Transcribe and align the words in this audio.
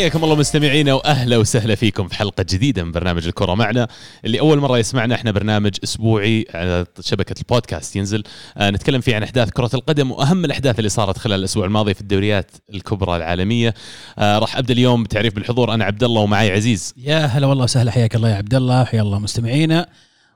حياكم 0.00 0.24
الله 0.24 0.36
مستمعينا 0.36 0.94
وأهلا 0.94 1.36
وسهلا 1.36 1.74
فيكم 1.74 2.08
في 2.08 2.14
حلقة 2.14 2.44
جديدة 2.50 2.84
من 2.84 2.92
برنامج 2.92 3.26
الكره 3.26 3.54
معنا. 3.54 3.88
اللي 4.24 4.40
أول 4.40 4.58
مرة 4.58 4.78
يسمعنا 4.78 5.14
إحنا 5.14 5.30
برنامج 5.30 5.70
أسبوعي 5.84 6.46
على 6.54 6.86
شبكة 7.00 7.34
البودكاست 7.38 7.96
ينزل. 7.96 8.22
آه 8.56 8.70
نتكلم 8.70 9.00
فيه 9.00 9.16
عن 9.16 9.22
أحداث 9.22 9.50
كرة 9.50 9.70
القدم 9.74 10.10
وأهم 10.10 10.44
الأحداث 10.44 10.78
اللي 10.78 10.88
صارت 10.88 11.18
خلال 11.18 11.38
الأسبوع 11.38 11.66
الماضي 11.66 11.94
في 11.94 12.00
الدوريات 12.00 12.50
الكبرى 12.74 13.16
العالمية. 13.16 13.74
آه 14.18 14.38
راح 14.38 14.56
أبدأ 14.56 14.74
اليوم 14.74 15.02
بتعريف 15.02 15.34
بالحضور 15.34 15.74
أنا 15.74 15.84
عبد 15.84 16.04
الله 16.04 16.20
ومعي 16.20 16.50
عزيز. 16.50 16.94
يا 16.96 17.26
هلا 17.26 17.46
والله 17.46 17.64
وسهلا 17.64 17.90
حياك 17.90 18.16
الله 18.16 18.28
يا 18.28 18.36
عبد 18.36 18.54
الله 18.54 18.84
حيا 18.84 19.02
الله 19.02 19.18
مستمعينا. 19.18 19.86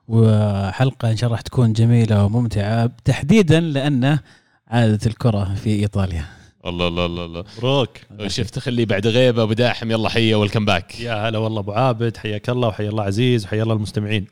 وحلقة 0.09 1.11
إن 1.11 1.17
شاء 1.17 1.27
الله 1.27 1.37
راح 1.37 1.41
تكون 1.41 1.73
جميلة 1.73 2.25
وممتعة 2.25 2.91
تحديدا 3.05 3.61
لأنه 3.61 4.19
عادة 4.69 5.01
الكرة 5.07 5.55
في 5.55 5.71
إيطاليا. 5.71 6.25
الله 6.67 6.89
الله 6.89 7.07
الله 7.07 7.25
الله. 7.25 7.45
مبروك 7.57 7.99
شفت 8.27 8.59
خلي 8.59 8.85
بعد 8.85 9.07
غيبة 9.07 9.43
أبو 9.43 9.53
داحم 9.53 9.91
يلا 9.91 10.09
حيه 10.09 10.35
welcome 10.35 10.65
back 10.65 11.01
يا 11.01 11.29
هلا 11.29 11.39
والله 11.39 11.61
أبو 11.61 11.73
عابد 11.73 12.17
حياك 12.17 12.49
الله 12.51 12.69
وحيا 12.69 12.89
الله 12.89 13.03
عزيز 13.03 13.45
وحيا 13.45 13.63
الله 13.63 13.75
المستمعين. 13.75 14.27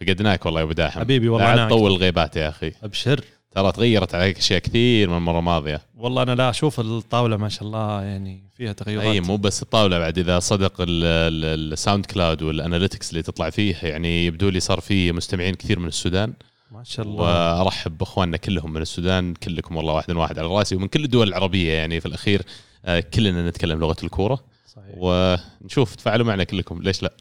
فقدناك 0.00 0.46
والله 0.46 0.60
يا 0.60 0.64
أبو 0.64 0.72
داحم. 0.72 1.00
حبيبي 1.00 1.28
والله 1.28 1.54
لا 1.54 1.66
تطول 1.66 1.90
الغيبات 1.90 2.36
يا 2.36 2.48
أخي. 2.48 2.72
أبشر. 2.82 3.20
ترى 3.54 3.72
تغيرت 3.72 4.14
عليك 4.14 4.38
أشياء 4.38 4.58
كثير 4.58 5.10
من 5.10 5.16
المرة 5.16 5.38
الماضية. 5.38 5.80
والله 5.96 6.22
أنا 6.22 6.34
لا 6.34 6.50
أشوف 6.50 6.80
الطاولة 6.80 7.36
ما 7.36 7.48
شاء 7.48 7.62
الله 7.64 8.02
يعني 8.02 8.44
فيها 8.56 8.72
تغيرات. 8.72 9.04
أي 9.04 9.20
مو 9.20 9.36
بس 9.36 9.62
الطاولة 9.62 9.98
بعد 9.98 10.18
إذا 10.18 10.38
صدق 10.38 10.80
ال- 10.80 11.04
ال- 11.04 11.72
ال 11.72 12.06
SoundCloud 12.06 12.42
وال 12.42 12.54
analytics 12.54 13.10
اللي 13.10 13.22
تطلع 13.22 13.50
فيه 13.50 13.76
يعني 13.82 14.26
يبدو 14.26 14.48
لي 14.48 14.60
صار 14.60 14.80
في 14.80 15.12
مستمعين 15.12 15.54
كثير 15.54 15.78
من 15.78 15.88
السودان. 15.88 16.32
ما 16.74 16.84
شاء 16.84 17.06
الله. 17.06 17.60
وأرحب 17.60 17.98
بأخواننا 17.98 18.36
كلهم 18.36 18.72
من 18.72 18.82
السودان 18.82 19.34
كلكم 19.34 19.76
والله 19.76 19.92
واحد 19.92 20.10
واحد 20.10 20.38
على 20.38 20.48
رأسي 20.48 20.76
ومن 20.76 20.88
كل 20.88 21.04
الدول 21.04 21.28
العربية 21.28 21.72
يعني 21.72 22.00
في 22.00 22.06
الأخير 22.06 22.42
آه، 22.84 23.00
كلنا 23.00 23.48
نتكلم 23.48 23.80
لغة 23.80 23.96
الكورة. 24.04 24.44
صحيح. 24.66 24.94
ونشوف 24.96 25.94
تفاعلوا 25.94 26.26
معنا 26.26 26.44
كلكم 26.44 26.82
ليش 26.82 27.02
لا؟ 27.02 27.12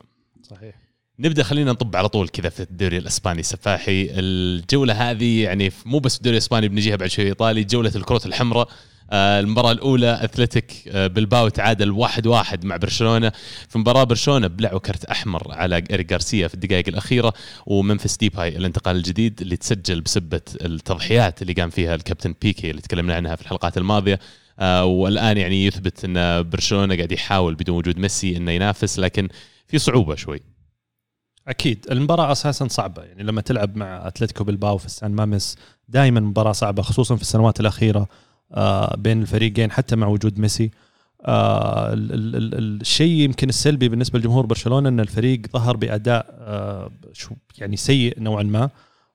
صحيح. 0.44 0.76
نبدأ 1.20 1.44
خلينا 1.44 1.72
نطب 1.72 1.96
على 1.96 2.10
طول 2.10 2.30
كذا 2.30 2.50
في 2.50 2.60
الدوري 2.60 2.98
الإسباني 2.98 3.40
السفاحي. 3.40 4.08
الجولة 4.12 5.12
هذه 5.12 5.44
يعني 5.44 5.72
مو 5.86 6.00
بس 6.00 6.18
الدوري 6.18 6.38
الإسباني 6.38 6.68
بنجيها 6.68 6.96
بعد 6.96 7.10
شوي 7.10 7.26
ايطالي 7.26 7.64
جولة 7.64 7.92
الكرات 7.96 8.26
الحمراء. 8.26 8.70
آه، 9.14 9.40
المباراة 9.40 9.72
الأولى 9.72 10.24
أثلتيك 10.24 10.74
آه، 10.88 11.08
بلباو 11.08 11.50
تعادل 11.50 11.92
واحد 11.92 12.28
واحد 12.28 12.66
مع 12.66 12.78
برشلونة. 12.78 13.32
في 13.70 13.78
مباراة 13.80 14.04
برشلونة 14.04 14.48
بلعوا 14.48 14.80
كرت 14.80 15.06
أحمر 15.06 15.52
على 15.52 15.84
إيريك 15.92 16.12
غارسيا 16.12 16.48
في 16.48 16.54
الدقائق 16.54 16.88
الأخيرة 16.88 17.34
وممفيس 17.66 18.18
ديباي 18.18 18.58
الانتقال 18.58 18.96
الجديد 18.96 19.42
اللي 19.42 19.58
تسجل 19.58 20.02
بسبة 20.02 20.42
التضحيات 20.62 21.42
اللي 21.42 21.54
قام 21.54 21.70
فيها 21.70 21.96
الكابتن 21.96 22.36
بيكي 22.42 22.72
اللي 22.72 22.82
تكلمنا 22.82 23.16
عنها 23.16 23.36
في 23.36 23.42
الحلقات 23.42 23.78
الماضية. 23.78 24.20
آه، 24.60 24.86
والآن 24.86 25.38
يعني 25.38 25.66
يثبت 25.66 26.06
أن 26.06 26.50
برشلونة 26.50 26.96
قاعد 26.96 27.12
يحاول 27.12 27.56
بدون 27.56 27.78
وجود 27.78 28.00
ميسي 28.00 28.38
أنه 28.38 28.52
ينافس 28.52 29.00
لكن 29.00 29.28
في 29.68 29.80
صعوبة 29.80 30.16
شوي. 30.16 30.42
أكيد. 31.48 31.86
المباراة 31.92 32.32
أساسا 32.32 32.68
صعبة. 32.68 33.04
يعني 33.04 33.24
لما 33.24 33.42
تلعب 33.42 33.78
مع 33.78 34.08
أتلتيكو 34.08 34.44
بالباو 34.44 34.78
في 34.78 34.86
السان 34.86 35.12
مامس 35.12 35.56
دائما 35.88 36.20
مباراة 36.20 36.52
صعبة 36.52 36.82
خصوصا 36.82 37.16
في 37.16 37.22
السنوات 37.22 37.60
الأخيرة. 37.60 38.08
بين 38.98 39.22
الفريقين 39.22 39.72
حتى 39.72 39.96
مع 39.96 40.08
وجود 40.08 40.40
ميسي. 40.40 40.72
آه، 41.26 41.94
ال- 41.94 42.14
ال- 42.14 42.36
ال- 42.56 42.82
الشيء 42.82 43.12
يمكن 43.22 43.50
السلبي 43.50 43.90
بالنسبة 43.90 44.20
لجمهور 44.20 44.46
برشلونة 44.46 44.90
إن 44.90 45.00
الفريق 45.00 45.42
ظهر 45.54 45.78
بأداء 45.78 46.26
آه، 46.40 46.92
يعني 47.58 47.78
سيء 47.78 48.20
نوعا 48.20 48.44
ما. 48.44 48.70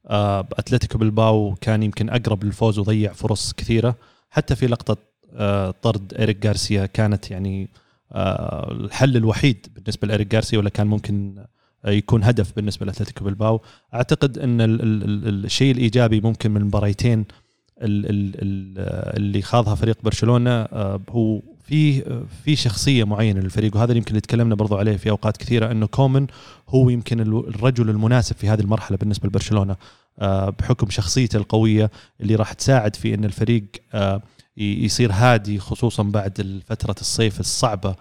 آه، 0.07 0.49
أتلتيكو 0.53 0.99
بالباو 0.99 1.55
كان 1.61 1.83
يمكن 1.83 2.09
أقرب 2.11 2.45
للفوز 2.45 2.79
وضيع 2.79 3.13
فرص 3.13 3.53
كثيرة. 3.53 3.95
حتى 4.31 4.57
في 4.57 4.67
لقطة 4.67 4.97
آه، 5.35 5.75
طرد 5.83 6.15
اريك 6.15 6.47
غارسيا 6.47 6.87
كانت 6.87 7.31
يعني 7.31 7.69
آه، 8.13 8.73
الحل 8.73 9.17
الوحيد 9.17 9.67
بالنسبة 9.75 10.09
لاريك 10.09 10.35
غارسيا 10.35 10.59
ولا 10.59 10.69
كان 10.71 10.87
ممكن 10.87 11.45
يكون 11.87 12.25
هدف 12.25 12.53
بالنسبة 12.57 12.87
لأتلتيكو 12.87 13.25
بالباو 13.25 13.61
أعتقد 13.95 14.39
إن 14.39 14.61
ال 14.61 14.83
ال 14.83 15.29
ال 15.29 15.45
الشيء 15.45 15.73
الإيجابي 15.73 16.21
ممكن 16.21 16.51
من 16.51 16.61
المباريتين 16.61 17.19
ال 17.19 17.25
ال 17.25 17.27
ال 17.29 17.48
اللي 17.83 19.43
خاضها 19.43 19.75
فريق 19.75 19.97
برشلونة 20.03 20.51
آه، 20.51 21.01
هو 21.11 21.41
في 21.65 22.03
في 22.45 22.57
شخصية 22.57 23.05
معينة 23.05 23.41
للفريق 23.41 23.77
وهذا 23.77 23.89
اللي 23.89 23.99
يمكن 23.99 24.11
اللي 24.11 24.21
تكلمنا 24.21 24.55
برضو 24.55 24.77
عليه 24.77 24.97
في 24.97 25.11
أوقات 25.11 25.37
كثيرة 25.37 25.71
إنه 25.71 25.87
كومان 25.87 26.27
هو 26.69 26.91
يمكن 26.91 27.21
ال- 27.21 27.49
الرجل 27.49 27.91
المناسب 27.91 28.37
في 28.37 28.49
هذه 28.49 28.61
المرحلة 28.61 28.97
بالنسبة 28.97 29.29
لبرشلونة 29.29 29.77
آه، 30.19 30.51
بحكم 30.51 30.91
شخصيته 30.91 31.37
القوية 31.37 31.91
اللي 32.21 32.35
راح 32.35 32.53
تساعد 32.53 32.97
في 32.97 33.15
إن 33.15 33.25
الفريق 33.25 33.65
آه، 33.95 34.23
يصير 34.57 35.13
هادي 35.13 35.59
خصوصا 35.59 36.03
بعد 36.03 36.63
فترة 36.67 36.95
الصيف 37.01 37.41
الصعبة 37.41 37.95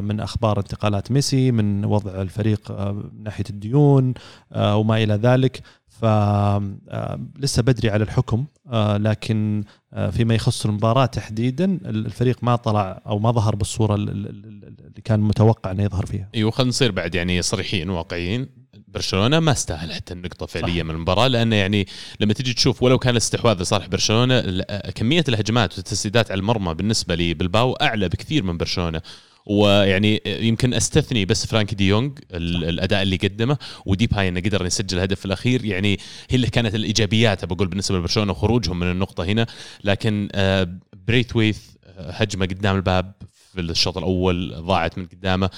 من 0.00 0.20
أخبار 0.20 0.58
انتقالات 0.58 1.12
ميسي 1.12 1.50
من 1.52 1.84
وضع 1.84 2.22
الفريق 2.22 2.72
من 2.90 3.22
ناحية 3.22 3.44
الديون 3.50 4.14
وما 4.56 5.02
إلى 5.02 5.14
ذلك. 5.14 5.62
ف 6.00 6.04
آه، 6.04 7.20
لسه 7.38 7.62
بدري 7.62 7.90
على 7.90 8.04
الحكم 8.04 8.44
آه، 8.72 8.96
لكن 8.96 9.64
آه، 9.92 10.10
فيما 10.10 10.34
يخص 10.34 10.66
المباراة 10.66 11.06
تحديدا 11.06 11.64
الفريق 11.84 12.44
ما 12.44 12.56
طلع 12.56 13.02
أو 13.06 13.18
ما 13.18 13.30
ظهر 13.30 13.56
بالصورة 13.56 13.94
ال- 13.94 14.08
ال- 14.10 14.26
ال- 14.28 14.74
اللي 14.80 15.02
كان 15.04 15.20
متوقع 15.20 15.70
إنه 15.70 15.82
يظهر 15.82 16.06
فيها. 16.06 16.28
أيوه 16.34 16.50
خلينا 16.50 16.68
نصير 16.68 16.90
بعد 16.92 17.14
يعني 17.14 17.42
صريحين 17.42 17.90
واقعيين. 17.90 18.60
برشلونة 18.88 19.40
ما 19.40 19.52
استاهل 19.52 19.92
حتى 19.92 20.14
النقطة 20.14 20.46
فعليا 20.46 20.82
من 20.82 20.90
المباراة 20.90 21.26
لأنه 21.26 21.56
يعني 21.56 21.86
لما 22.20 22.32
تجي 22.32 22.54
تشوف 22.54 22.82
ولو 22.82 22.98
كان 22.98 23.12
الاستحواذ 23.12 23.62
لصالح 23.62 23.86
برشلونة 23.86 24.62
كمية 24.94 25.24
الهجمات 25.28 25.76
والتسديدات 25.78 26.30
على 26.30 26.38
المرمى 26.40 26.74
بالنسبة 26.74 27.14
لبلباو 27.14 27.72
أعلى 27.72 28.08
بكثير 28.08 28.42
من 28.42 28.56
برشلونة. 28.56 29.00
ويعني 29.46 30.22
يمكن 30.26 30.74
أستثني 30.74 31.24
بس 31.24 31.46
فرانكي 31.46 31.74
دي 31.74 31.88
يونغ 31.88 32.10
ال- 32.32 32.64
الأداء 32.64 33.02
اللي 33.02 33.16
قدمه 33.16 33.58
وديباي 33.86 34.28
إنه 34.28 34.40
قدر 34.40 34.66
يسجل 34.66 34.96
الهدف 34.98 35.24
الأخير. 35.24 35.64
يعني 35.64 35.98
هي 36.30 36.36
اللي 36.36 36.46
كانت 36.46 36.74
الإيجابيات 36.74 37.44
بقول 37.44 37.68
بالنسبة 37.68 37.98
لبرشلونة 37.98 38.32
وخروجهم 38.32 38.78
من 38.78 38.90
النقطة 38.90 39.24
هنا. 39.24 39.46
لكن 39.84 40.28
آه، 40.32 40.68
بريثويث 41.06 41.58
آه، 41.86 42.10
هجمة 42.10 42.46
قدام 42.46 42.76
الباب 42.76 43.12
في 43.52 43.60
الشوط 43.60 43.98
الأول 43.98 44.54
ضاعت 44.58 44.98
من 44.98 45.06
قدامه. 45.06 45.50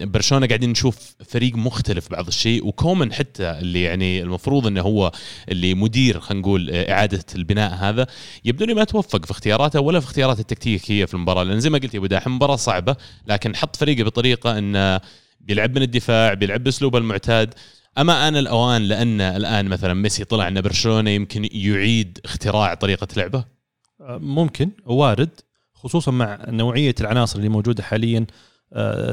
برشلونة 0.00 0.46
قاعدين 0.46 0.70
نشوف 0.70 1.14
فريق 1.28 1.56
مختلف 1.56 2.10
بعض 2.10 2.26
الشيء 2.26 2.66
وكومن 2.66 3.12
حتى 3.12 3.50
اللي 3.50 3.82
يعني 3.82 4.22
المفروض 4.22 4.66
إنه 4.66 4.80
هو 4.80 5.12
اللي 5.48 5.74
مدير 5.74 6.20
خلينا 6.20 6.42
نقول 6.42 6.70
آه، 6.70 6.92
إعادة 6.92 7.24
البناء 7.34 7.74
هذا. 7.74 8.06
يبدو 8.44 8.64
لي 8.64 8.74
ما 8.74 8.84
توفق 8.84 9.24
في 9.24 9.30
اختياراته 9.30 9.80
ولا 9.80 10.00
في 10.00 10.06
اختياراته 10.06 10.40
التكتيكية 10.40 11.04
في 11.04 11.14
المباراة 11.14 11.42
لأن 11.42 11.60
زي 11.60 11.70
ما 11.70 11.78
قلت 11.78 11.94
يا 11.94 11.98
أبو 11.98 12.06
داحم 12.06 12.36
مباراة 12.36 12.56
صعبة 12.56 12.96
لكن 13.26 13.56
حط 13.56 13.76
فريقه 13.76 14.04
بطريقة 14.04 14.58
إنه 14.58 15.00
بيلعب 15.40 15.76
من 15.76 15.82
الدفاع 15.82 16.34
بيلعب 16.34 16.64
بأسلوبه 16.64 16.98
المعتاد. 16.98 17.54
أما 17.98 18.28
أنا 18.28 18.38
الأوان 18.38 18.82
لأن 18.82 19.20
الآن 19.20 19.68
مثلا 19.68 19.94
ميسي 19.94 20.24
طلع 20.24 20.48
إن 20.48 20.60
برشلونة 20.60 21.10
يمكن 21.10 21.48
يعيد 21.52 22.18
اختراع 22.24 22.74
طريقة 22.74 23.08
لعبه؟ 23.16 23.44
آه، 24.00 24.18
ممكن 24.18 24.70
وارد 24.86 25.30
خصوصا 25.74 26.10
مع 26.10 26.38
نوعية 26.48 26.94
العناصر 27.00 27.38
اللي 27.38 27.48
موجودة 27.48 27.82
حاليا. 27.82 28.26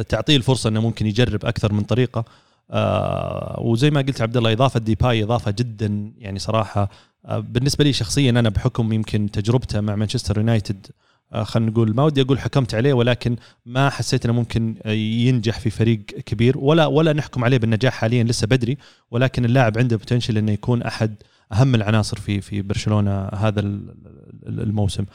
تعطيه 0.10 0.38
الفرصة 0.38 0.70
إنه 0.70 0.82
ممكن 0.82 1.08
يجرب 1.08 1.46
أكثر 1.46 1.74
من 1.74 1.82
طريقة. 1.84 2.26
آه، 2.72 3.60
وزي 3.62 3.90
ما 3.90 4.02
قلت 4.02 4.22
عبد 4.22 4.38
الله 4.38 4.52
إضافة 4.54 4.80
ديباي 4.80 5.24
إضافة 5.24 5.52
جدا 5.52 6.12
يعني 6.18 6.40
صراحة 6.40 6.90
آه، 7.26 7.40
بالنسبة 7.40 7.84
لي 7.84 7.94
شخصيا 7.94 8.30
أنا 8.30 8.50
بحكم 8.50 8.94
يمكن 8.94 9.32
تجربته 9.32 9.82
مع 9.82 9.96
مانشستر 9.96 10.38
يونايتد 10.38 10.88
آه، 11.34 11.44
خلينا 11.44 11.72
نقول 11.72 11.96
ما 11.96 12.04
ودي 12.04 12.22
أقول 12.22 12.40
حكمت 12.40 12.76
عليه 12.76 12.94
ولكن 12.94 13.36
ما 13.66 13.90
حسيت 13.90 14.26
إنه 14.26 14.34
ممكن 14.34 14.76
آه، 14.84 14.92
ينجح 14.92 15.60
في 15.60 15.70
فريق 15.70 16.00
كبير. 16.06 16.58
ولا 16.58 16.86
ولا 16.86 17.14
نحكم 17.14 17.44
عليه 17.44 17.58
بالنجاح 17.58 17.94
حاليا 17.94 18.24
لسه 18.24 18.48
بدري 18.48 18.78
ولكن 19.12 19.46
اللاعب 19.46 19.78
عنده 19.78 19.98
potential 19.98 20.38
إنه 20.38 20.52
يكون 20.52 20.82
أحد 20.82 21.16
أهم 21.54 21.76
العناصر 21.76 22.18
في 22.20 22.42
في 22.42 22.62
برشلونة 22.62 23.26
هذا 23.28 23.60
ال- 23.60 23.96
ال- 24.48 24.60
الموسم. 24.62 25.04
آه، 25.04 25.08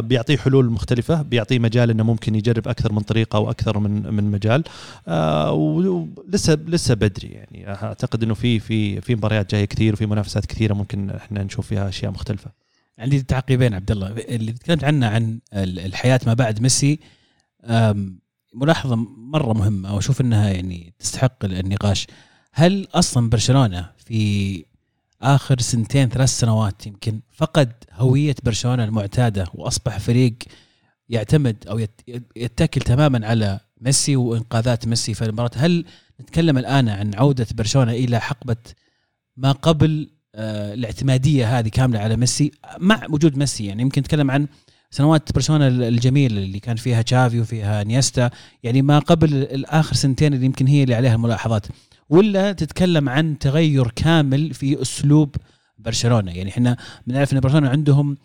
بيعطيه 0.00 0.36
حلول 0.36 0.70
مختلفة 0.70 1.22
بيعطيه 1.22 1.58
مجال 1.58 1.90
إنه 1.90 2.02
ممكن 2.04 2.34
يجرب 2.34 2.68
أكثر 2.68 2.92
من 2.92 3.00
طريقة 3.00 3.36
أو 3.36 3.50
أكثر 3.50 3.78
من 3.78 4.14
من 4.14 4.24
مجال. 4.30 4.64
آه، 5.08 5.52
ولسه 5.52 6.54
لسه 6.66 6.94
بدري 6.94 7.28
يعني. 7.28 7.68
أعتقد 7.68 8.22
إنه 8.22 8.34
في 8.34 8.60
في 8.60 9.00
في 9.00 9.14
مباريات 9.14 9.50
جاية 9.54 9.64
كثير 9.64 9.92
وفي 9.92 10.06
منافسات 10.06 10.46
كثيرة 10.46 10.74
ممكن 10.74 11.10
إحنا 11.10 11.42
نشوف 11.42 11.66
فيها 11.66 11.88
أشياء 11.88 12.10
مختلفة. 12.12 12.50
عندي 12.98 13.22
تعقيبين 13.22 13.74
عبد 13.74 13.90
الله 13.90 14.08
اللي 14.08 14.52
تكلمت 14.52 14.84
عنه 14.84 15.06
عن 15.06 15.38
ال- 15.54 15.78
الحياة 15.78 16.20
ما 16.26 16.34
بعد 16.34 16.60
ميسي 16.62 16.98
أم، 17.64 18.18
ملاحظة 18.54 18.96
مرة 19.16 19.52
مهمة 19.52 19.94
وأشوف 19.94 20.20
إنها 20.20 20.48
يعني 20.50 20.92
تستحق 20.98 21.44
النقاش. 21.44 22.06
هل 22.52 22.88
أصلا 22.94 23.30
برشلونة 23.30 23.90
في 23.96 24.64
آخر 25.22 25.60
سنتين 25.60 26.08
ثلاث 26.08 26.28
سنوات 26.28 26.86
يمكن 26.86 27.20
فقد 27.32 27.72
هوية 27.92 28.34
برشلونة 28.42 28.84
المعتادة 28.84 29.46
وأصبح 29.54 29.98
فريق 29.98 30.34
يعتمد 31.08 31.56
أو 31.70 31.78
يت- 31.78 32.00
يتكل 32.36 32.80
تماما 32.80 33.26
على 33.26 33.60
ميسي 33.80 34.16
وإنقاذات 34.16 34.86
ميسي 34.88 35.14
في 35.14 35.24
المباراة. 35.24 35.50
هل 35.56 35.84
نتكلم 36.20 36.58
الآن 36.58 36.88
عن 36.88 37.14
عودة 37.14 37.46
برشلونة 37.54 37.92
إلى 37.92 38.20
حقبة 38.20 38.56
ما 39.36 39.52
قبل 39.52 40.10
آه، 40.34 40.74
الاعتمادية 40.74 41.58
هذه 41.58 41.68
كاملة 41.68 41.98
على 42.00 42.16
ميسي؟ 42.16 42.50
مع 42.78 43.06
وجود 43.10 43.36
ميسي 43.36 43.66
يعني 43.66 43.82
يمكن 43.82 44.00
نتكلم 44.00 44.30
عن 44.30 44.46
سنوات 44.90 45.32
برشلونة 45.34 45.68
الجميله 45.68 46.36
اللي 46.38 46.60
كان 46.60 46.76
فيها 46.76 47.02
تشافي 47.02 47.40
وفيها 47.40 47.84
نيستا 47.84 48.30
يعني 48.62 48.82
ما 48.82 48.98
قبل 48.98 49.34
الآخر 49.34 49.94
سنتين 49.94 50.34
اللي 50.34 50.46
يمكن 50.46 50.66
هي 50.66 50.82
اللي 50.82 50.94
عليها 50.94 51.14
الملاحظات. 51.14 51.66
ولا 52.08 52.52
تتكلم 52.52 53.08
عن 53.08 53.38
تغير 53.38 53.90
كامل 53.90 54.54
في 54.54 54.82
أسلوب 54.82 55.36
برشلونة؟ 55.78 56.32
يعني 56.32 56.50
إحنا 56.50 56.76
بنعرف 57.06 57.32
إن 57.32 57.40
برشلونة 57.40 57.68
عندهم 57.68 58.16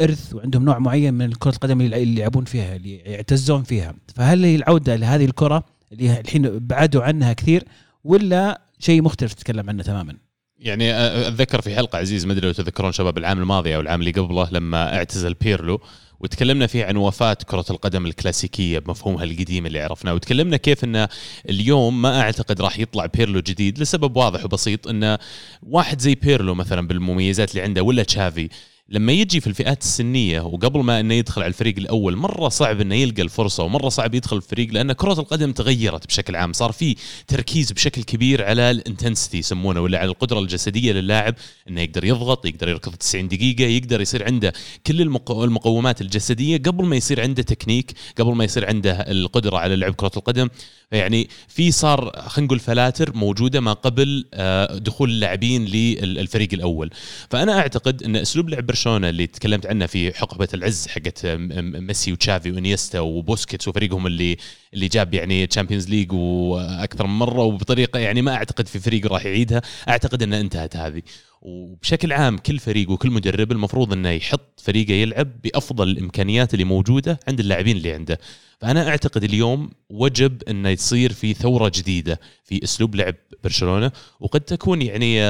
إرث 0.00 0.34
وعندهم 0.34 0.64
نوع 0.64 0.78
معين 0.78 1.14
من 1.14 1.32
كره 1.32 1.50
القدم 1.50 1.80
اللي 1.80 2.02
يلعبون 2.02 2.44
فيها 2.44 2.76
اللي 2.76 2.96
يعتزون 2.96 3.62
فيها. 3.62 3.94
فهل 4.14 4.44
هي 4.44 4.54
العودة 4.56 4.96
لهذه 4.96 5.24
الكرة 5.24 5.64
اللي 5.92 6.20
الحين 6.20 6.58
بعدوا 6.58 7.02
عنها 7.02 7.32
كثير 7.32 7.64
ولا 8.04 8.60
شيء 8.78 9.02
مختلف 9.02 9.32
تتكلم 9.32 9.68
عنه 9.70 9.82
تماما؟ 9.82 10.16
يعني 10.58 10.94
أتذكر 11.28 11.60
في 11.60 11.76
حلقة 11.76 11.98
عزيز 11.98 12.26
ما 12.26 12.32
أدري 12.32 12.46
لو 12.46 12.52
تذكرون 12.52 12.92
شباب 12.92 13.18
العام 13.18 13.38
الماضي 13.38 13.76
أو 13.76 13.80
العام 13.80 14.00
اللي 14.00 14.10
قبله 14.10 14.48
لما 14.52 14.96
اعتزل 14.96 15.34
بيرلو 15.34 15.80
وتكلمنا 16.24 16.66
فيه 16.66 16.84
عن 16.84 16.96
وفاة 16.96 17.36
كرة 17.46 17.64
القدم 17.70 18.06
الكلاسيكية 18.06 18.78
بمفهومها 18.78 19.24
القديم 19.24 19.66
اللي 19.66 19.80
عرفناه 19.80 20.14
وتكلمنا 20.14 20.56
كيف 20.56 20.84
أن 20.84 21.08
اليوم 21.48 22.02
ما 22.02 22.20
أعتقد 22.20 22.60
راح 22.60 22.78
يطلع 22.78 23.06
بيرلو 23.06 23.40
جديد 23.40 23.78
لسبب 23.78 24.16
واضح 24.16 24.44
وبسيط 24.44 24.88
أن 24.88 25.18
واحد 25.62 26.00
زي 26.00 26.14
بيرلو 26.14 26.54
مثلا 26.54 26.88
بالمميزات 26.88 27.50
اللي 27.50 27.62
عنده 27.62 27.82
ولا 27.82 28.02
تشافي 28.02 28.48
لما 28.88 29.12
يجي 29.12 29.40
في 29.40 29.46
الفئات 29.46 29.82
السنية 29.82 30.40
وقبل 30.40 30.80
ما 30.80 31.00
إنه 31.00 31.14
يدخل 31.14 31.42
على 31.42 31.48
الفريق 31.48 31.74
الأول 31.78 32.16
مرة 32.16 32.48
صعب 32.48 32.80
إنه 32.80 32.94
يلقى 32.94 33.22
الفرصة 33.22 33.64
ومرة 33.64 33.88
صعب 33.88 34.14
يدخل 34.14 34.36
الفريق 34.36 34.72
لأن 34.72 34.92
كرة 34.92 35.20
القدم 35.20 35.52
تغيرت 35.52 36.06
بشكل 36.06 36.36
عام. 36.36 36.52
صار 36.52 36.72
في 36.72 36.96
تركيز 37.26 37.72
بشكل 37.72 38.02
كبير 38.02 38.44
على 38.44 38.70
ال 38.70 38.77
intensity 38.77 39.38
يسمونه 39.38 39.80
ولا 39.80 39.98
على 39.98 40.10
القدرة 40.10 40.38
الجسدية 40.38 40.92
للاعب 40.92 41.34
إنه 41.68 41.80
يقدر 41.80 42.04
يضغط 42.04 42.46
يقدر 42.46 42.68
يركض 42.68 42.94
90 42.94 43.28
دقيقة 43.28 43.64
يقدر 43.64 44.00
يصير 44.00 44.24
عنده 44.24 44.52
كل 44.86 45.00
المقومات 45.30 46.00
الجسدية. 46.00 46.56
قبل 46.56 46.84
ما 46.84 46.96
يصير 46.96 47.20
عنده 47.20 47.42
تكنيك 47.42 47.92
قبل 48.18 48.34
ما 48.34 48.44
يصير 48.44 48.68
عنده 48.68 48.92
القدرة 48.92 49.56
على 49.56 49.76
لعب 49.76 49.94
كرة 49.94 50.12
القدم 50.16 50.48
يعني 50.94 51.28
في 51.48 51.72
صار 51.72 52.10
خلينا 52.28 52.46
نقول 52.46 52.58
فلاتر 52.58 53.16
موجودة 53.16 53.60
ما 53.60 53.72
قبل 53.72 54.26
آه، 54.34 54.78
دخول 54.78 55.10
اللاعبين 55.10 55.64
للفريق 55.64 56.48
الأول. 56.52 56.90
فأنا 57.30 57.58
أعتقد 57.58 58.02
أن 58.02 58.16
أسلوب 58.16 58.48
لعب 58.48 58.66
برشلونة 58.66 59.08
اللي 59.08 59.26
تكلمت 59.26 59.66
عنه 59.66 59.86
في 59.86 60.12
حقبة 60.18 60.48
العز 60.54 60.86
حقت 60.88 61.26
ميسي 61.26 62.12
وتشافي 62.12 62.50
وإنيستا 62.50 63.00
وبوسكيتس 63.00 63.68
وفريقهم 63.68 64.06
اللي 64.06 64.36
اللي 64.74 64.88
جاب 64.88 65.14
يعني 65.14 65.46
Champions 65.46 65.88
League 65.88 66.12
وأكثر 66.12 67.06
من 67.06 67.18
مرة 67.18 67.42
وبطريقة 67.42 67.98
يعني 67.98 68.22
ما 68.22 68.34
أعتقد 68.34 68.68
في 68.68 68.78
فريق 68.78 69.06
راح 69.12 69.26
يعيدها 69.26 69.62
أعتقد 69.88 70.22
أنها 70.22 70.40
انتهت 70.40 70.76
هذه. 70.76 71.02
وبشكل 71.44 72.12
عام 72.12 72.38
كل 72.38 72.58
فريق 72.58 72.90
وكل 72.90 73.10
مدرب 73.10 73.52
المفروض 73.52 73.92
إنه 73.92 74.10
يحط 74.10 74.60
فريقه 74.60 74.92
يلعب 74.92 75.42
بأفضل 75.42 75.88
الإمكانيات 75.88 76.54
اللي 76.54 76.64
موجودة 76.64 77.20
عند 77.28 77.40
اللاعبين 77.40 77.76
اللي 77.76 77.92
عنده. 77.92 78.20
فأنا 78.60 78.88
أعتقد 78.88 79.24
اليوم 79.24 79.70
وجب 79.90 80.42
إنه 80.48 80.68
يصير 80.68 81.12
في 81.12 81.34
ثورة 81.34 81.72
جديدة 81.74 82.20
في 82.44 82.64
أسلوب 82.64 82.94
لعب 82.94 83.14
برشلونة 83.44 83.92
وقد 84.20 84.40
تكون 84.40 84.82
يعني 84.82 85.20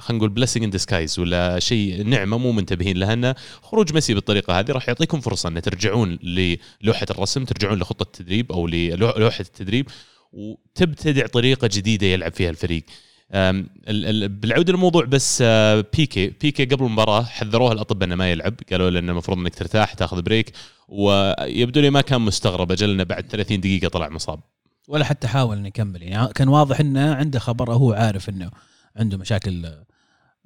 خلينا 0.00 0.18
نقول 0.18 0.28
blessing 0.28 0.64
in 0.64 0.70
disguise 0.70 1.18
ولا 1.18 1.58
شيء 1.58 2.02
نعمة 2.02 2.38
مو 2.38 2.52
منتبهين 2.52 2.96
لها 2.96 3.12
إنه 3.12 3.34
خروج 3.62 3.94
ميسي 3.94 4.14
بالطريقة 4.14 4.58
هذه 4.58 4.72
راح 4.72 4.88
يعطيكم 4.88 5.20
فرصة 5.20 5.48
ان 5.48 5.62
ترجعون 5.62 6.18
للوحة 6.22 7.06
الرسم 7.10 7.44
ترجعون 7.44 7.78
لخطة 7.78 8.02
التدريب 8.02 8.52
أو 8.52 8.66
للوحة 8.66 9.40
التدريب 9.40 9.88
وتبتدع 10.32 11.26
طريقة 11.26 11.68
جديدة 11.72 12.06
يلعب 12.06 12.32
فيها 12.34 12.50
الفريق. 12.50 12.84
بالعوده 13.30 14.72
للموضوع 14.72 15.04
بس 15.04 15.42
آه، 15.42 15.84
بيكي 15.96 16.26
بيكي 16.26 16.64
قبل 16.64 16.84
المباراة 16.84 17.22
حذروه 17.22 17.72
الأطباء 17.72 18.04
إنه 18.04 18.14
ما 18.14 18.30
يلعب. 18.30 18.54
قالوا 18.72 18.90
له 18.90 18.98
إنه 18.98 19.12
المفروض 19.12 19.38
إنك 19.38 19.54
ترتاح 19.54 19.94
تاخذ 19.94 20.22
بريك 20.22 20.52
ويبدو 20.88 21.80
لي 21.80 21.90
ما 21.90 22.00
كان 22.00 22.20
مستغرب. 22.20 22.72
أجل 22.72 23.04
بعد 23.04 23.26
30 23.30 23.60
دقيقة 23.60 23.88
طلع 23.88 24.08
مصاب. 24.08 24.40
ولا 24.88 25.04
حتى 25.04 25.28
حاول 25.28 25.56
إنه 25.56 25.68
يكمل. 25.68 26.02
يعني 26.02 26.32
كان 26.32 26.48
واضح 26.48 26.80
إنه 26.80 27.14
عنده 27.14 27.38
خبر 27.38 27.72
هو 27.72 27.92
عارف 27.92 28.28
إنه 28.28 28.50
عنده 28.96 29.18
مشاكل 29.18 29.66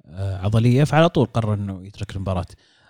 آه، 0.05 0.37
عضلية 0.37 0.83
فعلى 0.83 1.09
طول 1.09 1.25
قرر 1.25 1.53
إنه 1.53 1.85
يترك 1.85 2.15
المباراة. 2.15 2.45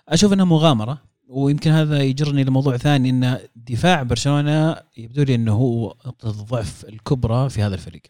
أشوف 0.08 0.32
إنها 0.32 0.44
مغامرة 0.44 1.02
ويمكن 1.28 1.70
هذا 1.70 2.02
يجرني 2.02 2.44
لموضوع 2.44 2.76
ثاني 2.76 3.10
إن 3.10 3.38
دفاع 3.56 4.02
برشلونة 4.02 4.76
يبدو 4.96 5.22
لي 5.22 5.34
إنه 5.34 5.52
هو 5.52 5.96
نقطه 6.06 6.30
الضعف 6.30 6.84
الكبرى 6.84 7.50
في 7.50 7.62
هذا 7.62 7.74
الفريق. 7.74 8.02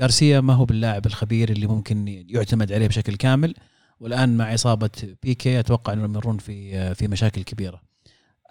غارسيا 0.00 0.40
ما 0.40 0.54
هو 0.54 0.64
باللاعب 0.64 1.06
الخبير 1.06 1.50
اللي 1.50 1.66
ممكن 1.66 2.24
يعتمد 2.28 2.72
عليه 2.72 2.88
بشكل 2.88 3.16
كامل. 3.16 3.54
والآن 4.00 4.36
مع 4.36 4.54
إصابة 4.54 4.90
بيكي 5.22 5.60
أتوقع 5.60 5.92
إنهم 5.92 6.04
يمرون 6.04 6.38
في 6.38 6.94
في 6.94 7.08
مشاكل 7.08 7.42
كبيرة. 7.42 7.80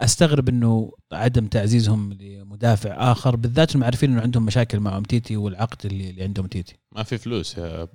أستغرب 0.00 0.48
إنه 0.48 0.92
عدم 1.12 1.46
تعزيزهم 1.46 2.12
لمدافع 2.12 3.12
آخر 3.12 3.36
بالذات 3.36 3.70
إنهم 3.70 3.84
عارفين 3.84 4.12
إنه 4.12 4.20
عندهم 4.20 4.44
مشاكل 4.46 4.80
مع 4.80 4.96
أمتيتي 4.96 5.36
والعقد 5.36 5.86
اللي, 5.86 6.10
اللي 6.10 6.22
عندهم 6.22 6.46
تيتي 6.46 6.76
ما 6.92 7.02
في 7.02 7.18
فلوس 7.18 7.58
يا 7.58 7.88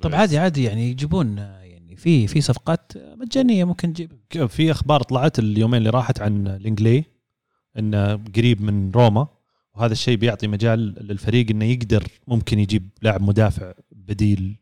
طب 0.00 0.14
عادي 0.14 0.38
عادي 0.38 0.64
يعني 0.64 0.90
يجيبون 0.90 1.38
يعني 1.38 1.96
في 1.96 2.26
في 2.26 2.40
صفقات 2.40 2.92
مجانية 2.96 3.64
ممكن 3.64 3.92
تجيب. 3.92 4.46
في 4.46 4.70
أخبار 4.70 5.02
طلعت 5.02 5.38
اليومين 5.38 5.78
اللي 5.78 5.90
راحت 5.90 6.20
عن 6.20 6.46
الانجلي 6.46 7.04
إنه 7.78 8.14
قريب 8.36 8.62
من 8.62 8.90
روما. 8.90 9.28
وهذا 9.74 9.92
الشيء 9.92 10.16
بيعطي 10.16 10.46
مجال 10.46 10.80
للفريق 10.80 11.50
إنه 11.50 11.64
يقدر 11.64 12.08
ممكن 12.28 12.58
يجيب 12.58 12.88
لاعب 13.02 13.22
مدافع 13.22 13.72
بديل 13.92 14.56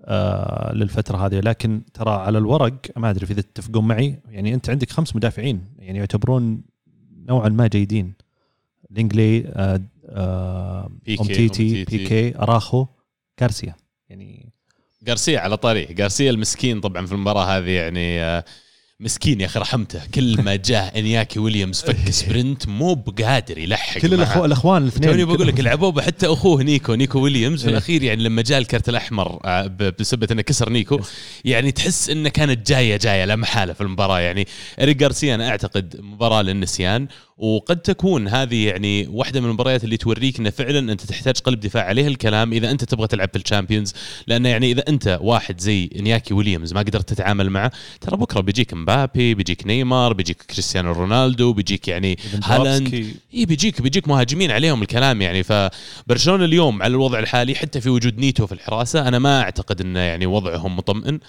آه 0.00 0.72
للفترة 0.74 1.26
هذه. 1.26 1.40
لكن 1.40 1.82
ترى 1.94 2.10
على 2.10 2.38
الورق 2.38 2.74
ما 2.96 3.10
أدري 3.10 3.26
إذا 3.30 3.40
تتفقون 3.40 3.88
معي 3.88 4.18
يعني 4.28 4.54
أنت 4.54 4.70
عندك 4.70 4.90
خمس 4.90 5.16
مدافعين 5.16 5.64
يعني 5.78 5.98
يعتبرون 5.98 6.62
نوعا 7.28 7.48
ما 7.48 7.66
جيدين. 7.66 8.12
لينجلي 8.90 9.44
آه 9.46 9.80
آه 10.08 10.90
أمتيتي 11.20 11.84
بيكي 11.84 12.38
أراخو 12.38 12.86
غارسيا 13.36 13.74
يعني 14.08 14.52
غارسيا 15.08 15.40
على 15.40 15.56
طريق. 15.56 16.00
غارسيا 16.00 16.30
المسكين 16.30 16.80
طبعا 16.80 17.06
في 17.06 17.12
المباراة 17.12 17.44
هذه 17.44 17.70
يعني 17.70 18.22
آه 18.22 18.44
مسكين 19.04 19.40
يا 19.40 19.46
أخي 19.46 19.60
رحمته. 19.60 20.00
كل 20.14 20.42
ما 20.42 20.56
جاء 20.56 20.98
إنياكي 20.98 21.38
ويليامز 21.38 21.80
فك 21.80 22.10
sprint 22.10 22.68
مو 22.68 22.94
بقادر 22.94 23.58
يلحق 23.58 24.00
كل 24.00 24.14
الأخو 24.14 24.44
الأخوان 24.44 24.82
الاثنين 24.82 25.10
توني 25.10 25.24
بقول 25.24 25.46
لك 25.46 25.60
لعبوه 25.60 26.02
حتى 26.02 26.26
أخوه 26.26 26.62
نيكو 26.62 26.94
نيكو 26.94 27.20
ويليامز 27.20 27.60
في 27.60 27.66
إيه. 27.66 27.72
الأخير 27.72 28.02
يعني 28.02 28.22
لما 28.22 28.42
جاء 28.42 28.58
الكرت 28.58 28.88
الأحمر 28.88 29.40
آه، 29.44 29.66
بسبب 29.98 30.32
إنه 30.32 30.42
كسر 30.42 30.70
نيكو 30.70 31.00
يعني 31.44 31.72
تحس 31.72 32.10
إنه 32.10 32.28
كانت 32.28 32.66
جاية 32.66 32.96
جاية 32.96 33.24
لا 33.24 33.36
محالة 33.36 33.72
في 33.72 33.80
المباراة. 33.80 34.20
يعني 34.20 34.46
إريك 34.80 34.96
جارسيا 34.96 35.34
أنا 35.34 35.48
أعتقد 35.48 36.00
مباراة 36.00 36.42
للنسيان 36.42 37.08
وقد 37.36 37.76
تكون 37.82 38.28
هذه 38.28 38.66
يعني 38.66 39.06
واحدة 39.06 39.40
من 39.40 39.46
المباريات 39.46 39.84
اللي 39.84 39.96
توريك 39.96 40.38
انه 40.38 40.50
فعلا 40.50 40.92
أنت 40.92 41.00
تحتاج 41.00 41.38
قلب 41.38 41.60
دفاع 41.60 41.84
عليه 41.84 42.08
الكلام 42.08 42.52
إذا 42.52 42.70
أنت 42.70 42.84
تبغى 42.84 43.06
تلعب 43.06 43.28
في 43.28 43.38
ال 43.38 43.44
Champions 43.44 43.94
لأنه 44.26 44.48
يعني 44.48 44.70
إذا 44.70 44.84
أنت 44.88 45.18
واحد 45.22 45.60
زي 45.60 45.90
إنياكي 45.96 46.34
ويليامز 46.34 46.72
ما 46.72 46.80
قدرت 46.80 47.08
تتعامل 47.08 47.50
معه 47.50 47.72
ترى 48.00 48.16
بكرة 48.16 48.40
بيجيك 48.40 48.74
مبابي 48.74 49.34
بيجيك 49.34 49.66
نيمار 49.66 50.12
بيجيك 50.12 50.42
كريستيانو 50.42 50.92
رونالدو 50.92 51.52
بيجيك 51.52 51.88
يعني 51.88 52.18
هالاند. 52.44 53.14
إي 53.34 53.46
بيجيك 53.46 53.82
بيجيك 53.82 54.08
مهاجمين 54.08 54.50
عليهم 54.50 54.82
الكلام 54.82 55.22
يعني. 55.22 55.42
فبرشلونة 55.42 56.44
اليوم 56.44 56.82
على 56.82 56.90
الوضع 56.90 57.18
الحالي 57.18 57.54
حتى 57.54 57.80
في 57.80 57.90
وجود 57.90 58.18
نيتو 58.18 58.46
في 58.46 58.52
الحراسة 58.52 59.08
أنا 59.08 59.18
ما 59.18 59.40
أعتقد 59.40 59.80
إنه 59.80 60.00
يعني 60.00 60.26
وضعهم 60.26 60.76
مطمئن. 60.76 61.20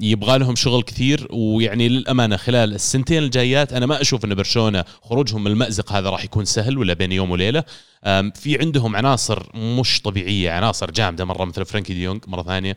يبغى 0.00 0.38
لهم 0.38 0.56
شغل 0.56 0.82
كثير 0.82 1.28
ويعني 1.30 1.88
للأمانة 1.88 2.36
خلال 2.36 2.74
السنتين 2.74 3.22
الجايات 3.22 3.72
أنا 3.72 3.86
ما 3.86 4.00
أشوف 4.00 4.24
إن 4.24 4.34
برشلونة 4.34 4.84
خروجهم 5.02 5.44
من 5.44 5.50
المأزق 5.50 5.92
هذا 5.92 6.10
راح 6.10 6.24
يكون 6.24 6.44
سهل 6.44 6.78
ولا 6.78 6.94
بين 6.94 7.12
يوم 7.12 7.30
وليلة. 7.30 7.64
في 8.34 8.58
عندهم 8.60 8.96
عناصر 8.96 9.56
مش 9.56 10.02
طبيعية 10.02 10.50
عناصر 10.50 10.90
جامدة 10.90 11.24
مرة 11.24 11.44
مثل 11.44 11.64
فرانكي 11.64 11.94
ديونج 11.94 12.22
مرة 12.26 12.42
ثانية. 12.42 12.76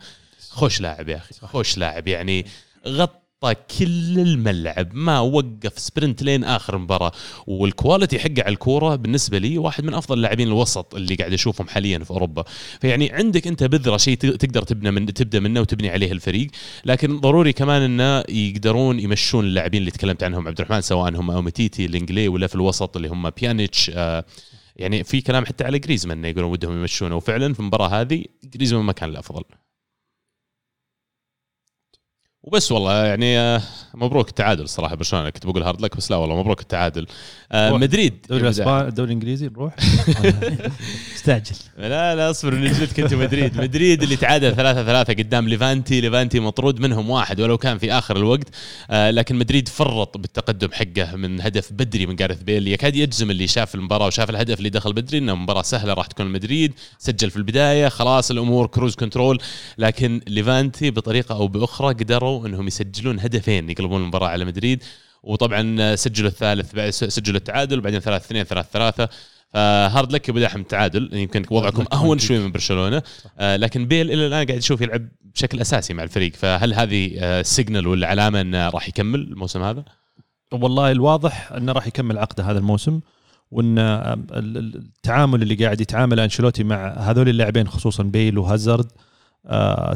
خوش 0.49 0.81
لاعب 0.81 1.09
يا 1.09 1.17
أخي 1.17 1.33
خوش 1.47 1.77
لاعب. 1.77 2.07
يعني 2.07 2.45
غطى 2.87 3.20
كل 3.49 4.19
الملعب. 4.19 4.89
ما 4.93 5.19
وقف 5.19 5.79
sprint 5.79 6.23
لين 6.23 6.43
آخر 6.43 6.77
مباراة. 6.77 7.11
وال 7.47 7.63
quality 7.63 8.19
حقه 8.19 8.43
على 8.43 8.53
الكورة 8.53 8.95
بالنسبة 8.95 9.37
لي 9.37 9.57
واحد 9.57 9.83
من 9.83 9.93
أفضل 9.93 10.17
اللاعبين 10.17 10.47
الوسط 10.47 10.95
اللي 10.95 11.15
قاعد 11.15 11.33
أشوفهم 11.33 11.67
حاليا 11.67 11.99
في 11.99 12.11
أوروبا. 12.11 12.43
فيعني 12.81 13.11
عندك 13.11 13.47
أنت 13.47 13.63
بذرة 13.63 13.97
شيء 13.97 14.17
تقدر 14.17 14.61
تبنى 14.63 14.91
من 14.91 15.05
تبدأ 15.05 15.39
منه 15.39 15.61
وتبني 15.61 15.89
عليه 15.89 16.11
الفريق. 16.11 16.47
لكن 16.85 17.19
ضروري 17.19 17.53
كمان 17.53 17.81
إنه 17.81 18.23
يقدرون 18.29 18.99
يمشون 18.99 19.45
اللاعبين 19.45 19.79
اللي 19.79 19.91
تكلمت 19.91 20.23
عنهم 20.23 20.47
عبد 20.47 20.61
الرحمن 20.61 20.81
سواء 20.81 21.15
هم 21.15 21.31
اومتيتي 21.31 21.85
لينجلي 21.85 22.27
ولا 22.27 22.47
في 22.47 22.55
الوسط 22.55 22.95
اللي 22.95 23.07
هم 23.07 23.29
بيانيتش 23.29 23.91
آه 23.95 24.25
يعني 24.75 25.03
في 25.03 25.21
كلام 25.21 25.45
حتى 25.45 25.63
على 25.63 25.79
جريزمان 25.79 26.25
يقولون 26.25 26.51
ودهم 26.51 26.73
يمشونه 26.79 27.15
وفعلا 27.15 27.53
في 27.53 27.59
المباراة 27.59 27.87
هذه 27.87 28.25
جريزمان 28.43 28.83
ما 28.83 28.93
كان 28.93 29.09
الأفضل. 29.09 29.43
وبس 32.43 32.71
والله 32.71 33.05
يعني 33.05 33.39
آه، 33.39 33.61
مبروك 33.93 34.29
التعادل 34.29 34.63
الصراحه 34.63 34.95
برشلونه 34.95 35.29
كنت 35.29 35.45
بقول 35.45 35.63
hard 35.63 35.81
luck 35.81 35.97
بس 35.97 36.11
لا 36.11 36.17
والله 36.17 36.39
مبروك 36.39 36.61
التعادل. 36.61 37.07
آه،. 37.51 37.71
مدريد. 37.77 38.13
الدوري 38.23 38.41
الاسباني 38.41 38.87
الدوري 38.87 39.07
الإنجليزي 39.07 39.47
نروح 39.47 39.75
استعجل. 41.15 41.55
لا 41.77 42.15
لا 42.15 42.29
اصبر 42.29 42.55
نجلدك 42.55 42.99
انت 42.99 43.13
مدريد. 43.13 43.57
مدريد 43.57 44.03
اللي 44.03 44.15
تعادل 44.15 44.55
ثلاثة 44.55 44.83
ثلاثة 44.83 45.13
قدام 45.13 45.49
ليفانتي. 45.49 46.01
ليفانتي 46.01 46.39
مطرود 46.39 46.79
منهم 46.79 47.09
واحد 47.09 47.39
ولو 47.41 47.57
كان 47.57 47.77
في 47.77 47.91
آخر 47.93 48.17
الوقت. 48.17 48.47
آه 48.91 49.11
لكن 49.11 49.35
مدريد 49.35 49.67
فرط 49.69 50.17
بالتقدم 50.17 50.71
حقه 50.71 51.15
من 51.15 51.41
هدف 51.41 51.73
بدري 51.73 52.05
من 52.05 52.15
جاريث 52.15 52.41
بيل 52.43 52.67
يكاد 52.67 52.95
يجزم 52.95 53.31
اللي 53.31 53.47
شاف 53.47 53.75
المباراة 53.75 54.07
وشاف 54.07 54.29
الهدف 54.29 54.57
اللي 54.57 54.69
دخل 54.69 54.93
بدري 54.93 55.17
إنه 55.17 55.35
مباراة 55.35 55.61
سهلة 55.61 55.93
راح 55.93 56.05
تكون 56.07 56.27
مدريد. 56.27 56.73
سجل 56.99 57.29
في 57.29 57.37
البداية 57.37 57.87
خلاص 57.87 58.31
الأمور 58.31 58.67
cruise 58.67 58.95
control 58.95 59.39
لكن 59.77 60.21
ليفانتي 60.27 60.91
بطريقة 60.91 61.35
أو 61.35 61.47
بأخرى 61.47 61.93
قدروا 61.93 62.30
انهم 62.45 62.67
يسجلون 62.67 63.19
هدفين 63.19 63.69
يقلبون 63.69 64.01
المباراة 64.01 64.27
على 64.27 64.45
مدريد 64.45 64.83
وطبعا 65.23 65.95
سجلوا 65.95 66.29
الثالث 66.29 66.75
بعد 66.75 66.89
سجلوا 66.89 67.37
التعادل 67.37 67.79
وبعدين 67.79 67.99
ثلاث 67.99 68.25
اثنين 68.25 68.43
ثلاث 68.43 68.65
ثلاثة 68.73 69.09
ف 69.53 69.65
hard 69.65 70.11
luck 70.11 70.29
أبو 70.29 70.39
دحم 70.39 70.63
تعادل 70.63 71.09
يمكن 71.13 71.45
وضعكم 71.51 71.85
أهون. 71.93 72.19
شوي 72.19 72.39
من 72.39 72.51
برشلونة 72.51 73.01
آه 73.39 73.55
لكن 73.55 73.85
بيل 73.87 74.11
إلى 74.11 74.27
الآن 74.27 74.45
قاعد 74.47 74.57
يشوف 74.59 74.81
يلعب 74.81 75.07
بشكل 75.35 75.61
أساسي 75.61 75.93
مع 75.93 76.03
الفريق 76.03 76.35
فهل 76.35 76.73
هذه 76.73 77.11
آه 77.19 77.41
signal 77.41 77.87
ولا 77.87 78.07
علامة 78.07 78.41
إنه 78.41 78.69
راح 78.69 78.89
يكمل 78.89 79.19
الموسم 79.19 79.63
هذا؟ 79.63 79.83
والله 80.51 80.91
الواضح 80.91 81.51
إنه 81.51 81.71
راح 81.71 81.87
يكمل 81.87 82.17
عقده 82.17 82.43
هذا 82.43 82.59
الموسم 82.59 82.99
وإن 83.51 83.79
ال- 83.79 84.75
التعامل 84.75 85.41
اللي 85.41 85.55
قاعد 85.55 85.81
يتعامل 85.81 86.19
أنشيلوتي 86.19 86.63
مع 86.63 86.93
هذول 86.97 87.29
اللاعبين 87.29 87.67
خصوصا 87.67 88.03
بيل 88.03 88.37
وهازارد 88.37 88.85
آه، 88.85 88.91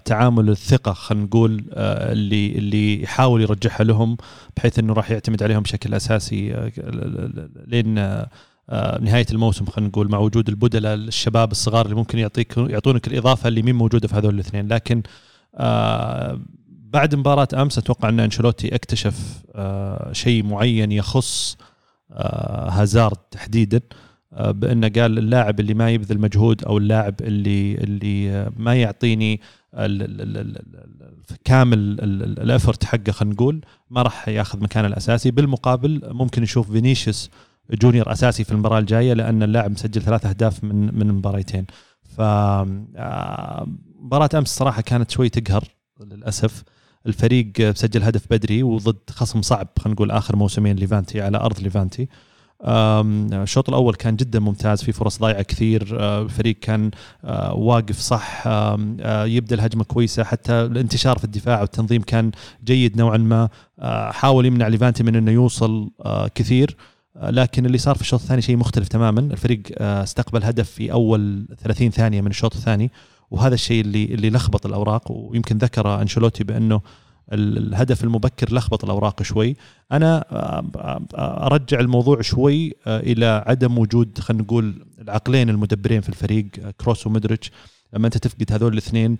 تعامل 0.05 0.49
الثقة 0.49 0.93
خلينا 0.93 1.25
نقول 1.25 1.65
آه، 1.73 2.11
اللي 2.11 2.51
اللي 2.57 3.03
يحاول 3.03 3.41
يرجعها 3.41 3.83
لهم 3.83 4.17
بحيث 4.57 4.79
إنه 4.79 4.93
راح 4.93 5.11
يعتمد 5.11 5.43
عليهم 5.43 5.63
بشكل 5.63 5.93
أساسي 5.93 6.53
آه، 6.53 6.71
لين 7.67 7.97
آه، 7.97 8.29
آه، 8.69 9.01
نهاية 9.01 9.25
الموسم 9.31 9.65
خلينا 9.65 9.89
نقول 9.89 10.11
مع 10.11 10.17
وجود 10.17 10.49
البدلاء 10.49 10.93
الشباب 10.93 11.51
الصغار 11.51 11.85
اللي 11.85 11.95
ممكن 11.95 12.19
يعطيك 12.19 12.57
يعطونك 12.57 13.07
الإضافة 13.07 13.47
اللي 13.47 13.61
مين 13.61 13.75
موجودة 13.75 14.07
في 14.07 14.15
هذول 14.15 14.33
الاثنين. 14.33 14.67
لكن 14.67 15.03
آه، 15.55 16.39
بعد 16.69 17.15
مباراة 17.15 17.47
أمس 17.53 17.77
أتوقع 17.77 18.09
أن 18.09 18.19
أنشيلوتي 18.19 18.75
اكتشف 18.75 19.43
آه، 19.55 20.13
شيء 20.13 20.43
معين 20.43 20.91
يخص 20.91 21.57
آه، 22.11 22.69
هازارد 22.69 23.17
تحديدا. 23.31 23.77
آه، 23.77 24.04
بانه 24.39 24.87
قال 24.87 25.17
اللاعب 25.17 25.59
اللي 25.59 25.73
ما 25.73 25.91
يبذل 25.91 26.19
مجهود 26.19 26.63
أو 26.63 26.77
اللاعب 26.77 27.15
اللي 27.21 27.75
اللي 27.75 28.31
آه، 28.31 28.51
ما 28.57 28.75
يعطيني 28.75 29.41
كامل 31.43 31.77
ال- 31.79 32.03
ال- 32.23 32.39
ال 32.39 32.45
effort 32.45 32.83
حقه 32.83 33.11
خلينا 33.11 33.33
نقول 33.35 33.61
ما 33.89 34.01
راح 34.01 34.27
ياخذ 34.29 34.63
مكانه 34.63 34.87
الأساسي. 34.87 35.31
بالمقابل 35.31 36.01
ممكن 36.05 36.41
نشوف 36.41 36.71
فينيسيوس 36.71 37.29
جونيور 37.71 38.11
أساسي 38.11 38.43
في 38.43 38.51
المباراة 38.51 38.79
الجاية 38.79 39.13
لأن 39.13 39.43
اللاعب 39.43 39.71
مسجل 39.71 40.01
ثلاث 40.01 40.25
أهداف 40.25 40.63
من 40.63 40.99
من 40.99 41.07
مباريتين. 41.13 41.65
ف 42.03 42.21
آه، 42.21 43.67
مباراة 43.99 44.29
أمس 44.35 44.47
صراحة 44.55 44.81
كانت 44.81 45.11
شوي 45.11 45.29
تقهر 45.29 45.63
للأسف. 46.05 46.63
الفريق 47.07 47.71
سجل 47.75 48.03
هدف 48.03 48.25
بدري 48.31 48.63
وضد 48.63 48.97
خصم 49.09 49.41
صعب 49.41 49.67
خلينا 49.79 49.93
نقول 49.95 50.11
آخر 50.11 50.35
موسمين 50.35 50.75
ليفانتي 50.75 51.21
على 51.21 51.37
أرض 51.37 51.59
ليفانتي. 51.59 52.01
أم، 52.01 52.07
الشوط 52.65 53.69
الأول 53.69 53.95
كان 53.95 54.15
جدا 54.15 54.39
ممتاز 54.39 54.83
في 54.83 54.91
فرص 54.91 55.19
ضايعة 55.19 55.41
كثير 55.41 55.97
أه، 55.99 56.21
الفريق 56.21 56.55
كان 56.61 56.91
أه، 57.23 57.53
واقف 57.53 57.99
صح 57.99 58.43
أه، 58.47 59.25
يبدأ 59.25 59.55
الهجمة 59.55 59.83
كويسة 59.83 60.23
حتى 60.23 60.53
الانتشار 60.53 61.17
في 61.17 61.23
الدفاع 61.23 61.61
والتنظيم 61.61 62.01
كان 62.01 62.31
جيد 62.63 62.97
نوعا 62.97 63.17
ما 63.17 63.49
حاول 64.11 64.45
يمنع 64.45 64.67
ليفانتي 64.67 65.03
من 65.03 65.15
إنه 65.15 65.31
يوصل 65.31 65.91
كثير 66.35 66.75
لكن 67.15 67.65
اللي 67.65 67.77
صار 67.77 67.95
في 67.95 68.01
الشوط 68.01 68.21
الثاني 68.21 68.41
شيء 68.41 68.57
مختلف 68.57 68.87
تماما 68.87 69.19
الفريق 69.19 69.61
استقبل 69.81 70.43
هدف 70.43 70.71
في 70.71 70.91
أول 70.91 71.47
30 71.63 71.89
ثانية 71.89 72.21
من 72.21 72.27
الشوط 72.27 72.55
الثاني 72.55 72.91
وهذا 73.31 73.53
الشيء 73.53 73.81
اللي 73.81 74.05
اللي 74.05 74.29
لخبط 74.29 74.65
الأوراق 74.65 75.11
ويمكن 75.11 75.57
ذكر 75.57 76.01
أنشيلوتي 76.01 76.43
بأنه 76.43 76.81
الهدف 77.33 78.03
المبكر 78.03 78.53
لخبط 78.53 78.83
الأوراق 78.83 79.23
شوي. 79.23 79.55
أنا 79.91 80.25
أرجع 81.47 81.79
الموضوع 81.79 82.21
شوي 82.21 82.73
إلى 82.87 83.43
عدم 83.47 83.77
وجود 83.77 84.19
خلينا 84.19 84.43
نقول 84.43 84.85
العقلين 85.01 85.49
المدبرين 85.49 86.01
في 86.01 86.09
الفريق 86.09 86.47
كروس 86.81 87.07
ومدريتش 87.07 87.51
لما 87.93 88.05
أنت 88.05 88.17
تفقد 88.17 88.51
هذول 88.51 88.73
الاثنين 88.73 89.17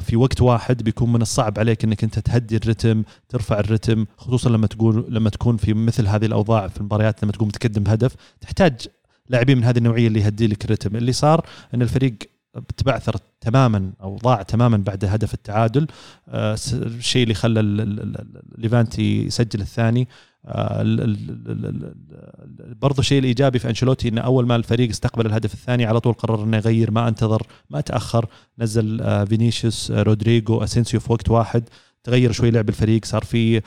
في 0.00 0.16
وقت 0.16 0.40
واحد 0.40 0.82
بيكون 0.82 1.12
من 1.12 1.22
الصعب 1.22 1.58
عليك 1.58 1.84
إنك 1.84 2.04
أنت 2.04 2.18
تهدي 2.18 2.56
الرتم 2.56 3.02
ترفع 3.28 3.60
الرتم 3.60 4.06
خصوصا 4.16 4.50
لما 4.50 4.66
تقول 4.66 5.06
لما 5.08 5.30
تكون 5.30 5.56
في 5.56 5.74
مثل 5.74 6.06
هذه 6.06 6.26
الأوضاع 6.26 6.68
في 6.68 6.76
المباريات 6.80 7.22
لما 7.22 7.32
تكون 7.32 7.48
متقدم 7.48 7.82
بهدف 7.82 8.14
تحتاج 8.40 8.88
لاعبين 9.28 9.58
من 9.58 9.64
هذه 9.64 9.78
النوعية 9.78 10.06
اللي 10.06 10.20
يهدي 10.20 10.46
لك 10.46 10.64
الرتم. 10.64 10.96
اللي 10.96 11.12
صار 11.12 11.46
إن 11.74 11.82
الفريق 11.82 12.16
تبعثر 12.76 13.16
تماما 13.40 13.92
أو 14.02 14.16
ضاع 14.16 14.42
تماما 14.42 14.76
بعد 14.76 15.04
هدف 15.04 15.34
التعادل. 15.34 15.86
آه، 16.28 16.56
الشيء 16.72 17.22
اللي 17.22 17.34
خلى 17.34 17.62
ليفانتي 18.58 19.26
يسجل 19.26 19.60
الثاني. 19.60 20.08
آه، 20.46 20.82
برضو 22.82 23.00
الشيء 23.00 23.18
الإيجابي 23.18 23.58
في 23.58 23.68
أنشيلوتي 23.68 24.08
انه 24.08 24.20
أول 24.20 24.46
ما 24.46 24.56
الفريق 24.56 24.88
استقبل 24.88 25.26
الهدف 25.26 25.54
الثاني 25.54 25.84
على 25.84 26.00
طول 26.00 26.12
قرر 26.12 26.44
إنه 26.44 26.56
يغير 26.56 26.90
ما 26.90 27.08
انتظر 27.08 27.42
ما 27.70 27.80
تأخر 27.80 28.26
نزل 28.58 29.00
آه، 29.00 29.24
فينيسيوس 29.24 29.90
رودريجو 29.90 30.64
أسينسيو 30.64 31.00
في 31.00 31.12
وقت 31.12 31.30
واحد 31.30 31.68
تغير 32.04 32.32
شوي 32.32 32.50
لعب 32.50 32.68
الفريق 32.68 33.04
صار 33.04 33.24
في 33.24 33.62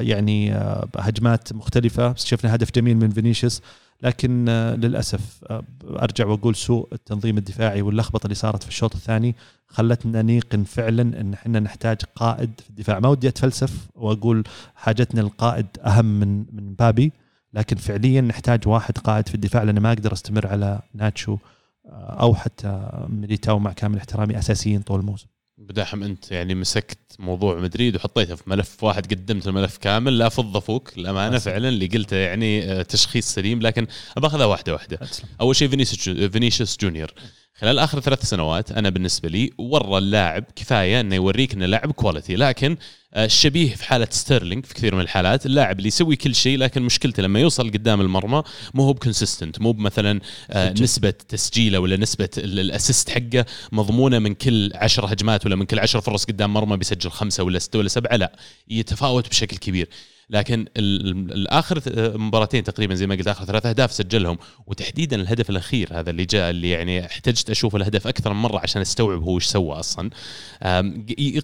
يعني 0.00 0.54
هجمات 0.96 1.52
مختلفة. 1.52 2.14
شفنا 2.16 2.54
هدف 2.54 2.70
جميل 2.74 2.96
من 2.96 3.10
فينيسيوس. 3.10 3.62
لكن 4.04 4.46
آه، 4.48 4.74
للأسف 4.74 5.44
آه، 5.50 5.64
أرجع 5.84 6.26
وأقول 6.26 6.56
سوء 6.56 6.88
التنظيم 6.92 7.38
الدفاعي 7.38 7.82
واللخبطة 7.82 8.24
اللي 8.24 8.34
صارت 8.34 8.62
في 8.62 8.68
الشوط 8.68 8.94
الثاني 8.94 9.36
خلتنا 9.66 10.22
نيقن 10.22 10.64
فعلا 10.64 11.20
إن 11.20 11.32
إحنا 11.32 11.60
نحتاج 11.60 11.96
قائد 12.14 12.60
في 12.60 12.70
الدفاع. 12.70 13.00
ما 13.00 13.08
ودي 13.08 13.28
أتفلسف 13.28 13.88
وأقول 13.94 14.44
حاجتنا 14.74 15.20
القائد 15.20 15.66
أهم 15.86 16.20
من 16.20 16.38
مبابي 16.38 17.12
لكن 17.52 17.76
فعليا 17.76 18.20
نحتاج 18.20 18.68
واحد 18.68 18.98
قائد 18.98 19.28
في 19.28 19.34
الدفاع 19.34 19.62
لأن 19.62 19.78
ما 19.78 19.92
أقدر 19.92 20.12
أستمر 20.12 20.46
على 20.46 20.82
ناتشو 20.94 21.38
آه، 21.86 22.16
أو 22.20 22.34
حتى 22.34 22.90
ميليتاو 23.08 23.58
مع 23.58 23.72
كامل 23.72 23.98
احترامي 23.98 24.38
اساسيين 24.38 24.82
طول 24.82 25.00
الموسم. 25.00 25.26
بداحم 25.58 26.02
انت 26.02 26.30
يعني 26.30 26.54
مسكت 26.54 26.98
موضوع 27.18 27.58
مدريد 27.58 27.96
وحطيته 27.96 28.34
في 28.34 28.50
ملف 28.50 28.84
واحد 28.84 29.14
قدمت 29.14 29.48
الملف 29.48 29.76
كامل 29.76 30.18
لا 30.18 30.28
فض 30.28 30.58
فوق 30.58 30.88
الامانه. 30.96 31.38
فعلا 31.38 31.68
اللي 31.68 31.86
قلته 31.86 32.16
يعني 32.16 32.72
آه، 32.72 32.82
تشخيص 32.82 33.34
سليم 33.34 33.60
لكن 33.62 33.86
باخذها 34.16 34.44
واحدة 34.44 34.72
واحدة. 34.72 34.98
أول 35.40 35.56
شيء 35.56 35.68
فينيسيوس 35.68 36.30
فينيسيوس 36.32 36.76
جونيور. 36.80 37.14
خلال 37.60 37.78
آخر 37.78 38.00
ثلاث 38.00 38.22
سنوات 38.24 38.72
أنا 38.72 38.90
بالنسبة 38.90 39.28
لي 39.28 39.50
ورى 39.58 39.98
اللاعب 39.98 40.44
كفاية 40.56 41.00
إنه 41.00 41.14
يوريك 41.14 41.52
إنه 41.52 41.66
لاعب 41.66 41.92
quality 41.92 42.36
لكن 42.36 42.76
آه، 43.14 43.26
شبيه 43.26 43.74
في 43.74 43.84
حالة 43.84 44.06
ستيرلينج 44.10 44.66
في 44.66 44.74
كثير 44.74 44.94
من 44.94 45.00
الحالات 45.00 45.46
اللاعب 45.46 45.78
اللي 45.78 45.88
يسوي 45.88 46.16
كل 46.16 46.34
شيء 46.34 46.58
لكن 46.58 46.82
مشكلته 46.82 47.22
لما 47.22 47.40
يوصل 47.40 47.70
قدام 47.70 48.00
المرمى 48.00 48.42
مو 48.74 48.82
هو 48.84 48.92
ب 48.92 48.98
consistent 48.98 49.60
مو 49.60 49.72
مثلا 49.72 50.20
سجل. 50.52 50.82
نسبة 50.82 51.10
تسجيله 51.10 51.78
ولا 51.78 51.96
نسبة 51.96 52.28
ال- 52.38 52.60
ال 52.60 52.67
assist 52.67 53.10
حقه 53.10 53.44
مضمونة 53.72 54.18
من 54.18 54.34
كل 54.34 54.70
عشر 54.74 55.12
هجمات 55.12 55.46
ولا 55.46 55.56
من 55.56 55.66
كل 55.66 55.78
عشر 55.78 56.00
فرص 56.00 56.24
قدام 56.24 56.52
مرمى 56.54 56.76
بيسجل 56.76 57.10
خمسة 57.10 57.42
ولا 57.44 57.58
ستة 57.58 57.78
ولا 57.78 57.88
سبعة 57.88 58.16
لا 58.16 58.36
يتفاوت 58.68 59.28
بشكل 59.28 59.56
كبير 59.56 59.88
لكن 60.30 60.66
ال- 60.76 61.10
ال- 61.10 61.32
الآخر 61.32 61.82
مباراتين 62.18 62.64
تقريبا 62.64 62.94
زي 62.94 63.06
ما 63.06 63.14
قلت 63.14 63.28
آخر 63.28 63.44
ثلاث 63.44 63.66
أهداف 63.66 63.92
سجلهم. 63.92 64.38
وتحديدا 64.66 65.16
الهدف 65.16 65.50
الأخير 65.50 65.88
هذا 65.92 66.10
اللي 66.10 66.24
جاء 66.24 66.50
اللي 66.50 66.70
يعني 66.70 67.06
احتجت 67.06 67.50
أشوف 67.50 67.76
الهدف 67.76 68.06
أكثر 68.06 68.32
من 68.32 68.42
مرة 68.42 68.58
عشان 68.58 68.82
أستوعب 68.82 69.22
هو 69.22 69.36
إيش 69.36 69.44
سوى 69.44 69.74
أصلا. 69.74 70.10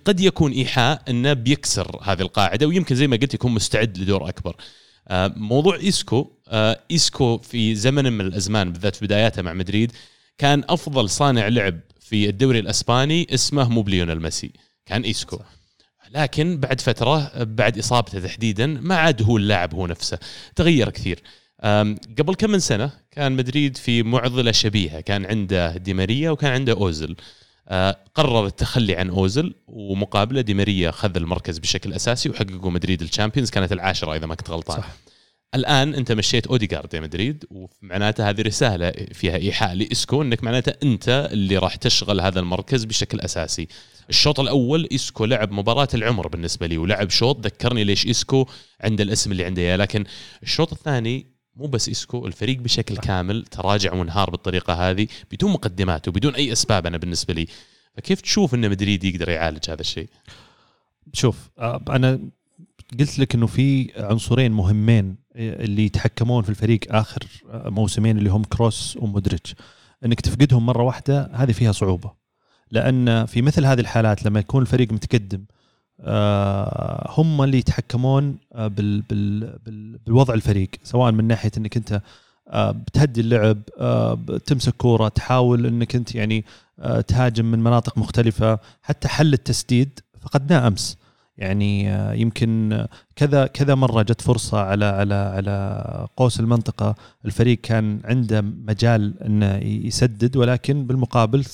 قد 0.05 0.21
يكون 0.21 0.53
إيحاء 0.53 1.03
إنه 1.09 1.33
بيكسر 1.33 1.99
هذه 2.03 2.21
القاعدة 2.21 2.67
ويمكن 2.67 2.95
زي 2.95 3.07
ما 3.07 3.17
قلت 3.17 3.35
يكون 3.35 3.53
مستعد 3.53 3.99
لدور 3.99 4.29
أكبر. 4.29 4.57
أه، 5.09 5.33
موضوع 5.37 5.77
إيسكو 5.77 6.31
أه، 6.49 6.81
إيسكو 6.91 7.39
في 7.39 7.75
زمن 7.75 8.13
من 8.13 8.21
الأزمان 8.27 8.73
بالذات 8.73 8.97
في 8.97 9.05
بداياته 9.07 9.43
مع 9.43 9.53
مدريد 9.53 9.93
كان 10.39 10.65
أفضل 10.69 11.11
صانع 11.11 11.49
لعب 11.49 11.81
في 12.01 12.29
الدوري 12.29 12.59
الأسباني 12.59 13.27
اسمه 13.35 13.69
مو 13.69 13.83
ب 13.83 13.88
ليونيل 13.88 14.21
ميسي. 14.23 14.51
كان 14.87 15.03
إيسكو. 15.03 15.37
صح. 15.37 15.60
لكن 16.11 16.61
بعد 16.61 16.81
فترة 16.81 17.33
بعد 17.45 17.79
إصابته 17.79 18.21
تحديدا 18.21 18.67
ما 18.67 18.97
عاد 18.97 19.23
هو 19.23 19.37
اللاعب 19.37 19.75
هو 19.75 19.87
نفسه. 19.87 20.19
تغير 20.57 20.91
كثير. 20.91 21.23
قبل 22.19 22.35
كم 22.39 22.51
من 22.51 22.59
سنة 22.59 22.91
كان 23.11 23.33
مدريد 23.33 23.77
في 23.77 24.03
معضلة 24.03 24.53
شبيهة. 24.53 25.01
كان 25.01 25.27
عنده 25.27 25.77
دي 25.77 25.95
ماريا 25.95 26.31
وكان 26.31 26.53
عنده 26.53 26.73
اوزل 26.73 27.17
أه، 27.69 27.97
قرر 28.15 28.47
التخلي 28.47 28.97
عن 28.97 29.11
اوزل 29.11 29.55
ومقابله 29.67 30.41
دي 30.41 30.55
ماريا 30.55 30.91
خذ 30.91 31.17
المركز 31.17 31.59
بشكل 31.59 31.93
أساسي 31.93 32.31
وحققوا 32.31 32.71
مدريد 32.71 33.03
الشامبيونز. 33.03 33.51
كانت 33.51 33.73
العاشرة 33.73 34.17
إذا 34.17 34.27
ما 34.27 34.35
كنت 34.35 34.51
غلطان. 34.51 34.77
صح. 34.77 34.89
الآن 35.55 35.95
أنت 35.95 36.13
مشيت 36.13 36.47
اوديجارد 36.47 36.95
يا 36.95 37.01
مدريد 37.01 37.45
ومعناته 37.51 38.31
هذه 38.31 38.43
رسالة 38.43 38.91
فيها 38.91 39.37
إيحاء 39.37 39.75
لإسكو 39.75 40.23
إنك 40.23 40.45
معناته 40.45 40.73
أنت 40.83 41.29
اللي 41.33 41.57
راح 41.57 41.77
تشغل 41.77 42.21
هذا 42.21 42.41
المركز 42.41 42.85
بشكل 42.85 43.21
أساسي. 43.21 43.69
الشوط 44.09 44.41
الأول 44.41 44.89
إسكو 44.93 45.25
لعب 45.25 45.53
مباراة 45.53 45.89
العمر 45.95 46.29
بالنسبة 46.29 46.67
لي 46.67 46.79
ولعب 46.79 47.11
شوط 47.11 47.47
ذكرني 47.47 47.85
ليش 47.85 48.07
إسكو 48.07 48.47
عنده 48.81 49.05
الاسم 49.05 49.33
اللي 49.33 49.45
عنده 49.45 49.63
إياه 49.63 49.77
لكن 49.77 50.05
الشوط 50.43 50.73
الثاني 50.73 51.27
مو 51.57 51.67
بس 51.67 51.89
إسكو 51.89 52.27
الفريق 52.27 52.59
بشكل 52.59 52.97
كامل 52.97 53.45
تراجع 53.45 53.95
وانهار 53.95 54.31
بالطريقة 54.31 54.91
هذه 54.91 55.07
بدون 55.33 55.51
مقدمات 55.51 56.09
وبدون 56.09 56.35
أي 56.35 56.53
أسباب 56.53 56.87
أنا 56.87 56.97
بالنسبة 56.97 57.35
لي. 57.35 57.47
فكيف 57.97 58.21
تشوف 58.21 58.55
إن 58.55 58.71
مدريد 58.71 59.05
يقدر 59.05 59.29
يعالج 59.29 59.71
هذا 59.71 59.81
الشيء؟ 59.81 60.09
شوف 61.13 61.51
آه، 61.59 61.85
أنا 61.89 62.21
قلت 62.99 63.19
لك 63.19 63.35
إنه 63.35 63.47
في 63.47 63.93
عنصرين 63.97 64.53
مهمين 64.53 65.17
اللي 65.37 65.85
يتحكمون 65.85 66.43
في 66.43 66.49
الفريق 66.49 66.81
آخر 66.89 67.27
موسمين 67.53 68.19
اللي 68.19 68.31
هم 68.31 68.45
كروس 68.45 68.97
ومودريتش. 68.97 69.55
إنك 70.05 70.21
تفقدهم 70.21 70.67
مرة 70.67 70.83
واحدة 70.83 71.31
هذه 71.35 71.53
فيها 71.53 71.73
صعوبة. 71.73 72.13
لأن 72.71 73.27
في 73.27 73.43
مثل 73.43 73.67
هذه 73.67 73.81
الحالات 73.81 74.25
لما 74.25 74.41
يكون 74.41 74.63
الفريق 74.63 74.93
متقدم 74.93 75.45
آه، 76.01 77.11
هم 77.11 77.43
اللي 77.43 77.59
يتحكمون 77.59 78.39
آه، 78.53 78.67
بال 78.67 79.03
بال 79.03 79.59
بال 79.67 79.99
بالوضع 79.99 80.35
الفريق. 80.35 80.71
سواء 80.83 81.13
من 81.13 81.25
ناحية 81.25 81.51
إنك 81.59 81.77
أنت 81.77 82.03
آه، 82.49 82.71
بتهدي 82.71 83.21
اللعب 83.21 83.63
تمسك 84.47 84.75
كورة 84.77 85.09
تحاول 85.09 85.67
إنك 85.67 85.97
أنت 85.97 86.15
يعني 86.15 86.45
تهاجم 87.09 87.45
من 87.45 87.59
مناطق 87.59 87.99
مختلفة 87.99 88.59
حتى 88.83 89.09
حل 89.09 89.33
التسديد 89.33 90.01
فقدناه 90.21 90.67
أمس. 90.67 90.97
يعني 91.37 91.85
يمكن 92.21 92.85
كذا 93.17 93.47
كذا 93.47 93.75
مرة 93.75 94.03
جت 94.03 94.21
فرصة 94.21 94.59
على 94.61 94.85
على 94.85 95.15
على 95.15 96.09
قوس 96.17 96.41
المنطقة. 96.41 96.95
الفريق 97.25 97.59
كان 97.61 98.01
عنده 98.05 98.41
مجال 98.41 99.23
إنه 99.23 99.57
يسدد 99.57 100.37
ولكن 100.37 100.87
بالمقابل 100.87 101.45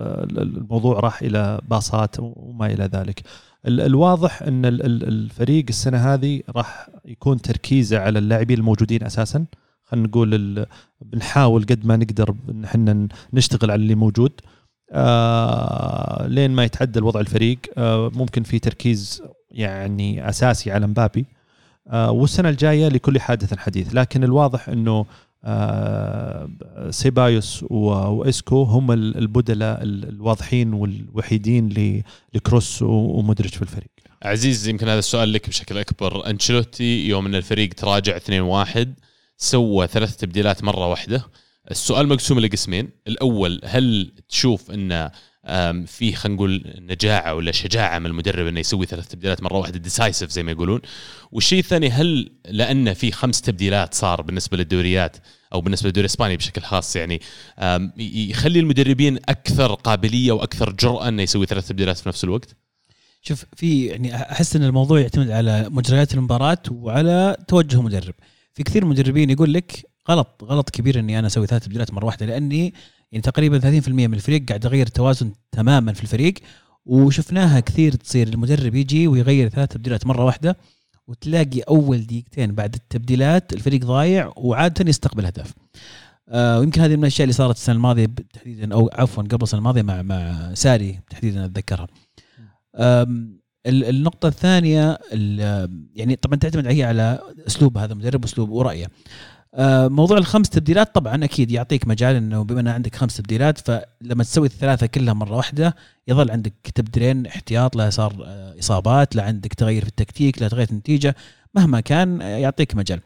الموضوع 0.00 1.00
راح 1.00 1.22
إلى 1.22 1.60
باصات 1.70 2.16
وما 2.20 2.66
إلى 2.66 2.84
ذلك. 2.84 3.22
الواضح 3.66 4.42
إن 4.42 4.64
الفريق 4.64 5.64
السنة 5.68 6.14
هذه 6.14 6.42
راح 6.56 6.88
يكون 7.04 7.40
تركيزه 7.42 7.98
على 7.98 8.18
اللاعبين 8.18 8.58
الموجودين 8.58 9.02
أساسا. 9.02 9.44
خلينا 9.84 10.06
نقول 10.08 10.66
بنحاول 11.00 11.62
قد 11.62 11.86
ما 11.86 11.96
نقدر 11.96 12.34
إن 12.48 12.64
إحنا 12.64 13.08
نشتغل 13.32 13.70
على 13.70 13.82
اللي 13.82 13.94
موجود. 13.94 14.32
آه 14.92 16.26
لين 16.26 16.50
ما 16.50 16.64
يتعدل 16.64 17.04
وضع 17.04 17.20
الفريق 17.20 17.58
آه 17.78 18.10
ممكن 18.14 18.42
في 18.42 18.58
تركيز 18.58 19.22
يعني 19.50 20.28
أساسي 20.28 20.70
على 20.72 20.86
مبابي 20.86 21.26
آه 21.88 22.10
والسنة 22.10 22.48
الجاية 22.48 22.88
لكل 22.88 23.20
حادث 23.20 23.54
حديث. 23.54 23.94
لكن 23.94 24.24
الواضح 24.24 24.68
إنه 24.68 25.06
سيبايوس 26.90 27.64
وإسكو 27.70 28.62
هم 28.62 28.92
البدلاء 28.92 29.82
الواضحين 29.82 30.72
والوحيدين 30.74 32.02
لكروس 32.34 32.82
ومودريتش 32.82 33.56
في 33.56 33.62
الفريق. 33.62 33.90
عزيز 34.22 34.68
يمكن 34.68 34.88
هذا 34.88 34.98
السؤال 34.98 35.32
لك 35.32 35.48
بشكل 35.48 35.78
أكبر. 35.78 36.30
أنشيلوتي 36.30 37.08
يوم 37.08 37.26
إن 37.26 37.34
الفريق 37.34 37.74
تراجع 37.74 38.18
2-1 38.18 38.88
سوى 39.36 39.86
ثلاث 39.86 40.16
تبديلات 40.16 40.64
مرة 40.64 40.86
واحدة. 40.86 41.24
السؤال 41.70 42.08
مقسوم 42.08 42.40
لقسمين. 42.40 42.90
الأول 43.08 43.60
هل 43.64 44.12
تشوف 44.28 44.70
إن 44.70 45.10
في 45.86 46.12
خلينا 46.12 46.36
نقول 46.36 46.74
نجاعة 46.78 47.34
ولا 47.34 47.52
شجاعة 47.52 47.98
من 47.98 48.06
المدرب 48.06 48.46
إنه 48.46 48.60
يسوي 48.60 48.86
ثلاث 48.86 49.08
تبديلات 49.08 49.42
مرة 49.42 49.58
واحدة 49.58 49.78
ديسايسيف 49.78 50.30
زي 50.30 50.42
ما 50.42 50.52
يقولون؟ 50.52 50.80
والشيء 51.32 51.58
الثاني 51.58 51.90
هل 51.90 52.30
لأن 52.48 52.94
في 52.94 53.12
خمس 53.12 53.40
تبديلات 53.40 53.94
صار 53.94 54.22
بالنسبة 54.22 54.56
للدوريات 54.56 55.16
أو 55.52 55.60
بالنسبة 55.60 55.86
للدوري 55.86 56.04
الإسباني 56.04 56.36
بشكل 56.36 56.62
خاص 56.62 56.96
يعني 56.96 57.20
يخلي 57.98 58.60
المدربين 58.60 59.16
أكثر 59.28 59.74
قابلية 59.74 60.32
وأكثر 60.32 60.72
جرأة 60.72 61.08
إنه 61.08 61.22
يسوي 61.22 61.46
ثلاث 61.46 61.68
تبديلات 61.68 61.98
في 61.98 62.08
نفس 62.08 62.24
الوقت؟ 62.24 62.56
شوف 63.22 63.44
في 63.56 63.86
يعني 63.86 64.14
أحس 64.14 64.56
إن 64.56 64.64
الموضوع 64.64 65.00
يعتمد 65.00 65.30
على 65.30 65.68
مجريات 65.70 66.14
المباراة 66.14 66.62
وعلى 66.70 67.36
توجه 67.48 67.76
المدرب. 67.76 68.14
في 68.54 68.62
كثير 68.62 68.84
مدربين 68.84 69.30
يقول 69.30 69.54
لك 69.54 69.95
غلط 70.10 70.44
غلط 70.44 70.70
كبير 70.70 70.98
إني 70.98 71.18
أنا 71.18 71.26
أسوي 71.26 71.46
ثلاث 71.46 71.64
تبديلات 71.64 71.92
مرة 71.94 72.04
واحدة 72.04 72.26
لأني 72.26 72.74
يعني 73.12 73.22
تقريبا 73.22 73.80
30% 73.82 73.88
من 73.88 74.14
الفريق 74.14 74.48
قاعد 74.48 74.64
يغير 74.64 74.86
التوازن 74.86 75.32
تماما 75.52 75.92
في 75.92 76.02
الفريق 76.02 76.34
وشفناها 76.86 77.60
كثير 77.60 77.92
تصير 77.94 78.28
المدرب 78.28 78.74
يجي 78.74 79.08
ويغير 79.08 79.48
ثلاث 79.48 79.68
تبديلات 79.68 80.06
مرة 80.06 80.24
واحدة 80.24 80.56
وتلاقي 81.06 81.60
أول 81.60 82.06
دقيقتين 82.06 82.54
بعد 82.54 82.74
التبديلات 82.74 83.52
الفريق 83.52 83.80
ضايع 83.80 84.32
وعادة 84.36 84.88
يستقبل 84.88 85.26
هدف. 85.26 85.54
آه 86.28 86.58
ويمكن 86.58 86.80
هذه 86.80 86.96
من 86.96 87.02
الأشياء 87.02 87.24
اللي 87.24 87.32
صارت 87.32 87.56
السنة 87.56 87.74
الماضية 87.74 88.06
تحديدا 88.32 88.74
أو 88.74 88.90
عفوا 88.92 89.22
قبل 89.22 89.42
السنة 89.42 89.58
الماضية 89.58 89.82
مع 89.82 90.02
مع 90.02 90.50
ساري 90.54 91.00
تحديدا 91.10 91.44
أتذكرها. 91.44 91.86
النقطة 93.66 94.28
الثانية 94.28 94.98
يعني 95.94 96.16
طبعا 96.16 96.38
تعتمد 96.38 96.66
هي 96.66 96.84
على 96.84 97.18
أسلوب 97.46 97.78
هذا 97.78 97.92
المدرب 97.92 98.24
وأسلوب 98.24 98.50
ورأيه. 98.50 98.86
آه، 99.56 99.88
موضوع 99.88 100.18
الخمس 100.18 100.48
تبديلات 100.48 100.94
طبعا 100.94 101.24
أكيد 101.24 101.50
يعطيك 101.50 101.88
مجال 101.88 102.16
إنه 102.16 102.44
بما 102.44 102.60
إن 102.60 102.68
عندك 102.68 102.96
خمس 102.96 103.16
تبديلات 103.16 103.58
فلما 103.58 104.24
تسوي 104.24 104.46
الثلاثة 104.46 104.86
كلها 104.86 105.14
مرة 105.14 105.36
واحدة 105.36 105.76
يظل 106.08 106.30
عندك 106.30 106.52
تبديلين 106.74 107.26
احتياط 107.26 107.76
لا 107.76 107.90
صار 107.90 108.24
آه، 108.26 108.58
إصابات 108.58 109.16
لا 109.16 109.22
عندك 109.22 109.54
تغير 109.54 109.82
في 109.82 109.88
التكتيك 109.88 110.42
لا 110.42 110.48
تغير 110.48 110.68
النتيجة 110.70 111.16
مهما 111.54 111.80
كان 111.80 112.22
آه، 112.22 112.36
يعطيك 112.36 112.76
مجال. 112.76 113.00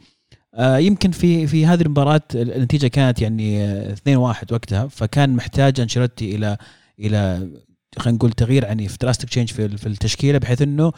يمكن 0.59 1.11
في 1.11 1.47
في 1.47 1.67
هذه 1.67 1.83
المباراة 1.83 2.21
النتيجة 2.35 2.87
كانت 2.87 3.23
يعني 3.23 3.95
2-1 3.95 4.53
وقتها 4.53 4.87
فكان 4.89 5.37
محتاج 5.37 5.81
أنشيلوتي 5.81 6.35
إلى 6.35 6.57
إلى 6.99 7.51
خلينا 7.99 8.17
نقول 8.17 8.33
تغيير 8.33 8.67
عنيف 8.67 8.97
drastic 9.01 9.31
change 9.31 9.51
في 9.53 9.87
التشكيلة 9.87 10.39
بحيث 10.39 10.63
إنه 10.63 10.93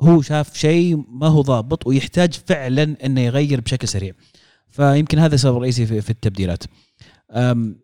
هو 0.00 0.22
شاف 0.22 0.56
شيء 0.56 1.04
ما 1.08 1.26
هو 1.26 1.40
ضابط 1.40 1.86
ويحتاج 1.86 2.34
فعلا 2.46 2.96
إنه 3.04 3.20
يغير 3.20 3.60
بشكل 3.60 3.88
سريع. 3.88 4.12
فيمكن 4.70 5.18
هذا 5.18 5.34
السبب 5.34 5.56
الرئيسي 5.56 5.86
في, 5.86 6.00
في 6.00 6.10
التبديلات. 6.10 6.64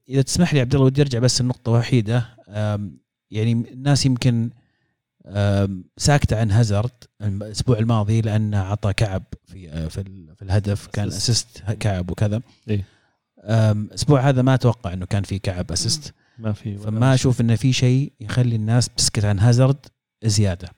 إذا 0.09 0.23
تسمح 0.23 0.55
لي 0.55 0.61
عبد 0.61 0.75
الله 0.75 0.87
ودي 0.87 1.01
أرجع 1.03 1.19
بس 1.19 1.41
النقطه 1.41 1.73
وحيدة. 1.73 2.37
يعني 3.31 3.53
الناس 3.53 4.07
يمكن 4.07 4.51
ساكتة 5.97 6.41
عن 6.41 6.51
هازارد 6.51 6.91
الأسبوع 7.23 7.79
الماضي 7.79 8.21
لأنه 8.21 8.59
عطى 8.59 8.93
كعب 8.93 9.23
في 9.45 9.89
في, 9.91 10.05
في 10.37 10.43
الهدف 10.43 10.87
كان 10.87 11.07
assist 11.07 11.63
كعب 11.81 12.11
وكذا. 12.11 12.41
إيه؟ 12.69 12.85
الأسبوع 13.45 14.29
هذا 14.29 14.43
ما 14.43 14.55
أتوقع 14.55 14.93
إنه 14.93 15.07
كان 15.07 15.23
في 15.23 15.39
كعب 15.39 15.73
assist 15.73 16.15
ما 16.39 16.53
في 16.53 16.79
فما 16.79 17.15
أشوف 17.15 17.41
انه 17.41 17.57
في 17.57 17.73
شيء 17.73 18.13
يخلي 18.21 18.57
الناس 18.57 18.89
تسكت 18.89 19.25
عن 19.25 19.39
هازارد 19.39 19.87
زيادة. 20.25 20.69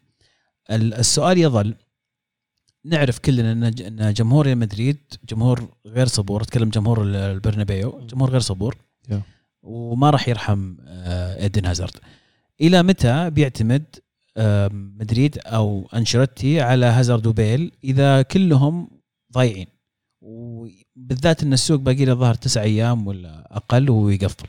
السؤال 0.70 1.38
يظل 1.38 1.74
نعرف 2.88 3.18
كلنا 3.18 3.52
إن 3.68 4.12
جمهور 4.12 4.46
ريال 4.46 4.58
مدريد 4.58 4.98
جمهور 5.30 5.68
غير 5.86 6.06
صبور 6.06 6.42
أتكلم 6.42 6.68
جمهور 6.68 7.02
البرنابيو 7.02 8.06
جمهور 8.06 8.30
غير 8.30 8.40
صبور. 8.40 8.76
وما 9.62 10.10
راح 10.10 10.28
يرحم 10.28 10.76
آه، 10.86 11.42
إيدن 11.42 11.66
هازارد. 11.66 11.96
إلى 12.60 12.82
متى 12.82 13.30
بيعتمد 13.30 13.84
مدريد 14.72 15.38
أو 15.46 15.88
أنشيلوتي 15.94 16.60
على 16.60 16.86
هازارد 16.86 17.26
وبيل 17.26 17.72
إذا 17.84 18.22
كلهم 18.22 18.90
ضايعين؟ 19.32 19.66
وبالذات 20.20 21.42
إن 21.42 21.52
السوق 21.52 21.80
باقي 21.80 22.04
له 22.04 22.14
ظهر 22.14 22.34
تسع 22.34 22.62
أيام 22.62 23.06
ولا 23.06 23.56
أقل 23.56 23.90
ويقفل. 23.90 24.46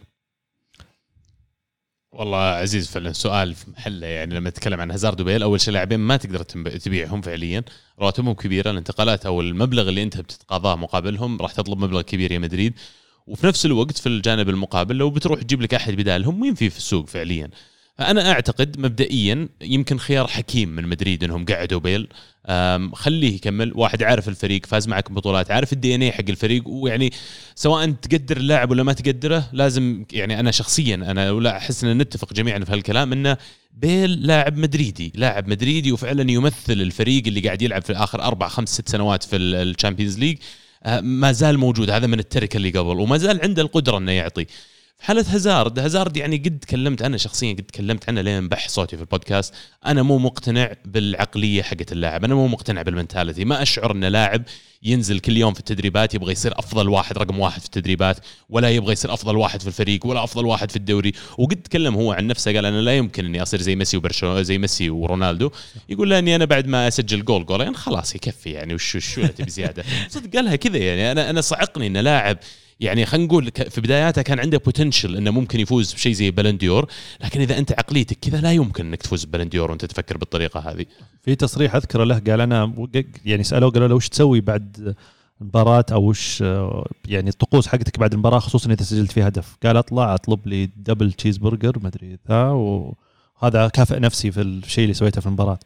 والله 2.20 2.38
عزيز 2.38 2.88
فعلا 2.88 3.14
سؤال 3.14 3.56
في 3.56 3.72
محله 3.72 4.08
يعني 4.08 4.36
لما 4.36 4.50
نتكلم 4.50 4.82
عن 4.82 4.92
هازارد 4.92 5.22
وبيل 5.22 5.44
اول 5.44 5.62
شيء 5.62 5.74
لاعبين 5.74 6.00
ما 6.00 6.18
تقدر 6.18 6.44
تبيعهم 6.44 7.22
فعليا 7.22 7.64
رواتبهم 8.00 8.34
كبيره 8.34 8.72
الانتقالات 8.72 9.26
أو 9.26 9.42
المبلغ 9.42 9.90
اللي 9.90 10.04
أنت 10.04 10.18
بتتقاضاه 10.18 10.76
مقابلهم 10.76 11.42
راح 11.42 11.52
تطلب 11.52 11.78
مبلغ 11.80 12.02
كبير 12.02 12.32
يا 12.32 12.40
مدريد. 12.40 12.74
وفي 13.28 13.48
نفس 13.48 13.66
الوقت 13.66 13.98
في 13.98 14.10
الجانب 14.10 14.50
المقابل 14.50 14.96
لو 14.96 15.10
بتروح 15.10 15.42
تجيب 15.42 15.62
لك 15.62 15.74
أحد 15.74 15.94
بدالهم 15.94 16.40
مين 16.40 16.56
في 16.56 16.70
في 16.70 16.78
السوق 16.78 17.08
فعليا؟ 17.08 17.50
فانا 18.00 18.32
أعتقد 18.32 18.80
مبدئيا 18.80 19.50
يمكن 19.62 19.98
خيار 19.98 20.28
حكيم 20.28 20.70
من 20.70 20.88
مدريد 20.88 21.24
إنهم 21.24 21.46
قعدوا 21.46 21.80
بيل. 21.80 22.08
خليه 22.94 23.36
يكمل. 23.36 23.72
واحد 23.76 24.04
عارف 24.04 24.30
الفريق 24.30 24.66
فاز 24.66 24.88
معك 24.88 25.12
ببطولات 25.12 25.52
عارف 25.52 25.74
ال 25.74 25.96
DNA 25.96 26.12
حق 26.12 26.24
الفريق 26.30 26.68
ويعني 26.68 27.12
سواء 27.56 27.92
تقدر 27.92 28.38
اللاعب 28.38 28.72
ولا 28.72 28.84
ما 28.84 28.94
تقدره 28.94 29.50
لازم 29.54 30.06
يعني 30.12 30.40
أنا 30.40 30.52
شخصيا 30.52 30.96
أنا 30.96 31.32
ولا 31.32 31.58
أحس 31.58 31.84
إن 31.84 31.98
نتفق 31.98 32.34
جميعا 32.34 32.60
في 32.60 32.74
هالكلام 32.74 33.12
إنه 33.14 33.38
بيل 33.74 34.12
لاعب 34.12 34.58
مدريدي 34.58 35.12
لاعب 35.16 35.48
مدريدي 35.48 35.92
وفعلا 35.92 36.32
يمثل 36.32 36.74
الفريق 36.74 37.24
اللي 37.28 37.40
قاعد 37.40 37.62
يلعب 37.62 37.82
في 37.82 37.94
آخر 37.94 38.22
أربع 38.22 38.48
خمس 38.48 38.70
ست 38.70 38.90
سنوات 38.90 39.24
في 39.24 39.36
ال 39.36 39.44
Champions 39.44 40.20
League 40.20 40.38
ما 41.02 41.32
زال 41.32 41.58
موجود. 41.58 41.90
هذا 41.90 42.08
من 42.08 42.20
التركة 42.20 42.58
اللي 42.58 42.70
قبل 42.70 43.00
وما 43.00 43.18
زال 43.18 43.42
عنده 43.42 43.62
القدرة 43.62 43.98
إنه 43.98 44.12
يعطي. 44.12 44.46
حالة 45.02 45.26
هازارد 45.30 45.80
هازارد 45.80 46.18
يعني 46.18 46.38
قد 46.38 46.60
تكلمت 46.60 47.02
عنه 47.02 47.18
شخصيا 47.18 47.54
قد 47.54 47.64
تكلمت 47.64 48.10
عنه 48.10 48.22
لين 48.22 48.48
بح 48.48 48.70
صوتي 48.70 48.96
في 48.96 49.02
البودكاست. 49.02 49.54
أنا 49.86 50.04
مو 50.04 50.18
مقتنع 50.18 50.74
بالعقلية 50.86 51.62
حقت 51.62 51.92
اللاعب. 51.92 52.24
أنا 52.24 52.36
مو 52.36 52.48
مقتنع 52.48 52.82
بال 52.82 52.93
mentality 52.93 53.46
ما 53.46 53.62
أشعر 53.62 53.92
إن 53.92 54.06
لاعب 54.06 54.44
ينزل 54.84 55.20
كل 55.20 55.38
يوم 55.38 55.54
في 55.54 55.60
التدريبات 55.60 56.16
يبغى 56.16 56.32
يصير 56.32 56.60
أفضل 56.60 56.90
واحد 56.90 57.18
رقم 57.18 57.40
واحد 57.40 57.60
في 57.60 57.66
التدريبات 57.66 58.18
ولا 58.50 58.70
يبغى 58.70 58.94
يصير 58.94 59.14
أفضل 59.14 59.38
واحد 59.38 59.62
في 59.62 59.68
الفريق 59.68 60.06
ولا 60.06 60.24
أفضل 60.24 60.46
واحد 60.46 60.72
في 60.72 60.78
الدوري. 60.78 61.12
وقد 61.38 61.56
تكلم 61.56 61.96
هو 61.96 62.12
عن 62.12 62.28
نفسه 62.28 62.54
قال 62.54 62.66
أنا 62.66 62.82
لا 62.82 62.98
يمكن 62.98 63.26
إني 63.26 63.42
أصير 63.42 63.62
زي 63.62 63.76
ميسي 63.76 63.98
وبرشلونه 63.98 64.42
زي 64.42 64.58
ميسي 64.58 64.90
ورونالدو. 64.90 65.52
يقول 65.90 66.10
لاني 66.10 66.36
أنا 66.36 66.46
بعد 66.46 66.68
ما 66.68 66.88
أسجل 66.88 67.26
جول 67.26 67.46
جولين 67.46 67.76
خلاص 67.76 68.16
يكفي 68.16 68.50
يعني. 68.50 68.74
وش 68.74 68.98
شو 68.98 69.28
تبي 69.28 69.52
زيادة؟ 69.52 69.84
صدق 70.10 70.36
قالها 70.36 70.56
كذا 70.56 70.78
يعني. 70.78 71.12
أنا 71.12 71.30
أنا 71.30 71.42
صعقني 71.42 71.88
إن 71.88 71.98
لاعب 71.98 72.38
يعني 72.80 73.06
خلينا 73.06 73.28
نقول 73.28 73.52
في 73.70 73.82
بداياته 73.82 74.22
كان 74.22 74.40
عنده 74.40 74.58
potential 74.58 75.16
إنه 75.16 75.32
ممكن 75.32 75.60
يفوز 75.60 75.94
بشيء 75.94 76.14
زي 76.14 76.32
بالون 76.32 76.64
دور 76.64 76.88
لكن 77.24 77.42
إذا 77.42 77.58
أنت 77.58 77.72
عقليتك 77.72 78.18
كذا 78.22 78.42
لا 78.42 78.52
يمكن 78.52 78.86
إنك 78.86 79.02
تفوز 79.02 79.26
ب 79.26 79.31
بالون 79.31 79.53
دور 79.53 79.70
وأنت 79.70 79.86
تفكر 79.86 80.18
بالطريقة 80.18 80.60
هذه. 80.60 80.86
في 81.22 81.36
تصريح 81.36 81.76
أذكره 81.76 82.04
له 82.04 82.20
قال 82.20 82.42
أنا 82.42 82.74
يعني 83.26 83.44
سألوه 83.44 83.72
قالوا 83.72 83.88
له 83.88 83.96
وش 83.96 84.10
تسوي 84.10 84.42
بعد 84.42 84.96
المباراة 85.42 85.86
أو 85.92 86.04
وش 86.04 86.42
يعني 87.08 87.30
الطقوس 87.30 87.68
حقتك 87.68 88.00
بعد 88.00 88.14
المباراة 88.14 88.40
خصوصا 88.40 88.72
إذا 88.72 88.84
سجلت 88.84 89.12
فيها 89.12 89.28
هدف؟ 89.28 89.58
قال 89.64 89.78
أطلع 89.78 90.14
أطلب 90.16 90.48
لي 90.48 90.70
double 90.78 91.14
cheese 91.14 91.38
burger 91.38 91.80
مدري 91.84 92.18
ذا 92.30 92.44
وهذا 92.44 93.68
أكافئ 93.68 94.00
نفسي 94.00 94.32
في 94.32 94.42
الشيء 94.42 94.84
اللي 94.84 94.94
سويته 94.94 95.22
في 95.22 95.28
المباراة. 95.28 95.60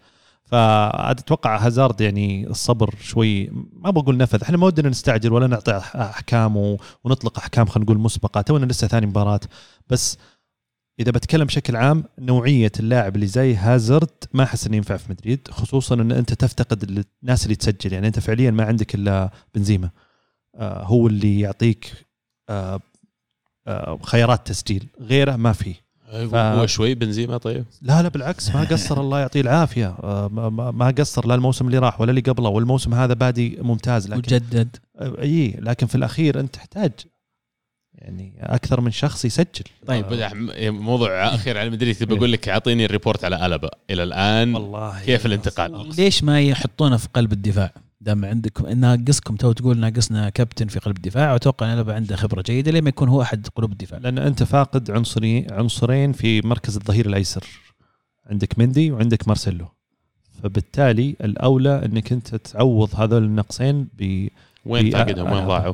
فاتوقع 0.54 1.58
هازارد 1.58 2.02
يعني 2.02 2.48
الصبر 2.48 2.96
شوي 3.02 3.50
ما 3.74 3.90
بقول 3.90 4.18
نفذ. 4.18 4.42
إحنا 4.44 4.58
ما 4.58 4.66
ودنا 4.66 4.90
نستعجل 4.90 5.34
ولا 5.34 5.48
نعطي 5.48 5.78
احكام 5.78 6.78
ونطلق 7.04 7.40
أحكام 7.40 7.66
خلينا 7.66 7.86
نقول 7.86 8.00
مسبقة. 8.00 8.42
تونا 8.42 8.66
لسه 8.66 8.88
ثاني 8.88 9.06
مباراة. 9.06 9.40
بس 9.90 10.18
إذا 11.00 11.12
بتكلم 11.12 11.46
بشكل 11.46 11.76
عام 11.76 12.04
نوعية 12.20 12.72
اللاعب 12.80 13.16
اللي 13.16 13.28
زي 13.28 13.56
هازارد 13.56 14.10
ما 14.34 14.44
أحس 14.44 14.68
إنه 14.68 14.78
ينفع 14.78 14.98
في 14.98 15.12
مدريد 15.12 15.48
خصوصا 15.52 15.96
إن 15.96 16.12
أنت 16.12 16.34
تفتقد 16.34 17.06
الناس 17.24 17.44
اللي 17.44 17.56
تسجل. 17.56 17.94
يعني 17.94 18.08
أنت 18.08 18.20
فعليا 18.20 18.52
ما 18.52 18.64
عندك 18.64 18.96
إلا 18.96 19.32
بنزيما. 19.56 19.90
آه 20.56 20.84
هو 20.84 21.08
اللي 21.08 21.40
يعطيك 21.40 22.06
آه 22.50 22.80
آه 23.68 24.00
خيارات 24.04 24.48
تسجيل. 24.48 24.88
غيره 25.02 25.36
ما 25.36 25.54
فيه. 25.54 25.83
ف- 26.32 26.36
هو 26.36 26.66
شوي 26.68 26.96
بنزيما 26.96 27.38
طيب. 27.38 27.66
لا 27.82 28.02
لا 28.02 28.08
بالعكس 28.10 28.56
ما 28.56 28.64
قصر 28.64 29.02
الله 29.02 29.20
يعطيه 29.20 29.42
العافية. 29.42 29.96
آه، 30.04 30.28
ما- 30.34 30.50
ما 30.50 30.72
ما 30.72 30.88
قصر 30.98 31.28
لا 31.28 31.36
الموسم 31.36 31.66
اللي 31.68 31.78
راح 31.78 32.02
ولا 32.02 32.10
اللي 32.10 32.22
قبله 32.22 32.50
والموسم 32.50 32.94
هذا 32.94 33.14
بادي 33.14 33.58
ممتاز 33.62 34.08
لكن 34.10 34.18
وجدد 34.18 34.78
آه، 35.00 35.22
اي 35.22 35.58
لكن 35.60 35.88
في 35.88 35.96
الأخير 35.96 36.40
أنت 36.40 36.54
تحتاج 36.56 36.92
يعني 37.94 38.34
أكثر 38.40 38.82
من 38.82 38.92
شخص 38.92 39.26
يسجل. 39.26 39.64
طيب. 39.88 40.06
بدأ 40.06 40.30
موضوع 40.72 41.10
أخير 41.36 41.58
على 41.58 41.70
مدريد 41.70 41.96
تبي 41.96 42.18
أقول 42.18 42.32
لك 42.32 42.50
أعطيني 42.50 42.86
ال 42.86 42.91
report 42.91 43.24
على 43.26 43.46
ألابا 43.46 43.70
إلى 43.90 44.04
الآن 44.04 44.56
والله 44.56 45.00
كيف 45.06 45.26
الانتقال؟ 45.26 45.90
ليش 45.98 46.24
ما 46.24 46.42
يحطونه 46.42 46.98
في 46.98 47.08
قلب 47.14 47.34
الدفاع؟ 47.34 47.72
دام 48.04 48.26
عندكم 48.26 48.68
ناقصكم 48.70 49.36
تو 49.36 49.52
تقول 49.52 49.78
ناقصنا 49.78 50.30
كابتن 50.30 50.68
في 50.68 50.80
قلب 50.80 50.98
الدفاع 50.98 51.34
واتوقع 51.34 51.74
ان 51.74 51.78
ألابا 51.80 51.94
عنده 51.96 52.16
خبرة 52.16 52.42
جيدة 52.42 52.72
لما 52.72 52.90
يكون 52.90 53.10
هو 53.10 53.22
أحد 53.22 53.48
قلوب 53.56 53.72
الدفاع 53.72 54.00
لأن 54.00 54.18
أنت 54.18 54.44
فاقد 54.44 54.92
عنصري 54.92 55.48
عنصرين 55.52 56.12
في 56.12 56.42
مركز 56.42 56.76
الظهير 56.78 57.06
الأيسر 57.06 57.46
عندك 58.30 58.60
مندي 58.60 58.92
وعندك 58.92 59.28
مارسيلو 59.28 59.66
فبالتالي 60.44 61.16
الأولى 61.24 61.86
إنك 61.86 62.12
أنت 62.12 62.36
تعوض 62.36 62.96
هذول 62.96 63.24
النقصين 63.24 63.88
وين 64.66 64.86
في- 64.86 64.92
فاقدهم 64.92 65.32
وين 65.32 65.44
آه، 65.44 65.48
ضاعوا؟ 65.48 65.74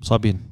بمصابين 0.00 0.34
okay. 0.34 0.46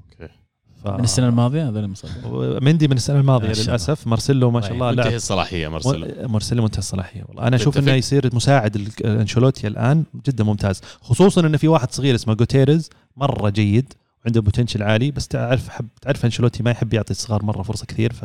ف... 0.84 0.88
من 0.88 1.04
السنة 1.04 1.28
الماضية؟ 1.28 1.68
هذول 1.68 1.84
المصابين 1.84 2.64
مندي 2.64 2.88
من 2.88 2.96
السنة 2.96 3.20
الماضية. 3.20 3.48
للأسف. 3.48 4.06
مارسيلو 4.06 4.50
ما 4.50 4.60
شاء 4.60 4.70
طيب. 4.70 4.74
الله 4.82 4.90
لاعب 4.90 4.98
منتهي 5.06 5.16
الصلاحية 5.16 5.68
مارسيلو. 5.68 6.28
مارسيلو 6.28 6.62
منتهى 6.62 6.78
الصلاحية 6.78 7.24
والله. 7.28 7.46
أنا 7.46 7.56
أشوف؟ 7.56 7.78
إنه 7.78 7.92
يصير 7.92 8.34
مساعد 8.34 8.76
ال- 8.76 9.06
أنشيلوتي 9.06 9.66
الآن 9.66 10.04
جدا 10.26 10.44
ممتاز. 10.44 10.80
خصوصا 11.00 11.40
إنه 11.46 11.56
في 11.58 11.68
واحد 11.68 11.92
صغير 11.92 12.14
اسمه 12.14 12.34
جوتيريز 12.34 12.90
مرة 13.16 13.50
جيد 13.50 13.92
وعنده 14.24 14.40
potential 14.40 14.82
عالي 14.82 15.10
بس 15.10 15.28
تعرف 15.28 15.68
حب 15.68 15.86
تعرف 16.02 16.24
أنشيلوتي 16.24 16.62
ما 16.62 16.70
يحب 16.70 16.94
يعطي 16.94 17.10
الصغار 17.10 17.42
مرة 17.44 17.62
فرصة 17.62 17.86
كثير 17.86 18.12
ف 18.12 18.24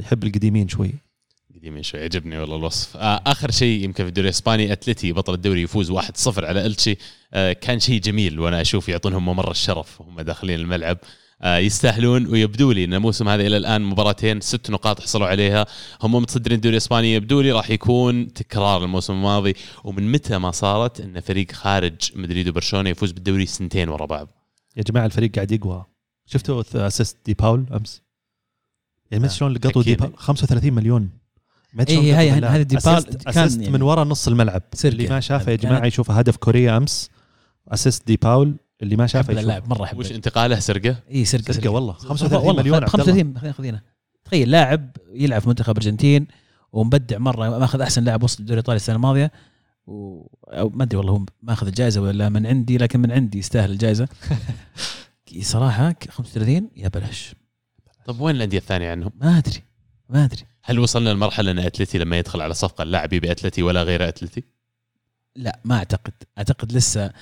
يحب 0.00 0.24
القديمين 0.24 0.68
شوي. 0.68 0.94
قديمين 1.58 1.82
شوي 1.82 2.02
عجبني 2.02 2.38
والله 2.38 2.56
الوصف. 2.56 2.96
آه 2.96 3.22
آخر 3.26 3.50
شيء 3.50 3.84
يمكن 3.84 4.04
في 4.04 4.08
الدوري 4.08 4.28
الإسباني 4.28 4.72
أتلتي 4.72 5.12
بطل 5.12 5.34
الدوري 5.34 5.62
يفوز 5.62 5.92
1-0 5.92 6.44
على 6.44 6.66
إلتشي. 6.66 6.96
آه 7.32 7.52
كان 7.52 7.80
شيء 7.80 8.00
جميل 8.00 8.40
وأنا 8.40 8.60
أشوف 8.60 8.88
يعطونهم 8.88 9.24
ممر 9.24 9.50
الشرف 9.50 10.00
وهم 10.00 10.20
داخلين 10.20 10.60
الملعب. 10.60 10.98
آه 11.42 11.56
يستاهلون 11.56 12.26
ويبدو 12.26 12.72
لي 12.72 12.84
إن 12.84 12.94
الموسم 12.94 13.28
هذا 13.28 13.46
إلى 13.46 13.56
الآن 13.56 13.82
مباراتين 13.82 14.40
ست 14.40 14.70
نقاط 14.70 15.00
حصلوا 15.00 15.26
عليها. 15.26 15.66
هم 16.02 16.14
متصدرين 16.14 16.56
الدوري 16.56 16.72
الإسباني 16.72 17.14
يبدو 17.14 17.40
لي 17.40 17.52
راح 17.52 17.70
يكون 17.70 18.32
تكرار 18.32 18.84
الموسم 18.84 19.12
الماضي. 19.12 19.54
ومن 19.84 20.12
متى 20.12 20.38
ما 20.38 20.50
صارت 20.50 21.00
إن 21.00 21.20
فريق 21.20 21.52
خارج 21.52 21.94
مدريد 22.14 22.48
وبرشلونة 22.48 22.90
يفوز 22.90 23.12
بالدوري 23.12 23.46
سنتين 23.46 23.88
ورا 23.88 24.06
بعض. 24.06 24.28
يا 24.76 24.82
جماعة 24.82 25.06
الفريق 25.06 25.34
قاعد 25.34 25.52
يقوى. 25.52 25.84
شفتوا 26.26 26.62
assist 26.74 27.16
دي 27.26 27.34
باول 27.34 27.66
أمس؟ 27.72 28.02
يعني. 29.10 29.28
شلون 29.28 29.52
لقطوا 29.52 29.82
دي. 29.82 29.94
باول 29.94 30.12
35 30.16 30.72
مليون. 30.72 31.17
ما 31.78 31.84
إيه، 31.88 31.94
شلون 31.94 32.04
هي- 32.04 32.10
لقطوا 32.12 32.22
هي- 32.22 32.32
باللاعب. 32.34 32.54
هذه 32.54 32.62
دي 32.62 32.76
باول 32.76 33.02
assist- 33.02 33.30
كان 33.32 33.50
يعني 33.50 33.70
من 33.70 33.82
ورا 33.82 34.04
نص 34.04 34.28
الملعب. 34.28 34.62
سرقة. 34.72 34.92
اللي 34.92 35.08
ما 35.08 35.20
شافه 35.20 35.50
يا 35.52 35.56
جماعة 35.56 35.86
يشوف 35.86 36.10
هدف 36.10 36.36
كوريا 36.36 36.76
أمس. 36.76 37.10
assist 37.68 38.06
دي 38.06 38.16
باول. 38.16 38.56
اللي 38.82 38.96
ما 38.96 39.06
شافه 39.06 39.20
أحب 39.26 39.30
يشوف 39.30 39.42
اللاعب 39.42 39.68
مرة 39.70 39.84
احب 39.84 39.98
وش 39.98 40.12
انتقاله 40.12 40.58
سرقه؟ 40.58 40.96
اي 41.10 41.24
سرقه 41.24 41.52
سرقه 41.52 41.68
والله. 41.68 41.92
35 41.92 42.46
والله 42.46 42.62
مليون 42.62 42.74
عبد 42.76 42.84
الله 42.84 43.04
35 43.04 43.34
خلينا 43.34 43.46
ناخذينها 43.46 43.82
تخيل 44.24 44.50
لاعب 44.50 44.90
يلعب 45.14 45.40
في 45.40 45.48
منتخب 45.48 45.76
أرجنتين 45.76 46.26
ومبدع 46.72 47.18
مرة 47.18 47.58
ماخذ 47.58 47.80
أحسن 47.80 48.04
لاعب 48.04 48.22
وسط 48.22 48.40
الدوري 48.40 48.54
الإيطالي 48.60 48.76
السنة 48.76 48.96
الماضية 48.96 49.32
و... 49.86 50.26
أو 50.48 50.68
ما 50.74 50.84
أدري 50.84 50.96
والله 50.96 51.12
هو 51.12 51.24
ماخذ 51.42 51.66
الجائزة 51.66 52.00
ولا 52.00 52.28
من 52.28 52.46
عندي 52.46 52.78
لكن 52.78 53.00
من 53.00 53.12
عندي 53.12 53.38
يستاهل 53.38 53.70
الجائزة. 53.70 54.08
صراحة 55.40 55.94
35 56.10 56.70
يا 56.76 56.88
بلاش. 56.88 57.34
طب 58.06 58.20
وين 58.20 58.36
الأندية 58.36 58.58
الثانية 58.58 58.90
عنهم؟ 58.90 59.10
ما 59.20 59.38
أدري 59.38 59.62
ما 60.08 60.24
أدري. 60.24 60.42
هل 60.68 60.78
وصلنا 60.78 61.10
لمرحلة 61.10 61.50
إن 61.50 61.58
أتلتي 61.58 61.98
لما 61.98 62.18
يدخل 62.18 62.40
على 62.40 62.54
صفقة 62.54 62.82
اللاعب 62.82 63.12
يبي 63.12 63.30
اتلتي 63.30 63.62
ولا 63.62 63.82
غير 63.82 64.08
أتلتي؟ 64.08 64.44
لا 65.36 65.60
ما 65.64 65.76
أعتقد. 65.76 66.12
أعتقد 66.38 66.72
لسه 66.72 67.12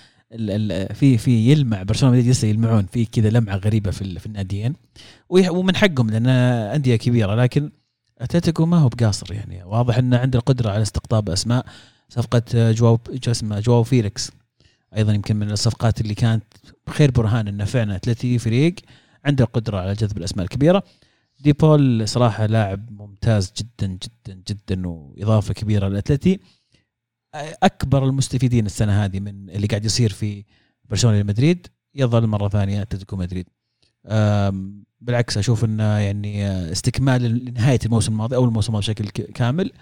في 0.94 1.18
في 1.18 1.50
يلمع 1.50 1.82
برشلونة 1.82 2.16
مدريد 2.16 2.30
لسه 2.30 2.48
يلمعون. 2.48 2.87
في 2.87 3.04
كذا 3.04 3.30
لمعة 3.30 3.56
غريبة 3.56 3.90
في, 3.90 4.18
في 4.18 4.26
الناديين 4.26 4.74
ومن 5.28 5.76
حقهم 5.76 6.11
لأن 6.11 6.26
أندية 6.26 6.96
كبيرة 6.96 7.35
لكن 7.35 7.70
أتلتيكو 8.18 8.66
ما 8.66 8.78
هو 8.78 8.88
بقاصر 8.88 9.32
يعني. 9.32 9.64
واضح 9.64 9.98
إنه 9.98 10.18
عنده 10.18 10.38
القدرة 10.38 10.70
على 10.70 10.82
استقطاب 10.82 11.30
أسماء. 11.30 11.66
صفقة 12.09 12.42
جواو 12.54 12.98
جو 13.11 13.30
اسمه 13.30 13.61
جواو 13.61 13.82
فيليكس. 13.82 14.32
أيضا 14.96 15.12
يمكن 15.12 15.37
من 15.37 15.50
الصفقات 15.50 16.00
اللي 16.00 16.14
كانت 16.14 16.44
خير 16.90 17.11
برهان 17.11 17.48
إنه 17.48 17.64
فعلا 17.64 17.96
أتلتي 17.96 18.38
فريق 18.38 18.74
عنده 19.24 19.44
القدرة 19.44 19.78
على 19.78 19.92
جذب 19.92 20.18
الأسماء 20.18 20.44
الكبيرة. 20.44 20.82
دي 21.40 21.68
باول 21.68 22.09
صراحة 22.09 22.46
لاعب 22.46 23.00
ممتاز 23.16 23.52
جدا 23.59 23.87
جدا 23.87 24.42
جدا 24.48 24.88
وإضافة 24.88 25.55
كبيرة 25.55 25.88
للأتلتي. 25.88 26.40
أكبر 27.62 28.05
المستفيدين 28.05 28.66
السنة 28.66 29.05
هذه 29.05 29.20
من 29.20 29.50
اللي 29.50 29.66
قاعد 29.66 29.85
يصير 29.85 30.12
في 30.12 30.44
برشلونة 30.85 31.20
لمدريد 31.20 31.66
يظل 31.94 32.26
مرة 32.26 32.48
ثانية 32.48 32.83
أتلتيكو 32.83 33.16
مدريد. 33.16 33.48
بالعكس 35.00 35.38
أشوف 35.38 35.64
إنه 35.64 35.98
يعني 35.98 36.46
آه، 36.46 36.72
استكمال 36.72 37.22
لنهاية 37.22 37.79
الموسم 37.85 38.12
الماضي 38.12 38.37
أو 38.37 38.44
الموسم 38.44 38.68
الماضي 38.68 38.87
بشكل 38.87 39.09
كامل. 39.09 39.72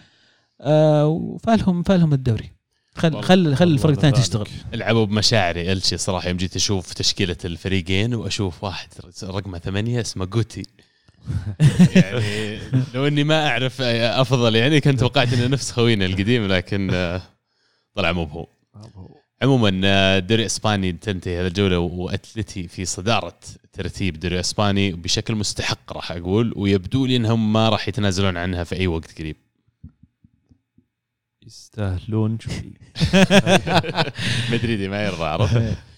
أه، 0.60 1.06
وفالهم 1.06 1.82
فالهم 1.82 2.12
الدوري. 2.12 2.50
خل 2.94 3.22
خل 3.22 3.54
خل 3.54 3.68
الفرق 3.68 3.90
الثاني 3.90 4.12
تشتغل. 4.12 4.48
لعبوا 4.72 5.04
بمشاعري. 5.04 5.72
الشي 5.72 5.96
صراحة 5.96 6.28
يوم 6.28 6.36
جيت 6.36 6.56
أشوف 6.56 6.92
تشكيلة 6.92 7.36
الفريقين 7.44 8.14
وأشوف 8.14 8.64
واحد 8.64 8.88
رقمه 9.22 9.58
ثمانية 9.58 10.00
اسمه 10.00 10.24
جوتي. 10.24 10.62
يعني 11.96 12.58
لو 12.94 13.06
إني 13.06 13.24
ما 13.24 13.48
أعرف 13.48 13.80
أفضل 13.80 14.56
يعني 14.56 14.80
كنت 14.80 15.00
توقعت 15.00 15.32
إنه 15.32 15.46
نفس 15.46 15.72
خوينا 15.72 16.06
القديم 16.06 16.46
لكن 16.46 16.90
آه، 16.94 17.22
طلع 17.94 18.12
مو 18.12 18.24
بهو. 18.24 18.46
عموما 19.42 19.80
آه، 19.84 20.18
الدوري 20.18 20.42
الاسباني 20.42 20.92
تنتهي 20.92 21.40
هذه 21.40 21.46
الجولة 21.46 21.78
وأتلتي 21.78 22.68
في 22.68 22.84
صدارة 22.84 23.38
ترتيب 23.72 24.14
الدوري 24.14 24.34
الاسباني 24.34 24.92
بشكل 24.92 25.34
مستحق 25.34 25.92
راح 25.92 26.12
أقول 26.12 26.52
ويبدو 26.56 27.06
لي 27.06 27.16
إنهم 27.16 27.52
ما 27.52 27.68
راح 27.68 27.88
يتنازلون 27.88 28.36
عنها 28.36 28.64
في 28.64 28.76
أي 28.76 28.86
وقت 28.86 29.18
قريب. 29.18 29.36
يستاهلون 31.46 32.38
شوي. 32.40 32.72
مدريدي 34.52 34.88
ما 34.88 35.04
يرضى 35.04 35.24
عرفت؟ 35.24 35.76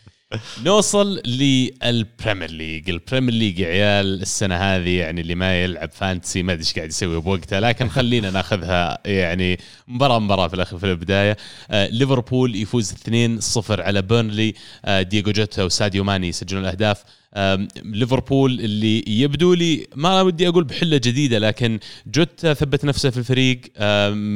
نوصل 0.65 1.23
للبريمير 1.27 2.51
ليج. 2.51 2.91
البريمير 2.91 3.35
ليج 3.35 3.59
يا 3.59 3.67
عيال 3.69 4.23
السنة 4.23 4.57
هذه 4.57 4.99
يعني 4.99 5.21
اللي 5.21 5.35
ما 5.35 5.63
يلعب 5.63 5.91
fantasy 5.93 6.43
ما 6.43 6.53
أدري 6.53 6.65
إيش 6.65 6.75
قاعد 6.75 6.89
يسوي 6.89 7.21
بوقته 7.21 7.59
لكن 7.59 7.89
خلينا 7.89 8.31
ناخذها 8.31 8.99
يعني 9.05 9.59
مباراة 9.89 10.19
مباراة 10.19 10.49
في 10.49 10.55
الآخر 10.55 10.79
في 10.79 10.87
البداية. 10.87 11.37
آه 11.71 11.87
ليفربول 11.87 12.57
يفوز 12.57 12.93
2-0 12.93 13.81
على 13.81 14.03
بيرنلي. 14.03 14.55
آه 14.85 15.03
جوتا 15.03 15.63
وساديو 15.63 16.05
ماني 16.05 16.29
يسجلون 16.29 16.63
الأهداف. 16.63 17.05
ليفربول 17.85 18.61
اللي 18.61 19.05
يبدو 19.07 19.55
لي 19.55 19.87
ما 19.97 20.23
ودي 20.23 20.49
أقول 20.49 20.65
بحلة 20.65 20.97
جديدة 20.97 21.39
لكن 21.39 21.79
جوتا 22.07 22.55
ثبت 22.55 22.85
نفسه 22.85 23.11
في 23.11 23.19
الفريق. 23.19 23.61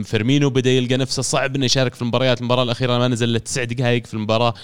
فيرمينو 0.05 0.51
بدأ 0.51 0.71
يلقى 0.71 0.97
نفسه 0.97 1.23
صعب 1.23 1.57
إنه 1.57 1.65
يشارك 1.65 1.95
في 1.95 2.03
المباريات. 2.03 2.41
المباراة 2.41 2.63
الأخيرة 2.63 2.99
ما 2.99 3.09
نزل 3.09 3.41
تسع 3.41 3.65
دقائق 3.65 4.07
في 4.07 4.15
المباراة. 4.15 4.55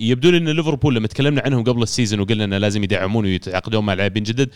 يبدو 0.00 0.30
لي 0.30 0.36
إن 0.36 0.48
ليفربول 0.48 0.94
لما 0.94 1.06
تكلمنا 1.06 1.42
عنهم 1.44 1.64
قبل 1.64 1.82
ال 1.82 1.87
season 1.87 2.20
وقلنا 2.20 2.44
إنه 2.44 2.58
لازم 2.58 2.84
يدعمون 2.84 3.24
ويتعاقدون 3.24 3.84
مع 3.84 3.94
لاعبين 3.94 4.22
جدد 4.22 4.48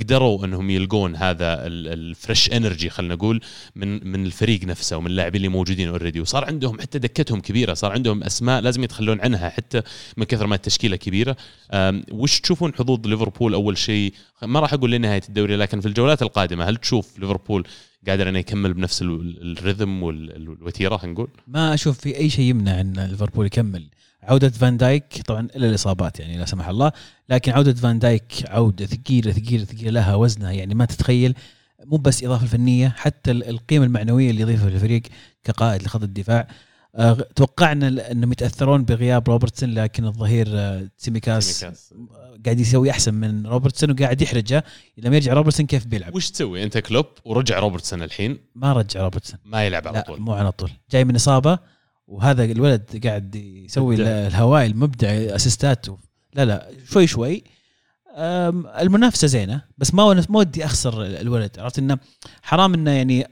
قدروا 0.00 0.44
إنهم 0.44 0.70
يلقون 0.70 1.16
هذا 1.16 1.66
ال- 1.66 1.88
ال 1.88 1.99
fresh 1.99 2.52
energy 2.52 2.90
خلينا 2.90 3.14
نقول 3.14 3.40
من 3.76 4.08
من 4.12 4.26
الفريق 4.26 4.64
نفسه 4.64 4.96
ومن 4.96 5.06
اللاعبين 5.06 5.36
اللي 5.36 5.48
موجودين 5.48 5.88
already 5.88 6.20
وصار 6.20 6.44
عندهم 6.44 6.80
حتى 6.80 6.98
دكتهم 6.98 7.40
كبيرة 7.40 7.74
صار 7.74 7.92
عندهم 7.92 8.22
أسماء 8.24 8.60
لازم 8.60 8.84
يتخلون 8.84 9.20
عنها 9.20 9.48
حتى 9.48 9.82
من 10.16 10.24
كثر 10.24 10.46
ما 10.46 10.54
التشكيلة 10.54 10.96
كبيرة. 10.96 11.36
وش 12.12 12.40
تشوفون 12.56 12.74
حظوظ 12.74 13.06
ليفربول 13.06 13.54
أول 13.54 13.78
شيء؟ 13.78 14.12
ما 14.42 14.60
راح 14.60 14.72
أقول 14.74 14.90
لنهاية 14.92 15.20
الدوري 15.28 15.56
لكن 15.56 15.80
في 15.80 15.88
الجولات 15.88 16.22
القادمة 16.22 16.64
هل 16.64 16.76
تشوف 16.76 17.18
ليفربول 17.18 17.66
قادر 18.08 18.28
إنه 18.28 18.38
يكمل 18.38 18.74
بنفس 18.74 19.02
ال- 19.02 19.58
ال 19.58 19.64
rhythm 19.64 20.02
والوتيره 20.02 21.00
نقول 21.06 21.28
ما 21.46 21.74
أشوف 21.74 21.98
في 21.98 22.16
أي 22.16 22.30
شيء 22.30 22.44
يمنع 22.44 22.80
إن 22.80 22.92
ليفربول 23.10 23.46
يكمل. 23.46 23.88
عودة 24.22 24.48
فان 24.48 24.76
دايك 24.76 25.04
طبعا 25.26 25.48
الا 25.56 25.68
الإصابات 25.68 26.20
يعني 26.20 26.38
لا 26.38 26.44
سمح 26.44 26.68
الله. 26.68 26.92
لكن 27.28 27.52
عودة 27.52 27.74
فان 27.74 27.98
دايك 27.98 28.32
عودة 28.48 28.86
ثقيلة 28.86 29.32
ثقيلة 29.32 29.64
ثقيلة 29.64 29.90
لها 29.90 30.14
وزنها 30.14 30.52
يعني 30.52 30.74
ما 30.74 30.84
تتخيل. 30.84 31.34
مو 31.84 31.96
بس 31.96 32.24
إضافة 32.24 32.46
فنية 32.46 32.88
حتى 32.96 33.30
ال- 33.30 33.48
القيمه 33.48 33.84
المعنوية 33.84 34.30
اللي 34.30 34.40
يضيفها 34.42 34.70
للفريق 34.70 35.02
كقائد 35.44 35.82
لخط 35.82 36.02
الدفاع. 36.02 36.48
توقعنا 37.36 37.90
ل- 37.90 38.00
انهم 38.00 38.32
يتاثرون 38.32 38.84
بغياب 38.84 39.28
روبرتسون 39.28 39.74
لكن 39.74 40.04
الظهير 40.04 40.46
آه، 40.50 40.88
تسيميكاس. 40.98 41.64
قاعد 42.44 42.60
يسوي 42.60 42.90
احسن 42.90 43.14
من 43.14 43.46
روبرتسون 43.46 43.90
وقاعد 43.90 44.22
يحرجه. 44.22 44.64
لما 44.98 45.16
يرجع 45.16 45.32
روبرتسون 45.32 45.66
كيف 45.66 45.86
بيلعب؟ 45.86 46.14
وش 46.14 46.30
تسوي؟ 46.30 46.62
انت 46.62 46.78
كلوب 46.78 47.06
ورجع 47.24 47.58
روبرتسون 47.58 48.02
الحين. 48.02 48.38
ما 48.54 48.72
رجع 48.72 49.02
روبرتسون. 49.02 49.38
ما 49.44 49.66
يلعب 49.66 49.88
على 49.88 49.96
لا 49.98 50.04
طول. 50.04 50.20
مو 50.20 50.32
على 50.32 50.52
طول. 50.52 50.70
جاي 50.90 51.04
من 51.04 51.14
إصابة 51.14 51.58
وهذا 52.06 52.44
الولد 52.44 53.06
قاعد 53.06 53.34
يسوي 53.34 53.94
مبدع. 53.96 54.04
ال- 54.08 54.26
الهواء 54.26 54.66
المبدع 54.66 55.08
أسيستات 55.08 55.86
لا 56.34 56.44
لا 56.44 56.70
شوي 56.90 57.06
شوي. 57.06 57.44
المنافسة 58.80 59.26
زينة 59.28 59.62
بس 59.78 59.94
ما 59.94 60.14
ما 60.28 60.38
ودي 60.38 60.64
أخسر 60.64 61.02
ال- 61.02 61.16
الولد. 61.16 61.58
عرفت 61.58 61.78
إنه 61.78 61.98
حرام 62.42 62.74
إنه 62.74 62.90
يعني 62.90 63.26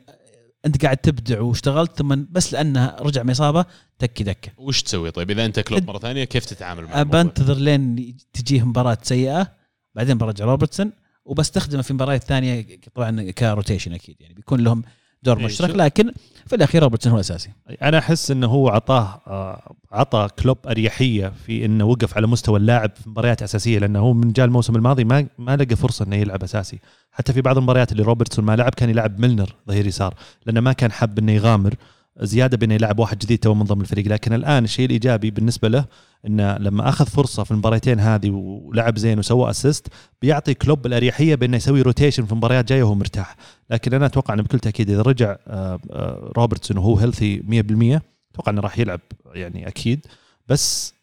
انت 0.67 0.83
قاعد 0.85 0.97
تبدع 0.97 1.41
واشتغلت 1.41 1.99
ثم 1.99 2.25
بس 2.31 2.53
لأنه 2.53 2.97
رجع 3.01 3.23
من 3.23 3.31
إصابة 3.31 3.65
تكي 3.99 4.25
دكة 4.25 4.53
وش 4.59 4.83
تسوي 4.83 5.11
طيب 5.11 5.31
إذا 5.31 5.45
أنت 5.45 5.61
كلوب 5.61 5.87
مرة 5.87 5.99
ثانية 5.99 6.25
كيف 6.25 6.45
تتعامل 6.45 6.85
مع 6.85 7.03
الموضوع؟ 7.03 7.23
بنتظر 7.23 7.55
لين 7.55 8.17
تجيه 8.33 8.63
مباراة 8.63 8.99
سيئة 9.03 9.53
بعدين 9.95 10.19
برجع 10.19 10.45
روبرتسون 10.45 10.93
وبستخدمه 11.25 11.83
في 11.83 11.95
مباريات 11.95 12.25
ثانية 12.25 12.67
طبعا 12.95 13.31
ك 13.31 13.38
rotation 13.38 13.93
أكيد 13.93 14.17
يعني 14.21 14.35
بيكون 14.35 14.61
لهم 14.61 14.83
دور 15.23 15.39
إيه، 15.39 15.45
مشترك. 15.45 15.77
لكن 15.77 16.13
في 16.47 16.57
الأخير 16.57 16.83
روبرتسون 16.83 17.13
هو 17.13 17.17
الأساسي. 17.17 17.51
أنا 17.83 17.99
أحس 17.99 18.31
إنه 18.31 18.47
هو 18.47 18.69
عطاه 18.69 19.23
آه، 19.27 19.75
عطى 19.93 20.29
كلوب 20.39 20.59
أريحية 20.67 21.33
في 21.47 21.65
إنه 21.65 21.85
وقف 21.85 22.17
على 22.17 22.27
مستوى 22.27 22.59
اللاعب 22.59 22.91
في 22.97 23.09
مباريات 23.11 23.43
أساسية 23.43 23.79
لأنه 23.79 23.99
هو 23.99 24.13
من 24.13 24.33
جاء 24.33 24.47
الموسم 24.47 24.77
الماضي 24.77 25.05
ما 25.05 25.27
ما 25.39 25.57
لقى 25.57 25.77
فرصة 25.77 26.05
إنه 26.05 26.17
يلعب 26.17 26.43
أساسي. 26.43 26.79
حتى 27.13 27.33
في 27.33 27.41
بعض 27.41 27.57
المباريات 27.57 27.93
اللي 27.93 28.03
روبرتسون 28.03 28.45
ما 28.45 28.57
لعب 28.57 28.75
كان 28.75 28.91
يلعب 28.91 29.21
ميلنر 29.21 29.55
ظهير 29.69 29.87
يسار 29.87 30.15
لأنه 30.47 30.61
ما 30.61 30.73
كان 30.73 30.93
حاب 30.93 31.19
إنه 31.19 31.33
يغامر. 31.33 31.75
زيادة 32.21 32.57
بانه 32.57 32.75
يلعب 32.75 32.99
واحد 32.99 33.19
جديد 33.19 33.39
تو 33.39 33.55
منضم 33.55 33.81
الفريق 33.81 34.07
لكن 34.07 34.33
الآن 34.33 34.65
الشيء 34.65 34.87
الإيجابي 34.87 35.31
بالنسبة 35.31 35.69
له 35.69 35.85
انه 36.27 36.57
لما 36.59 36.89
أخذ 36.89 37.07
فرصة 37.07 37.45
في 37.45 37.51
المباراتين 37.51 38.01
هذه 38.01 38.31
ولعب 38.31 38.99
زين 38.99 39.19
وسوى 39.19 39.51
assist 39.51 39.89
بيعطي 40.23 40.55
كلوب 40.55 40.87
الأريحية 40.87 41.35
بأنه 41.35 41.57
يسوي 41.57 41.83
rotation 41.83 42.25
في 42.25 42.35
مباريات 42.35 42.69
جاية 42.69 42.83
وهو 42.83 42.95
مرتاح. 42.95 43.37
لكن 43.71 43.95
أنا 43.95 44.07
أتوقع 44.07 44.35
إنه 44.35 44.43
بكل 44.43 44.59
تأكيد 44.59 44.91
إذا 44.91 45.03
رجع 45.03 45.37
آه، 45.47 45.81
آه، 45.91 46.33
روبرتسون 46.37 46.79
وهو 46.79 46.97
healthy 46.97 47.43
100% 47.43 48.03
أتوقع 48.33 48.53
إنه 48.53 48.61
راح 48.61 48.79
يلعب 48.79 49.01
يعني 49.35 49.69
أكيد. 49.69 50.07
بس 50.49 50.94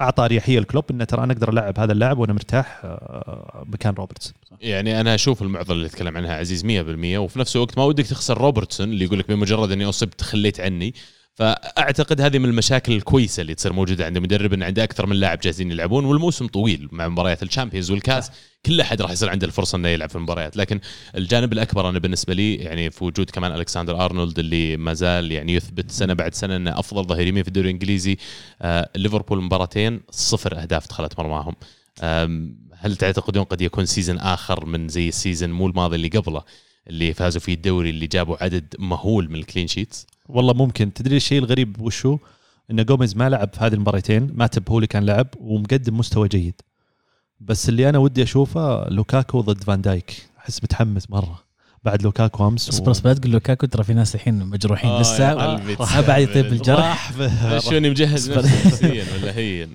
أعطى 0.00 0.24
أريحية 0.24 0.58
الكلوب 0.58 0.84
إنه 0.90 1.04
ترى 1.04 1.24
أنا 1.24 1.32
أقدر 1.32 1.48
ألعب 1.50 1.78
هذا 1.78 1.92
اللاعب 1.92 2.18
وأنا 2.18 2.32
مرتاح 2.32 2.80
آه، 2.84 3.64
مكان 3.66 3.94
روبرتسون. 3.94 4.34
يعني 4.60 5.00
أنا 5.00 5.14
أشوف 5.14 5.42
المعضلة 5.42 5.76
اللي 5.76 5.88
تكلم 5.88 6.16
عنها 6.16 6.34
عزيز 6.34 6.64
100% 6.64 6.68
وفي 7.18 7.38
نفس 7.38 7.56
الوقت 7.56 7.78
ما 7.78 7.84
ودك 7.84 8.06
تخسر 8.06 8.38
روبرتسون 8.38 8.88
اللي 8.88 9.04
يقول 9.04 9.18
لك 9.18 9.28
بمجرد 9.28 9.70
إني 9.70 9.84
أصبت 9.84 10.22
تخليت 10.22 10.60
عني. 10.60 10.94
فأعتقد 11.36 12.20
هذه 12.20 12.38
من 12.38 12.48
المشاكل 12.48 12.92
الكويسة 12.92 13.40
اللي 13.40 13.54
تصير 13.54 13.72
موجودة 13.72 14.06
عند 14.06 14.16
المدرب 14.16 14.52
انه 14.52 14.66
عنده 14.66 14.84
أكثر 14.84 15.06
من 15.06 15.16
لاعب 15.16 15.40
جاهزين 15.40 15.70
يلعبون 15.70 16.04
والموسم 16.04 16.46
طويل 16.46 16.88
مع 16.92 17.08
مباريات 17.08 17.42
ال 17.42 17.47
Champions 17.47 17.90
والكاس 17.90 18.30
كل 18.66 18.80
أحد 18.80 19.02
راح 19.02 19.10
يصير 19.10 19.30
عنده 19.30 19.46
الفرصة 19.46 19.76
إنه 19.76 19.88
يلعب 19.88 20.08
في 20.08 20.16
المباريات. 20.16 20.56
لكن 20.56 20.80
الجانب 21.16 21.52
الأكبر 21.52 21.88
أنا 21.88 21.98
بالنسبة 21.98 22.34
لي 22.34 22.54
يعني 22.54 22.90
في 22.90 23.04
وجود 23.04 23.30
كمان 23.30 23.52
ألكسندر 23.52 24.04
أرنولد 24.04 24.38
اللي 24.38 24.76
ما 24.76 24.94
زال 24.94 25.32
يعني 25.32 25.54
يثبت 25.54 25.90
سنة 25.90 26.14
بعد 26.14 26.34
سنة 26.34 26.56
إنه 26.56 26.78
أفضل 26.78 27.04
ظهير 27.04 27.26
يمين 27.26 27.42
في 27.42 27.48
الدوري 27.48 27.68
الإنجليزي 27.68 28.16
آه 28.62 28.90
ليفربول 28.96 29.42
مباراتين 29.42 30.00
صفر 30.10 30.62
أهداف 30.62 30.88
دخلت 30.88 31.18
مرماهم. 31.18 31.54
هل 32.78 32.96
تعتقدون 32.96 33.44
قد 33.44 33.60
يكون 33.60 33.86
season 33.86 34.18
آخر 34.18 34.66
من 34.66 34.88
زي 34.88 35.08
ال 35.08 35.14
season 35.14 35.50
مو 35.50 35.66
الماضي 35.66 35.96
اللي 35.96 36.08
قبله 36.08 36.42
اللي 36.88 37.14
فازوا 37.14 37.40
فيه 37.40 37.54
الدوري 37.54 37.90
اللي 37.90 38.06
جابوا 38.06 38.44
عدد 38.44 38.74
مهول 38.78 39.30
من 39.30 39.36
ال 39.36 39.41
clean 39.41 39.66
sheets 39.66 40.06
والله 40.28 40.54
ممكن. 40.54 40.92
تدري 40.92 41.16
الشيء 41.16 41.38
الغريب 41.38 41.80
وشو؟ 41.80 42.18
إن 42.70 42.84
جوميز 42.84 43.16
ما 43.16 43.28
لعب 43.28 43.50
في 43.54 43.60
هذه 43.60 43.74
المباراتين 43.74 44.30
ماتب 44.34 44.70
هو 44.70 44.76
اللي 44.78 44.86
كان 44.86 45.06
لعب 45.06 45.26
ومقدم 45.40 45.98
مستوى 45.98 46.28
جيد. 46.28 46.54
بس 47.40 47.68
اللي 47.68 47.88
أنا 47.88 47.98
ودي 47.98 48.22
أشوفه 48.22 48.88
لوكاكو 48.88 49.40
ضد 49.40 49.64
فان 49.64 49.80
دايك. 49.82 50.26
أحس 50.38 50.62
متحمس 50.64 51.10
مرة. 51.10 51.46
بعد 51.84 52.02
لوكاكو 52.02 52.48
أمس 52.48 52.68
اصبر 52.68 52.90
اصبر 52.90 53.08
لا 53.08 53.14
تقول 53.14 53.32
لوكاكو 53.32 53.66
ترى 53.66 53.84
في 53.84 53.94
ناس 53.94 54.14
الحين 54.14 54.46
مجروحين 54.46 54.90
آه، 54.90 55.00
لسه. 55.00 55.34
بعد 56.08 56.22
يطيب. 56.22 56.46
الجرح. 56.46 57.12
شوني 57.58 57.90
مجهز. 57.90 58.30
نفسي 58.30 58.68
نفسيا 58.68 59.04
ولا 59.22 59.36
هين. 59.36 59.68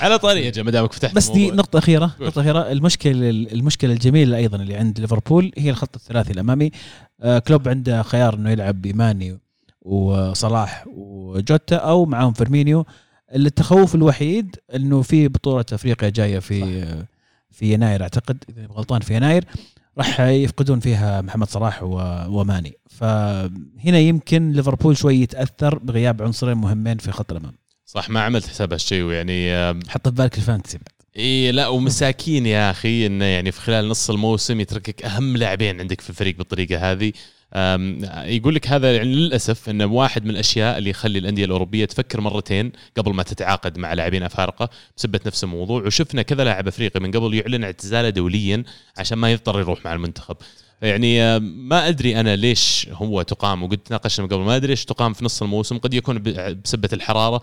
على 0.00 0.18
طريق 0.18 0.44
يا 0.44 0.50
جماعة 0.50 0.64
ما 0.64 0.70
دامك 0.70 0.92
فتحت 0.92 1.14
بس 1.14 1.28
دي. 1.30 1.50
نقطة 1.50 1.78
أخيرة 1.78 2.14
قول. 2.18 2.26
نقطة 2.28 2.40
أخيرة. 2.40 2.72
المشكلة 2.72 3.30
المشكلة 3.30 3.92
الجميلة 3.92 4.36
أيضا 4.36 4.56
اللي 4.56 4.76
عند 4.76 5.00
ليفربول 5.00 5.52
هي 5.58 5.70
الخط 5.70 5.96
الثلاثي 5.96 6.32
الأمامي. 6.32 6.70
آه، 7.20 7.38
كلوب 7.38 7.68
عنده 7.68 8.02
خيار 8.02 8.34
إنه 8.34 8.50
يلعب 8.50 8.82
بماني 8.82 9.38
وصلاح 9.82 10.84
وجوتا 10.86 11.76
أو 11.76 12.06
معاهم 12.06 12.32
فيرمينيو. 12.32 12.86
التخوف 13.34 13.94
الوحيد 13.94 14.56
إنه 14.74 15.02
في 15.02 15.28
بطولة 15.28 15.64
أفريقيا 15.72 16.08
جاية 16.08 16.38
في 16.38 16.82
صح. 16.82 17.04
في 17.50 17.72
يناير 17.72 18.02
أعتقد 18.02 18.44
إذا 18.48 18.60
ماني 18.60 18.72
غلطان 18.72 19.00
في 19.00 19.14
يناير. 19.14 19.44
راح 19.98 20.20
يفقدون 20.20 20.80
فيها 20.80 21.20
محمد 21.20 21.48
صلاح 21.48 21.82
وماني. 22.28 22.72
فهنا 22.90 23.98
يمكن 23.98 24.52
ليفربول 24.52 24.96
شوي 24.96 25.16
يتأثر 25.16 25.78
بغياب 25.78 26.22
عنصرين 26.22 26.56
مهمين 26.56 26.98
في 26.98 27.12
خط 27.12 27.32
الأمام. 27.32 27.52
صح 27.86 28.10
ما 28.10 28.20
عملت 28.20 28.46
حساب 28.46 28.72
هالشيء 28.72 29.02
ويعني 29.02 29.74
حط 29.88 30.08
في 30.08 30.14
بالك 30.14 30.38
الفانتسي 30.38 30.78
بعد. 30.78 30.88
إي 31.16 31.52
لا 31.52 31.68
ومساكين 31.68 32.46
يا 32.46 32.70
أخي 32.70 33.06
إنه 33.06 33.24
يعني 33.24 33.52
في 33.52 33.60
خلال 33.60 33.88
نص 33.88 34.10
الموسم 34.10 34.60
يتركك 34.60 35.04
أهم 35.04 35.36
لاعبين 35.36 35.80
عندك 35.80 36.00
في 36.00 36.10
الفريق 36.10 36.36
بالطريقة 36.36 36.92
هذه. 36.92 37.12
يقول 38.24 38.54
لك 38.54 38.68
هذا 38.68 38.96
يعني 38.96 39.14
للأسف 39.14 39.68
انه 39.68 39.86
واحد 39.86 40.24
من 40.24 40.30
الأشياء 40.30 40.78
اللي 40.78 40.90
يخلي 40.90 41.18
الأندية 41.18 41.44
الأوروبية 41.44 41.84
تفكر 41.84 42.20
مرتين 42.20 42.72
قبل 42.96 43.14
ما 43.14 43.22
تتعاقد 43.22 43.78
مع 43.78 43.92
لاعبين 43.92 44.22
أفارقة 44.22 44.70
بسبة 44.96 45.20
نفس 45.26 45.44
الموضوع. 45.44 45.82
وشفنا 45.82 46.22
كذا 46.22 46.44
لاعب 46.44 46.68
أفريقي 46.68 47.00
من 47.00 47.10
قبل 47.10 47.34
يعلن 47.34 47.64
اعتزاله 47.64 48.10
دوليا 48.10 48.64
عشان 48.98 49.18
ما 49.18 49.32
يضطر 49.32 49.60
يروح 49.60 49.84
مع 49.84 49.94
المنتخب. 49.94 50.36
يعني 50.82 51.22
أم، 51.22 51.68
ما 51.68 51.88
أدري 51.88 52.20
أنا 52.20 52.36
ليش 52.36 52.88
هو 52.92 53.22
تقام 53.22 53.62
وقد 53.62 53.76
تناقشنا 53.78 54.26
قبل 54.26 54.40
ما 54.40 54.56
أدري 54.56 54.68
ليش 54.68 54.84
تقام 54.84 55.12
في 55.12 55.24
نص 55.24 55.42
الموسم. 55.42 55.78
قد 55.78 55.94
يكون 55.94 56.22
بسبة 56.64 56.88
الحرارة. 56.92 57.40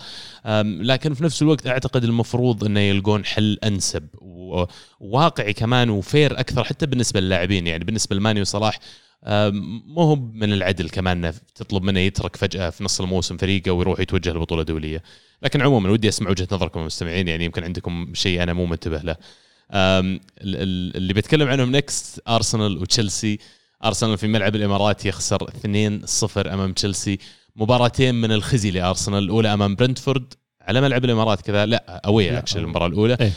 لكن 0.82 1.13
في 1.13 1.24
نفس 1.24 1.41
الوقت 1.41 1.67
أعتقد 1.67 2.04
المفروض 2.04 2.63
إنه 2.63 2.80
يلقون 2.80 3.26
حل 3.26 3.58
أنسب 3.63 4.08
وواقعي 4.22 5.54
كمان 5.54 5.89
وفير 5.89 6.39
أكثر 6.39 6.63
حتى 6.63 6.86
بالنسبة 6.86 7.20
للاعبين. 7.20 7.67
يعني 7.67 7.84
بالنسبة 7.84 8.15
لماني 8.15 8.41
وصلاح 8.41 8.80
مو 9.23 10.01
هو 10.01 10.15
من 10.15 10.53
العدل 10.53 10.89
كمان 10.89 11.34
تطلب 11.56 11.84
منه 11.84 11.99
يترك 11.99 12.36
فجأة 12.36 12.69
في 12.69 12.84
نص 12.84 13.01
الموسم 13.01 13.38
فريقه 13.38 13.71
ويروح 13.71 13.99
يتوجه 13.99 14.34
لبطولة 14.34 14.63
دولية. 14.63 15.03
لكن 15.41 15.62
عموما 15.62 15.89
ودي 15.89 16.10
أسمع 16.10 16.30
وجهة 16.30 16.47
نظركم 16.51 16.80
المستمعين 16.80 17.27
يعني 17.27 17.45
يمكن 17.45 17.63
عندكم 17.63 18.12
شيء 18.13 18.43
أنا 18.43 18.53
مو 18.53 18.65
منتبه 18.65 18.97
له. 18.97 19.15
اللي 19.71 21.13
بتكلم 21.13 21.47
عنهم 21.47 21.71
نكست 21.71 22.21
ارسنال 22.27 22.77
وتشيلسي 22.77 23.39
ارسنال 23.86 24.17
في 24.17 24.27
ملعب 24.27 24.56
الإمارات 24.56 25.06
يخسر 25.06 25.49
2-0 25.49 26.47
أمام 26.47 26.73
تشيلسي 26.73 27.19
مباراتين 27.56 28.15
من 28.15 28.32
الخزي 28.32 28.71
لأرسنال 28.71 29.23
الاولى 29.23 29.53
أمام 29.53 29.75
برنتفورد 29.75 30.34
على 30.67 30.82
ملعب 30.82 31.06
الإمارات 31.06 31.41
كذا 31.41 31.65
لا 31.65 32.01
away 32.06 32.32
away. 32.32 32.43
المباراة 32.56 32.88
الأولى 32.88 33.17
إيه. 33.21 33.32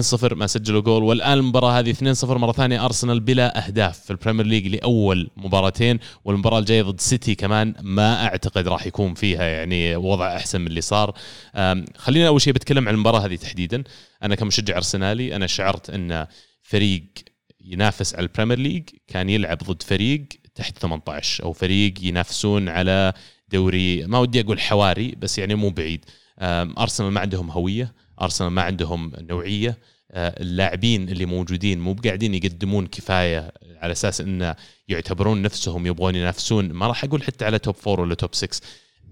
2-0 0.00 0.32
ما 0.32 0.46
سجلوا 0.46 0.80
جول 0.80 1.02
والآن 1.02 1.38
المباراة 1.38 1.78
هذه 1.78 1.92
2-0 1.92 2.24
مرة 2.24 2.52
ثانية 2.52 2.84
أرسنال 2.84 3.20
بلا 3.20 3.66
أهداف 3.66 3.98
في 3.98 4.10
ال 4.10 4.14
Premier 4.14 4.46
League 4.46 4.66
لأول 4.66 5.30
مباراتين 5.36 5.98
والمباراة 6.24 6.58
الجاية 6.58 6.82
ضد 6.82 7.00
سيتي 7.00 7.34
كمان 7.34 7.74
ما 7.82 8.24
أعتقد 8.24 8.68
راح 8.68 8.86
يكون 8.86 9.14
فيها 9.14 9.42
يعني 9.42 9.96
وضع 9.96 10.36
أحسن 10.36 10.60
من 10.60 10.66
اللي 10.66 10.80
صار 10.80 11.14
خلينا 11.96 12.28
أول 12.28 12.40
شيء 12.40 12.52
بتكلم 12.52 12.88
عن 12.88 12.94
المباراة 12.94 13.20
هذه 13.20 13.36
تحديدا 13.36 13.84
أنا 14.22 14.34
كمشجع 14.34 14.76
أرسنالي 14.76 15.36
أنا 15.36 15.46
شعرت 15.46 15.90
إن 15.90 16.26
فريق 16.62 17.04
ينافس 17.60 18.14
على 18.14 18.22
ال 18.22 18.27
Premier 18.27 18.58
League 18.58 18.82
كان 19.08 19.30
يلعب 19.30 19.58
ضد 19.58 19.82
فريق 19.82 20.26
تحت 20.54 20.78
18 20.78 21.44
أو 21.44 21.52
فريق 21.52 21.94
ينافسون 22.02 22.68
على 22.68 23.12
دوري 23.48 24.06
ما 24.06 24.18
ودي 24.18 24.40
أقول 24.40 24.60
حواري 24.60 25.14
بس 25.18 25.38
يعني 25.38 25.54
مو 25.54 25.70
بعيد 25.70 26.04
أرسنال 26.38 27.10
ما 27.12 27.20
عندهم 27.20 27.50
هوية 27.50 27.92
أرسنال 28.22 28.50
ما 28.50 28.62
عندهم 28.62 29.12
نوعية. 29.18 29.78
أه، 30.10 30.42
اللاعبين 30.42 31.08
اللي 31.08 31.26
موجودين 31.26 31.80
مو 31.80 31.96
قاعدين 32.04 32.34
يقدمون 32.34 32.86
كفاية 32.86 33.52
على 33.76 33.92
أساس 33.92 34.20
انه 34.20 34.56
يعتبرون 34.88 35.42
نفسهم 35.42 35.86
يبغون 35.86 36.14
ينافسون 36.14 36.72
ما 36.72 36.86
راح 36.86 37.04
أقول 37.04 37.22
حتى 37.22 37.44
على 37.44 37.58
top 37.58 37.74
four 37.74 38.00
ولا 38.00 38.14
top 38.14 38.34
6 38.34 38.60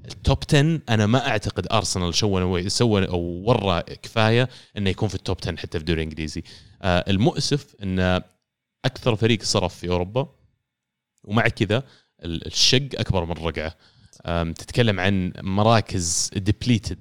ال 0.05 0.13
top 0.13 0.39
10 0.49 0.81
أنا 0.89 1.07
ما 1.07 1.29
أعتقد 1.29 1.67
أرسنال 1.73 2.15
سوى 2.15 2.69
سوى 2.69 3.09
أو 3.09 3.21
ورى 3.21 3.83
كفاية 3.83 4.49
إنه 4.77 4.91
يكون 4.91 5.09
في 5.09 5.15
ال 5.15 5.20
top 5.20 5.37
10 5.43 5.57
حتى 5.57 5.71
في 5.71 5.77
الدوري 5.77 6.03
الإنجليزي. 6.03 6.43
آه 6.83 7.05
المؤسف 7.09 7.75
إن 7.83 8.21
أكثر 8.85 9.17
فريق 9.17 9.43
صرف 9.43 9.75
في 9.75 9.89
أوروبا 9.89 10.29
ومع 11.25 11.49
كذا 11.49 11.83
ال- 12.25 12.47
الشق 12.47 12.89
أكبر 12.95 13.25
من 13.25 13.33
الرقعه 13.33 13.75
تتكلم 14.53 15.01
عن 15.01 15.33
مراكز 15.43 16.31
depleted 16.37 16.99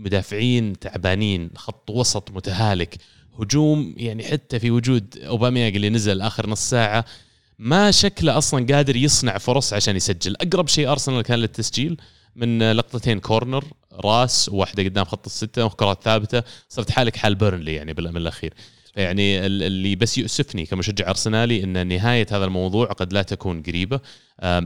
مدافعين 0.00 0.78
تعبانين 0.78 1.50
خط 1.56 1.90
وسط 1.90 2.30
متهالك 2.30 2.96
هجوم 3.40 3.94
يعني 3.96 4.24
حتى 4.24 4.58
في 4.58 4.70
وجود 4.70 5.18
أوباميانج 5.18 5.74
اللي 5.76 5.88
نزل 5.90 6.20
آخر 6.20 6.50
نص 6.50 6.70
ساعة 6.70 7.04
ما 7.58 7.90
شكله 7.90 8.38
أصلا 8.38 8.66
قادر 8.74 8.96
يصنع 8.96 9.38
فرص 9.38 9.72
عشان 9.72 9.96
يسجل. 9.96 10.36
أقرب 10.36 10.68
شيء 10.68 10.90
أرسنال 10.90 11.22
كان 11.22 11.38
للتسجيل 11.38 11.96
من 12.36 12.72
لقطتين 12.72 13.20
corner 13.20 13.64
راس 13.92 14.48
وواحده 14.48 14.82
قدام 14.82 15.04
خط 15.04 15.26
الستة 15.26 15.64
وكرات 15.64 16.02
ثابتة 16.02 16.42
صرت 16.68 16.90
حالك 16.90 17.16
حال 17.16 17.34
بيرنلي 17.34 17.74
يعني 17.74 17.92
بال- 17.92 18.10
من 18.10 18.16
الأخير. 18.16 18.54
يعني 18.96 19.46
ال- 19.46 19.62
اللي 19.62 19.96
بس 19.96 20.18
يؤسفني 20.18 20.66
كمشجع 20.66 21.08
أرسنالي 21.10 21.64
إن 21.64 21.86
نهاية 21.86 22.26
هذا 22.30 22.44
الموضوع 22.44 22.86
قد 22.86 23.12
لا 23.12 23.22
تكون 23.22 23.62
قريبة. 23.62 24.00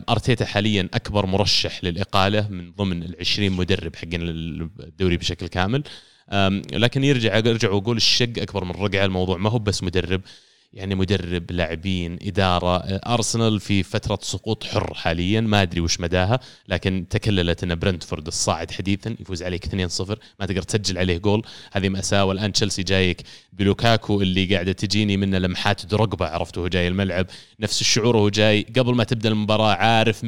أرتيتا 0.08 0.44
حاليا 0.44 0.88
أكبر 0.94 1.26
مرشح 1.26 1.84
للإقالة 1.84 2.48
من 2.48 2.72
ضمن 2.72 3.02
ال 3.02 3.16
20 3.20 3.52
مدرب 3.52 3.96
حقين 3.96 4.22
الدوري 4.22 5.16
بشكل 5.16 5.46
كامل. 5.46 5.82
لكن 6.72 7.04
يرجع 7.04 7.38
ارجع 7.38 7.70
واقول 7.70 7.96
الشق 7.96 8.32
أكبر 8.38 8.64
من 8.64 8.70
الرقعه 8.70 9.04
الموضوع. 9.04 9.36
ما 9.36 9.50
هو 9.50 9.58
بس 9.58 9.82
مدرب 9.82 10.20
يعني 10.74 10.94
مدرب 10.94 11.50
لاعبين 11.50 12.18
إدارة 12.22 12.76
أرسنال 12.96 13.60
في 13.60 13.82
فترة 13.82 14.18
سقوط 14.22 14.64
حر 14.64 14.94
حاليا 14.94 15.40
ما 15.40 15.62
أدري 15.62 15.80
وش 15.80 16.00
مداها 16.00 16.40
لكن 16.68 17.06
تكللت 17.10 17.62
إن 17.62 17.74
برنتفورد 17.74 18.26
الصاعد 18.26 18.70
حديثا 18.70 19.16
يفوز 19.20 19.42
عليك 19.42 19.66
2-0 19.66 19.74
ما 20.40 20.46
تقدر 20.46 20.62
تسجل 20.62 20.98
عليه 20.98 21.18
جول. 21.18 21.42
هذه 21.72 21.88
مأساة 21.88 22.24
والآن 22.24 22.52
تشيلسي 22.52 22.82
جايك 22.82 23.22
بلوكاكو 23.52 24.22
اللي 24.22 24.54
قاعدة 24.54 24.72
تجيني 24.72 25.16
منه 25.16 25.38
لمحات 25.38 25.94
دروجبا 25.94 26.22
عرفته 26.22 26.60
وهو 26.60 26.68
جاي 26.68 26.88
الملعب. 26.88 27.26
نفس 27.60 27.80
الشعور 27.80 28.16
وهو 28.16 28.28
جاي 28.28 28.66
قبل 28.76 28.94
ما 28.94 29.04
تبدأ 29.04 29.28
المباراة 29.28 29.74
عارف 29.74 30.22
100% 30.22 30.26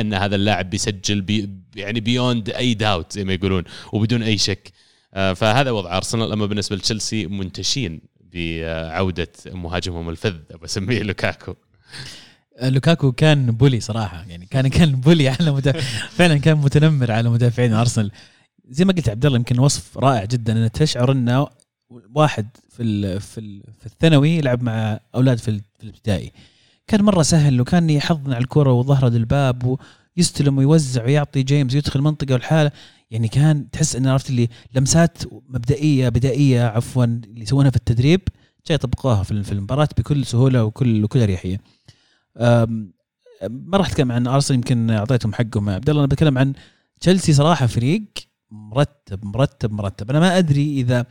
إن 0.00 0.14
هذا 0.14 0.36
اللاعب 0.36 0.70
بيسجل 0.70 1.20
بي 1.20 1.50
يعني 1.76 2.00
beyond 2.00 2.50
any 2.50 2.74
doubt 2.74 3.12
زي 3.12 3.24
ما 3.24 3.32
يقولون 3.32 3.64
وبدون 3.92 4.22
أي 4.22 4.38
شك. 4.38 4.72
آه، 5.14 5.32
فهذا 5.32 5.70
وضع 5.70 5.96
أرسنال. 5.96 6.32
أما 6.32 6.46
بالنسبة 6.46 6.76
لتشيلسي 6.76 7.26
منتشين 7.26 8.11
بعودة 8.34 9.28
مهاجمهم 9.46 10.08
الفذ 10.08 10.34
أبى 10.50 10.64
أسميه 10.64 11.02
لوكاكو. 11.02 11.54
لوكاكو 12.62 13.12
كان 13.12 13.50
bully 13.50 13.80
صراحة 13.80 14.24
يعني 14.28 14.46
كان 14.46 14.68
كان 14.68 14.92
bully 14.92 15.28
على 15.28 15.50
مدافع 15.52 15.80
فعلا 16.08 16.36
كان 16.38 16.56
متنمر 16.56 17.12
على 17.12 17.28
مدافعين 17.30 17.72
أرسنال. 17.72 18.10
زي 18.68 18.84
ما 18.84 18.92
قلت 18.92 19.08
عبد 19.08 19.26
الله 19.26 19.38
يمكن 19.38 19.58
وصف 19.58 19.98
رائع 19.98 20.24
جدا 20.24 20.52
ان 20.64 20.72
تشعر 20.72 21.12
إنه 21.12 21.46
واحد 22.14 22.46
في 22.70 23.20
في 23.20 23.62
في 23.80 23.86
الثانوي 23.86 24.30
يلعب 24.30 24.62
مع 24.62 25.00
أولاد 25.14 25.38
في 25.38 25.48
ال- 25.48 25.60
في 25.78 25.84
الابتدائي. 25.84 26.32
كان 26.86 27.02
مرة 27.02 27.22
سهل 27.22 27.60
وكان 27.60 27.90
يحضن 27.90 28.32
على 28.32 28.42
الكرة 28.44 28.72
وظهرة 28.72 29.08
للباب 29.08 29.78
ويستلم 30.16 30.58
ويوزع 30.58 31.04
ويعطي 31.04 31.42
جيمس 31.42 31.74
يدخل 31.74 32.00
منطقة 32.00 32.32
والحالة. 32.32 32.70
يعني 33.12 33.28
كان 33.28 33.70
تحس 33.70 33.96
انه 33.96 34.10
عرفت 34.12 34.30
اللي 34.30 34.48
لمسات 34.74 35.18
مبدئية 35.48 36.08
بدائية 36.08 36.66
عفوا 36.66 37.04
اللي 37.04 37.42
يسوونها 37.42 37.70
في 37.70 37.76
التدريب 37.76 38.20
جاي 38.66 38.74
يطبقوها 38.74 39.22
في 39.22 39.52
المباراة 39.52 39.88
بكل 39.98 40.26
سهولة 40.26 40.64
وكل 40.64 41.04
وكل 41.04 41.20
اريحيه. 41.20 41.60
ما 43.50 43.76
راح 43.76 43.88
أتكلم 43.88 44.12
عن 44.12 44.26
أرسنال 44.26 44.58
يمكن 44.58 44.90
أعطيتهم 44.90 45.34
حقهم. 45.34 45.68
عبد 45.68 45.90
الله 45.90 46.00
أنا 46.00 46.08
بتكلم 46.08 46.38
عن 46.38 46.52
تشيلسي 47.00 47.32
صراحة 47.32 47.66
فريق 47.66 48.04
مرتب 48.50 49.24
مرتب 49.24 49.72
مرتب. 49.72 50.10
أنا 50.10 50.20
ما 50.20 50.38
أدري 50.38 50.80
إذا 50.80 51.06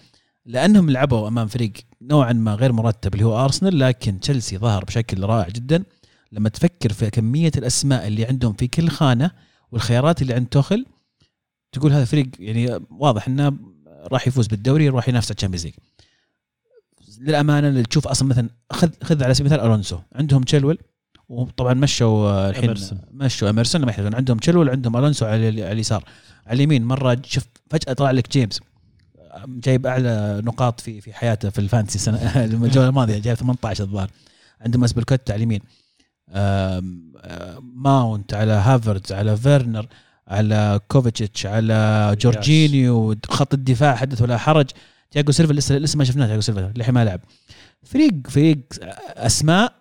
لأنهم 0.46 0.90
لعبوا 0.90 1.28
أمام 1.28 1.48
فريق 1.48 1.74
نوعا 2.02 2.34
ما 2.34 2.56
غير 2.56 2.72
مرتب 2.72 3.14
اللي 3.14 3.26
هو 3.26 3.44
أرسنال 3.44 3.80
لكن 3.80 4.20
تشيلسي 4.20 4.58
ظهر 4.58 4.86
بشكل 4.86 5.24
رائع 5.24 5.50
جدا. 5.50 5.84
لما 6.32 6.50
تفكر 6.50 6.94
في 6.94 7.10
كمية 7.10 7.52
الأسماء 7.58 8.08
اللي 8.08 8.26
عندهم 8.26 8.54
في 8.54 8.68
كل 8.68 8.90
خانة 8.90 9.32
والخيارات 9.72 10.22
اللي 10.22 10.34
عند 10.34 10.48
توخل 10.48 10.86
تقول 11.72 11.92
هذا 11.94 12.06
فريق 12.06 12.28
يعني 12.40 12.80
واضح 12.90 13.28
إنه 13.28 13.54
راح 14.12 14.28
يفوز 14.28 14.48
بالدوري 14.48 14.90
راح 14.90 15.10
ينافس 15.10 15.28
على 15.32 15.36
ال 15.36 15.39
Champions 15.39 15.66
League. 15.66 15.74
للأمانة 17.20 17.68
اللي 17.68 17.84
تشوف 17.84 18.08
أصلا 18.08 18.28
مثلا 18.28 18.50
خذ 18.72 18.90
خذ 19.04 19.24
على 19.24 19.34
سبيل 19.34 19.52
المثال 19.54 19.66
ألونسو. 19.68 20.00
عندهم 20.16 20.44
تشيلول 20.44 20.78
وطبعا 21.30 21.74
مشوا 21.74 22.50
الحين. 22.50 22.76
مشوا 23.14 23.50
إيمرسون 23.50 23.82
ما 23.82 23.90
يحتاجون. 23.92 24.16
عندهم 24.16 24.38
تشيلول 24.38 24.70
عندهم 24.70 24.98
ألونسو 24.98 25.26
على 25.26 25.50
ال- 25.50 25.60
على 25.60 25.72
اليسار. 25.72 26.04
على 26.48 26.56
اليمين 26.56 26.84
مرة 26.86 27.18
شوف 27.26 27.44
فجأة 27.70 27.94
طلع 27.94 28.12
لك 28.12 28.32
جيمس. 28.32 28.60
جايب 29.48 29.88
أعلى 29.88 30.42
نقاط 30.46 30.80
في 30.82 31.02
في 31.02 31.14
حياته 31.14 31.50
في 31.50 31.60
ال 31.60 31.64
fantasy 31.64 31.96
السنة 31.96 32.18
الجولة 32.46 32.88
الماضية 32.90 33.18
جايب 33.20 33.38
18 33.38 33.84
الظاهر. 33.84 34.10
عندهم 34.62 34.84
أزبليكويتا 34.84 35.32
على 35.32 35.38
اليمين. 35.38 35.62
ماونت 37.76 38.34
على 38.34 38.52
هافرز 38.52 39.12
على 39.12 39.38
فيرنر. 39.38 39.88
على 40.28 40.80
كوفاسيتش 40.88 41.46
على 41.46 42.16
جورجينيو 42.22 43.16
خط 43.30 43.54
الدفاع 43.54 43.96
حدث 43.96 44.22
ولا 44.22 44.38
حرج. 44.38 44.70
تياجو 45.12 45.32
سيلفا 45.32 45.54
لسه 45.54 45.78
لسه 45.78 45.98
ما 45.98 46.04
شفناه 46.04 46.26
تياجو 46.26 46.42
سيلفا 46.42 46.72
للحين 46.76 46.94
ما 46.94 47.06
لعب. 47.06 47.20
فريق 47.84 48.14
فريق 48.30 48.60
أسماء 49.18 49.74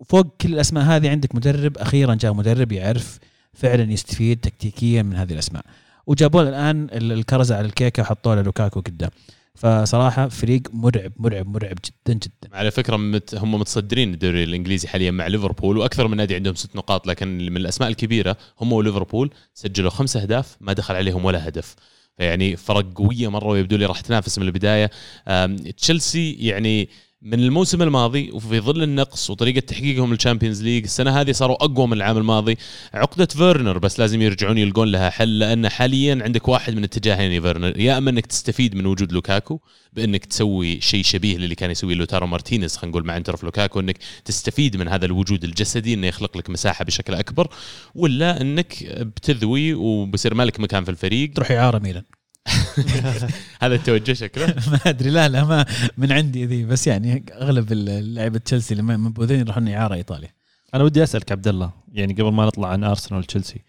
وفوق 0.00 0.36
كل 0.40 0.54
الأسماء 0.54 0.84
هذه 0.84 1.10
عندك 1.10 1.34
مدرب 1.34 1.78
أخيرا 1.78 2.14
جاء 2.14 2.32
مدرب 2.32 2.72
يعرف 2.72 3.18
فعلا 3.54 3.92
يستفيد 3.92 4.40
تكتيكيا 4.40 5.02
من 5.02 5.16
هذه 5.16 5.32
الأسماء. 5.32 5.64
وجابوا 6.06 6.42
الآن 6.42 6.84
ال- 6.92 7.12
الكرزة 7.12 7.56
على 7.56 7.66
الكيكة 7.66 8.02
وحطوا 8.02 8.34
له 8.34 8.42
لوكاكو 8.42 8.80
قدام. 8.80 9.10
فصراحة 9.60 10.28
فريق 10.28 10.62
مرعب 10.72 11.12
مرعب 11.16 11.48
مرعب 11.48 11.78
جدا 11.84 12.14
جدا. 12.14 12.56
على 12.56 12.70
فكرة 12.70 12.96
مت 12.96 13.34
هم 13.34 13.54
متصدرين 13.54 14.14
الدوري 14.14 14.44
الإنجليزي 14.44 14.88
حاليا 14.88 15.10
مع 15.10 15.26
ليفربول 15.26 15.78
وأكثر 15.78 16.08
من 16.08 16.16
نادي 16.16 16.34
عندهم 16.34 16.54
ست 16.54 16.76
نقاط 16.76 17.06
لكن 17.06 17.38
من 17.38 17.56
الأسماء 17.56 17.88
الكبيرة 17.88 18.36
هم 18.60 18.72
وليفربول 18.72 19.30
سجلوا 19.54 19.90
خمس 19.90 20.16
أهداف 20.16 20.56
ما 20.60 20.72
دخل 20.72 20.94
عليهم 20.94 21.24
ولا 21.24 21.48
هدف. 21.48 21.74
فيعني 22.16 22.56
فرق 22.56 22.92
قوية 22.94 23.30
مرة 23.30 23.48
ويبدو 23.48 23.76
لي 23.76 23.86
راح 23.86 24.00
تنافس 24.00 24.38
من 24.38 24.46
البداية. 24.46 24.90
تشيلسي 25.76 26.32
يعني 26.32 26.88
من 27.22 27.40
الموسم 27.40 27.82
الماضي 27.82 28.30
وفي 28.30 28.60
ظل 28.60 28.82
النقص 28.82 29.30
وطريقة 29.30 29.60
تحقيقهم 29.60 30.12
لل 30.12 30.21
Champions 30.21 30.62
League 30.62 30.84
السنة 30.84 31.20
هذه 31.20 31.32
صاروا 31.32 31.64
أقوى 31.64 31.86
من 31.86 31.92
العام 31.92 32.18
الماضي. 32.18 32.56
عقدة 32.94 33.26
فيرنر 33.26 33.78
بس 33.78 33.98
لازم 34.00 34.22
يرجعون 34.22 34.58
يلقون 34.58 34.88
لها 34.88 35.10
حل 35.10 35.38
لأن 35.38 35.68
حاليا 35.68 36.18
عندك 36.22 36.48
واحد 36.48 36.74
من 36.74 36.84
اتجاهين 36.84 37.32
يا 37.32 37.40
فيرنر. 37.40 37.80
يا 37.80 37.98
أما 37.98 38.10
إنك 38.10 38.26
تستفيد 38.26 38.74
من 38.74 38.86
وجود 38.86 39.12
لوكاكو 39.12 39.60
بإنك 39.92 40.24
تسوي 40.24 40.80
شيء 40.80 41.04
شبيه 41.04 41.36
للي 41.36 41.54
كان 41.54 41.70
يسويه 41.70 41.94
لوتارو 41.94 42.26
مارتينيز 42.26 42.76
خلينا 42.76 42.90
نقول 42.90 43.06
مع 43.06 43.16
إنتر 43.16 43.44
لوكاكو 43.44 43.80
إنك 43.80 43.98
تستفيد 44.24 44.76
من 44.76 44.88
هذا 44.88 45.06
الوجود 45.06 45.44
الجسدي 45.44 45.94
إنه 45.94 46.06
يخلق 46.06 46.36
لك 46.36 46.50
مساحة 46.50 46.84
بشكل 46.84 47.14
أكبر 47.14 47.48
ولا 47.94 48.40
إنك 48.40 48.84
بتذوي 49.00 49.74
وبيصير 49.74 50.34
مالك 50.34 50.60
مكان 50.60 50.84
في 50.84 50.90
الفريق. 50.90 51.32
تروح 51.34 51.50
إعارة 51.50 51.78
ميلان. 51.78 52.02
هذا 53.62 53.74
التوجه 53.74 54.12
شكله 54.12 54.46
ما 54.72 54.78
أدري. 54.86 55.10
لا 55.10 55.28
لا 55.28 55.44
ما 55.44 55.66
من 55.98 56.12
عندي 56.12 56.46
ذي 56.46 56.64
بس 56.64 56.86
يعني 56.86 57.24
أغلب 57.32 57.72
لعيبة 57.72 58.38
تشيلسي 58.38 58.74
اللي 58.74 58.82
منبوذين 58.82 59.40
يروحون 59.40 59.68
إعارة 59.68 59.94
إيطاليا. 59.94 60.28
أنا 60.74 60.84
ودي 60.84 61.02
أسألك 61.02 61.32
عبد 61.32 61.48
الله 61.48 61.70
يعني 61.92 62.12
قبل 62.12 62.32
ما 62.32 62.46
نطلع 62.46 62.68
عن 62.68 62.84
أرسنال 62.84 63.20
وتشيلسي 63.20 63.60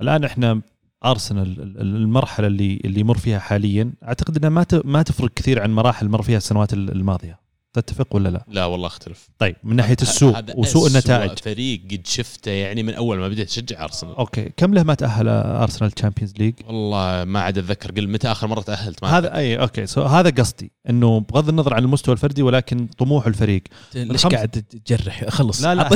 الآن 0.00 0.24
إحنا 0.24 0.60
أرسنال 1.04 1.42
ال- 1.62 1.80
ال- 1.80 1.96
المرحلة 1.96 2.46
اللي 2.46 2.80
اللي 2.84 3.00
يمر 3.00 3.18
فيها 3.18 3.38
حاليا 3.38 3.92
أعتقد 4.04 4.36
إنها 4.36 4.48
ما 4.50 4.62
ت- 4.62 4.86
ما 4.86 5.02
تفرق 5.02 5.30
كثير 5.34 5.62
عن 5.62 5.70
مراحل 5.74 6.08
مر 6.08 6.22
فيها 6.22 6.36
السنوات 6.36 6.72
ال- 6.72 6.90
الماضية. 6.92 7.38
تتفق 7.72 8.16
ولا 8.16 8.28
لا؟ 8.28 8.44
لا 8.48 8.64
والله 8.64 8.86
أختلف. 8.86 9.28
طيب 9.38 9.56
من 9.64 9.76
ناحية 9.76 9.96
السوق 10.02 10.58
وسوء 10.58 10.86
النتائج. 10.88 11.38
فريق 11.38 11.82
قد 11.90 12.06
شفته 12.06 12.50
يعني 12.50 12.82
من 12.82 12.94
أول 12.94 13.18
ما 13.18 13.28
بديت 13.28 13.48
أشجع 13.48 13.84
أرسنال. 13.84 14.14
okay 14.16 14.52
كم 14.56 14.74
له 14.74 14.82
ما 14.82 14.94
تأهل 14.94 15.28
أرسنال 15.28 15.90
Champions 15.90 16.32
League؟ 16.38 16.54
والله 16.66 17.24
ما 17.24 17.40
عاد 17.40 17.58
أتذكر 17.58 17.90
قل 17.92 18.08
متى 18.08 18.28
آخر 18.32 18.46
مرة 18.46 18.60
تأهلت 18.60 19.02
ما 19.04 19.18
هذا 19.18 19.34
أي 19.36 19.56
okay 19.60 19.86
so 19.86 20.02
هذا 20.02 20.30
قصدي 20.30 20.72
إنه 20.90 21.20
بغض 21.20 21.48
النظر 21.48 21.74
عن 21.74 21.82
المستوى 21.82 22.12
الفردي 22.12 22.42
ولكن 22.42 22.86
طموح 22.98 23.26
الفريق. 23.26 23.62
ليش 23.94 24.10
الخمس- 24.26 24.34
قاعد 24.34 24.48
تجرح؟ 24.48 25.28
خلص. 25.28 25.62
لا 25.62 25.74
لا. 25.74 25.86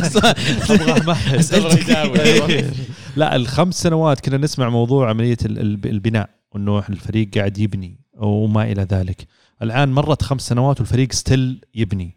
أبغى. 2.02 2.64
لا 3.16 3.36
الخمس 3.36 3.82
سنوات 3.82 4.20
كنا 4.20 4.36
نسمع 4.36 4.68
موضوع 4.68 5.10
عملية 5.10 5.36
ال- 5.44 5.58
ال- 5.58 5.86
البناء 5.90 6.30
انه 6.56 6.78
الفريق 6.88 7.30
قاعد 7.34 7.58
يبني 7.58 8.00
وما 8.16 8.62
إلى 8.72 8.82
ذلك. 8.82 9.26
الآن 9.64 9.92
مرت 9.92 10.22
خمس 10.22 10.48
سنوات 10.48 10.80
والفريق 10.80 11.12
still 11.12 11.64
يبني. 11.74 12.16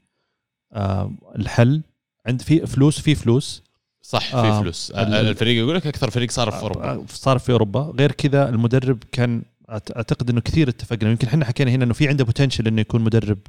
آه 0.73 1.11
الحل 1.35 1.81
عند 2.25 2.41
في 2.41 2.65
فلوس 2.65 2.99
في 2.99 3.15
فلوس. 3.15 3.63
صح 4.01 4.29
في 4.29 4.35
آه، 4.35 4.61
فلوس. 4.61 4.91
ال- 4.91 5.13
آه، 5.13 5.21
الفريق 5.21 5.57
يقول 5.57 5.75
لك 5.75 5.87
أكثر 5.87 6.09
فريق 6.09 6.31
صار 6.31 6.51
في 6.51 6.61
أوروبا. 6.61 6.91
آه، 6.91 7.05
صار 7.09 7.39
في 7.39 7.51
أوروبا. 7.51 7.93
غير 7.99 8.11
كذا 8.11 8.49
المدرب 8.49 9.03
كان 9.11 9.43
أعتقد 9.69 10.29
إنه 10.29 10.41
كثير 10.41 10.69
اتفقنا. 10.69 11.09
يمكن 11.11 11.27
إحنا 11.27 11.45
حكينا 11.45 11.71
هنا 11.71 11.83
إنه 11.83 11.93
في 11.93 12.07
عنده 12.07 12.25
بوتنشل 12.25 12.67
إنه 12.67 12.81
يكون 12.81 13.01
مدرب 13.01 13.39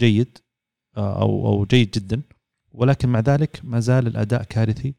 جيد 0.00 0.38
آه، 0.96 1.20
أو 1.20 1.46
أو 1.46 1.64
جيد 1.64 1.90
جدا. 1.90 2.22
ولكن 2.72 3.08
مع 3.08 3.20
ذلك 3.20 3.60
ما 3.64 3.80
زال 3.80 4.06
الأداء 4.06 4.42
كارثي. 4.42 4.94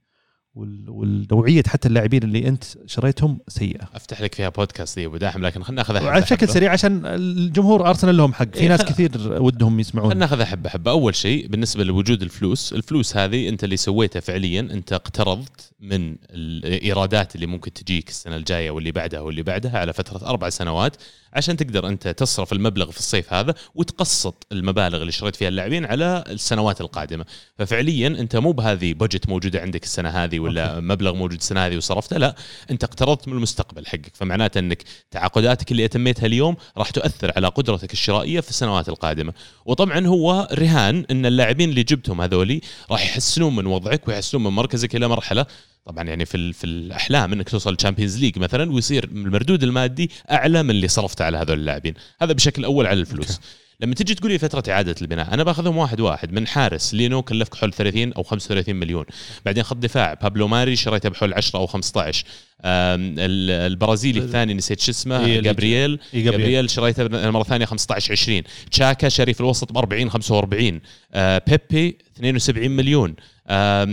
والنوعيه 0.56 1.64
حتى 1.68 1.88
اللاعبين 1.88 2.24
اللي 2.24 2.48
انت 2.48 2.64
شريتهم 2.86 3.40
سيئة. 3.48 3.90
أفتح 3.94 4.22
لك 4.22 4.36
فيها 4.36 4.50
بودكاست 4.50 5.00
دي 5.00 5.06
أبو 5.06 5.18
داحم 5.18 5.46
لكن 5.46 5.64
خلينا 5.64 5.82
ناخذها 5.82 6.02
وعلى 6.02 6.22
بشكل 6.22 6.50
سريع 6.50 6.72
عشان 6.72 7.06
الجمهور 7.06 7.88
أرسنال 7.88 8.18
لهم 8.18 8.34
حق. 8.34 8.54
في 8.54 8.60
إيه، 8.60 8.68
ناس 8.70 8.82
كثير 8.82 9.12
ودهم 9.42 9.80
يسمعون. 9.80 10.10
خلينا 10.10 10.26
ناخذها 10.26 10.46
حبة 10.46 10.70
حبة. 10.70 10.92
أول 10.92 11.16
شيء 11.16 11.48
بالنسبة 11.48 11.84
لوجود 11.84 12.22
الفلوس 12.22 12.74
الفلوس 12.74 13.18
هذه 13.18 13.50
أنت 13.50 13.64
اللي 13.64 13.78
سويتها 13.78 14.20
فعليا 14.20 14.60
أنت 14.60 14.94
اقترضت 14.94 15.74
من 15.80 16.16
الإيرادات 16.30 17.36
اللي 17.36 17.46
ممكن 17.46 17.74
تجيك 17.74 18.10
السنة 18.10 18.36
الجاية 18.36 18.72
واللي 18.72 18.92
بعدها 18.92 19.20
واللي 19.20 19.44
بعدها 19.44 19.80
على 19.80 19.94
فترة 19.94 20.28
أربع 20.28 20.50
سنوات 20.50 20.96
عشان 21.34 21.58
تقدر 21.58 21.88
أنت 21.88 22.08
تصرف 22.08 22.54
المبلغ 22.54 22.92
في 22.92 22.98
الصيف 22.98 23.34
هذا 23.34 23.54
وتقسط 23.76 24.48
المبالغ 24.52 25.02
اللي 25.02 25.12
شريت 25.12 25.36
فيها 25.36 25.48
اللاعبين 25.48 25.86
على 25.86 26.24
السنوات 26.30 26.82
القادمة. 26.82 27.26
ففعليا 27.58 28.08
أنت 28.08 28.36
مو 28.36 28.52
بهذه 28.52 28.94
بجت 28.94 29.30
موجودة 29.30 29.62
عندك 29.62 29.84
السنة 29.84 30.10
هذه 30.10 30.40
ولا 30.44 30.76
أوكي. 30.76 30.86
مبلغ 30.86 31.14
موجود 31.14 31.38
السنة 31.40 31.66
هذه 31.66 31.78
وصرفته 31.78 32.18
لا 32.18 32.36
أنت 32.72 32.84
اقترضت 32.84 33.28
من 33.28 33.34
المستقبل 33.34 33.86
حقك. 33.86 34.12
فمعناته 34.16 34.60
أنك 34.60 34.84
تعاقداتك 35.12 35.72
اللي 35.72 35.86
أتميتها 35.86 36.26
اليوم 36.26 36.56
راح 36.78 36.90
تؤثر 36.90 37.32
على 37.36 37.48
قدرتك 37.48 37.94
الشرائية 37.94 38.40
في 38.40 38.50
السنوات 38.50 38.90
القادمة. 38.90 39.34
وطبعا 39.66 40.08
هو 40.08 40.48
رهان 40.54 41.06
إن 41.12 41.26
اللاعبين 41.26 41.70
اللي 41.70 41.84
جبتهم 41.84 42.22
هذولي 42.22 42.62
راح 42.92 43.06
يحسنون 43.06 43.56
من 43.56 43.66
وضعك 43.66 44.08
ويحسنون 44.08 44.44
من 44.44 44.50
مركزك 44.50 44.96
إلى 44.96 45.08
مرحلة. 45.08 45.46
طبعا 45.86 46.04
يعني 46.04 46.26
في 46.26 46.54
في 46.54 46.64
الأحلام 46.64 47.34
إنك 47.34 47.50
توصل 47.50 47.74
ال 47.74 47.78
Champions 47.78 48.18
League 48.18 48.40
مثلا 48.40 48.72
ويصير 48.72 49.04
المردود 49.04 49.64
المادي 49.64 50.12
أعلى 50.32 50.64
من 50.64 50.70
اللي 50.70 50.88
صرفته 50.88 51.26
على 51.26 51.38
هذول 51.38 51.60
اللاعبين. 51.60 51.94
هذا 52.22 52.34
بشكل 52.34 52.66
أول 52.66 52.88
على 52.88 53.00
الفلوس. 53.00 53.32
okay. 53.32 53.63
لما 53.84 53.96
تجي 53.96 54.16
تقول 54.16 54.32
لي 54.32 54.38
فترة 54.40 54.64
إعادة 54.74 54.96
البناء 55.02 55.34
أنا 55.34 55.44
باخذهم 55.44 55.78
واحد 55.78 56.00
واحد 56.02 56.34
من 56.34 56.48
حارس 56.48 56.94
لينو 56.94 57.22
كلفك 57.22 57.56
حول 57.56 57.74
30 57.74 58.14
أو 58.14 58.24
35 58.24 58.76
مليون. 58.76 59.06
بعدين 59.46 59.64
خط 59.64 59.78
دفاع 59.78 60.14
بابلو 60.14 60.48
ماري 60.48 60.76
شريته 60.76 61.10
بحول 61.10 61.34
10 61.34 61.60
أو 61.60 61.68
15 61.68 62.26
آم، 62.66 63.02
ال- 63.20 63.52
البرازيلي 63.72 64.20
الثاني 64.20 64.54
نسيت 64.54 64.80
شو 64.80 64.92
اسمه 64.92 65.26
إيه، 65.26 65.40
جابرييل. 65.42 66.00
إيه، 66.14 66.24
جابرييل. 66.24 66.70
شريته 66.70 67.30
مرة 67.30 67.44
ثانية 67.44 67.66
15 67.66 68.12
20 68.12 68.44
تشاكا 68.72 69.10
شاري 69.10 69.34
في 69.34 69.42
الوسط 69.42 69.72
ب 69.72 69.78
40 69.78 70.10
45 70.10 70.82
آه 71.14 71.42
بيبي 71.48 71.98
72 72.18 72.72
مليون. 72.72 73.16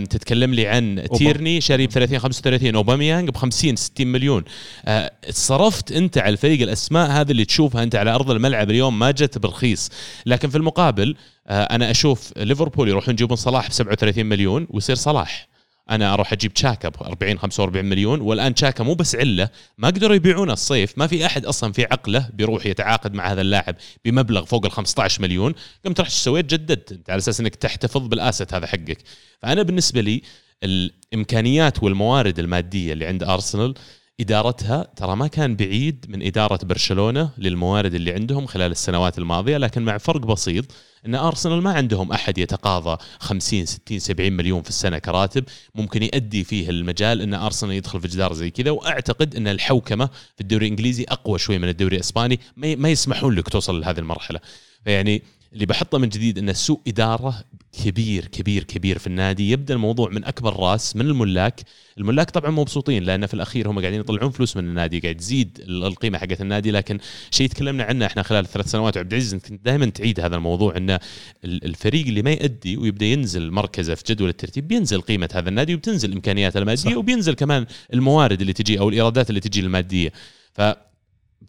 تتكلم 0.09 0.53
لي 0.53 0.67
عن 0.67 1.03
تيرني 1.17 1.61
شاري 1.61 1.87
ب 1.87 1.91
30 1.91 2.19
35 2.19 2.75
اوباميانج 2.75 3.29
ب 3.29 3.37
50 3.37 3.75
60 3.75 4.07
مليون. 4.07 4.43
آه، 4.85 5.11
صرفت 5.29 5.91
أنت 5.91 6.17
على 6.17 6.29
الفريق 6.29 6.61
الأسماء 6.61 7.11
هذه 7.11 7.31
اللي 7.31 7.45
تشوفها 7.45 7.83
أنت 7.83 7.95
على 7.95 8.11
أرض 8.15 8.31
الملعب 8.31 8.69
اليوم 8.69 8.99
ما 8.99 9.11
جت 9.11 9.37
برخيص 9.37 9.89
لكن 10.25 10.49
في 10.49 10.57
المقابل 10.57 11.15
آه، 11.47 11.63
أنا 11.63 11.91
أشوف 11.91 12.33
ليفربول 12.37 12.89
يروحون 12.89 13.13
يجيبون 13.13 13.37
صلاح 13.37 13.67
ب 13.69 13.71
37 13.71 14.25
مليون 14.25 14.67
ويصير 14.69 14.95
صلاح. 14.95 15.50
أنا 15.91 16.13
أروح 16.13 16.33
أجيب 16.33 16.53
تشاكا 16.53 16.89
ب 16.89 16.95
40 17.03 17.37
45 17.37 17.85
مليون 17.85 18.21
والآن 18.21 18.53
تشاكا 18.53 18.83
مو 18.83 18.93
بس 18.93 19.15
علة 19.15 19.49
ما 19.77 19.87
قدروا 19.87 20.15
يبيعونه 20.15 20.53
الصيف 20.53 20.97
ما 20.97 21.07
في 21.07 21.25
أحد 21.25 21.45
أصلا 21.45 21.73
في 21.73 21.83
عقله 21.83 22.29
بيروح 22.33 22.65
يتعاقد 22.65 23.13
مع 23.13 23.31
هذا 23.31 23.41
اللاعب 23.41 23.75
بمبلغ 24.05 24.45
فوق 24.45 24.65
ال 24.65 24.71
15 24.71 25.21
مليون. 25.21 25.53
قمت 25.85 25.99
رحت 26.01 26.11
سويت 26.11 26.45
جددت 26.45 26.91
أنت 26.91 27.09
على 27.09 27.17
أساس 27.17 27.39
إنك 27.39 27.55
تحتفظ 27.55 28.07
بالاسد 28.07 28.53
هذا 28.53 28.67
حقك. 28.67 28.97
فأنا 29.41 29.63
بالنسبة 29.63 30.01
لي 30.01 30.21
الإمكانيات 30.63 31.83
والموارد 31.83 32.39
المادية 32.39 32.93
اللي 32.93 33.05
عند 33.05 33.23
أرسنال 33.23 33.73
إدارتها 34.19 34.87
ترى 34.95 35.15
ما 35.15 35.27
كان 35.27 35.55
بعيد 35.55 36.05
من 36.09 36.23
إدارة 36.23 36.65
برشلونة 36.65 37.29
للموارد 37.37 37.93
اللي 37.93 38.13
عندهم 38.13 38.45
خلال 38.45 38.71
السنوات 38.71 39.17
الماضية 39.17 39.57
لكن 39.57 39.81
مع 39.81 39.97
فرق 39.97 40.21
بسيط 40.21 40.65
إن 41.05 41.15
أرسنال 41.15 41.61
ما 41.61 41.73
عندهم 41.73 42.11
أحد 42.11 42.37
يتقاضى 42.37 42.97
50 43.19 43.65
60 43.65 43.99
70 43.99 44.33
مليون 44.33 44.61
في 44.61 44.69
السنة 44.69 44.99
كراتب. 44.99 45.43
ممكن 45.75 46.03
يؤدي 46.03 46.43
فيه 46.43 46.69
المجال 46.69 47.21
إن 47.21 47.33
أرسنال 47.33 47.73
يدخل 47.73 48.01
في 48.01 48.07
جدار 48.07 48.33
زي 48.33 48.49
كذا. 48.49 48.71
وأعتقد 48.71 49.35
إن 49.35 49.47
الحوكمة 49.47 50.05
في 50.05 50.41
الدوري 50.41 50.65
الإنجليزي 50.65 51.03
أقوى 51.09 51.39
شوي 51.39 51.57
من 51.57 51.69
الدوري 51.69 51.95
الإسباني. 51.95 52.39
ما 52.55 52.89
يسمحون 52.89 53.35
لك 53.35 53.49
توصل 53.49 53.81
لهذه 53.81 53.99
المرحلة. 53.99 54.39
فيعني 54.85 55.23
اللي 55.53 55.65
بحطه 55.65 55.97
من 55.97 56.09
جديد 56.09 56.37
إنه 56.37 56.53
سوء 56.53 56.79
إدارة 56.87 57.43
كبير 57.83 58.25
كبير 58.27 58.63
كبير 58.63 58.97
في 58.97 59.07
النادي. 59.07 59.51
يبدأ 59.51 59.73
الموضوع 59.73 60.09
من 60.09 60.25
أكبر 60.25 60.55
راس 60.59 60.95
من 60.95 61.05
الملاك. 61.05 61.61
الملاك 61.97 62.29
طبعا 62.29 62.51
مبسوطين 62.51 63.03
لأن 63.03 63.25
في 63.25 63.33
الأخير 63.33 63.69
هم 63.71 63.79
قاعدين 63.79 63.99
يطلعون 63.99 64.31
فلوس 64.31 64.57
من 64.57 64.63
النادي 64.63 64.99
قاعد 64.99 65.15
تزيد 65.15 65.59
القيمة 65.67 66.17
حقت 66.17 66.41
النادي. 66.41 66.71
لكن 66.71 66.99
شيء 67.31 67.47
تكلمنا 67.49 67.83
عنه 67.83 68.05
إحنا 68.05 68.23
خلال 68.23 68.45
ثلاث 68.45 68.67
سنوات 68.71 68.97
عبد 68.97 69.13
العزيز 69.13 69.33
أنت 69.33 69.53
دائما 69.53 69.85
تعيد 69.85 70.19
هذا 70.19 70.35
الموضوع 70.35 70.77
ان 70.77 70.89
ال- 70.89 70.99
الفريق 71.45 72.07
اللي 72.07 72.21
ما 72.21 72.31
يؤدي 72.31 72.77
ويبدأ 72.77 73.05
ينزل 73.05 73.51
مركزه 73.51 73.95
في 73.95 74.03
جدول 74.09 74.29
الترتيب 74.29 74.67
بينزل 74.67 75.01
قيمة 75.01 75.29
هذا 75.33 75.49
النادي 75.49 75.73
وبتنزل 75.73 76.11
إمكانياته 76.13 76.57
المادية 76.57 76.81
صح. 76.91 76.97
وبينزل 76.97 77.33
كمان 77.33 77.65
الموارد 77.93 78.41
اللي 78.41 78.53
تجي 78.53 78.79
أو 78.79 78.89
الإيرادات 78.89 79.29
اللي 79.29 79.39
تجي 79.39 79.59
المادية. 79.59 80.11
ف 80.53 80.61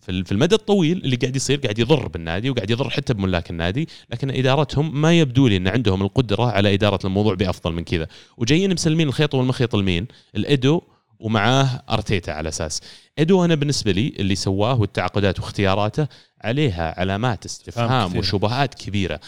في 0.02 0.08
ال- 0.10 0.24
في 0.24 0.32
المدى 0.32 0.54
الطويل 0.54 0.98
اللي 1.04 1.16
قاعد 1.16 1.36
يصير 1.36 1.58
قاعد 1.58 1.78
يضر 1.78 2.08
بالنادي 2.08 2.50
وقاعد 2.50 2.70
يضر 2.70 2.90
حتى 2.90 3.14
بملاك 3.14 3.50
النادي 3.50 3.88
لكن 4.10 4.30
إدارتهم 4.30 5.00
ما 5.00 5.18
يبدو 5.18 5.48
لي 5.48 5.56
إن 5.56 5.68
عندهم 5.68 6.02
القدرة 6.02 6.44
على 6.50 6.74
إدارة 6.74 7.06
الموضوع 7.06 7.34
بأفضل 7.34 7.72
من 7.72 7.84
كذا. 7.84 8.06
وجايين 8.36 8.72
مسلمين 8.72 9.08
الخيط 9.08 9.34
والمخيط 9.34 9.76
لمين 9.76 10.06
الإدو 10.36 10.80
ومعاه 11.18 11.82
أرتيتا 11.90 12.30
على 12.30 12.48
أساس. 12.48 12.80
إدو 13.18 13.44
أنا 13.44 13.54
بالنسبة 13.54 13.92
لي 13.92 14.12
اللي 14.18 14.34
سواه 14.34 14.80
والتعاقدات 14.80 15.40
واختياراته 15.40 16.06
عليها 16.44 17.00
علامات 17.00 17.44
استفهام. 17.44 17.90
وشبهات 18.18 18.74
كبيرة. 18.74 19.20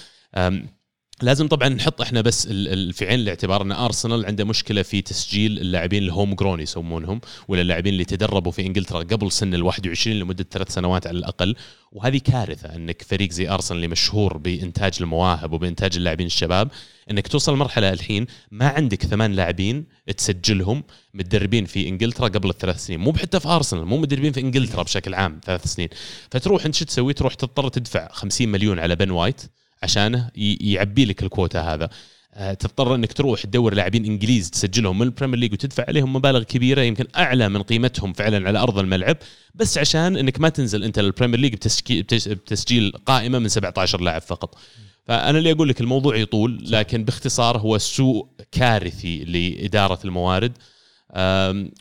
لازم 1.22 1.48
طبعا 1.48 1.68
نحط 1.68 2.00
إحنا 2.00 2.20
بس 2.20 2.46
في 2.92 3.06
عين 3.06 3.20
الاعتبار 3.20 3.62
إن 3.62 3.72
ارسنال 3.72 4.26
عنده 4.26 4.44
مشكلة 4.44 4.82
في 4.82 5.02
تسجيل 5.02 5.58
اللاعبين 5.58 6.02
الهوم 6.02 6.34
جرون 6.34 6.60
يسمونهم 6.60 7.20
ولا 7.48 7.60
اللاعبين 7.60 7.92
اللي 7.92 8.04
تدربوا 8.04 8.52
في 8.52 8.66
إنجلترا 8.66 8.98
قبل 8.98 9.32
سن 9.32 9.54
ال 9.54 9.62
21 9.62 10.18
لمدة 10.18 10.46
ثلاث 10.50 10.74
سنوات 10.74 11.06
على 11.06 11.18
الأقل. 11.18 11.56
وهذه 11.92 12.18
كارثة 12.18 12.76
إنك 12.76 13.02
فريق 13.02 13.30
زي 13.30 13.48
ارسنال 13.48 13.76
اللي 13.76 13.88
مشهور 13.88 14.36
بإنتاج 14.36 14.92
المواهب 15.00 15.52
وبإنتاج 15.52 15.96
اللاعبين 15.96 16.26
الشباب 16.26 16.70
إنك 17.10 17.28
توصل 17.28 17.56
مرحلة 17.56 17.92
الحين 17.92 18.26
ما 18.50 18.68
عندك 18.68 19.02
ثمان 19.02 19.32
لاعبين 19.32 19.84
تسجلهم 20.16 20.84
متدربين 21.14 21.64
في 21.64 21.88
إنجلترا 21.88 22.28
قبل 22.28 22.50
الثلاث 22.50 22.86
سنين. 22.86 23.00
مو 23.00 23.12
حتى 23.12 23.40
في 23.40 23.48
ارسنال 23.48 23.84
مو 23.84 23.96
متدربين 23.96 24.32
في 24.32 24.40
إنجلترا 24.40 24.82
بشكل 24.82 25.14
عام 25.14 25.40
ثلاث 25.44 25.64
سنين. 25.66 25.88
فتروح 26.30 26.64
أنت 26.64 26.74
شو 26.74 26.84
تسوي؟ 26.84 27.12
تروح 27.12 27.34
تضطر 27.34 27.68
تدفع 27.68 28.08
50 28.12 28.48
مليون 28.48 28.78
على 28.78 28.96
بن 28.96 29.10
وايت 29.10 29.42
عشانه 29.85 30.30
يعبي 30.61 31.05
لك 31.05 31.22
الكوتا 31.22 31.61
هذا. 31.61 31.89
آه، 32.37 32.55
تضطر 32.55 32.95
انك 32.95 33.12
تروح 33.12 33.43
تدور 33.43 33.74
لاعبين 33.74 34.05
انجليز 34.05 34.51
تسجلهم 34.51 34.99
من 34.99 35.07
ال 35.07 35.11
Premier 35.11 35.38
League 35.38 35.53
وتدفع 35.53 35.85
عليهم 35.89 36.12
مبالغ 36.16 36.43
كبيرة 36.43 36.80
يمكن 36.82 37.07
أعلى 37.16 37.49
من 37.49 37.62
قيمتهم 37.62 38.12
فعلا 38.12 38.49
على 38.49 38.59
أرض 38.59 38.78
الملعب 38.78 39.16
بس 39.55 39.78
عشان 39.78 40.16
انك 40.16 40.41
ما 40.41 40.49
تنزل 40.49 40.85
أنت 40.85 40.99
لل 40.99 41.08
Premier 41.08 41.40
League 41.40 41.53
بتسجيل, 41.55 42.03
بتس- 42.03 42.28
بتسجيل 42.28 42.93
قائمة 43.07 43.39
من 43.39 43.49
17 43.49 44.01
لاعب 44.01 44.22
فقط. 44.22 44.59
فأنا 45.07 45.39
اللي 45.39 45.53
أقول 45.53 45.68
لك 45.68 45.80
الموضوع 45.80 46.16
يطول 46.16 46.59
لكن 46.70 47.05
باختصار 47.05 47.59
هو 47.59 47.78
سوء 47.78 48.26
كارثي 48.53 49.24
لإدارة 49.24 49.99
الموارد. 50.05 50.53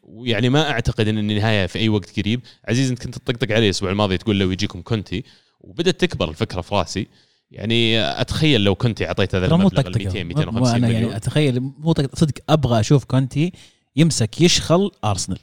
ويعني 0.04 0.50
ما 0.50 0.70
أعتقد 0.72 1.08
إن 1.08 1.18
النهاية 1.18 1.66
في 1.66 1.80
أي 1.80 1.90
وقت 1.90 2.20
قريب. 2.20 2.42
عزيز 2.70 2.90
انت 2.90 3.04
كنت 3.04 3.18
تطقطق 3.18 3.52
علي 3.56 3.66
الأسبوع 3.66 3.92
الماضي 3.92 4.18
تقول 4.18 4.40
لو 4.40 4.52
يجيكم 4.52 4.82
كونتي 4.82 5.24
وبدأت 5.62 6.02
تكبر 6.02 6.30
الفكرة 6.30 6.62
في 6.62 6.76
رأسي. 6.76 7.08
يعني 7.54 8.02
أتخيل 8.22 8.62
لو 8.64 8.76
كنتي 8.76 9.08
أعطيت 9.08 9.36
هذا 9.36 9.46
المبلغ 9.46 9.68
ال 9.68 9.72
طقطقة. 9.84 10.24
200 10.24 10.24
مو 10.24 10.28
250 10.28 10.76
أنا 10.76 10.88
مليون. 10.88 11.02
يعني 11.04 11.16
أتخيل 11.16 11.60
مو 11.60 11.94
صدق 12.14 12.34
أبغى 12.50 12.80
أشوف 12.80 13.04
كونتي 13.06 13.52
يمسك 13.96 14.42
يشخل 14.42 14.92
أرسنال. 15.06 15.40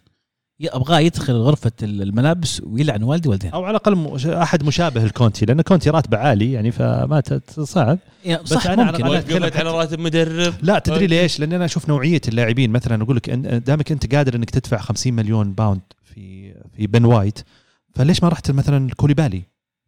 أبغاه 0.64 0.98
يدخل 1.00 1.32
غرفة 1.32 1.72
الملابس 1.82 2.62
ويلعن 2.66 3.02
والدي 3.02 3.28
والدين 3.28 3.50
أو 3.50 3.64
على 3.64 3.70
الأقل 3.76 4.26
أحد 4.32 4.64
مشابه 4.64 5.04
لكونتي 5.04 5.46
لأن 5.46 5.60
كونتي 5.60 5.90
راتبه 5.90 6.18
عالي 6.18 6.52
يعني 6.52 6.70
فما 6.70 7.22
صعب 7.48 7.98
بس 8.42 8.48
صح 8.48 8.66
على 8.66 8.84
ممكن. 8.84 9.06
وقفت 9.06 9.32
أتكلم 9.32 9.68
على 9.68 9.78
راتب 9.78 9.98
مدرب. 9.98 10.54
لا 10.62 10.78
تدري 10.78 11.06
ليش؟ 11.06 11.40
لأن 11.40 11.52
أنا 11.52 11.64
أشوف 11.64 11.88
نوعية 11.88 12.20
اللاعبين. 12.28 12.70
مثلا 12.70 13.02
أقول 13.02 13.16
لك 13.16 13.30
إن- 13.30 13.64
دامك 13.66 13.92
أنت 13.92 14.14
قادر 14.14 14.36
أنك 14.36 14.50
تدفع 14.50 14.78
50 14.78 15.14
مليون 15.14 15.52
pound 15.52 15.80
في 16.04 16.54
في 16.76 16.86
بن 16.86 17.04
وايت 17.04 17.38
فليش 17.94 18.22
ما 18.22 18.28
رحت 18.28 18.50
مثلا 18.50 18.90
كوليبالي؟ 18.96 19.42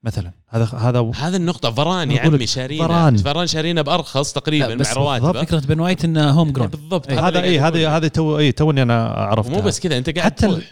مثلا 0.05 0.33
هذا 0.49 0.65
هذا 0.65 1.11
هذا 1.17 1.37
النقطة 1.37 1.71
فران 1.71 2.11
يا 2.11 2.21
عمي 2.21 2.47
شارينا 2.47 2.87
فران. 2.89 3.17
فران 3.17 3.47
شارينا 3.47 3.83
بأرخص 3.83 4.33
تقريبا 4.33 4.69
مع 4.69 4.75
بس 4.75 4.93
رواتبه 4.97 5.33
فكرة 5.43 5.59
بن 5.61 5.81
وايت 5.81 6.05
إنه 6.05 6.31
homegrown 6.31 6.67
بالضبط 6.69 7.11
إيه. 7.11 7.29
هذا 7.29 7.43
اي 7.43 7.59
هذا. 7.61 7.89
هذا 7.97 8.09
تو 8.09 8.39
اي 8.39 8.53
توني 8.53 8.83
أنا 8.83 9.05
عرفت 9.07 9.51
مو 9.51 9.61
بس 9.61 9.81
كذا 9.81 9.99
أنت 9.99 10.11
قاعد 10.19 10.25
حتى 10.33 10.47
ال- 10.47 10.53
تروح 10.53 10.65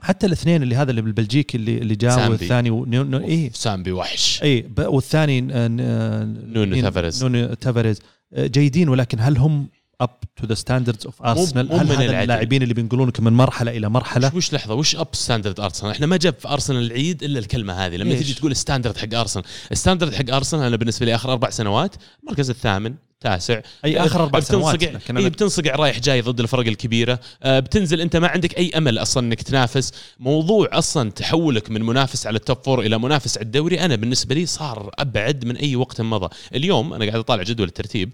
حتى 0.00 0.26
الاثنين 0.26 0.62
اللي 0.62 0.74
هذا 0.76 0.90
اللي 0.90 1.02
بالبلجيكي 1.02 1.56
اللي 1.58 1.78
اللي 1.78 1.94
جاء 1.94 2.16
سامبي. 2.16 2.30
والثاني 2.30 2.70
ونيو- 2.70 3.02
نو- 3.02 3.18
اي 3.18 3.50
سامبي 3.54 3.92
وحش 3.92 4.42
اي 4.42 4.60
ب- 4.62 4.86
والثاني 4.86 5.40
ن- 5.40 5.46
ن- 5.70 6.52
نونو؟ 6.52 6.80
تافاريز. 6.80 7.24
نونو 7.24 7.54
تافاريز 7.54 8.00
آه، 8.32 8.46
جيدين 8.46 8.88
ولكن 8.88 9.20
هل 9.20 9.38
هم 9.38 9.68
up 10.00 10.10
to 10.36 10.46
the 10.46 10.54
standards 10.54 11.06
of 11.06 11.22
ارسنال 11.22 11.72
هل 11.72 11.86
من 11.86 11.92
هذا. 11.92 12.22
اللاعبين 12.22 12.62
اللي 12.62 12.74
بينقلونك 12.74 13.20
من 13.20 13.32
مرحلة 13.32 13.70
إلى 13.76 13.88
مرحلة؟ 13.88 14.26
وش, 14.26 14.34
وش 14.34 14.54
لحظة؟ 14.54 14.74
وش 14.74 14.96
up 14.96 15.08
standard 15.12 15.60
ارسنال 15.60 15.92
إحنا 15.92 16.06
ما 16.06 16.16
جاب 16.16 16.34
في 16.38 16.48
ارسنال 16.48 16.86
العيد 16.86 17.22
إلا 17.22 17.38
الكلمة 17.38 17.72
هذه. 17.86 17.96
لما؟ 17.96 18.14
تيجي 18.14 18.34
تقول 18.34 18.56
standard 18.56 18.96
حق 18.96 19.14
ارسنال 19.14 19.44
ال 19.72 19.77
standard 19.77 20.14
حق 20.14 20.34
ارسنال 20.34 20.62
أنا 20.64 20.76
بالنسبة 20.76 21.06
لي 21.06 21.14
آخر 21.14 21.32
أربع 21.32 21.50
سنوات 21.50 21.94
المركز 22.22 22.50
الثامن 22.50 22.94
تاسع. 23.20 23.60
أي 23.84 24.00
آخر 24.00 24.22
أربع 24.22 24.40
سنوات 24.40 24.74
بتنصقع 24.74 25.18
إي 25.18 25.30
بتنصقع 25.30 25.74
رايح 25.74 25.98
جاي 25.98 26.20
ضد 26.20 26.40
الفرق 26.40 26.66
الكبيرة. 26.66 27.20
آه، 27.42 27.60
بتنزل 27.60 28.00
أنت 28.00 28.16
ما 28.16 28.28
عندك 28.28 28.58
أي 28.58 28.70
أمل 28.76 28.98
أصلا 28.98 29.26
إنك 29.26 29.42
تنافس. 29.42 29.92
موضوع 30.18 30.68
أصلا 30.72 31.10
تحولك 31.10 31.70
من 31.70 31.82
منافس 31.82 32.26
على 32.26 32.36
ال 32.36 32.42
top 32.42 32.58
four 32.64 32.80
إلى 32.80 32.98
منافس 32.98 33.36
على 33.36 33.44
الدوري 33.44 33.80
أنا 33.80 33.96
بالنسبة 33.96 34.34
لي 34.34 34.46
صار 34.46 34.90
أبعد 34.98 35.44
من 35.44 35.56
أي 35.56 35.76
وقت 35.76 36.00
مضى. 36.00 36.28
اليوم 36.54 36.94
أنا 36.94 37.04
قاعد 37.04 37.18
أطالع 37.18 37.42
جدول 37.42 37.68
الترتيب. 37.68 38.10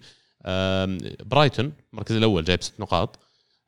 برايتون 1.24 1.72
المركز 1.92 2.16
الأول 2.16 2.44
جايب 2.44 2.62
ست 2.62 2.80
نقاط. 2.80 3.18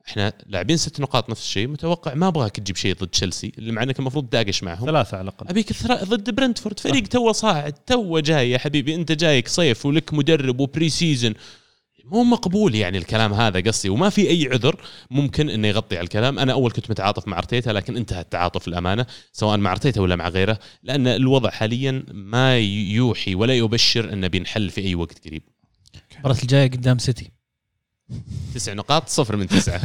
إحنا 0.09 0.33
لاعبين 0.47 0.77
ست 0.77 1.01
نقاط 1.01 1.31
نفس 1.31 1.43
الشيء 1.43 1.69
متوقع 1.69 2.15
ما 2.15 2.29
أبغاك 2.29 2.57
تجيب 2.57 2.77
شيء 2.77 2.95
ضد 2.95 3.09
تشيلسي 3.09 3.53
اللي 3.59 3.73
مع 3.73 3.83
إنك 3.83 3.99
المفروض 3.99 4.31
داقش 4.31 4.63
معهم. 4.63 4.87
ثلاثة 4.87 5.17
على 5.17 5.23
الأقل. 5.23 5.49
أبيك 5.49 5.73
ضد 5.87 6.35
برنتفورد. 6.35 6.81
فريق 6.81 7.07
تو 7.07 7.33
صاعد 7.33 7.73
تو 7.73 8.19
جاي 8.19 8.51
يا 8.51 8.59
حبيبي. 8.59 8.95
أنت 8.95 9.13
جايك 9.13 9.49
صيف 9.49 9.87
ولك 9.87 10.15
مدرب 10.15 10.61
و 10.61 10.89
pre-season 10.89 11.35
مو 12.05 12.25
مقبول 12.25 12.75
يعني 12.75 12.99
الكلام 12.99 13.33
هذا 13.33 13.61
قصدي. 13.61 13.89
وما 13.89 14.09
في 14.11 14.31
أي 14.31 14.49
عذر 14.53 14.81
ممكن 15.11 15.51
إنه 15.51 15.69
يغطي 15.69 15.97
على 15.97 16.05
الكلام. 16.05 16.39
أنا 16.39 16.53
أول 16.53 16.71
كنت 16.71 16.91
متعاطف 16.91 17.29
مع 17.29 17.39
أرتيتا 17.39 17.71
لكن 17.71 17.97
انتهى 17.97 18.21
التعاطف 18.21 18.69
الامانه 18.69 19.07
سواء 19.33 19.57
مع 19.59 19.73
أرتيتا 19.73 20.01
ولا 20.01 20.17
مع 20.17 20.29
غيره 20.29 20.59
لأن 20.83 21.07
الوضع 21.07 21.51
حاليا 21.51 22.05
ما 22.13 22.59
يوحي 22.59 23.35
ولا 23.35 23.55
يبشر 23.55 24.13
إنه 24.13 24.27
بينحل 24.27 24.71
في 24.71 24.81
أي 24.81 24.95
وقت 24.95 25.29
قريب. 25.29 25.43
المباراه 26.19 26.43
الجاية 26.43 26.71
قدام 26.71 26.99
سيتي. 26.99 27.31
تسع 28.55 28.73
نقاط 28.73 29.09
صفر 29.09 29.37
من 29.37 29.47
تسعة. 29.47 29.81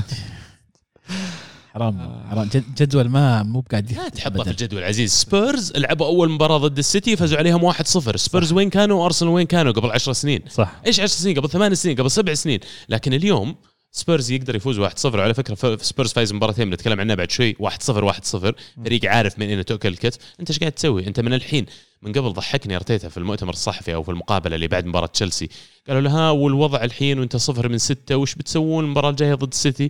حرام 1.74 2.24
حرام. 2.30 2.50
جد- 2.54 2.76
جدول 2.76 3.10
ما 3.10 3.44
مو 3.44 3.60
بقاعد 3.62 3.92
لا 3.92 4.10
تحطها 4.10 4.44
في. 4.44 4.50
الجدول 4.50 4.84
عزيز. 4.84 5.12
سبيرز 5.12 5.72
لعبوا 5.72 6.06
أول 6.06 6.32
مباراة 6.32 6.58
ضد 6.58 6.78
السيتي 6.78 7.16
فازوا 7.16 7.38
عليهم 7.38 7.64
1-0 7.64 8.18
سبيرز 8.18 8.54
وين 8.54 8.70
كانوا؟ 8.70 9.04
وأرسنال 9.04 9.32
وين 9.32 9.48
كانوا 9.48 9.72
قبل 9.72 9.92
10 9.92 10.14
سنين؟ 10.14 10.42
صح. 10.50 10.82
إيش 10.88 11.00
10 11.00 11.08
سنين؟ 11.22 11.40
قبل 11.40 11.50
ثمان 11.50 11.76
سنين 11.76 11.96
قبل 11.96 12.12
سبع 12.12 12.34
سنين. 12.34 12.60
لكن 12.90 13.14
اليوم 13.14 13.56
سبيرز 13.92 14.32
يقدر 14.32 14.56
يفوز 14.56 14.80
1-0 14.80 15.06
وعلى 15.06 15.34
فكرة 15.34 15.78
سبيرز 15.82 16.14
فايز 16.14 16.34
مباراتين 16.34 16.70
بنتكلم 16.70 17.00
عنها 17.00 17.16
بعد 17.16 17.32
شوي. 17.32 17.56
1-0 17.60 18.04
1-0 18.04 18.54
فريق 18.86 19.06
عارف 19.06 19.40
من 19.40 19.48
اين 19.50 19.66
تؤكل 19.66 19.90
الكتف. 19.90 20.18
أنت 20.40 20.50
إيش 20.50 20.60
قاعد 20.60 20.72
تسوي؟ 20.72 21.08
أنت 21.08 21.20
من 21.20 21.34
الحين 21.34 21.66
من 22.04 22.12
قبل 22.12 22.34
ضحكني 22.34 22.76
أرتيتا 22.76 23.10
في 23.10 23.18
المؤتمر 23.18 23.54
الصحفي 23.54 23.96
أو 23.96 24.04
في 24.04 24.12
المقابلة 24.12 24.56
اللي 24.56 24.68
بعد 24.68 24.86
مباراة 24.86 25.08
تشيلسي. 25.08 25.50
قالوا 25.88 26.02
له 26.02 26.10
ها 26.10 26.30
والوضع 26.30 26.84
الحين 26.84 27.20
وأنت 27.20 27.36
صفر 27.36 27.70
من 27.70 27.78
ستة 27.78 28.18
وش 28.18 28.36
بتسوون 28.36 28.84
المباراة 28.84 29.10
الجاية 29.10 29.34
ضد 29.34 29.52
السيتي 29.52 29.90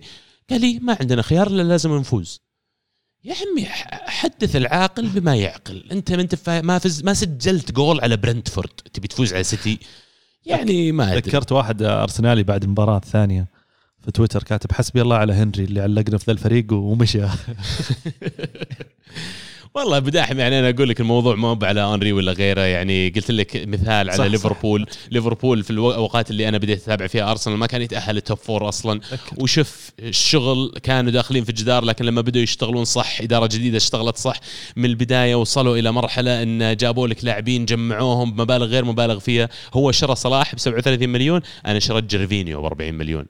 قال 0.50 0.60
لي 0.60 0.78
ما 0.78 0.96
عندنا 1.00 1.22
خيار 1.22 1.46
إلا 1.46 1.62
لازم 1.62 1.96
نفوز. 1.96 2.40
يا 3.24 3.34
عمي 3.34 3.64
حدث 4.06 4.56
العاقل 4.56 5.06
بما 5.06 5.36
يعقل. 5.36 5.84
أنت 5.92 6.12
ما 6.12 6.22
أنت 6.22 6.50
ما 6.64 6.78
فز 6.78 7.02
ما 7.02 7.14
سجلت 7.14 7.72
جول 7.72 8.00
على 8.00 8.16
برنتفورد. 8.16 8.70
تبي 8.92 9.08
تفوز 9.08 9.34
على 9.34 9.44
سيتي؟ 9.44 9.78
يعني 10.46 10.92
ما 10.92 11.08
أدري. 11.08 11.30
ذكرت 11.30 11.52
واحد 11.52 11.82
أرسنالي 11.82 12.42
بعد 12.42 12.62
المباراة 12.62 12.96
الثانية 12.96 13.46
في 14.04 14.10
تويتر 14.10 14.42
كاتب 14.42 14.72
حسبي 14.72 15.02
الله 15.02 15.16
على 15.16 15.32
هنري 15.32 15.64
اللي 15.64 15.80
علقنا 15.80 16.18
في 16.18 16.24
ذا 16.26 16.32
الفريق 16.32 16.72
ومشى. 16.72 17.22
والله 19.76 19.98
بداحم 19.98 20.38
يعني 20.38 20.58
أنا 20.58 20.70
أقول 20.70 20.88
لك 20.88 21.00
الموضوع 21.00 21.34
ما 21.34 21.58
على 21.62 21.94
هنري 21.94 22.12
ولا 22.12 22.32
غيره. 22.32 22.60
يعني 22.60 23.08
قلت 23.08 23.30
لك 23.30 23.68
مثال 23.68 24.10
على 24.10 24.12
صح، 24.12 24.24
ليفربول. 24.24 24.86
ليفربول 25.10 25.62
في 25.62 25.70
الاوقات 25.70 26.30
اللي 26.30 26.48
أنا 26.48 26.58
بديت 26.58 26.82
أتابع 26.82 27.06
فيها 27.06 27.30
أرسنال 27.30 27.56
ما 27.56 27.66
كان 27.66 27.82
يتأهل 27.82 28.16
ال 28.16 28.22
top 28.22 28.38
four 28.38 28.68
أصلا. 28.68 29.00
وشوف 29.38 29.90
الشغل 29.98 30.72
كانوا 30.82 31.10
داخلين 31.12 31.44
في 31.44 31.50
الجدار 31.50 31.84
لكن 31.84 32.04
لما 32.04 32.20
بدوا 32.20 32.42
يشتغلون 32.42 32.84
صح 32.84 33.20
إدارة 33.20 33.46
جديدة 33.46 33.76
اشتغلت 33.76 34.16
صح 34.16 34.40
من 34.76 34.84
البداية 34.84 35.34
وصلوا 35.34 35.76
إلى 35.76 35.92
مرحلة 35.92 36.42
إن 36.42 36.76
جابوا 36.76 37.08
لك 37.08 37.24
لاعبين 37.24 37.64
جمعوهم 37.64 38.32
بمبالغ 38.32 38.66
غير 38.66 38.84
مبالغ 38.84 39.18
فيها. 39.18 39.48
هو 39.74 39.92
شرى 39.92 40.14
صلاح 40.14 40.54
ب 40.54 40.58
37 40.58 41.08
مليون 41.08 41.40
أنا 41.66 41.78
شريت 41.78 42.04
جيرفينيو 42.04 42.62
ب 42.62 42.64
40 42.64 42.94
مليون. 42.94 43.26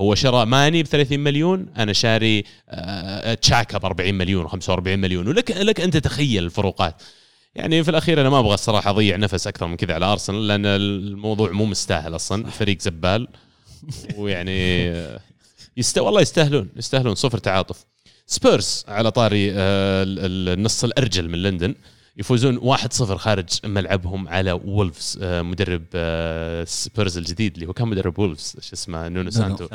هو 0.00 0.14
شرى 0.14 0.46
ماني 0.46 0.82
ب 0.82 0.86
30 0.86 1.20
مليون 1.20 1.66
أنا 1.78 1.92
شاري 1.92 2.44
آه، 2.68 3.34
تشاكا 3.34 3.78
ب 3.78 3.84
40 3.84 4.14
مليون 4.14 4.48
و45 4.48 4.70
مليون. 4.88 5.28
ولك 5.28 5.50
لك 5.50 5.80
أنت 5.80 5.96
تخيل 5.96 6.44
الفروقات. 6.44 7.02
يعني 7.54 7.84
في 7.84 7.90
الأخير 7.90 8.20
أنا 8.20 8.30
ما 8.30 8.38
أبغى 8.38 8.54
الصراحة 8.54 8.90
أضيع 8.90 9.16
نفس 9.16 9.46
أكثر 9.46 9.66
من 9.66 9.76
كذا 9.76 9.94
على 9.94 10.06
أرسنال 10.06 10.46
لأن 10.46 10.66
الموضوع 10.66 11.50
مو 11.50 11.64
مستاهل 11.64 12.14
أصلا. 12.14 12.46
فريق 12.50 12.80
زبال. 12.80 13.28
ويعني 14.16 14.88
آه، 14.90 15.20
يست... 15.76 15.98
والله 15.98 16.20
يستاهلون 16.20 16.68
يستاهلون. 16.76 17.14
صفر 17.14 17.38
تعاطف. 17.38 17.84
سبيرز 18.26 18.84
على 18.88 19.10
طاري 19.10 19.50
آه، 19.52 20.02
ال- 20.02 20.18
ال- 20.18 20.58
النص 20.58 20.84
الأرجل 20.84 21.28
من 21.28 21.42
لندن. 21.42 21.74
يفوزون 22.20 22.76
1-0 22.76 23.02
خارج 23.02 23.48
ملعبهم 23.64 24.28
على 24.28 24.52
وولفز 24.52 25.18
آه، 25.22 25.42
مدرب 25.42 25.84
آه، 25.94 26.64
سبيرز 26.64 27.18
الجديد 27.18 27.54
اللي 27.54 27.66
هو 27.66 27.72
كان 27.72 27.88
مدرب 27.88 28.18
وولفز 28.18 28.56
شو 28.60 28.72
اسمه 28.72 29.08
نونو 29.08 29.30
سانتو. 29.30 29.66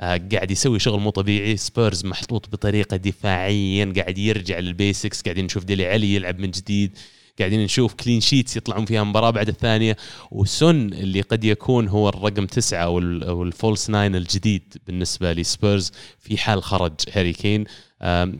آه، 0.00 0.20
قاعد 0.32 0.50
يسوي 0.50 0.78
شغل 0.78 1.00
مو 1.00 1.10
طبيعي 1.10 1.56
سبيرز 1.56 2.04
محطوط 2.04 2.48
بطريقة 2.52 2.96
دفاعيا 2.96 3.92
قاعد 3.96 4.18
يرجع 4.18 4.58
لل 4.58 4.74
basics 4.74 5.22
قاعدين 5.22 5.44
نشوف 5.44 5.64
ديلي 5.64 5.86
علي 5.86 6.14
يلعب 6.14 6.38
من 6.38 6.50
جديد. 6.50 6.98
قاعدين 7.38 7.64
نشوف 7.64 7.94
clean 7.94 8.20
sheets 8.20 8.56
يطلعون 8.56 8.84
فيها 8.84 9.04
مباراة 9.04 9.30
بعد 9.30 9.48
الثانية 9.48 9.96
وسون 10.30 10.92
اللي 10.92 11.20
قد 11.20 11.44
يكون 11.44 11.88
هو 11.88 12.08
الرقم 12.08 12.46
تسعة 12.46 12.84
أو 12.84 13.42
ال 13.42 13.50
false 13.50 13.90
nine 13.90 14.16
الجديد 14.16 14.76
بالنسبة 14.86 15.32
لسبيرز 15.32 15.92
في 16.18 16.38
حال 16.38 16.62
خرج 16.62 16.92
هاري 17.12 17.32
كين. 17.32 17.64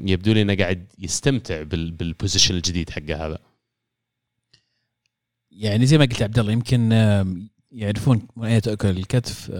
يبدو 0.04 0.32
لي 0.32 0.42
إنه 0.42 0.54
قاعد 0.54 0.86
يستمتع 0.98 1.62
بال- 1.62 1.90
بال 1.90 2.03
position 2.03 2.54
الجديد 2.54 2.90
حقه 2.90 3.26
هذا. 3.26 3.38
يعني 5.50 5.86
زي 5.86 5.98
ما 5.98 6.04
قلت 6.04 6.22
عبد 6.22 6.38
الله 6.38 6.52
يمكن 6.52 6.92
يعرفون 7.72 8.22
من 8.36 8.44
اين 8.46 8.60
تاكل 8.60 8.88
الكتف 8.90 9.50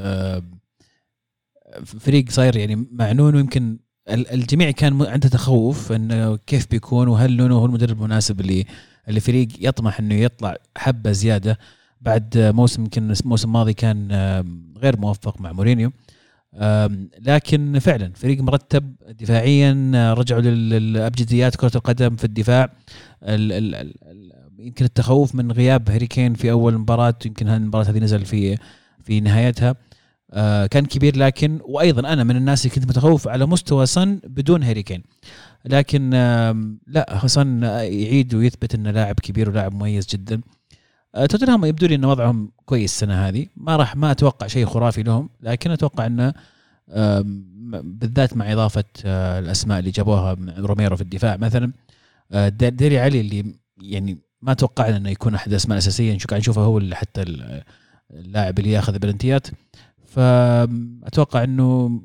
فريق 1.85 2.31
صاير 2.31 2.57
يعني 2.57 2.87
معنون 2.93 3.35
ويمكن 3.35 3.79
ال- 4.09 4.31
الجميع 4.31 4.71
كان 4.71 5.03
عنده 5.03 5.29
تخوف 5.29 5.93
إنه 5.93 6.37
كيف 6.37 6.71
بيكون 6.71 7.09
وهل 7.09 7.37
نونو 7.37 7.59
هو 7.59 7.67
المدرب 7.67 7.99
المناسب 7.99 8.41
اللي 8.41 8.65
اللي 9.09 9.21
فريق 9.21 9.49
يطمح 9.61 10.01
إنه 10.01 10.15
يطلع 10.15 10.57
حبة 10.77 11.13
زيادة 11.13 11.59
بعد 12.01 12.39
موسم 12.39 12.83
يمكن 12.83 13.11
الموسم 13.11 13.49
الماضي 13.49 13.73
كان 13.75 14.09
غير 14.79 15.01
موفق 15.01 15.41
مع 15.41 15.53
مورينيو. 15.53 15.93
لكن 17.21 17.79
فعلا 17.79 18.13
فريق 18.15 18.41
مرتب 18.43 18.95
دفاعيا 19.21 19.93
آه، 19.95 20.13
رجعوا 20.15 20.41
لل- 20.41 20.69
للأبجديات 20.71 21.57
كرة 21.57 21.71
القدم 21.75 22.17
في 22.17 22.25
الدفاع. 22.25 22.65
ال 23.23 23.53
ال 23.53 23.75
ال 23.75 23.95
ال 24.03 24.33
يمكن 24.59 24.85
التخوف 24.85 25.35
من 25.35 25.53
غياب 25.53 25.91
هاري 25.91 26.07
كين 26.07 26.35
في 26.35 26.51
أول 26.51 26.79
مباراة 26.79 27.15
يمكن 27.27 27.49
المباراة 27.49 27.85
هذه 27.85 27.99
نزل 27.99 28.25
في 28.25 28.59
في 29.05 29.21
نهايتها. 29.21 29.75
كان 30.71 30.87
كبير 30.87 31.17
لكن 31.17 31.59
وأيضا 31.65 32.13
أنا 32.13 32.25
من 32.25 32.37
الناس 32.37 32.65
اللي 32.67 32.75
كنت 32.75 32.89
متخوف 32.89 33.29
على 33.29 33.47
مستوى 33.47 33.87
صن 33.87 34.21
بدون 34.25 34.63
هاري 34.63 34.83
كين 34.83 35.03
لكن 35.65 36.11
لا 36.87 37.21
صن 37.27 37.63
يعيد 37.63 38.35
ويثبت 38.35 38.75
إنه 38.75 38.91
لاعب 38.91 39.15
كبير 39.15 39.51
ولاعب 39.51 39.75
مميز 39.75 40.07
جدا. 40.07 40.41
آه، 41.15 41.27
توتنهام 41.27 41.65
يبدو 41.65 41.87
لي 41.87 41.95
ان 41.95 42.05
وضعهم 42.05 42.53
كويس 42.65 42.93
السنة 42.93 43.29
هذه. 43.29 43.47
ما 43.57 43.77
راح 43.77 43.97
ما 43.97 44.11
أتوقع 44.11 44.47
شيء 44.47 44.67
خرافي 44.67 45.03
لهم 45.03 45.29
لكن 45.41 45.71
أتوقع 45.71 46.07
إنه 46.07 46.35
بالذات 47.83 48.37
مع 48.37 48.53
إضافة 48.53 48.85
آه، 49.05 49.39
الأسماء 49.39 49.79
اللي 49.79 49.91
جابوها 49.91 50.37
روميرو 50.59 50.97
في 50.97 51.03
الدفاع 51.03 51.37
مثلا 51.37 51.73
آه، 52.33 52.49
ديلي 52.49 52.99
علي 52.99 53.21
اللي 53.21 53.55
يعني 53.83 54.19
ما 54.43 54.55
توقعنا 54.55 54.97
إنه 54.97 55.11
يكون 55.11 55.35
أحد 55.35 55.51
الأسماء 55.51 55.79
الأساسية. 55.79 56.15
نشوف 56.15 56.35
نشوفه 56.35 56.61
هو 56.63 56.79
اللي 56.79 56.97
حتى 56.97 57.23
ال- 57.23 57.63
اللاعب 58.11 58.59
اللي 58.59 58.71
ياخذ 58.71 58.99
بلنتيات 58.99 59.47
فأتوقع 60.15 61.45
إنه 61.45 62.01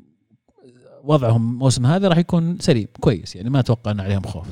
وضعهم 1.04 1.52
الموسم 1.52 1.86
هذا 1.86 2.08
راح 2.08 2.18
يكون 2.18 2.58
سليم 2.58 2.88
كويس. 3.00 3.36
يعني 3.36 3.50
ما 3.50 3.60
أتوقع 3.60 3.90
إن 3.90 4.00
عليهم 4.00 4.22
خوف. 4.22 4.46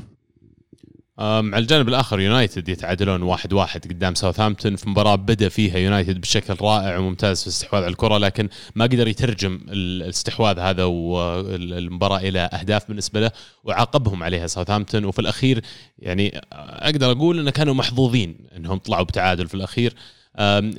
على 1.19 1.59
الجانب 1.59 1.89
الآخر 1.89 2.21
يونايتد 2.21 2.69
يتعادلون 2.69 3.23
واحد 3.23 3.53
واحد 3.53 3.85
قدام 3.85 4.15
ساوثهامبتون. 4.15 4.77
في 4.77 4.89
مباراة 4.91 5.15
بدأ 5.15 5.49
فيها 5.49 5.79
يونايتد 5.79 6.21
بشكل 6.21 6.57
رائع 6.61 6.99
وممتاز 6.99 7.41
في 7.41 7.47
الاستحواذ 7.47 7.83
على 7.83 7.91
الكرة 7.91 8.19
لكن 8.19 8.49
ما 8.75 8.85
قدر 8.85 9.09
يترجم 9.09 9.61
الاستحواذ 9.69 10.59
هذا 10.59 10.85
والمباراة 10.85 12.19
إلى 12.19 12.41
أهداف 12.41 12.89
بالنسبة 12.89 13.21
له 13.21 13.31
وعاقبهم 13.65 14.23
عليها 14.23 14.47
ساوثهامبتون. 14.47 15.05
وفي 15.05 15.19
الأخير 15.19 15.63
يعني 15.99 16.41
أقدر 16.53 17.13
أقول 17.13 17.39
انه 17.39 17.51
كانوا 17.51 17.75
محظوظين 17.75 18.37
إنهم 18.57 18.79
طلعوا 18.79 19.05
بتعادل 19.05 19.49
في 19.49 19.55
الأخير. 19.55 19.95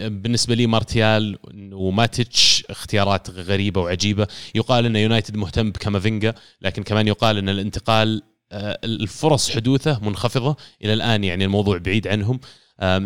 بالنسبة 0.08 0.56
لي 0.56 0.68
مارتيال 0.68 1.38
وماتيتش 1.74 2.64
اختيارات 2.70 3.30
غريبة 3.30 3.82
وعجيبة. 3.82 4.28
يقال 4.56 4.86
إن 4.86 4.96
يونايتد 4.96 5.38
مهتم 5.38 5.72
بكامافينجا 5.72 6.34
لكن 6.62 6.84
كمان 6.84 7.08
يقال 7.08 7.38
إن 7.38 7.50
الانتقال 7.50 8.22
آه، 8.52 8.80
الفرص 8.84 9.50
حدوثه 9.50 10.00
منخفضة. 10.04 10.56
إلى 10.84 10.94
الآن 10.94 11.24
يعني 11.24 11.46
الموضوع 11.46 11.78
بعيد 11.78 12.08
عنهم. 12.08 12.40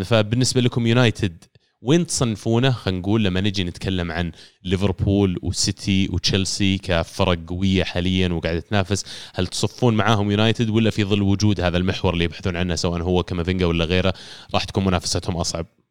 فبالنسبة 0.03 0.61
لكم 0.61 0.87
يونايتد 0.87 1.43
وين 1.83 2.07
تصنفونه؟ 2.07 2.71
خلينا 2.71 2.99
نقول 2.99 3.23
لما 3.23 3.41
نجي 3.41 3.63
نتكلم 3.63 4.11
عن 4.11 4.31
ليفربول 4.63 5.39
وسيتي 5.41 6.09
وتشيلسي 6.11 6.77
كفرق 6.77 7.39
قوية 7.47 7.83
حاليا 7.83 8.29
وقاعدة 8.29 8.59
تنافس 8.59 9.05
هل 9.35 9.47
تصفون 9.47 9.93
معاهم 9.93 10.31
يونايتد 10.31 10.69
ولا 10.69 10.89
في 10.89 11.03
ظل 11.03 11.21
وجود 11.21 11.61
هذا 11.61 11.77
المحور 11.77 12.13
اللي 12.13 12.23
يبحثون 12.23 12.55
عنه 12.55 12.75
سواء 12.75 13.01
هو 13.01 13.23
كامافينجا 13.23 13.65
ولا 13.65 13.85
غيره؟ 13.85 14.13
راح 14.53 14.63
تكون 14.63 14.85
منافستهم 14.85 15.37
أصعب. 15.37 15.82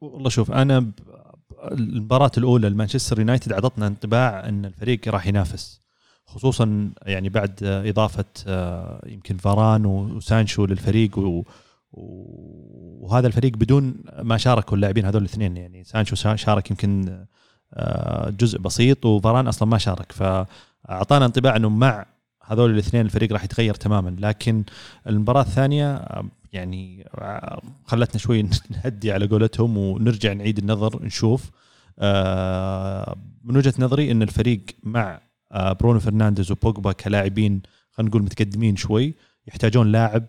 والله 0.00 0.28
شوف 0.28 0.50
أنا 0.52 0.90
المباراة 1.72 2.30
الأولى 2.38 2.68
لمانشستر 2.68 3.18
يونايتد 3.18 3.52
أعطتنا 3.52 3.86
انطباع 3.86 4.48
إن 4.48 4.64
الفريق 4.64 5.08
راح 5.08 5.26
ينافس 5.26 5.80
خصوصا 6.26 6.90
يعني 7.02 7.28
بعد 7.28 7.58
إضافة 7.62 8.24
آه، 8.46 9.02
يمكن 9.06 9.36
فاران 9.36 9.86
وسانشو 9.86 10.66
للفريق 10.66 11.18
و 11.18 11.42
وهذا 11.92 13.26
الفريق 13.26 13.56
بدون 13.56 13.94
ما 14.22 14.36
شاركوا 14.36 14.76
اللاعبين 14.76 15.04
هذول 15.04 15.22
الاثنين 15.22 15.56
يعني 15.56 15.84
سانشو 15.84 16.16
شا- 16.16 16.36
شارك 16.36 16.70
يمكن 16.70 17.24
آه، 17.74 18.30
جزء 18.30 18.58
بسيط 18.58 19.06
وفاران 19.06 19.46
أصلا 19.46 19.68
ما 19.68 19.78
شارك 19.78 20.12
فأعطانا 20.12 21.26
انطباع 21.26 21.56
إنه 21.56 21.68
مع 21.68 22.06
هذول 22.44 22.70
الاثنين 22.70 23.04
الفريق 23.06 23.32
راح 23.32 23.44
يتغير 23.44 23.74
تماما 23.74 24.16
لكن 24.18 24.64
المباراة 25.06 25.42
الثانية 25.42 25.94
آه، 25.96 26.24
يعني 26.52 27.04
آه، 27.14 27.62
خلتنا 27.84 28.18
شوي 28.18 28.42
نهدي 28.70 29.12
على 29.12 29.26
قولتهم 29.26 29.78
ونرجع 29.78 30.32
نعيد 30.32 30.58
النظر 30.58 31.04
نشوف. 31.04 31.50
آه، 32.00 33.16
من 33.44 33.56
وجهة 33.56 33.74
نظري 33.78 34.10
إن 34.10 34.22
الفريق 34.22 34.60
مع 34.82 35.20
آه، 35.52 35.72
برونو 35.72 36.00
فرنانديز 36.00 36.50
وبوجبا 36.52 36.92
كلاعبين 36.92 37.62
خلينا 37.90 38.10
نقول 38.10 38.22
متقدمين 38.22 38.76
شوي 38.76 39.14
يحتاجون 39.48 39.92
لاعب 39.92 40.26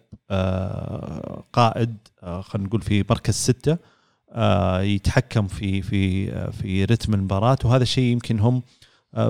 قائد 1.53 1.97
خلينا 2.21 2.67
نقول 2.67 2.81
في 2.81 3.05
مركز 3.09 3.33
ستة 3.33 3.77
آه، 4.31 4.81
يتحكم 4.81 5.47
في 5.47 5.81
في 5.81 6.31
في 6.51 6.85
رتم 6.85 7.13
المباراة. 7.13 7.57
وهذا 7.65 7.83
الشيء 7.83 8.03
يمكن 8.03 8.39
هم 8.39 8.61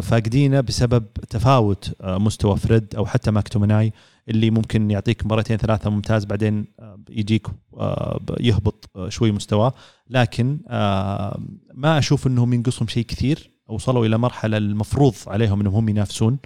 فاقدينه 0.02 0.62
بسبب 0.62 1.06
تفاوت 1.30 1.96
مستوى 2.04 2.58
فريد 2.58 2.96
أو 2.96 3.06
حتى 3.06 3.32
ماكتومناي 3.32 3.94
اللي 4.30 4.50
ممكن 4.50 4.92
يعطيك 4.92 5.26
مباراتين 5.26 5.58
ثلاثة 5.58 5.90
ممتاز 5.90 6.26
بعدين 6.26 6.66
يجيك 7.12 7.48
آه، 7.78 8.20
يهبط 8.40 8.90
آه، 8.96 9.10
شوي 9.10 9.32
مستواه 9.32 9.74
لكن 10.10 10.60
آه، 10.68 11.40
ما 11.74 11.98
أشوف 11.98 12.28
إنهم 12.28 12.54
ينقصهم 12.54 12.88
شيء 12.88 13.06
كثير. 13.06 13.52
وصلوا 13.68 14.06
إلى 14.06 14.18
مرحلة 14.18 14.58
المفروض 14.58 15.16
عليهم 15.28 15.60
إنهم 15.60 15.76
هم 15.76 15.90
ينافسون 15.90 16.38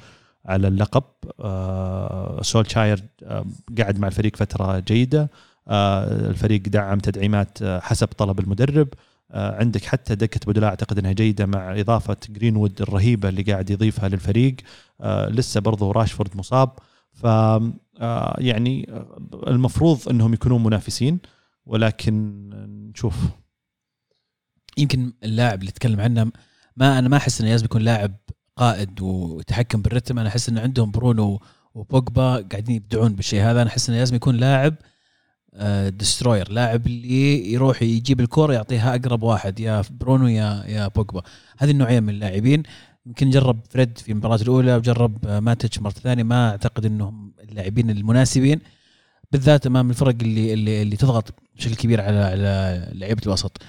على 0.46 0.68
اللقب. 0.68 1.04
سولشاير 2.42 3.04
قعد 3.80 4.00
مع 4.00 4.08
الفريق 4.08 4.36
فترة 4.36 4.80
جيدة. 4.80 5.32
الفريق 5.70 6.62
دعم 6.62 7.00
تدعيمات 7.00 7.64
حسب 7.64 8.08
طلب 8.08 8.40
المدرب. 8.40 8.88
عندك 9.34 9.86
حتى 9.86 10.16
دكة 10.16 10.40
بدلاء 10.48 10.70
أعتقد 10.70 11.00
إنها 11.00 11.12
جيدة 11.12 11.46
مع 11.46 11.80
إضافة 11.80 12.18
جرينوود 12.30 12.82
الرهيبة 12.82 13.30
اللي 13.30 13.42
قاعد 13.42 13.70
يضيفها 13.70 14.10
للفريق. 14.10 14.56
لسه 15.30 15.62
برضو 15.62 15.92
راشفورد 15.92 16.38
مصاب. 16.38 16.70
ف 17.16 17.26
آه، 18.00 18.36
يعني 18.40 18.88
آه، 18.90 19.20
المفروض 19.48 20.10
إنهم 20.10 20.34
يكونون 20.34 20.64
منافسين 20.64 21.20
ولكن 21.66 22.50
نشوف. 22.90 23.16
يمكن 24.78 25.14
اللاعب 25.24 25.62
اللي 25.62 25.72
تكلم 25.72 26.02
عنه 26.02 26.32
ما 26.78 27.00
أنا 27.00 27.10
ما 27.10 27.18
أحس 27.18 27.42
إنه 27.42 27.50
لازم 27.50 27.66
يكون 27.66 27.82
لاعب 27.82 28.16
قائد 28.56 29.02
ويتحكم 29.02 29.82
بالرتم. 29.82 30.20
أنا 30.20 30.30
أحس 30.30 30.50
إن 30.50 30.58
عندهم 30.58 30.92
برونو 30.92 31.42
وبوجبا 31.74 32.48
قاعدين 32.52 32.76
يبدعون 32.76 33.16
بالشيء 33.16 33.42
هذا. 33.42 33.62
أنا 33.62 33.70
أحس 33.70 33.90
إنه 33.90 33.98
لازم 34.00 34.16
يكون 34.16 34.36
لاعب 34.36 34.76
destroyer 35.88 36.52
لاعب 36.52 36.88
اللي 36.88 37.52
يروح 37.54 37.82
يجيب 37.82 38.20
الكرة 38.20 38.54
يعطيها 38.54 38.96
أقرب 38.96 39.24
واحد 39.24 39.60
يا 39.60 39.84
برونو 39.92 40.28
يا 40.28 40.64
يا 40.68 40.88
بوجبا. 40.88 41.22
هذه 41.58 41.72
النوعية 41.72 42.00
من 42.00 42.10
اللاعبين. 42.10 42.64
يمكن 43.06 43.30
جرب 43.30 43.60
فريد 43.70 43.98
في 43.98 44.12
المباراة 44.12 44.36
الأولى 44.42 44.76
وجرب 44.76 45.28
ماتيتش 45.28 45.80
مرة 45.80 45.92
ثانية. 45.92 46.24
ما 46.24 46.50
أعتقد 46.50 46.86
إنهم 46.86 47.34
اللاعبين 47.44 47.90
المناسبين 47.90 48.60
بالذات 49.32 49.66
أمام 49.66 49.90
الفرق 49.90 50.16
اللي 50.22 50.54
اللي, 50.54 50.82
اللي 50.82 50.96
تضغط 50.96 51.34
بشكل 51.56 51.76
كبير 51.76 52.02
على 52.02 52.18
على 52.18 52.90
لعيبة 52.94 53.22
الوسط. 53.26 53.62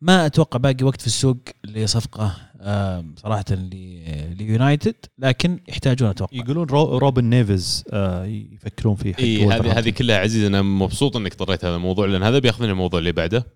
ما 0.00 0.26
أتوقع 0.26 0.58
باقي 0.58 0.84
وقت 0.84 1.00
في 1.00 1.06
السوق 1.06 1.36
لصفقة 1.64 2.36
آه، 2.60 3.04
صراحة 3.16 3.44
ل- 3.50 4.34
ليونايتد 4.38 4.94
لكن 5.18 5.58
يحتاجون 5.68 6.08
أتوقع. 6.08 6.36
يقولون 6.36 6.66
رو 6.66 6.98
روبن 6.98 7.24
نيفز 7.24 7.84
آه، 7.92 8.24
يفكرون 8.24 8.96
فيه 8.96 9.14
اي 9.18 9.46
هذه. 9.46 9.78
هذه 9.78 9.90
كلها 9.90 10.18
عزيز 10.18 10.44
أنا 10.44 10.62
مبسوط 10.62 11.16
إنك 11.16 11.34
طريت 11.34 11.64
هذا 11.64 11.76
الموضوع 11.76 12.06
لأن 12.06 12.22
هذا 12.22 12.38
بياخذني 12.38 12.70
الموضوع 12.70 12.98
اللي 13.00 13.12
بعده 13.12 13.46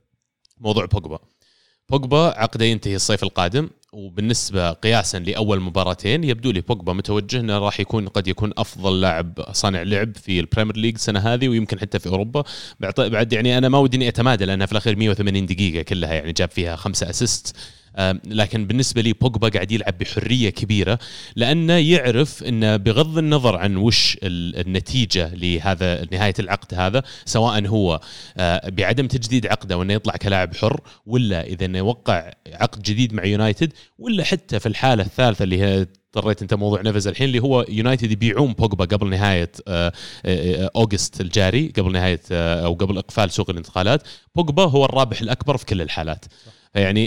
موضوع 0.61 0.85
بوجبا. 0.85 1.19
بوجبا 1.91 2.19
عقده 2.37 2.65
ينتهي 2.65 2.97
الصيف 2.97 3.23
القادم. 3.23 3.71
وبالنسبة 3.93 4.71
قياسا 4.73 5.19
لأول 5.19 5.61
مباراتين 5.61 6.25
يبدو 6.25 6.51
لي 6.51 6.61
بوجبا 6.61 6.93
متوجه 6.93 7.41
إنه 7.41 7.59
راح 7.59 7.81
يكون 7.81 8.09
قد 8.09 8.29
يكون 8.29 8.53
أفضل 8.59 9.01
لاعب 9.01 9.33
صانع 9.53 9.83
لعب 9.83 10.17
في 10.17 10.41
ال 10.41 10.45
Premier 10.45 10.77
League 10.77 10.95
السنة 10.95 11.21
هذه 11.21 11.49
ويمكن 11.49 11.81
حتى 11.81 11.99
في 11.99 12.07
أوروبا. 12.09 12.45
بعد- 12.81 13.33
يعني 13.33 13.59
أنا 13.59 13.69
ما 13.69 13.79
ودي 13.79 14.09
اتمادى 14.09 14.45
لانها 14.45 14.67
في 14.67 14.73
الأخير 14.73 14.97
180 14.97 15.47
دقيقة 15.47 15.83
كلها 15.83 16.13
يعني 16.15 16.33
جاب 16.33 16.51
فيها 16.51 16.77
خمسة 16.77 17.11
assist. 17.11 17.57
لكن 18.27 18.67
بالنسبة 18.67 19.03
لي 19.03 19.13
بوجبا 19.13 19.49
قاعد 19.49 19.73
يلعب 19.73 19.99
بحرية 19.99 20.51
كبيرة 20.51 20.99
لأنه 21.37 21.73
يعرف 21.77 22.43
إنه 22.43 22.77
بغض 22.77 23.19
النظر 23.19 23.57
عن 23.57 23.77
وش 23.77 24.17
ال- 24.23 24.67
النتيجة 24.67 25.35
لهذا 25.35 26.07
نهاية 26.13 26.35
العقد 26.39 26.75
هذا 26.75 27.03
سواء 27.25 27.67
هو 27.67 28.01
آه، 28.37 28.69
بعدم 28.69 29.07
تجديد 29.07 29.47
عقده 29.47 29.79
وإنه 29.79 29.95
يطلع 29.95 30.17
كلاعب 30.17 30.57
حر 30.57 30.81
ولا 31.07 31.47
إذا 31.47 31.65
إنه 31.65 31.79
يوقع 31.79 32.33
عقد 32.53 32.83
جديد 32.83 33.15
مع 33.15 33.25
يونايتد 33.25 33.73
ولا 33.99 34.25
حتى 34.25 34.61
في 34.61 34.67
الحالة 34.67 35.03
الثالثة 35.05 35.43
اللي 35.43 35.61
هي 35.63 35.87
اضطريت 36.17 36.43
أنت 36.43 36.55
موضوع 36.55 36.81
نيفز 36.83 37.09
الحين 37.09 37.27
اللي 37.29 37.39
هو 37.43 37.67
يونايتد 37.69 38.11
يبيعون 38.13 38.53
بوجبا 38.53 38.85
قبل 38.85 39.11
نهاية 39.11 39.53
آه، 39.69 39.93
آه، 40.27 40.71
أوغست 40.77 41.21
الجاري 41.21 41.73
قبل 41.77 41.93
نهاية 41.93 42.21
آه، 42.33 42.65
أو 42.65 42.75
قبل 42.75 42.99
إقفال 42.99 43.31
سوق 43.31 43.51
الانتقالات. 43.51 44.03
بوجبا 44.35 44.65
هو 44.65 44.85
الرابح 44.85 45.21
الأكبر 45.21 45.57
في 45.57 45.67
كل 45.67 45.83
الحالات. 45.83 46.25
فيعني 46.25 46.58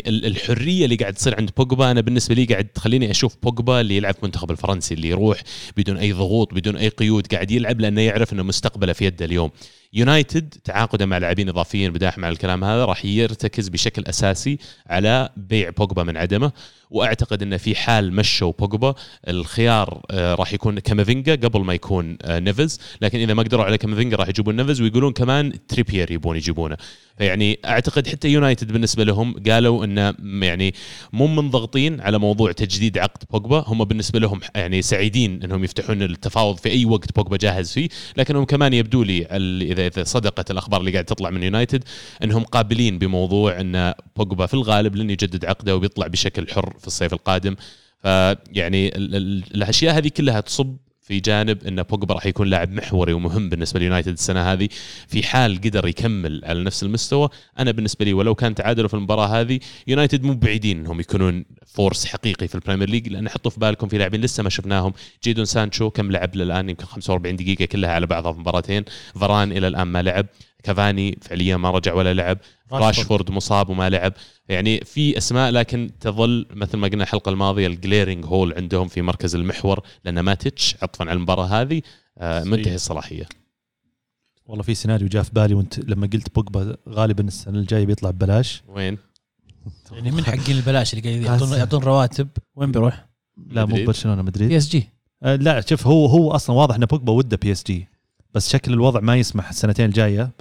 ال- 0.07 0.25
الحرية 0.25 0.85
اللي 0.85 0.95
قاعد 0.95 1.13
تصير 1.13 1.35
عند 1.37 1.51
بوجبا 1.57 1.91
أنا 1.91 2.01
بالنسبة 2.01 2.35
لي 2.35 2.45
قاعد 2.45 2.65
تخليني 2.65 3.11
أشوف 3.11 3.35
بوجبا 3.43 3.81
اللي 3.81 3.97
يلعب 3.97 4.13
في 4.13 4.19
المنتخب 4.19 4.51
الفرنسي 4.51 4.93
اللي 4.93 5.09
يروح 5.09 5.41
بدون 5.77 5.97
أي 5.97 6.11
ضغوط 6.13 6.53
بدون 6.53 6.75
أي 6.75 6.87
قيود 6.89 7.27
قاعد 7.27 7.51
يلعب 7.51 7.81
لأنه 7.81 8.01
يعرف 8.01 8.33
إنه 8.33 8.43
مستقبله 8.43 8.93
في 8.93 9.05
يده 9.05 9.25
اليوم. 9.25 9.51
يونايتد 9.93 10.53
تعاقده 10.63 11.05
مع 11.05 11.17
لاعبين 11.17 11.49
إضافيين 11.49 11.91
بداح 11.93 12.17
مع 12.17 12.29
الكلام 12.29 12.63
هذا 12.63 12.85
راح 12.85 13.05
يرتكز 13.05 13.67
بشكل 13.69 14.03
أساسي 14.05 14.57
على 14.87 15.29
بيع 15.37 15.69
بوجبا 15.69 16.03
من 16.03 16.17
عدمه. 16.17 16.51
وأعتقد 16.91 17.41
إنه 17.41 17.57
في 17.57 17.75
حال 17.75 18.13
مشوا 18.13 18.51
بوجبا 18.59 18.95
الخيار 19.27 20.01
آه، 20.11 20.35
راح 20.35 20.53
يكون 20.53 20.79
كامافينجا 20.79 21.35
قبل 21.35 21.59
ما 21.61 21.73
يكون 21.73 22.17
آه، 22.21 22.39
نيفز. 22.39 22.79
لكن 23.01 23.19
إذا 23.19 23.33
ما 23.33 23.43
قدروا 23.43 23.65
على 23.65 23.77
كامافينجا 23.77 24.17
راح 24.17 24.27
يجيبون 24.27 24.55
نيفز 24.55 24.81
ويقولون 24.81 25.13
كمان 25.13 25.53
تريبير 25.67 26.11
يبون 26.11 26.37
يجيبونه. 26.37 26.77
فيعني 27.17 27.59
أعتقد 27.65 28.07
حتى 28.07 28.27
يونايتد 28.27 28.71
بالنسبة 28.71 29.03
لهم 29.03 29.43
قالوا 29.49 29.85
انه 29.85 30.13
يعني 30.45 30.73
مو 31.13 31.27
منضغطين 31.27 32.01
على 32.01 32.19
موضوع 32.19 32.51
تجديد 32.51 32.97
عقد 32.97 33.23
بوجبا. 33.31 33.63
هم 33.67 33.83
بالنسبة 33.83 34.19
لهم 34.19 34.39
يعني 34.55 34.81
سعيدين 34.81 35.43
إنهم 35.43 35.63
يفتحون 35.63 36.01
التفاوض 36.01 36.57
في 36.57 36.69
أي 36.69 36.85
وقت 36.85 37.15
بوجبا 37.15 37.37
جاهز 37.37 37.71
فيه. 37.71 37.89
لكنهم 38.17 38.43
كمان 38.43 38.73
يبدو 38.73 39.03
لي 39.03 39.27
ال- 39.31 39.80
إذا 39.87 40.01
إذا 40.01 40.03
صدقت 40.03 40.51
الأخبار 40.51 40.79
اللي 40.79 40.91
قاعد 40.91 41.05
تطلع 41.05 41.29
من 41.29 41.43
يونايتد 41.43 41.83
إنهم 42.23 42.43
قابلين 42.43 42.97
بموضوع 42.99 43.59
إن 43.61 43.93
بوجبا 44.15 44.45
في 44.45 44.53
الغالب 44.53 44.95
لن 44.95 45.09
يجدد 45.09 45.45
عقده 45.45 45.75
وبيطلع 45.75 46.07
بشكل 46.07 46.47
حر 46.51 46.73
في 46.79 46.87
الصيف 46.87 47.13
القادم. 47.13 47.55
فيعني 48.01 48.95
ال- 48.97 49.15
ال- 49.15 49.43
الأشياء 49.55 49.97
هذه 49.97 50.07
كلها 50.07 50.39
تصب 50.41 50.77
في 51.11 51.19
جانب 51.19 51.63
إن 51.63 51.83
بوجبا 51.83 52.13
راح 52.13 52.25
يكون 52.25 52.47
لاعب 52.47 52.71
محوري 52.71 53.13
ومهم 53.13 53.49
بالنسبة 53.49 53.79
ليونايتد 53.79 54.11
السنة 54.11 54.53
هذه 54.53 54.69
في 55.07 55.23
حال 55.23 55.61
قدر 55.61 55.87
يكمل 55.87 56.41
على 56.45 56.63
نفس 56.63 56.83
المستوى 56.83 57.29
أنا 57.59 57.71
بالنسبة 57.71 58.05
لي 58.05 58.13
ولو 58.13 58.35
كان 58.35 58.55
تعادلوا 58.55 58.87
في 58.87 58.93
المباراة 58.93 59.27
هذه 59.27 59.59
يونايتد 59.87 60.23
مو 60.23 60.33
بعيدين 60.33 60.79
إنهم 60.79 60.99
يكونون 60.99 61.45
force 61.65 62.05
حقيقي 62.05 62.47
في 62.47 62.55
البريمير 62.55 62.89
ليج 62.89 63.07
لأن 63.07 63.29
حطوا 63.29 63.51
في 63.51 63.59
بالكم 63.59 63.87
في 63.87 63.97
لاعبين 63.97 64.21
لسه 64.21 64.43
ما 64.43 64.49
شفناهم 64.49 64.93
جيدون 65.23 65.45
سانشو 65.45 65.89
كم 65.89 66.11
لعب 66.11 66.35
للآن 66.35 66.69
يمكن 66.69 66.85
45 66.85 67.35
دقيقة 67.35 67.65
كلها 67.65 67.91
على 67.91 68.05
بعضها 68.05 68.33
في 68.33 68.39
مباراتين 68.39 68.83
فران 69.15 69.51
إلى 69.51 69.67
الآن 69.67 69.87
ما 69.87 70.01
لعب 70.01 70.25
كافاني 70.63 71.17
فعليا 71.21 71.57
ما 71.57 71.71
رجع 71.71 71.93
ولا 71.93 72.13
لعب 72.13 72.37
راشفورد. 72.73 73.31
مصاب 73.31 73.69
وما 73.69 73.89
لعب. 73.89 74.13
يعني 74.49 74.79
في 74.85 75.17
أسماء 75.17 75.51
لكن 75.51 75.91
تظل 75.99 76.45
مثل 76.51 76.77
ما 76.77 76.87
قلنا 76.87 77.03
الحلقة 77.03 77.29
الماضية 77.29 77.67
الجليرنج 77.67 78.25
هول 78.25 78.53
عندهم 78.53 78.87
في 78.87 79.01
مركز 79.01 79.35
المحور 79.35 79.81
لأن 80.05 80.19
ماتيتش 80.19 80.75
عطفا 80.81 81.05
على 81.05 81.13
المباراة 81.13 81.45
هذه 81.45 81.81
آه، 82.17 82.43
منتهي 82.43 82.75
الصلاحية. 82.75 83.25
والله 84.45 84.63
في 84.63 84.75
سيناريو 84.75 85.07
جاء 85.07 85.23
في 85.23 85.31
بالي 85.33 85.53
وانت 85.53 85.79
لما 85.79 86.09
قلت 86.13 86.35
بوجبا 86.35 86.77
غالبا 86.89 87.23
السنة 87.23 87.59
الجاية 87.59 87.85
بيطلع 87.85 88.09
ببلاش. 88.09 88.63
وين؟ 88.67 88.97
يعني 89.91 90.11
من 90.11 90.25
حقين 90.25 90.57
البلاش 90.57 90.93
اللي 90.93 91.09
قاعد 91.09 91.21
يعطون 91.21 91.57
يعطون 91.57 91.83
رواتب. 91.83 92.27
وين 92.55 92.71
بيروح؟ 92.71 93.05
لا 93.47 93.65
مو. 93.65 93.85
برشلونة 93.85 94.21
مدريد. 94.21 94.49
PSG 94.49 94.89
آه، 95.23 95.35
لا 95.35 95.61
شوف 95.61 95.87
هو 95.87 96.05
هو 96.05 96.31
أصلا 96.31 96.55
واضح 96.55 96.75
إن 96.75 96.85
بوجبا 96.85 97.11
وده 97.11 97.37
PSG 97.37 97.87
بس 98.33 98.49
شكل 98.49 98.73
الوضع 98.73 98.99
ما 98.99 99.15
يسمح 99.15 99.49
السنتين 99.49 99.85
الجاية. 99.85 100.31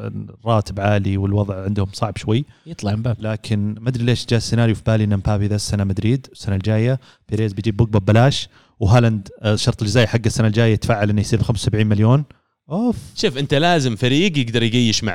راتب 0.47 0.81
عالي 0.81 1.17
والوضع 1.17 1.65
عندهم 1.65 1.87
صعب 1.93 2.17
شوي. 2.17 2.45
يطلع 2.67 2.95
مبابي 2.95 3.17
لكن 3.21 3.75
ما 3.81 3.89
أدري 3.89 4.05
ليش 4.05 4.27
جاء 4.27 4.37
السيناريو 4.37 4.75
في 4.75 4.83
بالي 4.87 5.05
إن 5.05 5.17
مبابي 5.17 5.47
ذا 5.47 5.57
السنة 5.57 5.85
مدريد 5.85 6.27
السنة 6.33 6.55
الجاية. 6.55 7.01
بيريز 7.29 7.53
بيجيب 7.53 7.77
بوجبا 7.77 7.99
ببلاش. 7.99 8.49
وهالاند 8.81 9.29
آه، 9.43 9.55
الشرط 9.55 9.83
الجزائي 9.83 10.07
حق 10.07 10.21
السنة 10.27 10.47
الجاية 10.47 10.73
يتفعل 10.73 11.11
إنه 11.11 11.21
يصير 11.21 11.39
ب 11.39 11.43
75 11.43 11.87
مليون. 11.87 12.25
أوف. 12.71 12.97
شوف 13.17 13.39
أنت 13.39 13.55
لازم 13.55 13.97
فريق 13.97 14.39
يقدر 14.39 14.63
يقيس 14.63 15.05
مع 15.05 15.15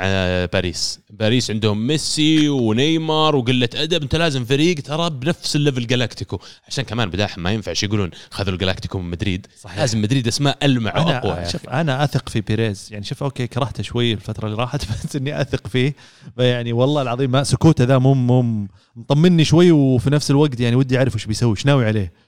باريس. 0.52 1.00
باريس 1.10 1.50
عندهم 1.50 1.86
ميسي 1.86 2.48
ونيمار 2.48 3.36
وقلة 3.36 3.68
أدب. 3.74 4.02
أنت 4.02 4.16
لازم 4.16 4.44
فريق 4.44 4.76
ترى 4.76 5.10
بنفس 5.10 5.56
ال 5.56 5.61
level 5.61 5.86
جالاكتيكو. 5.86 6.38
عشان 6.68 6.84
كمان 6.84 7.10
بداحم 7.10 7.42
ما 7.42 7.50
ينفعش 7.50 7.82
يقولون 7.82 8.10
خذوا 8.30 8.52
الجالاكتيكو 8.52 8.98
من 8.98 9.10
مدريد. 9.10 9.46
صحيح. 9.60 9.78
لازم 9.78 10.02
مدريد 10.02 10.26
اسماء 10.26 10.58
المع 10.62 10.98
واقوى 10.98 11.32
أخي. 11.32 11.52
شوف 11.52 11.68
أنا 11.68 12.04
أثق 12.04 12.28
في 12.28 12.40
بيريز. 12.40 12.88
يعني 12.90 13.04
شوف 13.04 13.22
أوكي 13.22 13.46
كرهته 13.46 13.82
شوي 13.82 14.12
الفترة 14.12 14.46
اللي 14.46 14.56
راحت 14.56 14.84
بس 14.90 15.16
إني 15.16 15.40
أثق 15.40 15.66
فيه. 15.66 15.94
يعني 16.38 16.72
والله 16.72 17.02
العظيم 17.02 17.30
ما 17.30 17.44
سكوته 17.44 17.84
ذا 17.84 17.98
مو 17.98 18.66
مطمني 18.96 19.44
شوي 19.44 19.72
وفي 19.72 20.10
نفس 20.10 20.30
الوقت 20.30 20.60
يعني 20.60 20.76
ودي 20.76 20.98
أعرف 20.98 21.14
وش 21.14 21.26
بيسوي 21.26 21.50
إيش 21.50 21.66
ناوي 21.66 21.86
عليه. 21.86 22.25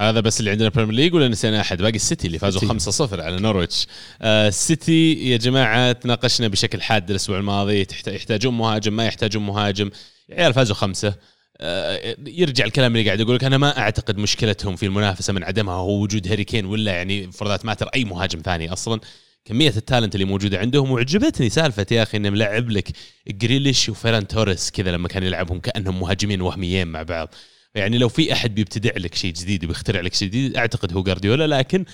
هذا 0.00 0.20
بس 0.20 0.40
اللي 0.40 0.50
عندنا 0.50 0.68
بريمير 0.68 0.94
ليج 0.94 1.14
ولا 1.14 1.28
نسينا 1.28 1.60
أحد؟ 1.60 1.82
باقي 1.82 1.96
السيتي 1.96 2.26
اللي 2.26 2.38
فازوا 2.38 2.72
السيتي. 2.72 3.16
5-0 3.16 3.20
على 3.20 3.36
نورويتش. 3.36 3.86
آه 4.22 4.48
السيتي 4.48 5.30
يا 5.30 5.36
جماعة 5.36 5.92
تناقشنا 5.92 6.48
بشكل 6.48 6.82
حاد 6.82 7.10
الأسبوع 7.10 7.38
الماضي. 7.38 7.86
يحتاجون 8.06 8.54
مهاجم 8.54 8.96
ما 8.96 9.06
يحتاجون 9.06 9.46
مهاجم. 9.46 9.90
يا 10.28 10.34
عيال 10.36 10.54
فازوا 10.54 10.76
خمسة. 10.76 11.14
آه 11.60 12.16
يرجع 12.26 12.64
الكلام 12.64 12.96
اللي 12.96 13.06
قاعد 13.06 13.20
أقول 13.20 13.36
لك 13.36 13.44
أنا 13.44 13.58
ما 13.58 13.78
أعتقد 13.78 14.18
مشكلتهم 14.18 14.76
في 14.76 14.86
المنافسة 14.86 15.32
من 15.32 15.44
عدمها. 15.44 15.74
هو 15.74 16.02
وجود 16.02 16.28
هاري 16.28 16.44
كين 16.44 16.66
ولا 16.66 16.92
يعني 16.92 17.32
for 17.32 17.48
that 17.48 17.64
matter 17.64 17.88
أي 17.94 18.04
مهاجم 18.04 18.40
ثاني 18.44 18.72
أصلا. 18.72 19.00
كمية 19.44 19.72
ال 19.76 19.81
talent 19.81 20.14
اللي 20.14 20.24
موجودة 20.24 20.58
عندهم. 20.58 20.90
وعجبتني 20.90 21.50
سالفة 21.50 21.86
يا 21.90 22.02
أخي 22.02 22.16
انه 22.16 22.30
ملعب 22.30 22.70
لك 22.70 22.88
جريليش 23.28 23.88
وفيران 23.88 24.26
توريس 24.26 24.70
كذا 24.70 24.90
لما 24.90 25.08
كان 25.08 25.22
يلعبهم 25.22 25.60
كأنهم 25.60 26.00
مهاجمين 26.00 26.40
وهميين 26.40 26.88
مع 26.88 27.02
بعض. 27.02 27.34
يعني 27.74 27.98
لو 27.98 28.08
في 28.08 28.32
أحد 28.32 28.54
بيبتدع 28.54 28.90
لك 28.96 29.14
شيء 29.14 29.32
جديد 29.32 29.64
وبيخترع 29.64 30.00
لك 30.00 30.14
شيء 30.14 30.28
جديد 30.28 30.56
أعتقد 30.56 30.92
هو 30.92 31.02
جارديولا 31.02 31.58
لكن 31.58 31.84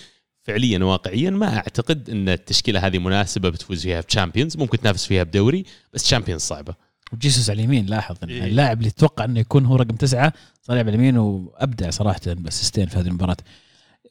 فعليا 0.42 0.84
واقعيا 0.84 1.30
ما 1.30 1.56
أعتقد 1.56 2.10
إن 2.10 2.28
التشكيلة 2.28 2.86
هذه 2.86 2.98
مناسبة 2.98 3.48
بتفوز 3.48 3.82
فيها 3.82 4.00
بتشامبيونز 4.00 4.56
ممكن 4.56 4.78
تنافس 4.78 5.06
فيها 5.06 5.22
بدوري 5.22 5.64
بس 5.92 6.02
تشامبيونز 6.02 6.40
صعبة 6.40 6.74
وجيسوس 7.12 7.50
على 7.50 7.58
اليمين 7.58 7.86
لاحظ 7.86 8.16
إن 8.22 8.28
إيه. 8.28 8.44
اللاعب 8.44 8.78
اللي 8.78 8.90
تتوقع 8.90 9.24
إنه 9.24 9.40
يكون 9.40 9.66
هو 9.66 9.76
رقم 9.76 9.96
تسعة 9.96 10.32
صار 10.62 10.76
يلعب 10.76 10.88
على 10.88 10.96
اليمين 10.96 11.18
وأبدع 11.18 11.90
صراحة 11.90 12.20
بأسيستين 12.26 12.86
في 12.86 12.98
هذه 12.98 13.06
المباراة 13.06 13.36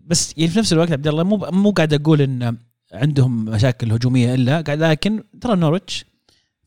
بس 0.02 0.34
يعني 0.38 0.52
في 0.52 0.60
نفس 0.60 0.74
الوقت 0.74 0.92
عبد 0.92 1.08
الله 1.08 1.24
مو 1.24 1.38
مو 1.38 1.72
قاعد 1.72 1.94
أقول 1.94 2.22
إن 2.22 2.58
عندهم 2.94 3.46
مشاكل 3.46 3.92
هجومية 3.92 4.34
إلا 4.34 4.62
قاعد 4.62 4.84
لكن 4.84 5.24
ترى 5.42 5.56
نورتش 5.56 6.06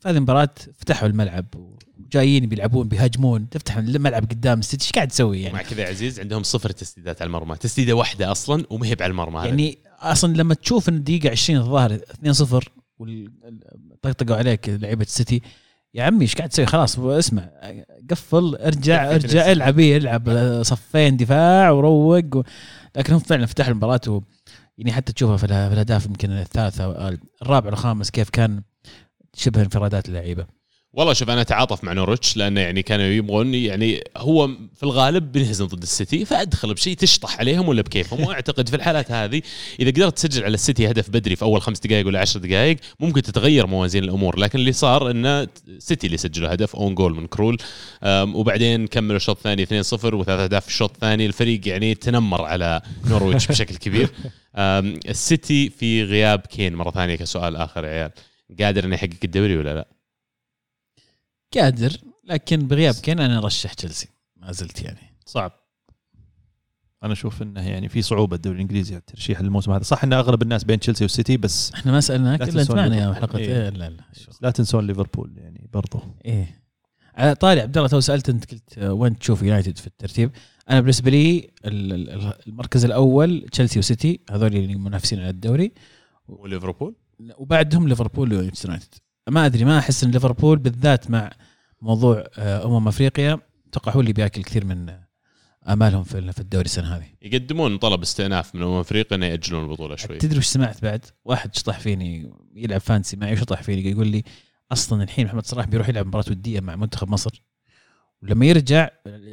في 0.00 0.08
هذه 0.08 0.16
المباراة 0.16 0.54
فتحوا 0.78 1.08
الملعب 1.08 1.46
وجايين 2.12 2.46
بيلعبون 2.46 2.88
بيهاجمون. 2.88 3.48
تفتح 3.48 3.76
الملعب 3.76 4.24
قدام 4.24 4.58
السيتي 4.58 4.84
إيش 4.84 4.92
قاعد 4.92 5.08
تسوي 5.08 5.42
يعني؟ 5.42 5.54
مع 5.54 5.62
كذا 5.62 5.88
عزيز 5.88 6.20
عندهم 6.20 6.42
صفر 6.42 6.70
تسديدات 6.70 7.22
على 7.22 7.26
المرمى. 7.26 7.56
تسديدة 7.56 7.92
واحدة 7.92 8.32
أصلا 8.32 8.64
ومهب 8.70 9.02
على 9.02 9.10
المرمى 9.10 9.38
هذا. 9.38 9.46
يعني 9.46 9.78
أصلا 10.00 10.36
لما 10.36 10.54
تشوف 10.54 10.88
إن 10.88 10.94
الدقيقه 10.94 11.30
20 11.30 11.60
الظاهر 11.60 11.98
2-0 12.58 12.68
وطقطقوا 12.98 14.36
عليك 14.36 14.68
لعيبة 14.68 15.04
السيتي 15.04 15.42
يا 15.94 16.04
عمي 16.04 16.22
إيش 16.22 16.34
قاعد 16.34 16.48
تسوي؟ 16.48 16.66
خلاص 16.66 16.98
اسمع 16.98 17.50
قفل 18.10 18.56
ارجع 18.56 19.10
ارجع. 19.10 19.52
العب 19.52 19.78
إيه، 19.78 19.96
العب 19.96 20.62
صفين 20.62 21.16
دفاع 21.16 21.70
وروق 21.70 22.36
و... 22.36 22.42
لكن 22.96 23.12
هم 23.12 23.18
فعلا 23.18 23.46
فتحوا 23.46 23.70
المباراة 23.70 24.00
و... 24.08 24.20
يعني 24.78 24.92
حتى 24.92 25.12
تشوفها 25.12 25.36
في 25.36 25.44
الأهداف 25.44 26.06
يمكن 26.06 26.30
الثالث 26.30 26.80
أو 26.80 27.16
الرابع 27.42 27.66
والخامس 27.70 28.10
كيف 28.10 28.30
كان 28.30 28.62
شبه 29.36 29.62
انفرادات 29.62 30.08
اللعيبة. 30.08 30.46
والله 30.94 31.12
شوف 31.12 31.30
أنا 31.30 31.40
أتعاطف 31.40 31.84
مع 31.84 31.92
نورويتش 31.92 32.36
لأنه 32.36 32.60
يعني 32.60 32.82
كانوا 32.82 33.04
يبغون 33.04 33.54
يعني 33.54 34.04
هو 34.16 34.48
في 34.76 34.82
الغالب 34.82 35.32
بينهزم 35.32 35.66
ضد 35.66 35.82
السيتي 35.82 36.24
فأدخل 36.24 36.74
بشيء 36.74 36.96
تشطح 36.96 37.38
عليهم 37.38 37.68
ولا 37.68 37.82
بكيفهم. 37.82 38.24
وأعتقد 38.24 38.68
في 38.68 38.76
الحالات 38.76 39.10
هذه 39.10 39.42
إذا 39.80 39.90
قدرت 39.90 40.16
تسجل 40.16 40.44
على 40.44 40.54
السيتي 40.54 40.90
هدف 40.90 41.10
بدري 41.10 41.36
في 41.36 41.42
أول 41.42 41.62
خمس 41.62 41.80
دقائق 41.80 42.06
ولا 42.06 42.20
عشر 42.20 42.40
دقائق 42.40 42.76
ممكن 43.00 43.22
تتغير 43.22 43.66
موازين 43.66 44.04
الأمور. 44.04 44.38
لكن 44.38 44.58
اللي 44.58 44.72
صار 44.72 45.10
انه 45.10 45.48
سيتي 45.78 46.06
اللي 46.06 46.16
سجلوا 46.16 46.54
هدف 46.54 46.76
own 46.76 46.94
goal 46.94 47.14
من 47.14 47.26
كرول 47.26 47.56
وبعدين 48.06 48.86
كملوا 48.86 49.16
الشوط 49.16 49.36
الثاني 49.36 49.66
2-0 49.66 50.14
وثلاث 50.14 50.40
أهداف 50.40 50.62
في 50.62 50.68
الشوط 50.68 50.90
الثاني 50.94 51.26
الفريق 51.26 51.68
يعني 51.68 51.94
تنمر 51.94 52.44
على 52.44 52.80
نورويتش 53.06 53.46
بشكل 53.46 53.76
كبير. 53.76 54.10
السيتي 55.08 55.70
في 55.70 56.04
غياب 56.04 56.40
كين 56.40 56.74
مرة 56.74 56.90
ثانية 56.90 57.16
كسؤال 57.16 57.56
آخر 57.56 57.84
يا 57.84 57.90
عيال. 57.90 58.10
قادر 58.60 58.84
إنه 58.84 58.94
يحقق 58.94 59.10
الدوري 59.24 59.56
ولا 59.56 59.74
لا؟ 59.74 59.88
قادر 61.58 61.96
لكن 62.24 62.68
بغياب 62.68 62.94
كين 62.94 63.20
أنا 63.20 63.38
ارشح 63.38 63.72
تشيلسي. 63.72 64.08
ما 64.36 64.52
زلت 64.52 64.82
يعني. 64.82 65.16
صعب. 65.26 65.52
أنا 67.02 67.12
أشوف 67.12 67.42
إنه 67.42 67.68
يعني 67.68 67.88
في 67.88 68.02
صعوبة 68.02 68.36
الدوري 68.36 68.56
الإنجليزي 68.56 68.94
على 68.94 69.00
الترشيح 69.00 69.40
الموسم 69.40 69.72
هذا. 69.72 69.82
صح 69.82 70.04
إن 70.04 70.12
أغلب 70.12 70.42
الناس 70.42 70.64
بين 70.64 70.80
تشيلسي 70.80 71.04
والسيتي 71.04 71.36
بس 71.36 71.72
إحنا 71.72 71.92
ما 71.92 72.00
سالناك 72.00 72.40
لا 72.40 72.48
الا 72.48 72.62
انت 72.62 72.70
معنا 72.72 72.96
يا. 72.96 73.14
حلقة. 73.14 73.38
إيه. 73.38 73.62
إيه 73.64 73.68
لا 73.68 73.90
لا. 73.90 74.04
لا 74.40 74.50
تنسون 74.50 74.86
ليفربول 74.86 75.38
يعني 75.38 75.68
برضو. 75.72 76.00
إيه. 76.24 76.62
على 77.14 77.34
طاري 77.34 77.60
عبد 77.60 77.76
الله 77.76 77.88
تو 77.88 78.00
سألت 78.00 78.28
أنت 78.28 78.50
قلت 78.52 78.78
وين 78.78 79.18
تشوف 79.18 79.42
يونايتد 79.42 79.78
في 79.78 79.86
الترتيب؟ 79.86 80.30
أنا 80.70 80.80
بالنسبة 80.80 81.10
لي 81.10 81.50
ال- 81.64 81.92
ال- 82.10 82.34
المركز 82.46 82.84
الأول 82.84 83.46
تشيلسي 83.52 83.78
وسيتي 83.78 84.20
هذول 84.30 84.56
اللي 84.56 84.74
منافسين 84.74 85.18
على 85.18 85.28
الدوري. 85.30 85.72
وليفربول؟ 86.28 86.94
وبعدهم 87.36 87.88
ليفربول 87.88 88.34
ومانشستر 88.34 88.68
يونايتد. 88.68 88.94
ما 89.28 89.46
أدري 89.46 89.64
ما 89.64 89.78
أحس 89.78 90.04
إن 90.04 90.10
ليفربول 90.10 90.58
بالذات 90.58 91.10
مع 91.10 91.30
موضوع 91.80 92.24
آه، 92.38 92.66
أمم 92.66 92.88
أفريقيا 92.88 93.38
أتوقع 93.68 93.92
هو 93.92 94.00
اللي 94.00 94.12
بياكل 94.12 94.42
كثير 94.42 94.64
من 94.64 94.88
آه، 94.88 95.08
امالهم 95.68 96.04
في 96.04 96.32
في 96.32 96.40
الدوري 96.40 96.64
السنة 96.64 96.96
هذه. 96.96 97.06
يقدمون 97.22 97.76
طلب 97.76 98.02
استئناف 98.02 98.54
من 98.54 98.62
أمم 98.62 98.78
أفريقيا 98.80 99.16
إنه 99.16 99.26
يأجلون 99.26 99.64
البطولة 99.64 99.96
شوي. 99.96 100.18
تدري 100.18 100.38
وش 100.38 100.46
سمعت 100.46 100.82
بعد؟ 100.82 101.04
واحد 101.24 101.56
شطح 101.56 101.80
فيني 101.80 102.32
يلعب 102.54 102.80
fantasy 102.80 103.16
معي 103.16 103.32
وشطح 103.32 103.62
فيني 103.62 103.90
يقول 103.90 104.06
لي 104.06 104.22
أصلا 104.72 105.02
الحين 105.02 105.26
محمد 105.26 105.46
صلاح 105.46 105.66
بيروح 105.66 105.88
يلعب 105.88 106.06
مباراة 106.06 106.24
ودية 106.30 106.60
مع 106.60 106.76
منتخب 106.76 107.10
مصر. 107.10 107.44
ولما 108.22 108.46
يرجع 108.46 108.88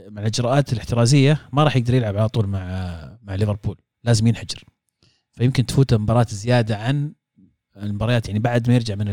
مع 0.10 0.22
الإجراءات 0.22 0.74
الاحترازية 0.74 1.42
ما 1.54 1.64
راح 1.64 1.76
يقدر 1.76 1.94
يلعب 1.94 2.18
على 2.18 2.30
طول 2.30 2.48
مع 2.48 2.60
مع 3.24 3.36
ليفربول 3.36 3.78
لازم 4.04 4.28
ينحجر. 4.28 4.64
فيمكن 5.32 5.66
تفوته 5.66 5.98
مباراة 5.98 6.28
زيادة 6.30 6.78
عن 6.78 7.14
المباريات 7.78 8.28
يعني 8.28 8.40
بعد 8.40 8.68
ما 8.68 8.76
يرجع 8.76 8.96
من 8.96 9.08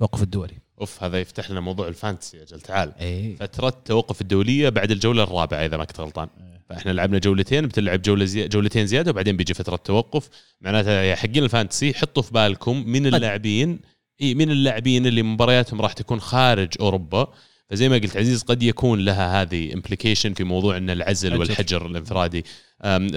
التوقف 0.00 0.22
الدولي 0.22 0.54
أوف 0.80 1.02
هذا 1.02 1.20
يفتح 1.20 1.50
لنا 1.50 1.60
موضوع 1.60 1.88
ال 1.88 1.94
fantasy 1.94 2.36
يا 2.36 2.42
أجل 2.42 2.60
تعال. 2.60 2.92
اي 3.00 3.36
فترة 3.36 3.68
التوقف 3.68 4.20
الدولية 4.20 4.68
بعد 4.68 4.90
الجولة 4.90 5.22
الرابعة 5.22 5.66
إذا 5.66 5.76
ما 5.76 5.84
كنت 5.84 6.00
غلطان. 6.00 6.28
فإحنا 6.68 6.90
لعبنا 6.90 7.18
جولتين 7.18 7.66
بتلعب 7.66 8.02
جولة 8.02 8.24
زي... 8.24 8.48
جولتين 8.48 8.86
زيادة 8.86 9.10
وبعدين 9.10 9.36
بيجي 9.36 9.54
فترة 9.54 9.76
توقف. 9.76 10.28
معناتها 10.60 11.02
يا 11.02 11.14
حقين 11.14 11.44
ال 11.44 11.50
fantasy 11.50 11.94
حطوا 11.94 12.22
في 12.22 12.32
بالكم 12.32 12.84
من 12.86 13.06
اللاعبين 13.06 13.80
إي 14.22 14.34
من 14.34 14.50
اللاعبين 14.50 15.06
اللي 15.06 15.22
مبارياتهم 15.22 15.80
راح 15.80 15.92
تكون 15.92 16.20
خارج 16.20 16.68
أوروبا. 16.80 17.32
فزي 17.70 17.88
ما 17.88 17.96
قلت 17.96 18.16
عزيز 18.16 18.42
قد 18.42 18.62
يكون 18.62 19.00
لها 19.00 19.42
هذه 19.42 19.74
implication 19.74 20.34
في 20.34 20.44
موضوع 20.44 20.76
إن 20.76 20.90
العزل 20.90 21.30
حجر. 21.30 21.40
والحجر 21.40 21.86
الانفرادي. 21.86 22.44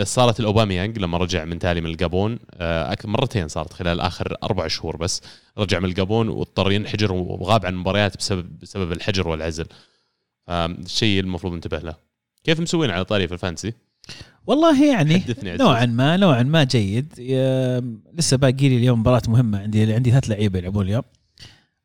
صارت 0.04 0.40
لاوباميانج 0.40 1.00
لما 1.00 1.18
رجع 1.18 1.46
من 1.46 1.60
تالي 1.60 1.82
من 1.82 1.90
الجابون 1.90 2.40
أه، 2.54 2.98
مرتين 3.06 3.48
صارت 3.48 3.74
خلال 3.74 4.02
آخر 4.02 4.36
أربع 4.44 4.68
شهور 4.68 4.98
بس. 4.98 5.22
رجع 5.58 5.80
من 5.80 5.86
الجابون 5.86 6.30
واضطر 6.30 6.72
ينحجر 6.72 7.12
وغاب 7.12 7.66
عن 7.66 7.74
المباريات 7.74 8.18
بسبب 8.18 8.60
بسبب 8.60 8.92
الحجر 8.92 9.28
والعزل. 9.28 9.66
الشيء 10.50 11.20
المفروض 11.20 11.54
ننتبه 11.54 11.80
له. 11.80 11.96
كيف 12.44 12.60
مسوين 12.60 12.90
على 12.90 13.06
طاري 13.06 13.28
في 13.28 13.34
ال 13.34 13.38
Fantasy؟ 13.38 13.74
والله 14.48 14.86
يعني. 14.86 15.24
نوعا 15.44 15.86
ما 15.86 16.18
نوعا 16.18 16.44
ما 16.44 16.64
جيد. 16.64 17.14
لسه 18.14 18.38
باقي 18.38 18.70
لي 18.70 18.78
اليوم 18.78 19.00
مباراة 19.00 19.22
مهمة 19.28 19.62
عندي 19.62 19.94
عندي 19.94 20.12
ثلاث 20.12 20.30
لعيبة 20.30 20.60
يلعبون 20.60 20.86
اليوم. 20.86 21.04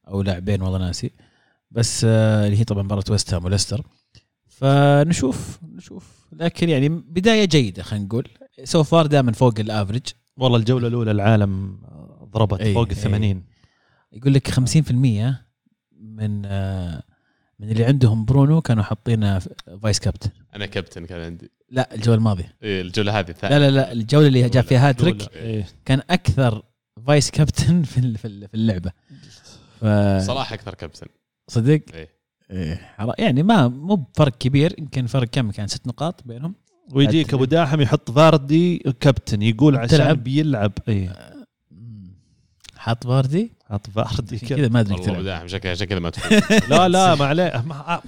أو 0.08 0.22
لاعبين 0.22 0.62
والله 0.62 0.78
ناسي. 0.78 1.10
بس 1.70 2.04
آه، 2.08 2.46
اللي 2.46 2.58
هي 2.58 2.64
طبعا 2.64 2.82
مباراة 2.82 3.04
ويست 3.10 3.34
هام 3.34 3.44
وليستر. 3.44 3.82
فنشوف 4.48 5.58
نشوف. 5.62 6.26
لكن 6.32 6.68
يعني 6.68 6.88
بداية 6.88 7.44
جيدة 7.44 7.82
خلينا 7.82 8.04
نقول. 8.04 8.28
so 8.64 8.82
far 8.82 9.06
دائما 9.06 9.32
فوق 9.32 9.54
ال 9.58 9.64
average 9.64 10.02
والله 10.36 10.58
الجولة 10.58 10.88
الأولى 10.88 11.10
العالم 11.10 11.78
ضربت 12.24 12.60
أي، 12.60 12.74
فوق 12.74 12.86
أي. 12.86 12.92
ال 12.92 12.96
80 12.96 13.44
يقول 14.12 14.34
لك 14.34 14.50
50% 14.50 14.60
من 16.00 16.42
آه، 16.46 17.02
من 17.58 17.70
اللي 17.70 17.84
عندهم 17.84 18.24
برونو 18.24 18.60
كانوا 18.60 18.82
حاطينه 18.82 19.38
vice 19.82 19.98
captain 19.98 20.30
أنا 20.54 20.66
كابتن 20.66 21.06
كان 21.06 21.20
عندي. 21.20 21.50
لا 21.70 21.94
الجولة 21.94 22.18
الماضية. 22.18 22.54
إيه، 22.62 22.80
الجولة 22.82 23.18
هذه 23.18 23.30
الثانية 23.30 23.58
لا 23.58 23.70
لا 23.70 23.76
لا 23.76 23.92
الجولة 23.92 24.26
اللي 24.26 24.48
جاب 24.48 24.64
فيها 24.64 24.88
هاتريك. 24.88 25.32
إيه. 25.36 25.66
كان 25.84 26.02
أكثر 26.10 26.62
vice 27.06 27.30
captain 27.30 27.82
في 27.92 27.98
ال- 27.98 28.18
في 28.18 28.24
ال- 28.28 28.48
في 28.48 28.54
اللعبة. 28.54 28.92
ف 29.80 29.84
صراحة 30.26 30.54
أكثر 30.54 30.74
كابتن 30.74 31.06
صدق؟ 31.48 31.80
إيه. 31.94 32.18
إيه، 32.50 32.94
يعني 33.18 33.42
ما 33.42 33.68
مو 33.68 33.94
بفرق 33.94 34.38
كبير 34.38 34.74
يمكن 34.78 35.06
فرق 35.06 35.28
كم؟ 35.28 35.50
كان 35.50 35.66
ست 35.66 35.86
نقاط 35.86 36.22
بينهم. 36.24 36.54
ويجيك 36.92 37.34
أبو 37.34 37.44
داحم 37.44 37.80
يحط 37.80 38.10
فاردي 38.10 38.78
كابتن 39.00 39.42
يقول 39.42 39.76
عشان 39.76 39.88
تلعب. 39.88 40.24
بيلعب. 40.24 40.72
اي 40.88 41.10
مم. 41.70 42.12
حاط 42.76 43.06
فاردي؟ 43.06 43.52
حط 43.70 43.90
فاردي 43.90 44.38
كذا. 44.38 44.68
ما 44.68 44.80
أدري 44.80 44.94
والله 44.94 45.06
تلعب. 45.06 45.20
بداهم 45.22 45.48
شكله 45.48 45.70
عشان 45.70 45.86
كذا 45.86 45.98
ما 45.98 46.12
لا 46.70 46.88
لا 46.88 47.14
ما 47.14 47.24
عليه. 47.26 47.62
ما 47.66 48.00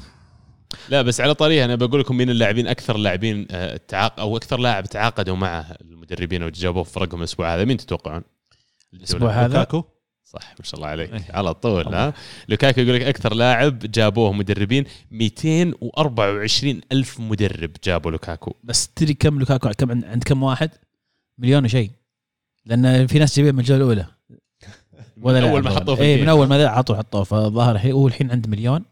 لا 0.88 1.02
بس 1.02 1.20
على 1.20 1.34
طريقه 1.34 1.64
أنا 1.64 1.74
بقول 1.74 2.00
لكم 2.00 2.16
مين 2.16 2.30
اللاعبين 2.30 2.66
أكثر 2.66 2.96
لاعبين 2.96 3.46
آه، 3.50 3.80
تعاق 3.88 4.20
أو 4.20 4.36
أكثر 4.36 4.58
لاعب 4.58 4.86
تعاقدوا 4.86 5.36
معه 5.36 5.76
المدربين 5.80 6.42
وجابوه 6.42 6.82
في 6.82 6.92
فرقهم 6.92 7.18
الأسبوع 7.20 7.54
هذا 7.54 7.64
مين 7.64 7.76
تتوقعون؟ 7.76 8.22
الأسبوع 8.94 9.30
هذا؟ 9.30 9.58
لوكاكو. 9.58 9.84
صح. 10.32 10.54
ما 10.58 10.64
شاء 10.64 10.74
الله 10.76 10.88
عليك. 10.88 11.12
إيه. 11.12 11.24
على 11.30 11.54
طول 11.54 11.86
الله. 11.86 12.08
ها؟ 12.08 12.14
لوكاكو 12.48 12.80
يقول 12.80 12.94
لك 12.94 13.02
أكثر 13.02 13.34
لاعب 13.34 13.78
جابوه 13.78 14.32
مدربين 14.32 14.84
224 15.10 16.80
ألف 16.92 17.20
مدرب 17.20 17.70
جابوا 17.84 18.10
لوكاكو. 18.10 18.54
بس 18.64 18.88
تدري 18.88 19.14
كم 19.14 19.38
لوكاكو 19.38 19.70
كم 19.78 19.90
عند 19.90 20.04
عند 20.04 20.24
كم 20.24 20.42
واحد؟ 20.42 20.70
مليون 21.38 21.64
وشيء 21.64 21.90
لأن 22.66 23.06
في 23.06 23.18
ناس 23.18 23.36
جايبين 23.36 23.54
من 23.54 23.60
الجولة 23.60 23.82
الأولى. 23.82 24.06
من 25.16 25.36
أول 25.36 25.62
ما 25.62 25.70
حطوه 25.70 25.94
في 25.94 26.02
اي. 26.02 26.22
من 26.22 26.28
أول 26.28 26.46
ما 26.46 26.68
حطوه 26.68 27.24
فالظاهر 27.24 27.74
الحين 27.74 27.92
هو 27.92 28.08
الحين 28.08 28.30
عنده 28.30 28.50
مليون. 28.50 28.84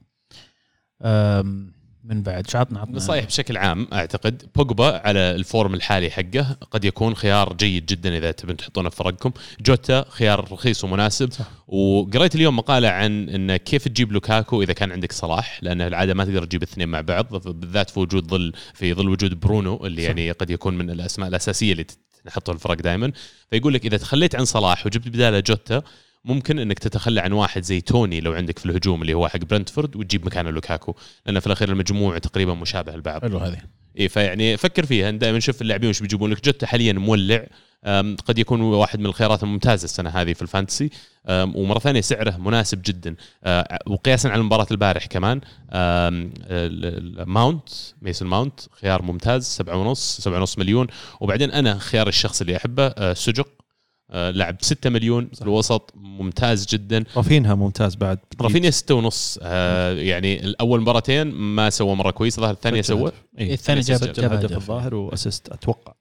من 2.09 2.23
بعد. 2.23 2.51
شو 2.51 2.59
عطنا. 2.59 2.81
عطنا 2.81 2.97
نصايح 2.97 3.25
بشكل 3.25 3.57
عام 3.57 3.89
أعتقد 3.93 4.43
بوجبا 4.55 5.09
على 5.09 5.19
ال 5.19 5.30
form 5.30 5.75
الحالي 5.75 6.11
حقه 6.11 6.57
قد 6.71 6.85
يكون 6.85 7.15
خيار 7.15 7.53
جيد 7.53 7.87
جدا 7.87 8.19
إذا 8.19 8.31
تبون 8.31 8.57
تحطونه 8.57 8.89
في 8.89 8.97
فرقكم 8.97 9.31
جوتا 9.61 10.05
خيار 10.09 10.53
رخيص 10.53 10.85
ومناسب. 10.85 11.33
صح. 11.33 11.51
وقريت 11.69 12.35
اليوم 12.35 12.57
مقالة 12.57 12.89
عن 12.89 13.29
إن 13.29 13.57
كيف 13.57 13.89
تجيب 13.89 14.13
لوكاكو 14.13 14.63
إذا 14.63 14.73
كان 14.73 14.93
عندك 14.93 15.13
صلاح 15.13 15.59
لأن 15.63 15.81
العادة 15.81 16.15
ما 16.15 16.25
تقدر 16.25 16.45
تجيب 16.45 16.63
اثنين 16.63 16.89
مع 16.89 17.01
بعض 17.01 17.49
بالذات 17.49 17.91
في 17.91 18.01
وجود 18.01 18.29
ظل 18.29 18.53
في 18.75 18.95
ظل 18.95 19.09
وجود 19.09 19.41
برونو 19.41 19.87
اللي 19.87 20.03
صح. 20.03 20.09
يعني 20.09 20.31
قد 20.31 20.51
يكون 20.51 20.79
من 20.79 20.91
الأسماء 20.91 21.29
الأساسية 21.29 21.73
اللي 21.73 21.87
نحطه 22.27 22.53
الفرق 22.53 22.75
دائما 22.75 23.13
فيقول 23.51 23.75
لك 23.75 23.87
إذا 23.87 23.97
تخليت 23.97 24.35
عن 24.35 24.45
صلاح 24.45 24.87
وجبت 24.87 25.09
بدالة 25.09 25.41
جوتا 25.41 25.83
ممكن 26.29 26.59
إنك 26.59 26.79
تتخلى 26.79 27.21
عن 27.21 27.33
واحد 27.33 27.63
زي 27.63 27.81
توني 27.81 28.21
لو 28.21 28.33
عندك 28.33 28.59
في 28.59 28.67
الهجوم 28.67 29.03
اللي 29.03 29.15
هو 29.15 29.29
حق 29.29 29.39
برنتفورد 29.39 29.97
وتجيب 29.97 30.27
مكانه 30.27 30.51
لوكاكو 30.51 30.95
لأن 31.27 31.41
في 31.41 31.47
الأخير 31.47 31.69
المجموع 31.69 32.19
تقريبا 32.19 32.55
مشابه 32.55 32.97
لبعض. 32.97 33.23
حلو 33.23 33.39
هذه. 33.39 33.59
اي 33.99 34.09
فيعني 34.09 34.57
فكر 34.57 34.87
فيها. 34.87 35.11
دائما 35.11 35.39
نشوف 35.39 35.63
اللاعبين 35.63 35.91
وش 35.91 36.01
بيجيبون 36.01 36.31
لك. 36.31 36.45
جوتا 36.45 36.67
حاليا 36.67 36.93
مولع. 36.93 37.47
قد 38.27 38.39
يكون 38.39 38.61
واحد 38.61 38.99
من 38.99 39.07
الخيارات 39.07 39.43
الممتازة 39.43 39.85
السنة 39.85 40.11
هذه 40.11 40.33
في 40.33 40.43
ال 40.43 40.48
Fantasy. 40.48 40.91
ومرة 41.31 41.79
ثانية 41.79 42.01
سعره 42.01 42.37
مناسب 42.37 42.83
جدا. 42.85 43.17
أه، 43.45 43.79
وقياسا 43.87 44.29
على 44.29 44.43
مباراه 44.43 44.67
البارح 44.71 45.07
كمان. 45.07 45.41
ماونت 47.27 47.69
ميسون 48.03 48.29
ماونت 48.29 48.61
خيار 48.81 49.03
ممتاز 49.03 49.45
سبعة 49.45 49.77
ونص 49.77 50.21
سبعة 50.21 50.39
ونص 50.39 50.59
مليون. 50.59 50.87
وبعدين 51.21 51.51
أنا 51.51 51.79
خيار 51.79 52.09
الشخص 52.09 52.41
اللي 52.41 52.57
أحبه 52.57 52.87
أه، 52.87 53.15
سجق 53.15 53.49
أه، 54.11 54.31
لاعب 54.31 54.57
6 54.61 54.91
مليون 54.91 55.29
في 55.35 55.43
الوسط 55.43 55.93
ممتاز 55.97 56.67
جدا. 56.67 57.05
رافينها 57.17 57.55
ممتاز 57.55 57.95
بعد. 57.95 58.19
رافينيا 58.41 58.71
ستة 58.71 58.95
ونص 58.95 59.39
آه 59.43 59.93
يعني 59.93 60.45
الأول 60.45 60.81
مباراتين 60.81 61.27
ما 61.27 61.71
سوى 61.71 61.95
مرة 61.97 62.11
كويس 62.11 62.39
الظاهر 62.39 62.55
الثانية 62.55 62.83
سوى. 62.83 63.13
إيه. 63.39 63.55
الثاني 63.55 63.81
جاب 63.81 64.13
جاب 64.13 64.33
هدف. 64.33 64.57
الظاهر 64.57 64.95
و 64.95 65.02
assist 65.02 65.49
أتوقع. 65.49 65.95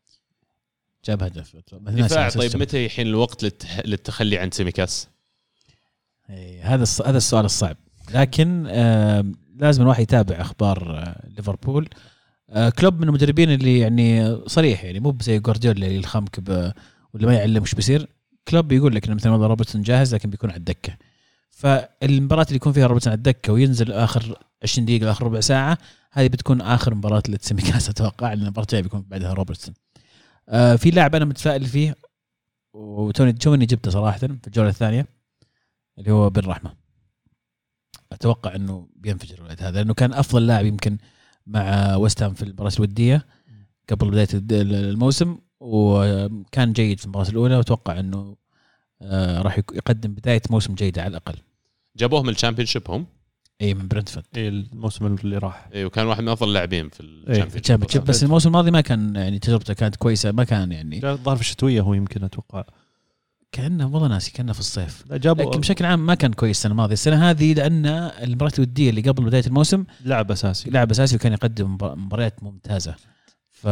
جاب 1.05 1.23
هدف 1.23 1.55
دفاع 1.81 2.29
طيب 2.29 2.57
متى 2.57 2.85
يحين 2.85 3.07
الوقت 3.07 3.43
للتح... 3.43 3.79
للتخلي 3.85 4.37
عن 4.37 4.51
سيميكاس؟ 4.51 5.07
إيه، 6.29 6.73
هذا 6.75 6.85
الص- 6.85 7.07
هذا 7.07 7.17
السؤال 7.17 7.45
الصعب. 7.45 7.77
لكن 8.13 8.67
آم، 8.67 9.35
لازم 9.55 9.81
الواحد 9.83 10.01
يتابع 10.03 10.41
أخبار 10.41 10.97
آه، 10.99 11.27
ليفربول. 11.37 11.89
آه، 12.49 12.69
كلوب 12.69 12.99
من 13.01 13.07
المدربين 13.07 13.51
اللي 13.51 13.79
يعني 13.79 14.37
صريح 14.47 14.83
يعني 14.83 14.99
مو 14.99 15.17
زي 15.21 15.39
جوارديولا 15.39 15.75
اللي 15.77 15.95
يلخمك 15.95 16.39
ب- 16.39 16.71
واللي 17.17 17.27
ما 17.27 17.33
يعلم 17.33 17.61
وش 17.61 17.75
بيصير 17.75 18.07
كلوب 18.47 18.67
بيقول 18.67 18.95
لك 18.95 19.05
انه 19.05 19.15
مثلا 19.15 19.31
والله 19.31 19.47
روبرتسون 19.47 19.81
جاهز 19.81 20.15
لكن 20.15 20.29
بيكون 20.29 20.49
على 20.49 20.59
الدكة. 20.59 20.97
فالمباراة 21.49 22.43
اللي 22.43 22.55
يكون 22.55 22.73
فيها 22.73 22.87
روبرتسون 22.87 23.11
على 23.11 23.17
الدكة 23.17 23.53
وينزل 23.53 23.91
آخر 23.91 24.39
20 24.63 24.85
دقيقة 24.85 25.11
آخر 25.11 25.25
ربع 25.25 25.39
ساعة 25.39 25.77
هذه 26.11 26.27
بتكون 26.27 26.61
آخر 26.61 26.95
مباراة 26.95 27.23
لتسيميكاس 27.29 27.89
أتوقع 27.89 28.33
لأن 28.33 28.41
المباراة 28.41 28.63
الجاية 28.63 28.81
بيكون 28.81 29.01
بعدها 29.01 29.33
روبرتسون. 29.33 29.73
آه، 30.49 30.75
في 30.75 30.91
لاعب 30.91 31.15
أنا 31.15 31.25
متفائل 31.25 31.65
فيه 31.65 31.95
وتوني 32.73 33.33
توني 33.33 33.65
جبته 33.65 33.91
صراحة 33.91 34.17
في 34.17 34.47
الجولة 34.47 34.69
الثانية 34.69 35.05
اللي 35.97 36.11
هو 36.11 36.29
بن 36.29 36.41
رحمة. 36.41 36.73
أتوقع 38.11 38.55
إنه 38.55 38.87
بينفجر 38.95 39.35
الولد 39.37 39.63
هذا 39.63 39.77
لأنه 39.77 39.93
كان 39.93 40.13
أفضل 40.13 40.47
لاعب 40.47 40.65
يمكن 40.65 40.97
مع 41.47 41.95
ويست 41.95 42.23
هام 42.23 42.33
في 42.33 42.43
المباراة 42.43 42.71
الودية 42.77 43.25
قبل 43.89 44.11
بداية 44.11 44.27
الموسم. 44.51 45.37
وكان 45.59 46.73
جيد 46.73 46.99
في 46.99 47.05
المباراة 47.05 47.29
الأولى 47.29 47.55
وأتوقع 47.55 47.99
إنه 47.99 48.35
آه، 49.01 49.41
راح 49.41 49.57
يقدم 49.57 50.13
بداية 50.13 50.41
موسم 50.49 50.75
جيده 50.75 51.01
على 51.01 51.09
الأقل. 51.11 51.35
جابوه 51.97 52.23
من 52.23 52.29
ال 52.29 52.65
Championship 52.65 52.91
هم؟ 52.91 53.05
اي 53.61 53.73
من 53.73 53.87
برنتفورد. 53.87 54.25
اي 54.35 54.47
الموسم 54.47 55.05
اللي 55.05 55.37
راح. 55.37 55.69
اي 55.73 55.85
وكان 55.85 56.07
واحد 56.07 56.21
من 56.23 56.29
أفضل 56.29 56.47
اللاعبين 56.47 56.89
في 56.89 56.97
في 57.25 57.29
ال 57.31 57.34
Champion 57.34 57.57
ال 57.57 57.59
Championship 57.83 58.23
الموسم 58.23 58.49
الماضي 58.49 58.71
ما 58.71 58.81
كان 58.81 59.15
يعني 59.15 59.39
تجربته 59.39 59.73
كانت 59.73 59.95
كويسة 59.95 60.31
ما 60.31 60.43
كان 60.43 60.71
يعني 60.71 61.09
الظاهر 61.11 61.35
في 61.35 61.41
الشتوية 61.41 61.81
هو 61.81 61.93
يمكن 61.93 62.23
أتوقع. 62.23 62.63
كأنه 63.51 63.87
والله 63.93 64.07
ناسي 64.07 64.31
كأنه 64.31 64.53
في 64.53 64.59
الصيف. 64.59 65.03
لا 65.09 65.17
جابوا 65.17 65.43
لكن 65.51 65.59
بشكل 65.59 65.85
عام 65.85 66.05
ما 66.05 66.15
كان 66.15 66.33
كويس 66.33 66.57
السنة 66.57 66.71
الماضية. 66.71 66.93
السنة 66.93 67.29
هذه 67.29 67.53
لأن 67.53 67.85
المباراة 67.85 68.51
الودية 68.57 68.89
اللي 68.89 69.01
قبل 69.01 69.23
بداية 69.25 69.43
الموسم 69.47 69.83
لاعب 70.05 70.31
أساسي. 70.31 70.69
لاعب 70.69 70.91
أساسي 70.91 71.15
وكان 71.15 71.33
يقدم 71.33 71.73
مبار- 71.73 71.95
مباريات 71.95 72.43
ممتازة. 72.43 72.95
ف 73.51 73.67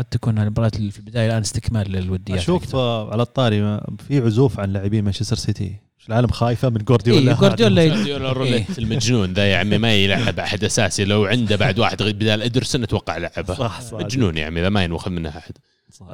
قد 0.00 0.04
تكون 0.04 0.38
المباريات 0.38 0.76
اللي 0.76 0.90
في 0.90 0.98
البداية 0.98 1.26
الآن 1.26 1.40
استكمال 1.40 1.92
للوديات 1.92 2.38
أشوف. 2.38 2.76
آه، 2.76 3.12
على 3.12 3.22
الطاري 3.22 3.80
في 4.08 4.18
عزوف 4.18 4.60
عن 4.60 4.72
لاعبين 4.72 5.04
مانشستر 5.04 5.36
سيتي. 5.36 5.76
العالم 6.08 6.28
خايفة 6.28 6.68
من 6.68 6.78
جوارديولا؟ 6.78 7.30
إيه، 7.32 7.38
جوارديولا 7.38 7.86
جوارديولا 7.86 8.30
الروليت 8.30 8.78
المجنون 8.78 9.32
ذا 9.32 9.50
يا 9.50 9.56
عمي 9.56 9.78
ما 9.78 9.94
يلعب 9.94 10.40
أحد 10.46 10.64
أساسي. 10.64 11.04
لو 11.04 11.24
عنده 11.24 11.56
بعد 11.56 11.78
واحد 11.78 12.02
غير 12.02 12.14
بدال 12.14 12.42
ادرسن 12.42 12.82
أتوقع 12.82 13.16
لعبه. 13.16 13.54
صح 13.54 13.80
صح. 13.80 13.98
مجنون 13.98 14.36
يا 14.36 14.46
عمي 14.46 14.60
ذا 14.60 14.68
ما 14.68 14.84
ينوخذ 14.84 15.10
منه 15.10 15.28
أحد. 15.28 15.52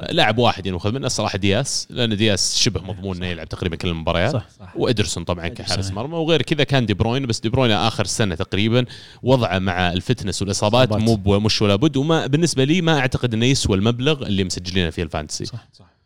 لاعب 0.09 0.37
واحد 0.37 0.65
ينوخذ 0.65 0.91
منه 0.91 1.05
الصراحة 1.05 1.37
دياس 1.37 1.87
لأن 1.89 2.17
دياس 2.17 2.57
شبه 2.57 2.81
مضمون 2.81 3.17
إنه 3.17 3.25
يلعب 3.25 3.49
تقريبا 3.49 3.75
كل 3.75 3.87
المباريات. 3.87 4.33
صح 4.33 4.49
صح. 4.59 4.77
وإدرسون 4.77 5.23
طبعا 5.23 5.47
كحارس 5.47 5.71
إدرسون. 5.71 5.95
مرمى. 5.95 6.15
وغير 6.15 6.41
كذا 6.41 6.63
كان 6.63 6.85
دي 6.85 6.93
بروين 6.93 7.25
بس 7.25 7.39
دي 7.39 7.49
بروين 7.49 7.71
آخر 7.71 8.05
سنة 8.05 8.35
تقريبا 8.35 8.85
وضعه 9.23 9.59
مع 9.59 9.93
ال 9.93 9.99
fitness 9.99 10.41
والإصابات. 10.41 10.93
مو 10.93 11.39
مش 11.39 11.61
ولا 11.61 11.75
بد. 11.75 11.97
وما 11.97 12.27
بالنسبة 12.27 12.63
لي 12.63 12.81
ما 12.81 12.99
أعتقد 12.99 13.33
إنه 13.33 13.45
يسوى 13.45 13.77
المبلغ 13.77 14.27
اللي 14.27 14.43
مسجلينه 14.43 14.89
فيه 14.89 15.03
ال 15.03 15.08
Fantasy. 15.08 15.45
صح 15.45 15.67
صح. 15.73 15.97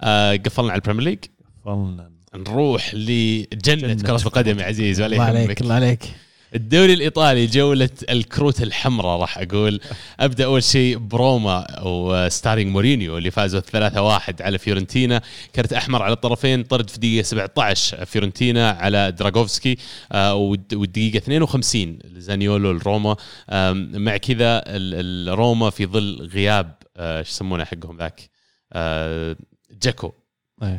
آه 0.00 0.36
قفلنا 0.36 0.70
على 0.70 0.78
ال 0.78 0.81
Premier 0.81 1.04
League. 1.04 1.18
فعلا 1.64 2.10
نروح 2.34 2.94
لجنة. 2.94 3.94
كرة 3.94 4.26
القدم 4.26 4.58
يا 4.58 4.64
عزيز 4.64 5.00
الله 5.00 5.22
عليك 5.22 5.60
الله 5.60 5.74
عليك. 5.74 6.14
الدوري 6.54 6.92
الإيطالي 6.92 7.46
جولة 7.46 7.90
الكروت 8.10 8.62
الحمراء 8.62 9.20
راح 9.20 9.38
أقول. 9.38 9.80
أبدأ 10.20 10.44
أول 10.44 10.62
شيء 10.62 10.98
بروما 10.98 11.66
و 11.82 11.92
starring 11.92 12.72
مورينيو 12.72 13.18
اللي 13.18 13.30
فازوا 13.30 13.60
3-1 13.60 14.42
على 14.42 14.58
فيورنتينا. 14.58 15.22
كرت 15.56 15.72
أحمر 15.72 16.02
على 16.02 16.12
الطرفين 16.12 16.62
طرد 16.62 16.90
في 16.90 16.98
دقيقة 16.98 17.22
17 17.22 18.04
فيورنتينا 18.04 18.70
على 18.70 19.12
دراغوفسكي. 19.12 19.76
آه، 20.12 20.34
والد- 20.34 20.74
والدقيقة 20.74 21.16
52 21.18 21.98
لزانيولو 22.04 22.70
الروما. 22.70 23.16
آم، 23.50 24.02
مع 24.04 24.16
كذا 24.16 24.62
الروما 24.66 25.70
في 25.70 25.86
ظل 25.86 26.28
غياب 26.34 26.74
آه، 26.96 27.18
إيش 27.18 27.28
يسمونه 27.28 27.64
حقهم 27.64 27.96
ذاك؟ 27.98 28.30
آه، 28.72 29.36
جاكو. 29.82 30.12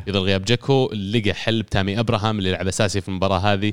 في 0.04 0.12
ظل 0.12 0.18
غياب 0.20 0.44
جاكو 0.44 0.90
لقى 0.92 1.34
حل 1.34 1.62
بتامي 1.62 2.00
أبراهام 2.00 2.38
اللي 2.38 2.50
لعب 2.50 2.68
أساسي 2.68 3.00
في 3.00 3.08
المباراة 3.08 3.38
هذه. 3.38 3.72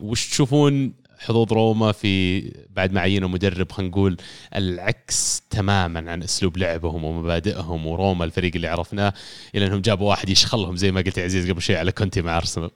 وش 0.00 0.28
تشوفون 0.28 0.92
حظوظ 1.18 1.52
روما 1.52 1.92
في 1.92 2.40
بعد 2.70 2.92
ما 2.92 3.00
عينوا 3.00 3.28
مدرب 3.28 3.72
خلينا 3.72 3.90
نقول 3.90 4.16
العكس 4.54 5.42
تماما 5.50 6.10
عن 6.10 6.22
أسلوب 6.22 6.56
لعبهم 6.56 7.04
ومبادئهم 7.04 7.86
وروما 7.86 8.24
الفريق 8.24 8.52
اللي 8.54 8.66
عرفناه 8.68 9.12
إلى 9.54 9.66
أنهم 9.66 9.80
جابوا 9.80 10.08
واحد 10.08 10.28
يشخلهم 10.28 10.76
زي 10.76 10.92
ما 10.92 11.00
قلت 11.00 11.18
يا 11.18 11.24
عزيز 11.24 11.50
قبل 11.50 11.62
شوي 11.62 11.76
على 11.76 11.92
كونتي 11.92 12.22
مع 12.22 12.36
أرسنال. 12.36 12.70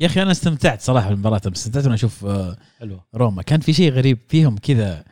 يا 0.00 0.06
أخي 0.06 0.22
أنا 0.22 0.30
استمتعت 0.30 0.80
صراحة 0.80 1.08
بالمباراة 1.08 1.40
استمتعت 1.46 1.84
وأنا 1.84 1.94
أشوف 1.94 2.24
آه، 2.24 2.56
حلو 2.80 3.00
روما. 3.14 3.42
كان 3.42 3.60
في 3.60 3.72
شيء 3.72 3.92
غريب 3.92 4.18
فيهم 4.28 4.58
كذا. 4.58 5.04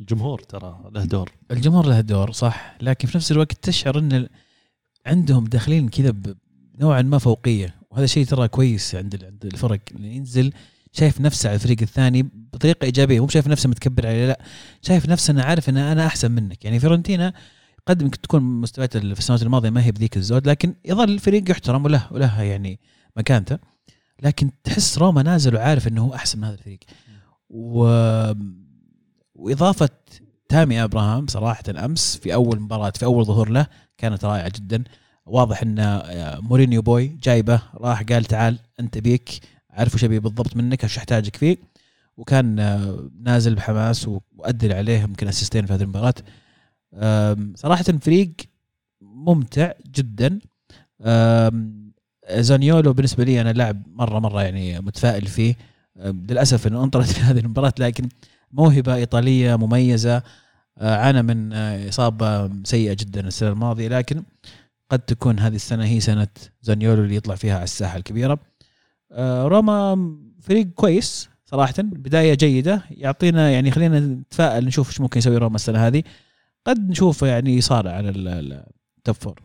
الجمهور 0.00 0.38
ترى 0.40 0.90
له 0.94 1.04
دور. 1.04 1.30
الجمهور 1.50 1.86
له 1.86 2.00
دور 2.00 2.32
صح. 2.32 2.76
لكن 2.80 3.08
في 3.08 3.16
نفس 3.18 3.32
الوقت 3.32 3.52
تشعر 3.62 3.98
إن 3.98 4.28
عندهم 5.06 5.44
داخلين 5.44 5.88
كذا 5.88 6.10
ب- 6.10 6.36
نوعا 6.80 7.02
ما 7.02 7.18
فوقية 7.18 7.74
وهذا 7.90 8.06
شيء 8.06 8.24
ترى 8.26 8.48
كويس 8.48 8.94
عند 8.94 9.24
عند 9.24 9.44
الفرق 9.44 9.80
اللي 9.96 10.08
ينزل 10.16 10.52
شايف 10.92 11.20
نفسه 11.20 11.48
على 11.48 11.54
الفريق 11.54 11.76
الثاني 11.82 12.22
بطريقة 12.32 12.84
إيجابية 12.84 13.20
مو 13.20 13.28
شايف 13.28 13.48
نفسه 13.48 13.68
متكبر 13.68 14.06
عليه 14.06 14.26
لا 14.26 14.40
شايف 14.82 15.08
نفسه 15.08 15.30
إنه 15.32 15.42
عارف 15.42 15.68
ان 15.68 15.76
أنا 15.76 16.06
أحسن 16.06 16.30
منك. 16.30 16.64
يعني 16.64 16.80
فيورنتينا 16.80 17.32
قد 17.86 18.02
يمكن 18.02 18.20
تكون 18.20 18.42
مستويات 18.42 18.96
في 18.96 19.18
السنوات 19.18 19.42
الماضية 19.42 19.70
ما 19.70 19.84
هي 19.84 19.92
بذيك 19.92 20.16
الزود 20.16 20.48
لكن 20.48 20.74
يظل 20.84 21.10
الفريق 21.10 21.50
يحترم 21.50 21.84
وله 21.84 22.06
وله 22.10 22.42
يعني 22.42 22.80
مكانته. 23.16 23.58
لكن 24.22 24.50
تحس 24.64 24.98
روما 24.98 25.22
نازل 25.22 25.54
وعارف 25.56 25.88
إنه 25.88 26.04
هو 26.04 26.14
أحسن 26.14 26.38
من 26.38 26.44
هذا 26.44 26.54
الفريق. 26.54 26.80
و... 27.50 27.84
وإضافة 29.34 29.88
تامي 30.48 30.84
إبراهام 30.84 31.26
صراحة 31.26 31.62
أمس 31.84 32.16
في 32.16 32.34
أول 32.34 32.60
مباراة 32.60 32.92
في 32.96 33.04
أول 33.04 33.24
ظهور 33.24 33.48
له 33.48 33.66
كانت 33.98 34.24
رائعة 34.24 34.52
جدا. 34.56 34.84
واضح 35.26 35.62
إن 35.62 35.78
آه، 35.78 36.40
مورينيو 36.40 36.82
بوي 36.82 37.06
جايبه 37.06 37.62
راح 37.74 38.02
قال 38.02 38.24
تعال 38.24 38.58
أنت 38.80 38.98
أبيك. 38.98 39.40
عارف 39.80 39.94
وش 39.94 40.04
أبي 40.04 40.18
بالضبط 40.20 40.56
منك 40.56 40.84
وش 40.84 40.98
أحتاجك 40.98 41.36
فيه. 41.36 41.56
وكان 42.16 42.58
آه، 42.58 43.10
نازل 43.22 43.54
بحماس 43.54 44.08
وادل 44.36 44.72
عليه 44.72 44.98
يمكن 44.98 45.28
أسيستين 45.28 45.66
في 45.66 45.72
هذه 45.72 45.82
المباراة. 45.82 46.14
صراحة 47.54 47.82
فريق 47.82 48.30
ممتع 49.00 49.72
جدا. 49.94 50.38
زانيولو 52.30 52.92
بالنسبة 52.92 53.24
لي 53.24 53.40
أنا 53.40 53.52
لاعب 53.52 53.82
مرة 53.86 54.18
مرة 54.18 54.42
يعني 54.42 54.80
متفائل 54.80 55.26
فيه. 55.26 55.54
للأسف 55.96 56.66
إنه 56.66 56.84
انطرد 56.84 57.04
في 57.14 57.20
هذه 57.20 57.38
المباراة 57.38 57.74
لكن 57.78 58.08
موهبة 58.52 58.94
إيطالية 58.94 59.56
مميزة. 59.56 60.22
آه، 60.78 60.96
عانى 60.96 61.22
من 61.22 61.52
آه، 61.52 61.88
إصابة 61.88 62.50
سيئة 62.64 62.92
جدا 62.92 63.20
السنة 63.28 63.48
الماضية 63.48 63.88
لكن 63.88 64.22
قد 64.90 64.98
تكون 64.98 65.38
هذه 65.38 65.54
السنة 65.54 65.84
هي 65.84 66.00
سنة 66.00 66.28
زانيولو 66.62 67.02
اللي 67.04 67.16
يطلع 67.16 67.34
فيها 67.34 67.54
على 67.54 67.64
الساحة 67.64 67.96
الكبيرة. 67.96 68.38
روما 69.18 70.10
فريق 70.42 70.66
كويس 70.66 71.28
صراحة 71.44 71.74
بداية 71.78 72.34
جيدة. 72.34 72.82
يعطينا 72.90 73.50
يعني 73.50 73.70
خلينا 73.70 74.00
نتفائل 74.00 74.64
نشوف 74.64 74.88
إيش 74.88 75.00
ممكن 75.00 75.18
يسوي 75.18 75.36
روما 75.36 75.54
السنة 75.56 75.86
هذه. 75.86 76.02
قد 76.66 76.90
نشوفه 76.90 77.26
يعني 77.26 77.56
يصارع 77.56 77.90
على 77.92 78.08
ال- 78.08 78.28
ال- 78.28 78.64
ال 78.98 79.02
top 79.02 79.14
four 79.14 79.40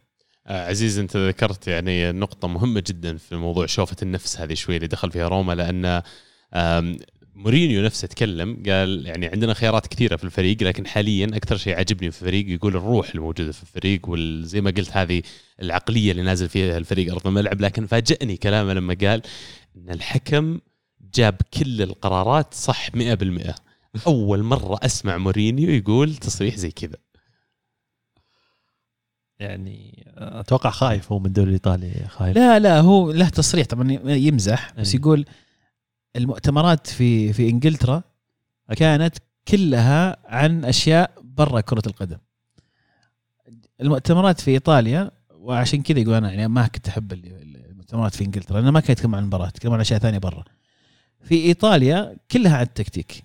آه، 0.48 0.68
عزيز 0.68 1.00
أنت 1.00 1.18
ذكرت 1.18 1.68
يعني 1.68 2.12
نقطة 2.12 2.48
مهمة 2.48 2.84
جدا 2.88 3.18
في 3.18 3.36
موضوع 3.36 3.66
شوفة 3.66 3.96
النفس 4.02 4.42
هذه 4.42 4.54
شوي 4.54 4.76
اللي 4.76 4.88
دخل 4.88 5.12
فيها 5.12 5.28
روما 5.28 5.54
لأن 5.54 6.02
مورينيو 7.36 7.84
نفسه 7.84 8.08
تكلم 8.08 8.64
قال 8.66 9.06
يعني 9.06 9.28
عندنا 9.28 9.54
خيارات 9.54 9.88
كثيرة 9.88 10.16
في 10.16 10.24
الفريق 10.24 10.64
لكن 10.64 10.88
حاليا 10.88 11.26
أكثر 11.26 11.58
شيء 11.58 11.76
عجبني 11.76 12.12
في 12.12 12.22
الفريق 12.22 12.50
يقول 12.50 12.76
الروح 12.76 13.10
الموجودة 13.16 13.52
في 13.52 13.64
الفريق 13.64 14.02
وزي 14.10 14.62
ما 14.62 14.72
قلت 14.72 14.98
هذه 14.98 15.22
العقلية 15.62 16.12
اللي 16.12 16.24
نازل 16.24 16.50
فيها 16.50 16.78
الفريق 16.78 17.12
أرض 17.12 17.28
الملعب 17.28 17.62
لكن 17.62 17.86
فاجأني 17.86 18.38
كلامه 18.38 18.74
لما 18.74 18.98
قال 19.02 19.22
إن 19.78 19.90
الحكم 19.90 20.60
جاب 21.14 21.38
كل 21.54 21.82
القرارات 21.82 22.54
صح 22.54 22.90
100% 22.90 22.96
أول 24.08 24.44
مرة 24.44 24.80
أسمع 24.84 25.18
مورينيو 25.18 25.70
يقول 25.70 26.16
تصريح 26.16 26.56
زي 26.56 26.72
كذا. 26.72 26.98
يعني 29.40 30.06
أتوقع 30.18 30.70
خايف 30.70 31.12
هو 31.12 31.20
من 31.20 31.26
الدوري 31.26 31.48
الإيطالي 31.48 31.94
خايف. 32.08 32.36
لا 32.36 32.60
لا 32.60 32.80
هو 32.80 33.12
له 33.12 33.30
تصريح 33.30 33.68
طبعا 33.68 33.92
يمزح 34.06 34.74
بس 34.78 34.94
أي. 34.94 35.00
يقول 35.00 35.26
المؤتمرات 36.16 36.88
في 36.88 37.34
في 37.34 37.50
إنجلترا 37.50 38.04
كانت 38.78 39.16
كلها 39.48 40.18
عن 40.26 40.66
أشياء 40.66 41.12
برا 41.24 41.62
كرة 41.62 41.82
القدم. 41.88 42.18
المؤتمرات 43.82 44.42
في 44.42 44.52
إيطاليا 44.52 45.12
وعشان 45.32 45.82
كذا 45.82 46.00
يقول 46.00 46.14
أنا 46.14 46.32
يعني 46.32 46.48
ما 46.48 46.68
كنت 46.68 46.88
أحب 46.88 47.14
ال- 47.14 47.66
المؤتمرات 47.72 48.16
في 48.16 48.24
إنجلترا 48.24 48.60
لأنه 48.60 48.72
ما 48.72 48.80
كانت 48.80 48.90
يتكلم 49.00 49.16
عن 49.16 49.22
المباراة 49.22 49.48
يتكلم 49.48 49.74
عن 49.74 49.80
أشياء 49.80 50.00
ثانية 50.00 50.18
برا. 50.18 50.44
في 51.22 51.36
إيطاليا 51.36 52.18
كلها 52.32 52.58
عن 52.58 52.64
التكتيك. 52.64 53.24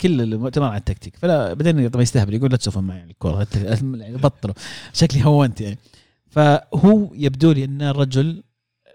كل 0.00 0.20
المؤتمر 0.20 0.66
عن 0.66 0.76
التكتيك. 0.76 1.16
فلا 1.16 1.54
بعدين 1.54 1.88
طبعا 1.88 2.02
يستهبل 2.02 2.34
يقول 2.34 2.50
لا 2.50 2.56
تسولفون 2.56 2.84
معي 2.84 3.00
عن 3.00 3.10
الكوره 3.10 3.46
يعني 3.54 4.16
بطلوا. 4.16 4.54
شكلي 4.92 5.24
هونت 5.24 5.60
يعني. 5.60 5.78
فهو 6.30 7.10
يبدو 7.14 7.52
لي 7.52 7.64
إن 7.64 7.82
الرجل 7.82 8.42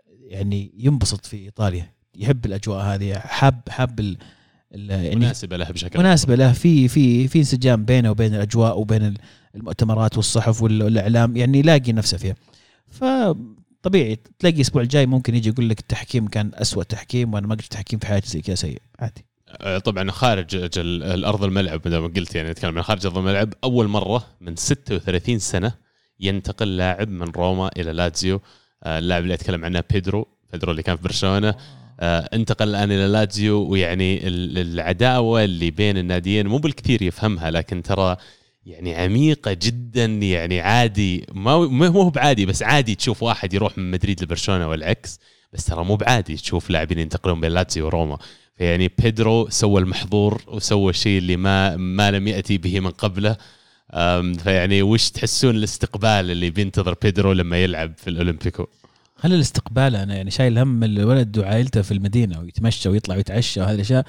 يعني 0.07 0.71
ينبسط 0.77 1.25
في 1.25 1.37
إيطاليا. 1.37 1.93
يحب 2.19 2.45
الأجواء 2.45 2.81
هذه 2.85 3.13
حاب 3.19 3.61
حاب 3.69 4.15
يعني 4.71 5.15
مناسبة 5.15 5.57
له 5.57 5.65
بشكل 5.69 5.99
مناسبة 5.99 6.35
له. 6.35 6.51
في 6.53 6.87
في 6.87 7.27
في 7.27 7.39
انسجام 7.39 7.85
بينه 7.85 8.11
وبين 8.11 8.35
الأجواء 8.35 8.79
وبين 8.79 9.13
المؤتمرات 9.55 10.17
والصحف 10.17 10.61
وال- 10.61 10.83
والإعلام 10.83 11.37
يعني 11.37 11.59
يلاقي 11.59 11.91
نفسه 11.93 12.17
فيها. 12.17 12.35
فطبيعي 12.87 14.17
تلاقي 14.39 14.55
الأسبوع 14.55 14.81
الجاي 14.81 15.05
ممكن 15.05 15.35
يجي 15.35 15.49
يقول 15.49 15.69
لك 15.69 15.79
التحكيم 15.79 16.27
كان 16.27 16.51
أسوأ 16.53 16.83
تحكيم 16.83 17.33
وأنا 17.33 17.47
ما 17.47 17.55
قلت 17.55 17.71
تحكيم 17.71 17.99
في 17.99 18.07
حياتي 18.07 18.27
زي 18.29 18.41
كذا 18.41 18.55
سيء 18.55 18.81
عادي. 18.99 19.25
آه، 19.49 19.77
طبعا 19.77 20.11
خارج 20.11 20.55
الأرض 20.77 21.43
الملعب 21.43 21.87
ما 21.87 22.07
قلت 22.07 22.35
يعني 22.35 22.49
نتكلم 22.51 22.77
عن 22.77 22.83
خارج 22.83 23.05
أرض 23.05 23.17
الملعب 23.17 23.53
أول 23.63 23.87
مرة 23.87 24.25
من 24.41 24.55
36 24.55 25.39
سنة 25.39 25.71
ينتقل 26.19 26.77
لاعب 26.77 27.09
من 27.09 27.27
روما 27.27 27.69
إلى 27.77 27.91
لاتزيو. 27.91 28.41
آه، 28.83 28.99
اللاعب 28.99 29.23
اللي 29.23 29.33
أتكلم 29.33 29.65
عنه 29.65 29.83
بيدرو 29.91 30.27
بيدرو 30.51 30.71
اللي 30.71 30.83
كان 30.83 30.95
في 30.95 31.03
برشلونة. 31.03 31.49
آه، 31.49 31.55
انتقل 32.01 32.69
الآن 32.69 32.91
إلى 32.91 33.07
لاتزيو 33.07 33.61
ويعني 33.61 34.27
ال- 34.27 34.57
العداوة 34.57 35.43
اللي 35.43 35.71
بين 35.71 35.97
الناديين 35.97 36.47
مو 36.47 36.57
بالكثير 36.57 37.01
يفهمها 37.01 37.51
لكن 37.51 37.83
ترى 37.83 38.17
يعني 38.65 38.95
عميقة 38.95 39.53
جدا 39.53 40.05
يعني 40.05 40.59
عادي 40.61 41.25
ما 41.33 41.87
هو 41.87 42.09
بعادي 42.09 42.45
بس 42.45 42.63
عادي 42.63 42.95
تشوف 42.95 43.23
واحد 43.23 43.53
يروح 43.53 43.77
من 43.77 43.91
مدريد 43.91 44.23
لبرشلونة 44.23 44.67
والعكس 44.67 45.19
بس 45.53 45.65
ترى 45.65 45.83
مو 45.83 45.95
بعادي 45.95 46.35
تشوف 46.35 46.69
لاعبين 46.69 46.99
ينتقلون 46.99 47.41
بين 47.41 47.51
لاتسيو 47.51 47.85
وروما. 47.85 48.17
فيعني 48.57 48.91
بيدرو 48.99 49.49
سوى 49.49 49.81
المحظور 49.81 50.41
وسوى 50.47 50.89
الشيء 50.89 51.17
اللي 51.17 51.37
ما 51.37 51.77
ما 51.77 52.11
لم 52.11 52.27
يأتي 52.27 52.57
به 52.57 52.79
من 52.79 52.89
قبله. 52.89 53.37
فيعني 54.43 54.81
وش 54.81 55.09
تحسون 55.09 55.55
الاستقبال 55.55 56.31
اللي 56.31 56.49
بينتظر 56.49 56.95
بيدرو 57.01 57.31
لما 57.33 57.63
يلعب 57.63 57.93
في 57.97 58.09
الأولمبيكو؟ 58.09 58.67
خلي 59.19 59.35
الاستقبال 59.35 59.95
أنا 59.95 60.15
يعني 60.15 60.31
شايل 60.31 60.57
هم 60.57 60.83
الولد 60.83 61.37
وعائلته 61.37 61.81
في 61.81 61.93
المدينة 61.93 62.39
ويتمشى 62.39 62.89
ويطلع 62.89 63.15
ويتعشى 63.15 63.61
وهذه 63.61 63.75
الاشياء 63.75 64.05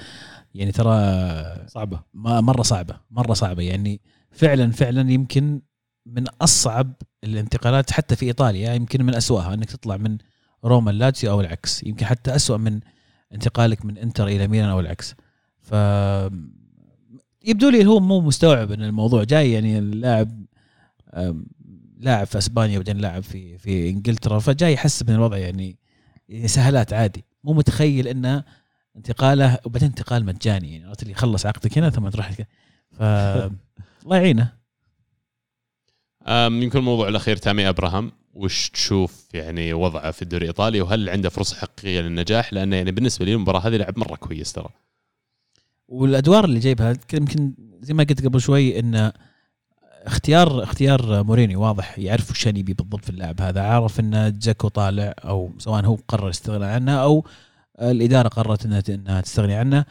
يعني 0.55 0.71
ترى 0.71 1.67
صعبة. 1.67 1.99
ما 2.13 2.41
مرة 2.41 2.61
صعبة 2.61 2.95
مرة 3.11 3.33
صعبة. 3.33 3.63
يعني 3.63 4.01
فعلا 4.31 4.71
فعلا 4.71 5.11
يمكن 5.11 5.61
من 6.05 6.25
أصعب 6.41 6.93
الانتقالات 7.23 7.91
حتى 7.91 8.15
في 8.15 8.25
إيطاليا 8.25 8.73
يمكن 8.73 9.05
من 9.05 9.15
أسوأها 9.15 9.53
إنك 9.53 9.71
تطلع 9.71 9.97
من 9.97 10.17
روما 10.65 10.91
لاتسيو 10.91 11.31
أو 11.31 11.41
العكس. 11.41 11.83
يمكن 11.83 12.05
حتى 12.05 12.35
أسوأ 12.35 12.57
من 12.57 12.79
انتقالك 13.33 13.85
من 13.85 13.97
إنتر 13.97 14.27
إلى 14.27 14.47
ميلان 14.47 14.69
أو 14.69 14.79
العكس. 14.79 15.15
ف 15.61 15.73
يبدو 17.43 17.69
لي 17.69 17.85
هو 17.85 17.99
مو 17.99 18.21
مستوعب 18.21 18.71
إن 18.71 18.83
الموضوع 18.83 19.23
جاي 19.23 19.51
يعني 19.51 19.79
اللاعب 19.79 20.45
لاعب 22.01 22.27
في 22.27 22.37
أسبانيا 22.37 22.75
وبعدين 22.79 22.97
لاعب 22.97 23.23
في 23.23 23.57
في 23.57 23.89
إنجلترا 23.89 24.39
فجاي 24.39 24.73
يحسب 24.73 25.09
من 25.09 25.15
الوضع 25.15 25.37
يعني 25.37 25.77
سهلات 26.45 26.93
عادي. 26.93 27.25
مو 27.43 27.53
متخيل 27.53 28.07
انه 28.07 28.43
انتقاله 28.95 29.59
وبعدين 29.65 29.89
انتقال 29.89 30.25
مجاني 30.25 30.71
يعني 30.71 30.85
عرفت 30.85 31.01
اللي 31.01 31.11
يخلص 31.11 31.45
عقدك 31.45 31.77
هنا 31.77 31.89
ثم 31.89 32.09
تروح 32.09 32.31
ف 32.91 33.01
الله 34.03 34.17
يعينه. 34.17 34.53
يمكن 36.29 36.79
الموضوع 36.79 37.07
الأخير 37.07 37.35
تامي 37.35 37.69
أبراهام 37.69 38.11
وش 38.33 38.69
تشوف 38.69 39.27
يعني 39.33 39.73
وضعه 39.73 40.11
في 40.11 40.21
الدوري 40.21 40.43
الإيطالي 40.43 40.81
وهل 40.81 41.09
عنده 41.09 41.29
فرصة 41.29 41.57
حقيقية 41.57 42.01
للنجاح؟ 42.01 42.53
لأنه 42.53 42.75
يعني 42.75 42.91
بالنسبة 42.91 43.25
لي 43.25 43.33
المباراة 43.33 43.59
هذه 43.59 43.77
لعب 43.77 43.99
مرة 43.99 44.15
كويس 44.15 44.53
ترى. 44.53 44.69
والأدوار 45.87 46.45
اللي 46.45 46.59
جايبها 46.59 46.97
يمكن 47.13 47.53
زي 47.81 47.93
ما 47.93 48.03
قلت 48.03 48.25
قبل 48.25 48.41
شوي 48.41 48.79
إن 48.79 49.11
اختيار 50.05 50.63
اختيار 50.63 51.23
مورينيو 51.23 51.61
واضح 51.61 51.99
يعرف 51.99 52.31
وش 52.31 52.45
يبي 52.45 52.73
بالضبط 52.73 53.03
في 53.03 53.09
اللاعب 53.09 53.41
هذا 53.41 53.61
عارف 53.61 53.99
إن 53.99 54.39
جاكو 54.39 54.67
طالع 54.67 55.13
أو 55.25 55.51
سواء 55.57 55.85
هو 55.85 55.97
قرر 56.07 56.25
الاستغناء 56.25 56.69
عنه 56.69 56.91
أو 56.91 57.25
الإدارة 57.81 58.27
قررت 58.27 58.65
إنها 58.65 58.83
إنها 58.89 59.21
تستغني 59.21 59.55
عنه. 59.55 59.85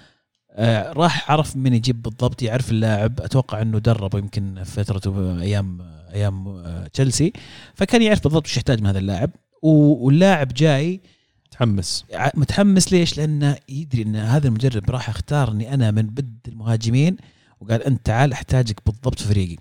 آه، 0.53 0.93
راح 0.93 1.31
عرف 1.31 1.57
من 1.57 1.75
يجيب 1.75 2.03
بالضبط 2.03 2.43
يعرف 2.43 2.71
اللاعب 2.71 3.21
أتوقع 3.21 3.63
إنه 3.63 3.79
دربه 3.79 4.19
يمكن 4.19 4.63
فترته 4.65 5.41
أيام 5.41 5.79
أيام 6.15 6.49
آه، 6.49 6.87
تشيلسي. 6.87 7.33
فكان 7.75 8.03
يعرف 8.03 8.23
بالضبط 8.23 8.47
وش 8.47 8.57
يحتاج 8.57 8.81
من 8.81 8.87
هذا 8.87 8.99
اللاعب. 8.99 9.31
واللاعب 9.63 10.49
جاي 10.49 11.01
متحمس. 11.47 12.05
متحمس 12.35 12.93
ليش؟ 12.93 13.19
لأنه 13.19 13.57
يدري 13.69 14.03
إن 14.03 14.17
هذا 14.17 14.49
المدرب 14.49 14.91
راح 14.91 15.09
اختار 15.09 15.51
إني 15.51 15.75
أنا 15.75 15.91
من 15.91 16.03
بد 16.03 16.39
المهاجمين. 16.49 17.17
وقال 17.61 17.83
أنت 17.83 18.07
تعال 18.07 18.33
أحتاجك 18.33 18.81
بالضبط 18.87 19.21
في 19.21 19.29
فريقي. 19.29 19.57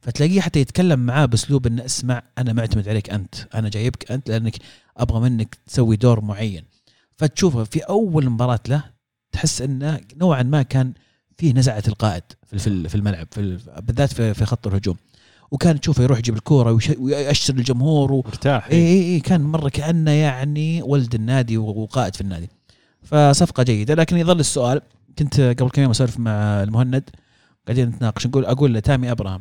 فتلاقيه 0.00 0.40
حتى 0.40 0.60
يتكلم 0.60 1.00
معاه 1.00 1.24
بأسلوب 1.26 1.66
إنه 1.66 1.84
اسمع 1.84 2.22
أنا 2.38 2.52
معتمد 2.52 2.88
عليك 2.88 3.10
أنت، 3.10 3.34
أنا 3.54 3.68
جايبك 3.68 4.12
أنت 4.12 4.30
لأنك 4.30 4.56
أبغى 4.96 5.20
منك 5.20 5.54
تسوي 5.66 5.96
دور 5.96 6.20
معين. 6.20 6.64
فتشوفه 7.16 7.64
في 7.64 7.80
أول 7.80 8.30
مباراة 8.30 8.60
له 8.68 8.82
تحس 9.32 9.62
إنه 9.62 10.00
نوعا 10.16 10.42
ما 10.42 10.62
كان 10.62 10.92
فيه 11.38 11.52
نزعة 11.52 11.82
القائد 11.88 12.22
في 12.46 12.58
في 12.88 12.94
الملعب 12.94 13.26
في 13.30 13.40
ال- 13.40 13.60
بالذات 13.82 14.12
في 14.12 14.44
خط 14.44 14.66
الهجوم. 14.66 14.96
وكان 15.50 15.80
تشوفه 15.80 16.02
يروح 16.02 16.18
يجيب 16.18 16.36
الكورة 16.36 16.78
ويأشر 16.98 17.54
الجمهور 17.54 18.12
و... 18.12 18.16
مرتاح 18.26 18.66
اي 18.66 18.76
اي 18.76 19.14
اي 19.14 19.20
كان 19.20 19.40
مرة 19.40 19.68
كأنه 19.68 20.10
يعني 20.10 20.82
ولد 20.82 21.14
النادي 21.14 21.58
وقائد 21.58 22.14
في 22.14 22.20
النادي 22.20 22.48
فصفقة 23.02 23.62
جيدة 23.62 23.94
لكن 23.94 24.16
يظل 24.16 24.40
السؤال 24.40 24.82
كنت 25.18 25.40
قبل 25.40 25.70
كم 25.70 25.82
يوم 25.82 25.90
أسولف 25.90 26.18
مع 26.18 26.32
المهند 26.62 27.10
قاعدين 27.66 27.88
نتناقش 27.88 28.26
نقول 28.26 28.44
أقول 28.44 28.74
لتامي 28.74 29.10
أبراهام 29.10 29.40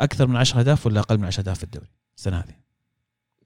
أكثر 0.00 0.26
من 0.26 0.36
10 0.36 0.60
أهداف 0.60 0.86
ولا 0.86 1.00
أقل 1.00 1.18
من 1.18 1.24
10 1.24 1.40
أهداف 1.40 1.58
في 1.58 1.64
الدوري 1.64 1.86
السنة 2.16 2.36
هذه؟ 2.38 2.54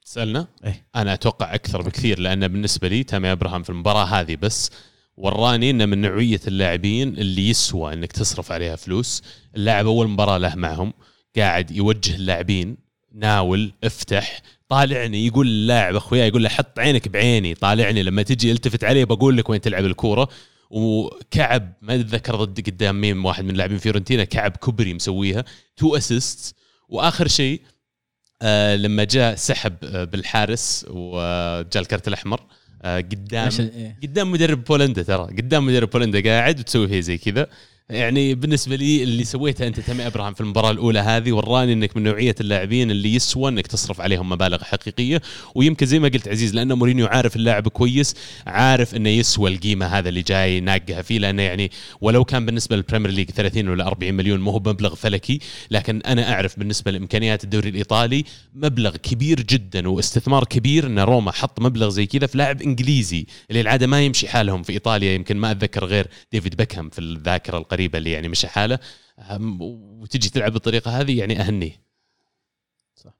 تسالنا 0.04 0.46
إيه. 0.64 0.86
أنا 0.96 1.14
أتوقع 1.14 1.54
أكثر 1.54 1.82
بكثير 1.82 2.18
لأن 2.18 2.48
بالنسبة 2.48 2.88
لي 2.88 3.04
تامي 3.04 3.32
أبراهام 3.32 3.62
في 3.62 3.70
المباراة 3.70 4.04
هذه 4.04 4.36
بس 4.36 4.70
وراني 5.16 5.70
إنه 5.70 5.86
من 5.86 6.00
نوعية 6.00 6.40
اللاعبين 6.46 7.08
اللي 7.08 7.48
يسوى 7.48 7.92
إنك 7.92 8.12
تصرف 8.12 8.52
عليها 8.52 8.76
فلوس. 8.76 9.22
اللاعب 9.56 9.86
أول 9.86 10.08
مباراة 10.08 10.38
له 10.38 10.54
معهم 10.54 10.92
قاعد 11.36 11.70
يوجه 11.70 12.14
اللاعبين 12.14 12.76
ناول 13.14 13.72
افتح 13.84 14.42
طالعني 14.68 15.26
يقول 15.26 15.46
اللاعب 15.46 15.96
أخويا 15.96 16.26
يقول 16.26 16.42
له 16.42 16.48
حط 16.48 16.78
عينك 16.78 17.08
بعيني 17.08 17.54
طالعني 17.54 18.02
لما 18.02 18.22
تجي 18.22 18.52
التفت 18.52 18.84
عليه 18.84 19.04
بقول 19.04 19.36
لك 19.36 19.50
وين 19.50 19.60
تلعب 19.60 19.84
الكورة. 19.84 20.28
وكعب 20.72 21.72
ما 21.82 21.94
أتذكر 21.94 22.44
ضد 22.44 22.60
قدام 22.66 23.00
مين 23.00 23.18
واحد 23.18 23.44
من 23.44 23.54
لاعبين 23.54 23.78
فيورنتينا 23.78 24.24
كعب 24.24 24.56
كبري 24.56 24.94
مسويها 24.94 25.44
to 25.76 25.96
assist 25.96 26.54
وآخر 26.88 27.28
شيء 27.28 27.62
آه 28.42 28.76
لما 28.76 29.04
جاء 29.04 29.34
سحب 29.34 29.74
آه 29.84 30.04
بالحارس 30.04 30.86
وجاء 30.88 31.82
الكرت 31.82 32.08
الأحمر 32.08 32.40
آه 32.82 32.96
قدام 32.96 33.50
إيه. 33.60 33.98
قدام 34.02 34.32
مدرب 34.32 34.64
بولندا 34.64 35.02
ترى 35.02 35.24
قدام 35.24 35.66
مدرب 35.66 35.90
بولندا 35.90 36.30
قاعد 36.30 36.58
وتسوي 36.58 36.88
فيه 36.88 37.00
زي 37.00 37.18
كذا 37.18 37.46
يعني 37.92 38.34
بالنسبة 38.34 38.76
لي 38.76 39.02
اللي 39.02 39.24
سويته 39.24 39.66
أنت 39.66 39.80
تامي 39.80 40.06
إبراهام 40.06 40.34
في 40.34 40.40
المباراة 40.40 40.70
الأولى 40.70 40.98
هذه 40.98 41.32
وراني 41.32 41.72
إنك 41.72 41.96
من 41.96 42.02
نوعية 42.02 42.34
اللاعبين 42.40 42.90
اللي 42.90 43.14
يسوى 43.14 43.50
إنك 43.50 43.66
تصرف 43.66 44.00
عليهم 44.00 44.28
مبالغ 44.28 44.64
حقيقية. 44.64 45.22
ويمكن 45.54 45.86
زي 45.86 45.98
ما 45.98 46.08
قلت 46.08 46.28
عزيز 46.28 46.54
لأنه 46.54 46.74
مورينيو 46.74 47.06
عارف 47.06 47.36
اللاعب 47.36 47.68
كويس 47.68 48.14
عارف 48.46 48.94
إنه 48.94 49.08
يسوى 49.08 49.50
القيمة 49.50 49.86
هذا 49.86 50.08
اللي 50.08 50.22
جاي 50.22 50.60
ناقه 50.60 51.02
فيه 51.02 51.18
لأنه 51.18 51.42
يعني 51.42 51.70
ولو 52.00 52.24
كان 52.24 52.46
بالنسبة 52.46 52.76
لل 52.76 52.84
Premier 52.84 53.10
League 53.10 53.30
30 53.30 53.68
ولا 53.68 53.86
40 53.86 54.14
مليون 54.14 54.40
مو 54.40 54.50
هو 54.50 54.58
مبلغ 54.58 54.94
فلكي. 54.94 55.38
لكن 55.70 56.02
أنا 56.06 56.32
أعرف 56.32 56.58
بالنسبة 56.58 56.90
لإمكانيات 56.90 57.44
الدوري 57.44 57.68
الإيطالي 57.68 58.24
مبلغ 58.54 58.96
كبير 58.96 59.40
جدا 59.40 59.88
واستثمار 59.88 60.44
كبير 60.44 60.86
إن 60.86 60.98
روما 60.98 61.32
حط 61.32 61.60
مبلغ 61.60 61.88
زي 61.88 62.06
كذا 62.06 62.26
في 62.26 62.38
لاعب 62.38 62.62
إنجليزي. 62.62 63.26
اللي 63.50 63.60
العاده 63.60 63.86
ما 63.86 64.02
يمشي 64.02 64.28
حالهم 64.28 64.62
في 64.62 64.72
إيطاليا 64.72 65.12
يمكن 65.12 65.36
ما 65.36 65.50
أتذكر 65.50 65.84
غير 65.84 66.06
ديفيد 66.32 66.56
بيكهام 66.56 66.90
في 66.90 66.98
الذاكرة 66.98 67.58
القريبة. 67.58 67.81
اللي 67.94 68.12
يعني 68.12 68.28
مشى 68.28 68.48
حالة 68.48 68.78
وتجي 69.40 70.28
تلعب 70.28 70.52
بالطريقة 70.52 71.00
هذه 71.00 71.18
يعني 71.18 71.40
أهنيه. 71.40 71.82
صح. 72.94 73.12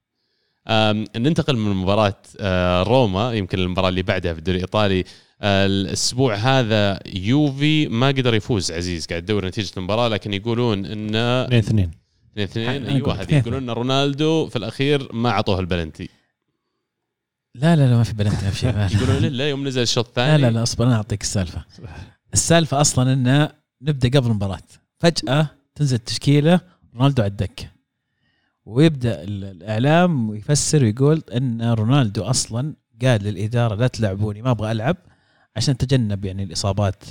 ننتقل 1.16 1.56
من 1.56 1.72
مباراة 1.76 2.22
آه، 2.40 2.82
روما 2.82 3.32
يمكن 3.32 3.58
المباراة 3.58 3.88
اللي 3.88 4.02
بعدها 4.02 4.32
في 4.32 4.38
الدوري 4.38 4.56
الإيطالي. 4.58 5.04
آه، 5.42 5.66
الأسبوع 5.66 6.34
هذا 6.34 6.98
يوفي 7.14 7.88
ما 7.88 8.08
قدر 8.08 8.34
يفوز 8.34 8.72
عزيز 8.72 9.06
قاعد 9.06 9.22
تدور 9.22 9.46
نتيجة 9.46 9.70
المباراة 9.76 10.08
لكن 10.08 10.34
يقولون 10.34 10.86
إن 10.86 11.14
2 11.14 11.58
2 11.58 11.58
اثنين 11.58 11.90
اثنين. 12.38 12.68
أنا 12.68 12.88
أيوة 12.88 13.00
أقول 13.00 13.12
هذه 13.12 13.22
اثنين. 13.22 13.40
يقولون 13.40 13.62
إن 13.62 13.70
رونالدو 13.70 14.48
في 14.48 14.56
الأخير 14.56 15.12
ما 15.12 15.30
أعطوه 15.30 15.60
البلنتي. 15.60 16.08
لا 17.54 17.76
لا 17.76 17.86
لا 17.86 17.96
ما 17.96 18.02
في 18.02 18.12
بلنتي 18.12 18.44
ما 18.44 18.50
في 18.50 18.58
شيء 18.60 19.00
يقولون 19.00 19.32
لا 19.32 19.48
يوم 19.48 19.68
نزل 19.68 19.82
الشوط 19.82 20.06
الثاني. 20.06 20.42
لا 20.42 20.46
لا 20.46 20.52
لا 20.52 20.62
أصبر 20.62 20.86
أنا 20.86 20.96
أعطيك 20.96 21.22
السالفة. 21.22 21.64
السالفة 22.32 22.80
أصلا 22.80 23.12
إنه 23.12 23.61
نبدأ 23.82 24.18
قبل 24.18 24.30
المباراة. 24.30 24.58
فجأة 25.00 25.46
تنزل 25.74 25.96
التشكيلة 25.96 26.60
رونالدو 26.96 27.22
على 27.22 27.30
الدكة. 27.30 27.66
ويبدأ 28.66 29.22
ال- 29.22 29.44
الإعلام 29.44 30.30
ويفسر 30.30 30.84
ويقول 30.84 31.22
إن 31.36 31.62
رونالدو 31.62 32.22
أصلا 32.22 32.74
قال 33.02 33.22
للإدارة 33.22 33.74
لا 33.74 33.86
تلعبوني 33.86 34.42
ما 34.42 34.50
أبغى 34.50 34.72
ألعب 34.72 34.96
عشان 35.56 35.76
تجنب 35.76 36.24
يعني 36.24 36.42
الإصابات. 36.42 37.04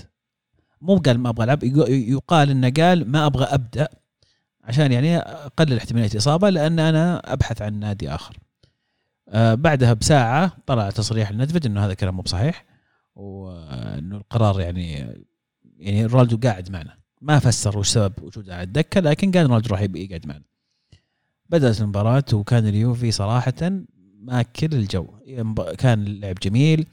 مو 0.81 0.97
قال 0.97 1.19
ما 1.19 1.29
أبغى 1.29 1.43
ألعب 1.45 1.63
يقال 1.89 2.49
إنه 2.49 2.69
قال 2.69 3.11
ما 3.11 3.25
أبغى 3.25 3.45
أبدأ 3.45 3.87
عشان 4.63 4.91
يعني 4.91 5.17
أقلل 5.17 5.77
احتمالية 5.77 6.11
الإصابة 6.11 6.49
لأن 6.49 6.79
أنا 6.79 7.33
أبحث 7.33 7.61
عن 7.61 7.79
نادي 7.79 8.09
آخر. 8.09 8.37
آه 9.29 9.53
بعدها 9.53 9.93
بساعة 9.93 10.57
طلع 10.65 10.89
تصريح 10.89 11.29
الندفد 11.29 11.65
إنه 11.65 11.85
هذا 11.85 11.93
كلام 11.93 12.15
مو 12.15 12.21
بصحيح 12.21 12.65
وإنه 13.15 14.17
القرار 14.17 14.61
يعني 14.61 15.15
يعني 15.81 16.05
رونالدو 16.05 16.37
قاعد 16.37 16.71
معنا. 16.71 16.97
ما 17.21 17.39
فسر 17.39 17.77
وش 17.77 17.89
سبب 17.89 18.13
وجوده 18.21 18.53
على 18.55 18.63
الدكه 18.63 18.99
لكن 18.99 19.31
قال 19.31 19.45
رونالدو 19.45 19.69
راح 19.69 19.81
يقعد 19.81 20.27
معنا. 20.27 20.43
بدأت 21.49 21.81
المباراة 21.81 22.23
وكان 22.33 22.67
اليوفي 22.67 23.11
صراحة 23.11 23.83
ماكل 24.19 24.73
الجو. 24.73 25.07
كان 25.77 26.07
اللعب 26.07 26.35
جميل 26.35 26.85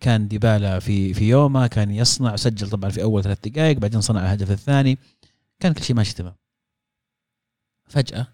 كان 0.00 0.28
ديبالا 0.28 0.78
في 0.78 1.14
في 1.14 1.28
يومه 1.28 1.66
كان 1.66 1.90
يصنع 1.90 2.32
وسجل 2.32 2.70
طبعا 2.70 2.90
في 2.90 3.02
أول 3.02 3.22
ثلاث 3.22 3.38
دقائق 3.48 3.78
بعدين 3.78 4.00
صنع 4.00 4.20
الهدف 4.20 4.50
الثاني. 4.50 4.98
كان 5.60 5.72
كل 5.72 5.82
شيء 5.82 5.96
ماشي 5.96 6.14
تمام. 6.14 6.34
فجأة 7.88 8.26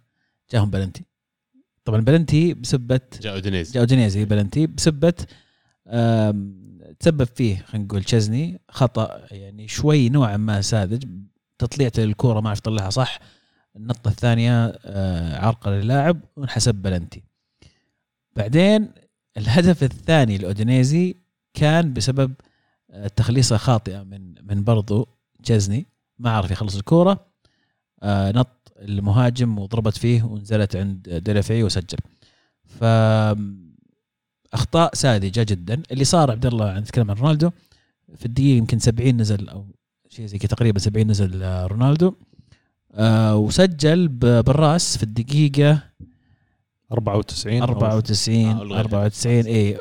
جاهم 0.53 0.71
بلنتي. 0.71 1.05
طبعا 1.85 2.01
بلنتي 2.01 2.55
بسبة 2.55 3.01
جاء 3.21 3.35
أودينيزي. 3.35 3.73
جاء 3.73 3.83
أودينيزي 3.83 4.25
بلنتي 4.25 4.67
بسبة 4.67 5.15
تسبب 7.01 7.25
فيه 7.25 7.57
خلينا 7.57 7.87
نقول 7.87 8.05
تشزني 8.05 8.61
خطأ 8.69 9.27
يعني 9.31 9.69
شوي 9.69 10.09
نوعا 10.09 10.37
ما 10.37 10.61
ساذج. 10.61 11.05
تطليعته 11.59 12.03
للكوره 12.03 12.41
ما 12.41 12.51
عرف 12.51 12.59
يطلعها 12.59 12.91
صح. 12.91 13.19
النطه 13.77 14.09
الثانية 14.09 14.67
آه، 14.85 15.39
عرقله 15.47 15.81
للاعب 15.81 16.21
وانحسب 16.37 16.75
بلنتي. 16.75 17.23
بعدين 18.37 18.93
الهدف 19.37 19.83
الثاني 19.83 20.39
لاودينيزي 20.39 21.15
كان 21.55 21.93
بسبب 21.93 22.35
آه، 22.91 23.07
تخليصة 23.09 23.57
خاطئة 23.57 24.03
من 24.03 24.35
من 24.47 24.65
برضو 24.65 25.09
تشزني 25.43 25.87
ما 26.19 26.31
عرف 26.31 26.51
يخلص 26.51 26.77
الكورة 26.77 27.27
آه، 28.03 28.33
نط 28.33 28.73
المهاجم 28.79 29.59
وضربت 29.59 29.99
فيه 29.99 30.23
ونزلت 30.23 30.77
عند 30.77 31.09
ديلافي 31.09 31.63
وسجل. 31.63 31.99
ف 32.65 32.85
أخطاء 34.53 34.95
ساذجة 34.95 35.43
جدا. 35.49 35.83
اللي 35.91 36.05
صار 36.05 36.31
عبد 36.31 36.47
الله 36.47 36.79
نتكلم 36.79 37.11
عن 37.11 37.17
رونالدو 37.17 37.51
في 38.17 38.27
الدقيقة 38.27 38.57
يمكن 38.57 38.79
70 38.79 39.17
نزل 39.17 39.49
أو 39.49 39.65
شيء 40.09 40.27
زي 40.27 40.39
كذا 40.39 40.49
تقريبا 40.49 40.79
70 40.79 41.07
نزل 41.11 41.43
آه، 41.43 41.67
رونالدو. 41.67 42.15
آه 42.95 43.37
وسجل 43.37 44.09
ب- 44.09 44.45
بالراس 44.45 44.97
في 44.97 45.03
الدقيقة 45.03 45.83
94 46.93 47.63
94 47.63 48.47
آه، 48.47 48.63
ألغى. 48.63 48.81
94 48.81 49.47
اي 49.47 49.79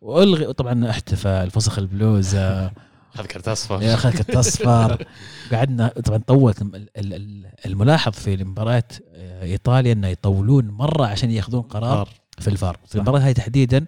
وألغي 0.00 0.52
طبعا 0.52 0.90
احتفل 0.90 1.50
فسخ 1.50 1.78
البلوز 1.78 2.34
آه، 2.34 2.70
هذا 3.14 3.26
كرت 3.26 3.48
أصفر. 3.48 3.82
يا 3.82 3.94
أخي 3.94 4.10
كنت 4.10 4.30
أصفر. 4.36 5.04
قعدنا 5.52 5.88
طبعا 5.88 6.18
طولت 6.26 6.62
ال- 6.62 6.74
ال- 6.76 7.14
ال- 7.14 7.46
الملاحظ 7.66 8.12
في 8.12 8.34
المباريات 8.34 8.92
آه، 9.14 9.42
إيطاليا 9.44 9.92
إنه 9.92 10.08
يطولون 10.08 10.68
مرة 10.68 11.06
عشان 11.06 11.30
يأخذون 11.30 11.62
قرار 11.62 12.08
في 12.38 12.48
الفار. 12.48 12.78
في 12.86 12.94
المباراة 12.94 13.20
هاي 13.20 13.34
تحديدا 13.34 13.86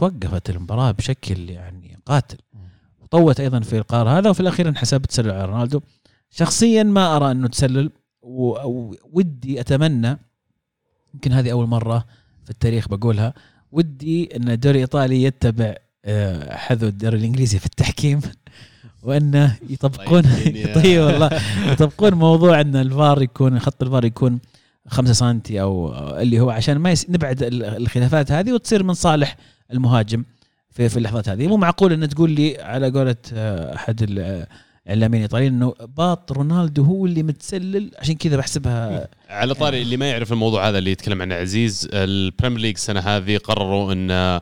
توقفت 0.00 0.50
المباراة 0.50 0.90
بشكل 0.90 1.50
يعني 1.50 1.98
قاتل. 2.06 2.36
وطوت 3.00 3.40
أيضا 3.40 3.60
في 3.60 3.78
القرار 3.78 4.18
هذا 4.18 4.30
وفي 4.30 4.40
الأخير 4.40 4.68
انحسب 4.68 5.02
تسلل 5.02 5.30
على 5.30 5.44
رونالدو. 5.44 5.80
شخصيا 6.30 6.82
ما 6.82 7.16
أرى 7.16 7.30
أنه 7.30 7.48
تسلل 7.48 7.90
ودي 9.12 9.60
أتمنى 9.60 10.18
يمكن 11.14 11.32
هذه 11.32 11.52
أول 11.52 11.66
مرة 11.66 12.04
في 12.44 12.50
التاريخ 12.50 12.88
بقولها 12.88 13.34
ودي 13.72 14.36
أن 14.36 14.48
الدوري 14.48 14.76
الإيطالي 14.76 15.22
يتبع 15.22 15.74
آه، 16.04 16.56
حذو 16.56 16.88
الدوري 16.88 17.16
الإنجليزي 17.18 17.58
في 17.58 17.66
التحكيم 17.66 18.20
وانه 19.02 19.58
يطبقون 19.70 20.22
طيب 20.22 20.74
طيب 20.82 21.00
والله 21.00 21.30
يطبقون 21.66 22.14
موضوع 22.14 22.60
أن 22.60 22.76
الفار 22.76 23.22
يكون 23.22 23.58
خط 23.58 23.82
الفار 23.82 24.04
يكون 24.04 24.40
5 24.88 25.12
سم 25.12 25.40
أو 25.50 25.94
اللي 26.18 26.40
هو 26.40 26.50
عشان 26.50 26.78
ما 26.78 26.90
يس... 26.90 27.10
نبعد 27.10 27.42
ال- 27.42 27.64
الخلافات 27.64 28.32
هذه 28.32 28.52
وتصير 28.52 28.82
من 28.82 28.94
صالح 28.94 29.36
المهاجم 29.72 30.24
في 30.70 30.88
في 30.88 30.96
اللحظات 30.96 31.28
هذه. 31.28 31.46
مو 31.46 31.56
معقول 31.56 31.92
ان 31.92 32.08
تقول 32.08 32.30
لي 32.30 32.62
على 32.62 32.90
قولة 32.90 33.16
آه، 33.34 33.74
أحد 33.74 34.02
ال- 34.02 34.46
الإعلاميين 34.86 35.22
الإيطاليين 35.24 35.52
إنه 35.54 35.74
باط 35.96 36.32
رونالدو 36.32 36.82
هو 36.84 37.06
اللي 37.06 37.22
متسلل. 37.22 37.90
عشان 37.98 38.14
كذا 38.14 38.36
بحسبها 38.36 39.08
على 39.28 39.54
طاري 39.54 39.82
اللي 39.82 39.96
ما 39.96 40.10
يعرف 40.10 40.32
الموضوع 40.32 40.68
هذا 40.68 40.78
اللي 40.78 40.90
يتكلم 40.90 41.22
عنه 41.22 41.34
عزيز 41.34 41.88
ال 41.92 42.00
Premier 42.00 42.58
League 42.60 42.74
السنة 42.74 43.00
هذه 43.00 43.36
قرروا 43.38 43.92
ان 43.92 44.10
يعني 44.10 44.40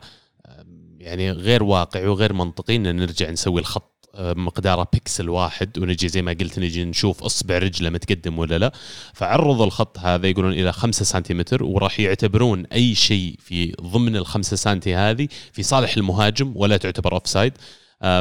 يعني 0.99 1.31
غير 1.31 1.63
واقعي 1.63 2.07
وغير 2.07 2.33
منطقي 2.33 2.75
إن 2.75 2.95
نرجع 2.95 3.29
نسوي 3.29 3.61
الخط 3.61 3.98
مقداره 4.17 4.87
بيكسل 4.93 5.29
واحد 5.29 5.77
ونجي 5.79 6.07
زي 6.09 6.21
ما 6.21 6.31
قلت 6.31 6.59
نجي 6.59 6.83
نشوف 6.85 7.23
اصبع 7.23 7.57
رجله 7.57 7.89
متقدم 7.89 8.39
ولا 8.39 8.57
لا. 8.57 8.71
فعرضوا 9.13 9.65
الخط 9.65 9.97
هذا 9.99 10.27
يقولون 10.27 10.51
إلى 10.53 10.73
5 10.73 11.05
سنتيمتر 11.05 11.63
وراح 11.63 11.99
يعتبرون 11.99 12.65
أي 12.65 12.95
شيء 12.95 13.35
في 13.39 13.71
ضمن 13.81 14.15
ال 14.15 14.25
5 14.25 14.55
سنتي 14.57 14.95
هذه 14.95 15.27
في 15.53 15.63
صالح 15.63 15.97
المهاجم 15.97 16.53
ولا 16.55 16.77
تعتبر 16.77 17.13
offside 17.13 17.53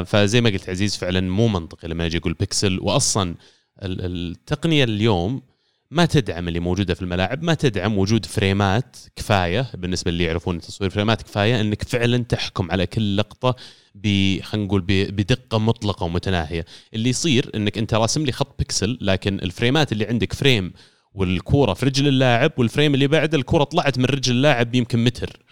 فزي 0.06 0.40
ما 0.40 0.50
قلت 0.50 0.68
عزيز 0.68 0.96
فعلا 0.96 1.20
مو 1.20 1.48
منطقي 1.48 1.88
لما 1.88 2.06
أجي 2.06 2.18
أقول 2.18 2.32
بيكسل. 2.32 2.78
واصلا 2.82 3.34
ال- 3.82 4.04
التقنية 4.32 4.84
اليوم 4.84 5.42
ما 5.90 6.04
تدعم 6.04 6.48
اللي 6.48 6.60
موجودة 6.60 6.94
في 6.94 7.02
الملاعب 7.02 7.42
ما 7.42 7.54
تدعم 7.54 7.98
وجود 7.98 8.26
frame 8.26 8.85
ات 8.85 8.96
كفاية. 9.16 9.70
بالنسبة 9.74 10.08
اللي 10.10 10.24
يعرفون 10.24 10.60
تصوير 10.60 10.90
frame 10.90 11.17
ات 11.17 11.22
كفاية 11.22 11.60
إنك 11.60 11.82
فعلا 11.82 12.18
تحكم 12.24 12.70
على 12.70 12.86
كل 12.86 13.16
لقطة 13.16 13.56
ب 14.02 14.40
خلينا 14.42 14.66
نقول 14.66 14.80
بدقة 14.88 15.58
مطلقة 15.58 16.04
ومتناهية. 16.04 16.64
اللي 16.94 17.08
يصير 17.08 17.50
إنك 17.54 17.78
أنت 17.78 17.94
راسم 17.94 18.24
لي 18.24 18.32
خط 18.32 18.58
بيكسل 18.58 18.98
لكن 19.00 19.34
ال 19.34 19.43
frame 19.43 19.84
ات 19.84 19.92
اللي 19.92 20.06
عندك 20.06 20.32
frame 20.32 20.72
والكورة 21.14 21.74
في 21.74 21.86
رجل 21.86 22.08
اللاعب 22.08 22.52
وال 22.56 22.67
frame 22.67 22.94
اللي 22.94 23.06
بعد 23.06 23.34
الكورة 23.34 23.64
طلعت 23.64 23.98
من 23.98 24.04
رجل 24.04 24.32
اللاعب 24.32 24.74
يمكن 24.74 25.04
متر. 25.04 25.42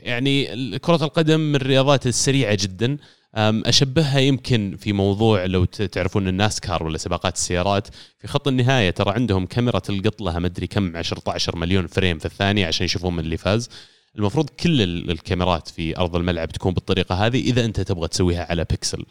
يعني 0.00 0.44
كرة 0.78 1.04
القدم 1.04 1.40
من 1.40 1.54
الرياضات 1.54 2.06
السريعة 2.06 2.58
جدا. 2.60 2.96
أشبهها 3.34 4.18
يمكن 4.18 4.76
في 4.80 4.92
موضوع 4.92 5.44
لو 5.44 5.64
تعرفون 5.64 6.28
ال 6.28 6.36
NASCAR 6.36 6.82
ولا 6.82 6.98
سباقات 6.98 7.34
السيارات. 7.34 7.88
في 8.18 8.28
خط 8.28 8.48
النهاية 8.48 8.90
ترى 8.90 9.10
عندهم 9.10 9.46
كاميرا 9.46 9.78
تلقط 9.78 10.22
لها 10.22 10.38
مدري 10.38 10.66
كم 10.66 10.96
10 10.96 11.56
مليون 11.56 11.86
frame 11.86 12.18
في 12.18 12.26
الثانية 12.26 12.66
عشان 12.66 12.84
يشوفون 12.84 13.12
من 13.16 13.20
اللي 13.24 13.36
فاز. 13.36 13.68
المفروض 14.18 14.50
كل 14.50 14.82
ال- 14.82 15.10
الكاميرات 15.10 15.68
في 15.68 15.98
أرض 15.98 16.16
الملعب 16.16 16.48
تكون 16.52 16.74
بالطريقة 16.74 17.14
هذه 17.26 17.40
إذا 17.40 17.64
أنت 17.64 17.80
تبغى 17.80 18.08
تسويها 18.08 18.46
على 18.50 18.64
بيكسل. 18.70 19.04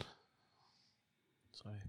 صحيح. 1.52 1.82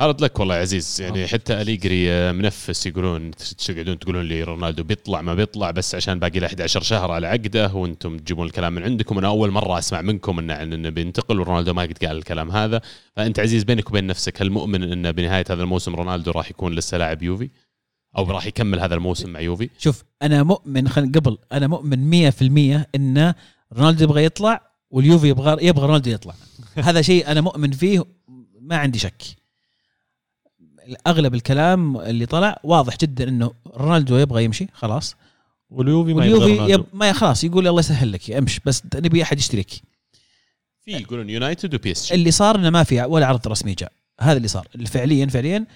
هارد 0.00 0.20
لك 0.20 0.40
والله 0.40 0.54
يا 0.56 0.60
عزيز. 0.60 1.00
يعني 1.00 1.26
حتى 1.26 1.60
أليجري 1.60 2.10
آه، 2.12 2.32
منفس 2.32 2.86
يقولون 2.86 3.30
تقعدون 3.30 3.98
تقولون 3.98 4.24
لي 4.24 4.42
رونالدو 4.42 4.82
بيطلع 4.82 5.22
ما 5.22 5.34
بيطلع 5.34 5.70
بس 5.70 5.94
عشان 5.94 6.18
باقي 6.18 6.38
له 6.40 6.46
11 6.46 6.82
شهر 6.82 7.10
على 7.10 7.26
عقده 7.26 7.72
وأنتم 7.74 8.16
تجيبون 8.18 8.46
الكلام 8.46 8.72
من 8.74 8.82
عندكم. 8.82 9.18
أنا 9.18 9.28
أول 9.28 9.50
مرة 9.50 9.78
أسمع 9.78 10.00
منكم 10.02 10.38
انه 10.38 10.54
عن 10.54 10.72
انه 10.72 10.88
بينتقل 10.88 11.40
ورونالدو 11.40 11.72
ما 11.74 11.82
قد 11.82 11.98
قال 12.04 12.16
الكلام 12.16 12.50
هذا. 12.50 12.80
فأنت 13.16 13.40
عزيز 13.40 13.64
بينك 13.64 13.90
وبين 13.90 14.06
نفسك 14.06 14.42
هل 14.42 14.50
مؤمن 14.50 14.82
انه 14.92 15.10
بنهاية 15.10 15.44
هذا 15.50 15.62
الموسم 15.62 15.94
رونالدو 15.96 16.30
راح 16.30 16.50
يكون 16.50 16.74
لسه 16.74 16.98
لاعب 16.98 17.22
يوفي؟ 17.22 17.50
أو 18.16 18.30
راح 18.30 18.46
يكمل 18.46 18.80
هذا 18.80 18.94
الموسم 18.94 19.30
مع 19.30 19.40
يوفي. 19.40 19.70
شوف 19.78 20.04
أنا 20.22 20.42
مؤمن 20.42 20.88
خل 20.88 21.12
قبل 21.12 21.38
أنا 21.52 21.66
مؤمن 21.66 22.30
100% 22.30 22.86
إن 22.94 23.34
رونالدو 23.72 24.04
يبغى 24.04 24.24
يطلع 24.24 24.60
واليوفي 24.90 25.28
يبغى 25.28 25.66
يبغى 25.66 25.86
رونالدو 25.86 26.10
يطلع. 26.10 26.34
هذا 26.88 27.02
شيء 27.02 27.30
أنا 27.30 27.40
مؤمن 27.40 27.72
فيه 27.72 28.04
ما 28.60 28.76
عندي 28.76 28.98
شك. 28.98 29.22
أغلب 31.06 31.34
الكلام 31.34 31.96
اللي 31.96 32.26
طلع 32.26 32.60
واضح 32.64 32.96
جدا 32.96 33.28
إنه 33.28 33.52
رونالدو 33.76 34.16
يبغى 34.16 34.44
يمشي 34.44 34.66
خلاص. 34.72 35.16
واليوفي 35.70 36.14
ما 36.14 36.26
يبغى 36.26 36.38
واليوفي. 36.38 36.72
Yep 36.72 36.84
ما 36.92 37.12
خلاص 37.12 37.44
يقول 37.44 37.68
الله 37.68 37.80
يسهل 37.80 38.12
لك 38.12 38.30
أمش 38.30 38.60
بس 38.66 38.82
نبي 38.94 39.22
أحد 39.22 39.38
يشتريك. 39.38 39.70
في 40.84 40.90
يقولون 40.90 41.30
يونايتد 41.30 41.74
و 41.74 41.92
PSG 41.92 42.14
اللي 42.14 42.30
صار 42.30 42.56
إنه 42.56 42.70
ما 42.70 42.82
في 42.82 43.02
ولا 43.02 43.26
عرض 43.26 43.48
رسمي 43.48 43.74
جاء. 43.74 43.92
هذا 44.20 44.36
اللي 44.36 44.48
صار. 44.48 44.68
اللي 44.74 44.86
فعليا 44.86 45.26
فعليا 45.26 45.66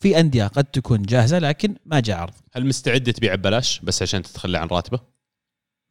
في 0.00 0.20
أندية 0.20 0.46
قد 0.46 0.64
تكون 0.64 1.02
جاهزة 1.02 1.38
لكن 1.38 1.74
ما 1.86 2.00
جاء 2.00 2.16
عرض. 2.18 2.34
هل 2.52 2.66
مستعد 2.66 3.12
تبيع 3.12 3.34
ببلاش 3.34 3.80
بس 3.80 4.02
عشان 4.02 4.22
تتخلى 4.22 4.58
عن 4.58 4.66
راتبه؟ 4.66 5.00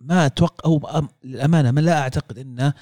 ما 0.02 0.26
أتوقع 0.26 1.00
أم- 1.02 1.06
للأمانة 1.24 1.72
ما 1.72 1.80
لا 1.82 2.00
أعتقد 2.00 2.38
إن 2.38 2.74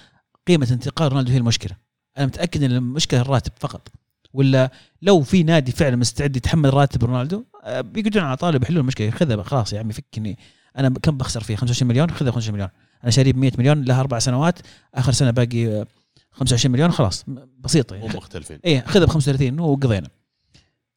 قيمة 0.48 0.68
انتقال 0.72 1.12
رونالدو 1.12 1.32
هي 1.32 1.38
المشكلة. 1.38 1.78
أنا 2.18 2.26
متأكد 2.26 2.64
إن 2.64 2.72
المشكلة 2.72 3.22
الراتب 3.22 3.52
فقط. 3.60 3.88
ولا 4.34 4.72
لو 5.02 5.22
في 5.22 5.44
نادي 5.44 5.72
فعلا 5.72 5.96
مستعد 5.96 6.36
يتحمل 6.36 6.74
راتب 6.74 7.04
رونالدو 7.04 7.44
آه، 7.64 7.82
بيقعدون 7.82 8.24
على 8.24 8.38
طالب 8.38 8.64
يحلون 8.64 8.80
المشكلة. 8.82 9.10
خذها 9.10 9.44
خلاص 9.44 9.74
يا 9.74 9.80
عمي 9.80 9.94
فكني. 9.94 10.38
أنا 10.78 10.90
كم 10.90 11.18
بخسر 11.18 11.44
فيه 11.44 11.56
25 11.56 11.90
مليون؟ 11.90 12.10
خذها 12.12 12.32
25 12.32 12.54
مليون. 12.56 12.70
أنا 13.04 13.12
شاريه 13.12 13.34
ب 13.34 13.38
100 13.38 13.52
مليون 13.58 13.82
لها 13.84 14.00
أربع 14.00 14.20
سنوات 14.20 14.60
آخر 14.96 15.12
سنة 15.12 15.32
باقي 15.32 15.68
آه، 15.68 15.88
25 16.32 16.72
مليون 16.74 16.92
خلاص. 16.92 17.26
بسيطة 17.60 17.96
مو 17.98 18.06
يعني 18.06 18.18
مختلفين. 18.18 18.60
إيه 18.66 18.82
خذها 18.88 19.06
ب 19.06 19.10
35 19.10 19.60
وقضينا. 19.60 20.08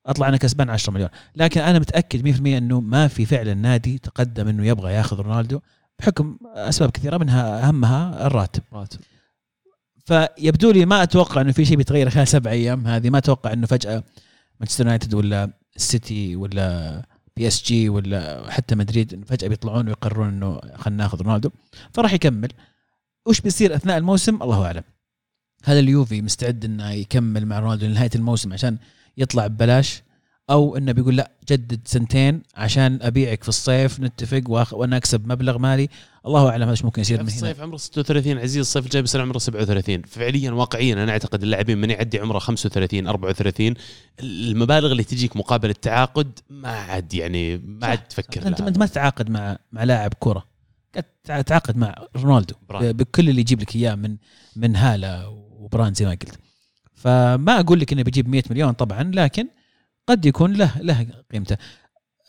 أطلع 0.08 0.28
أنا 0.28 0.36
كسبان 0.36 0.70
10 0.70 0.92
مليون. 0.92 1.08
لكن 1.36 1.60
أنا 1.60 1.78
متأكد 1.78 2.22
100% 2.22 2.58
إنه 2.58 2.80
ما 2.80 3.08
في 3.08 3.26
فعلا 3.26 3.54
نادي 3.54 3.98
تقدم 3.98 4.48
إنه 4.48 4.66
يبغى 4.66 4.92
ياخذ 4.92 5.20
رونالدو 5.20 5.60
بحكم 5.98 6.38
أسباب 6.44 6.90
كثيرة 6.90 7.16
منها 7.18 7.68
أهمها 7.68 8.26
الراتب. 8.26 8.62
راتب. 8.72 9.00
فيبدو 10.04 10.70
لي 10.70 10.86
ما 10.86 11.02
أتوقع 11.02 11.40
إنه 11.40 11.52
في 11.52 11.64
شيء 11.64 11.76
بيتغير 11.76 12.10
خلال 12.10 12.28
سبع 12.28 12.50
أيام 12.50 12.86
هذه 12.86 13.10
ما 13.10 13.18
أتوقع 13.18 13.52
إنه 13.52 13.66
فجأة 13.66 14.04
مانشستر 14.60 14.84
يونايتد 14.84 15.14
ولا 15.14 15.50
السيتي 15.76 16.36
ولا 16.36 17.02
PSG 17.36 17.88
ولا 17.88 18.50
حتى 18.50 18.74
مدريد 18.74 19.14
إنه 19.14 19.24
فجأة 19.24 19.48
بيطلعون 19.48 19.88
ويقررون 19.88 20.28
إنه 20.28 20.60
خلينا 20.74 21.02
ناخذ 21.02 21.22
رونالدو. 21.22 21.50
فراح 21.92 22.12
يكمل. 22.12 22.48
وش 23.26 23.40
بيصير 23.40 23.74
أثناء 23.74 23.98
الموسم؟ 23.98 24.42
الله 24.42 24.66
أعلم. 24.66 24.82
هل 25.64 25.78
اليوفي 25.78 26.22
مستعد 26.22 26.64
إنه 26.64 26.90
يكمل 26.90 27.46
مع 27.46 27.58
رونالدو 27.58 27.86
لنهاية 27.86 28.10
الموسم 28.14 28.52
عشان 28.52 28.78
يطلع 29.18 29.46
ببلاش 29.46 30.02
أو 30.50 30.76
إنه 30.76 30.92
بيقول 30.92 31.16
لا 31.16 31.30
جدد 31.50 31.80
سنتين 31.84 32.42
عشان 32.54 32.98
أبيعك 33.02 33.42
في 33.42 33.48
الصيف 33.48 34.00
نتفق 34.00 34.42
وأنا 34.72 34.96
أكسب 34.96 35.26
مبلغ 35.32 35.58
مالي. 35.58 35.88
الله 36.26 36.50
أعلم 36.50 36.68
إيش 36.68 36.84
ممكن 36.84 37.00
يصير 37.02 37.16
من 37.22 37.28
هنا. 37.28 37.34
الصيف 37.36 37.60
عمره 37.60 37.76
36 37.76 38.38
عزيز 38.38 38.58
الصيف 38.58 38.84
الجاي 38.84 39.02
بيصير 39.02 39.20
عمره 39.20 39.38
37 39.38 40.02
فعليا 40.02 40.50
واقعيا 40.50 40.94
أنا 40.94 41.12
أعتقد 41.12 41.42
اللاعبين 41.42 41.78
من 41.78 41.90
يعدي 41.90 42.18
عمره 42.20 42.38
35 42.38 43.06
34 43.08 43.74
المبالغ 44.20 44.92
اللي 44.92 45.04
تجيك 45.04 45.36
مقابل 45.36 45.70
التعاقد 45.70 46.38
ما 46.50 46.68
عاد 46.68 47.14
يعني 47.14 47.58
ما 47.58 47.86
عاد 47.86 47.98
تفكر 48.08 48.46
انت. 48.48 48.60
أنت 48.60 48.78
ما 48.78 48.86
تتعاقد 48.86 49.30
مع 49.30 49.58
مع 49.72 49.84
لاعب 49.84 50.14
كرة. 50.18 50.44
قاعد 50.94 51.04
تع- 51.24 51.40
تتعاقد 51.40 51.76
مع 51.76 52.06
رونالدو. 52.16 52.54
Brand. 52.68 52.96
بكل 52.96 53.28
اللي 53.28 53.40
يجيب 53.40 53.60
لك 53.60 53.76
إياه 53.76 53.94
من 53.94 54.16
من 54.56 54.76
هالة 54.76 55.28
و 55.28 55.39
brand 55.39 55.96
زي 55.96 56.04
ما 56.04 56.10
قلت. 56.10 56.38
فما 56.98 57.60
أقول 57.60 57.80
لك 57.80 57.92
إنه 57.92 58.02
بيجيب 58.02 58.28
100 58.28 58.42
مليون 58.50 58.72
طبعا 58.72 59.02
لكن 59.14 59.46
قد 60.06 60.26
يكون 60.26 60.52
له 60.52 60.72
له 60.80 61.06
قيمته. 61.32 61.56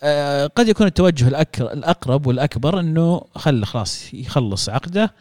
آه، 0.03 0.47
قد 0.47 0.67
يكون 0.67 0.87
التوجه 0.87 1.27
الأقرب 1.61 2.27
والأكبر 2.27 2.79
إنه 2.79 3.21
خل 3.35 3.65
خلاص 3.65 4.13
يخلص 4.13 4.69
عقده 4.69 5.13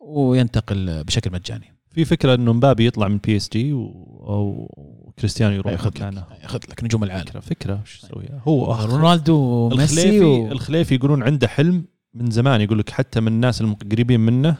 وينتقل 0.00 1.04
بشكل 1.04 1.32
مجاني. 1.32 1.74
في 1.90 2.04
فكرة 2.04 2.34
إنه 2.34 2.52
مبابي 2.52 2.86
يطلع 2.86 3.08
من 3.08 3.18
PSG 3.18 3.72
أو 3.72 4.68
كريستيانو 5.18 5.54
يروح 5.54 5.72
يأخذ 5.72 5.86
مكانه. 5.88 6.20
لك 6.30 6.42
يأخذ 6.42 6.58
لك 6.70 6.84
نجوم 6.84 7.04
العالم. 7.04 7.24
فكرة 7.24 7.40
فكرة 7.40 7.80
وش 7.82 8.04
يسويها 8.04 8.40
هو 8.48 8.76
أخ- 8.76 8.80
رونالدو 8.80 9.34
وميسي 9.36 10.20
و... 10.20 10.52
الخليفي 10.52 10.94
يقولون 10.94 11.22
عنده 11.22 11.48
حلم 11.48 11.84
من 12.14 12.30
زمان 12.30 12.60
يقول 12.60 12.78
لك 12.78 12.90
حتى 12.90 13.20
من 13.20 13.28
الناس 13.28 13.60
القريبين 13.60 14.20
منه 14.20 14.56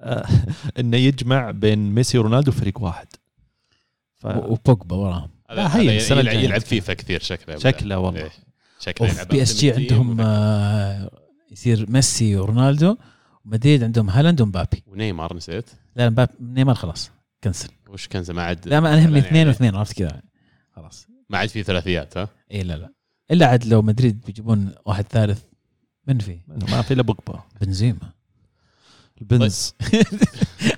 آه، 0.00 0.26
إنه 0.80 0.96
يجمع 0.96 1.50
بين 1.50 1.78
ميسي 1.94 2.18
ورونالدو 2.18 2.52
فريق 2.52 2.82
واحد. 2.82 3.06
ف... 4.32 4.36
وبوجبا 4.36 4.96
وراهم. 4.96 5.30
لا، 5.50 5.76
هي 5.76 5.88
هذا 5.88 5.96
السنة 5.96 6.20
يلعب. 6.20 6.34
يلعب 6.36 6.60
فيفا 6.60 6.94
كثير 6.94 7.20
شكله 7.20 7.58
شكله 7.58 7.98
والله. 7.98 8.20
إيه، 8.20 8.30
شكله 8.80 9.08
يلعب 9.08 9.28
PSG 9.28 9.72
عندهم 9.72 10.20
آه، 10.20 11.10
يصير 11.50 11.90
ميسي 11.90 12.36
ورونالدو 12.36 12.96
مدريد 13.44 13.84
عندهم 13.84 14.10
هالاند 14.10 14.40
ومبابي. 14.40 14.82
ونيمار 14.86 15.36
نسيت؟ 15.36 15.70
لا 15.96 16.10
مبابي 16.10 16.32
نيمار 16.40 16.74
خلاص 16.74 17.10
cancel. 17.44 17.68
وش 17.88 18.08
كان 18.08 18.24
ما 18.30 18.42
عاد 18.42 18.68
لا 18.68 18.80
ما 18.80 18.88
أنا 18.88 18.98
يهمني 18.98 19.16
يعني 19.18 19.26
اثنين 19.28 19.48
واثنين 19.48 19.74
عرفت 19.74 19.92
كذا؟ 19.98 20.22
خلاص. 20.76 21.06
ما 21.30 21.38
عاد 21.38 21.48
في 21.48 21.62
ثلاثيات 21.62 22.16
ها؟ 22.16 22.28
اي 22.52 22.62
لا 22.62 22.74
لا. 22.74 22.92
إلا 23.30 23.46
عاد 23.46 23.66
لو 23.66 23.82
مدريد 23.82 24.20
بيجيبون 24.26 24.74
واحد 24.86 25.04
ثالث 25.10 25.42
من 26.06 26.18
في؟ 26.18 26.40
ما 26.48 26.82
في 26.82 26.94
إلا 26.94 27.02
بوجبا. 27.02 27.42
بنزيما. 27.60 28.10
البنز. 29.20 29.74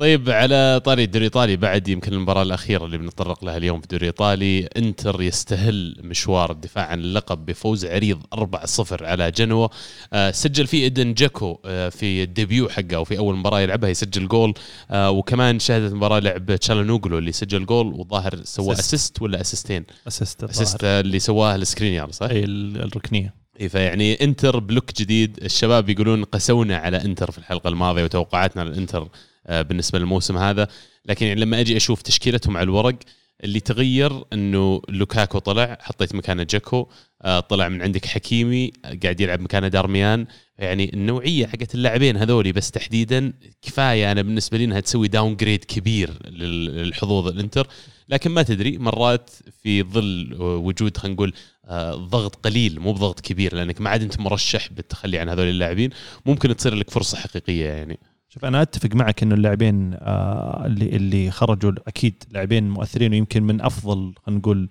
طيب 0.00 0.30
على 0.30 0.80
طاري 0.84 1.04
الدوري 1.04 1.18
الإيطالي 1.26 1.56
بعد 1.56 1.88
يمكن 1.88 2.12
المباراة 2.12 2.42
الأخيرة 2.42 2.84
اللي 2.84 2.98
بنتطرق 2.98 3.44
لها 3.44 3.56
اليوم 3.56 3.78
في 3.80 3.84
الدوري 3.84 4.00
الإيطالي 4.02 4.60
إنتر 4.76 5.22
يستهل 5.22 5.96
مشوار 6.02 6.50
الدفاع 6.52 6.86
عن 6.86 7.00
اللقب 7.00 7.46
بفوز 7.46 7.84
عريض 7.86 8.22
4-0 8.34 9.02
على 9.02 9.30
جنوا. 9.30 9.68
آه، 10.12 10.30
سجل 10.30 10.66
فيه 10.66 10.82
إيدين 10.84 11.14
جيكو 11.14 11.58
آه، 11.64 11.88
في 11.88 12.22
ال 12.22 12.30
debut 12.30 12.68
حقه 12.68 12.96
أو 12.96 13.04
في 13.04 13.18
أول 13.18 13.36
مباراة 13.36 13.60
يلعبها 13.60 13.90
يسجل 13.90 14.28
جول. 14.28 14.54
آه، 14.90 15.10
وكمان 15.10 15.58
شهدت 15.58 15.92
مباراة 15.92 16.18
لعب 16.18 16.56
تشالانوغلو 16.56 17.18
اللي 17.18 17.32
سجل 17.32 17.66
جول 17.66 17.86
وظاهر 17.86 18.40
سوى. 18.44 18.72
assist 18.72 19.22
ولا 19.22 19.40
assist 19.40 19.73
ين 19.73 19.84
assist 20.08 20.44
assist 20.44 20.84
اللي 20.84 21.18
سواه 21.18 21.54
السكرينيار 21.56 22.10
صح؟ 22.10 22.26
اي 22.26 22.44
ال- 22.44 22.82
الركنية. 22.82 23.34
إيه، 23.60 23.68
فيعني 23.68 24.24
إنتر 24.24 24.58
ب 24.58 24.65
look 24.65 24.92
جديد. 25.00 25.38
الشباب 25.42 25.88
يقولون 25.88 26.24
قسونا 26.24 26.76
على 26.76 27.04
إنتر 27.04 27.30
في 27.30 27.38
الحلقة 27.38 27.68
الماضية 27.68 28.04
وتوقعاتنا 28.04 28.62
للانتر 28.62 29.08
بالنسبة 29.50 29.98
للموسم 29.98 30.36
هذا. 30.36 30.68
لكن 31.06 31.26
يعني 31.26 31.40
لما 31.40 31.60
أجي 31.60 31.76
أشوف 31.76 32.02
تشكيلتهم 32.02 32.56
على 32.56 32.64
الورق 32.64 32.96
اللي 33.44 33.60
تغير 33.60 34.24
إنه 34.32 34.82
لوكاكو 34.88 35.38
طلع 35.38 35.78
حطيت 35.80 36.14
مكانه 36.14 36.42
جيكو 36.42 36.86
آه، 37.22 37.40
طلع 37.40 37.68
من 37.68 37.82
عندك 37.82 38.06
حكيمي 38.06 38.72
قاعد 39.02 39.20
يلعب 39.20 39.40
مكانه 39.40 39.68
دارميان. 39.68 40.26
يعني 40.58 40.92
النوعية 40.94 41.46
حقت 41.46 41.74
اللاعبين 41.74 42.16
هذولي 42.16 42.52
بس 42.52 42.70
تحديدا 42.70 43.32
كفاية 43.62 44.12
أنا 44.12 44.22
بالنسبة 44.22 44.58
لي 44.58 44.64
إنها 44.64 44.80
تسوي 44.80 45.08
downgrade 45.08 45.64
كبير 45.64 46.28
للحظوظ 46.28 47.26
الإنتر. 47.26 47.68
لكن 48.08 48.30
ما 48.30 48.42
تدري 48.42 48.78
مرات 48.78 49.30
في 49.62 49.82
ظل 49.82 50.36
وجود 50.40 50.96
خلينا 50.96 51.14
نقول 51.14 51.32
آه، 51.64 51.94
ضغط 51.94 52.36
قليل 52.36 52.80
مو 52.80 52.92
بضغط 52.92 53.20
كبير 53.20 53.54
لأنك 53.54 53.80
ما 53.80 53.90
عاد 53.90 54.02
أنت 54.02 54.20
مرشح 54.20 54.72
بالتخلي 54.72 55.18
عن 55.18 55.28
هذول 55.28 55.48
اللاعبين. 55.48 55.90
ممكن 56.26 56.56
تصير 56.56 56.74
لك 56.74 56.90
فرصة 56.90 57.18
حقيقية 57.18 57.66
يعني. 57.66 57.98
شوف 58.32 58.44
أنا 58.44 58.62
أتفق 58.62 58.94
معك 58.94 59.22
إنه 59.22 59.34
اللاعبين 59.34 59.94
آه 59.94 60.66
اللي 60.66 60.96
اللي 60.96 61.30
خرجوا 61.30 61.72
أكيد 61.86 62.14
لاعبين 62.30 62.70
مؤثرين 62.70 63.12
ويمكن 63.12 63.42
من 63.42 63.60
أفضل 63.60 64.14
خلينا 64.26 64.40
نقول 64.40 64.68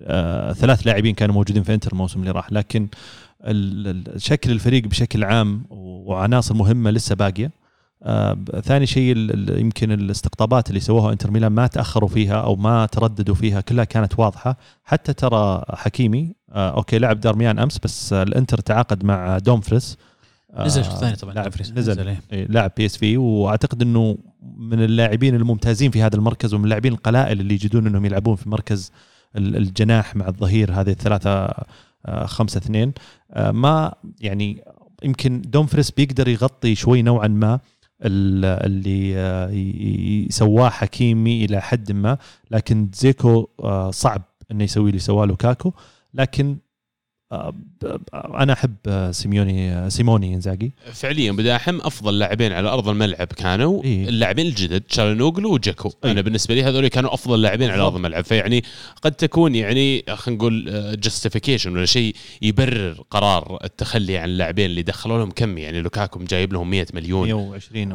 آه 0.00 0.52
ثلاث 0.52 0.86
لاعبين 0.86 1.14
كانوا 1.14 1.34
موجودين 1.34 1.62
في 1.62 1.74
إنتر 1.74 1.92
الموسم 1.92 2.20
اللي 2.20 2.30
راح. 2.30 2.52
لكن 2.52 2.88
شكل 4.16 4.50
الفريق 4.50 4.84
بشكل 4.84 5.24
عام 5.24 5.66
وعناصر 5.70 6.54
مهمة 6.54 6.90
لسه 6.90 7.14
باقية. 7.14 7.50
آه 8.02 8.38
ثاني 8.64 8.86
شيء 8.86 9.16
يمكن 9.60 9.92
الاستقطابات 9.92 10.68
اللي 10.68 10.80
سووها 10.80 11.12
إنتر 11.12 11.30
ميلان 11.30 11.52
ما 11.52 11.66
تأخروا 11.66 12.08
فيها 12.08 12.40
أو 12.40 12.56
ما 12.56 12.86
ترددوا 12.86 13.34
فيها 13.34 13.60
كلها 13.60 13.84
كانت 13.84 14.18
واضحة. 14.18 14.56
حتى 14.84 15.12
ترى 15.12 15.64
حكيمي 15.68 16.34
آه 16.52 16.70
أوكي 16.70 16.98
لعب 16.98 17.20
دارميان 17.20 17.58
أمس 17.58 17.78
بس 17.78 18.12
الإنتر 18.12 18.58
تعاقد 18.58 19.04
مع 19.04 19.38
دومفريس. 19.38 19.98
نزل 20.58 20.84
شوط 20.84 20.94
ثاني 20.94 21.16
طبعا 21.16 21.34
لاعب 21.34 21.52
نزل, 21.60 21.74
نزل 21.74 22.08
إيه. 22.08 22.46
لاعب 22.46 22.70
PSV 22.76 23.16
وأعتقد 23.16 23.82
إنه 23.82 24.18
من 24.56 24.82
اللاعبين 24.82 25.34
الممتازين 25.34 25.90
في 25.90 26.02
هذا 26.02 26.16
المركز 26.16 26.54
ومن 26.54 26.64
اللاعبين 26.64 26.92
القلائل 26.92 27.40
اللي 27.40 27.54
يجيدون 27.54 27.86
إنهم 27.86 28.04
يلعبون 28.04 28.36
في 28.36 28.48
مركز 28.48 28.92
الجناح 29.36 30.16
مع 30.16 30.28
الظهير 30.28 30.72
هذه 30.72 30.90
الثلاثة 30.90 31.54
آه، 32.06 32.26
خمسة 32.26 32.58
اثنين. 32.58 32.92
آه، 33.30 33.50
ما 33.50 33.94
يعني 34.20 34.64
يمكن 35.02 35.42
دومفريس 35.42 35.90
بيقدر 35.90 36.28
يغطي 36.28 36.74
شوي 36.74 37.02
نوعا 37.02 37.28
ما 37.28 37.60
اللي 38.02 39.14
آه، 39.16 40.26
سواه 40.30 40.68
حكيمي 40.68 41.44
إلى 41.44 41.60
حد 41.60 41.92
ما 41.92 42.18
لكن 42.50 42.90
جيكو 42.94 43.48
صعب 43.90 44.22
إنه 44.50 44.64
يسوي 44.64 44.90
اللي 44.90 45.00
سواه 45.00 45.26
لوكاكو. 45.26 45.72
لكن 46.14 46.56
أنا 48.14 48.52
أحب 48.52 49.10
سيميوني 49.10 49.90
سيموني 49.90 50.34
إنزاجي. 50.34 50.72
فعليا 50.92 51.32
بداحم 51.32 51.80
أفضل 51.80 52.18
لاعبين 52.18 52.52
على 52.52 52.68
أرض 52.68 52.88
الملعب 52.88 53.26
كانوا 53.26 53.84
إيه؟ 53.84 54.08
اللاعبين 54.08 54.46
الجدد 54.46 54.80
تشالنوغلو 54.80 55.54
وجيكو. 55.54 55.92
إيه؟ 56.04 56.10
أنا 56.10 56.20
بالنسبة 56.20 56.54
لي 56.54 56.62
هذول 56.62 56.88
كانوا 56.88 57.14
أفضل 57.14 57.42
لاعبين 57.42 57.70
على 57.70 57.82
أرض 57.82 57.96
الملعب. 57.96 58.24
فيعني 58.24 58.64
قد 59.02 59.12
تكون 59.12 59.54
يعني 59.54 60.04
خلينا 60.08 60.38
نقول 60.38 60.64
justification 61.00 61.76
ولا 61.76 61.86
شيء 61.86 62.14
يبرر 62.42 63.04
قرار 63.10 63.58
التخلي 63.64 64.18
عن 64.18 64.28
اللاعبين 64.28 64.66
اللي 64.66 64.82
دخلوا 64.82 65.18
لهم 65.18 65.30
كم. 65.30 65.58
يعني 65.58 65.80
لوكاكو 65.80 66.24
جايب 66.24 66.52
لهم 66.52 66.70
100 66.70 66.86
مليون. 66.94 67.28
120 67.32 67.88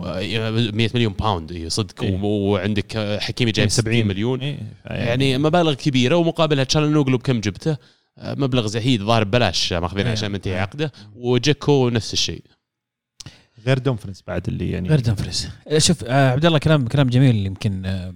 100 0.76 0.90
مليون 0.95 1.14
pound 1.14 1.66
صدق. 1.68 2.03
إيه؟ 2.03 2.20
وعندك 2.22 3.18
حكيمي 3.22 3.52
جايب 3.52 3.70
70 3.70 3.95
يعني 3.95 4.10
مليون. 4.10 4.40
إيه؟ 4.40 4.57
يعني 4.86 5.38
مبالغ 5.38 5.74
كبيرة 5.74 6.16
ومقابلها 6.16 6.64
تشالنوغلو 6.64 7.18
بكم 7.18 7.40
جبته؟ 7.40 7.78
مبلغ 8.22 8.68
زهيد 8.68 9.02
ظاهر 9.04 9.24
ببلاش 9.24 9.74
ماخذين 9.74 10.06
إيه. 10.06 10.12
عشان 10.12 10.32
منتهي 10.32 10.60
عقده 10.60 10.91
وجيكو 11.16 11.90
نفس 11.90 12.14
الشيء. 12.14 12.44
غير 13.66 13.78
دومفريس 13.78 14.24
بعد 14.28 14.48
اللي 14.48 14.70
يعني 14.72 14.90
غير 14.90 15.00
دومفريس 15.00 15.48
شوف 15.78 16.04
آه 16.04 16.32
عبد 16.32 16.46
الله 16.46 16.60
كلام 16.60 16.88
كلام 16.88 17.10
جميل 17.10 17.46
يمكن 17.46 17.86
آه 17.86 18.16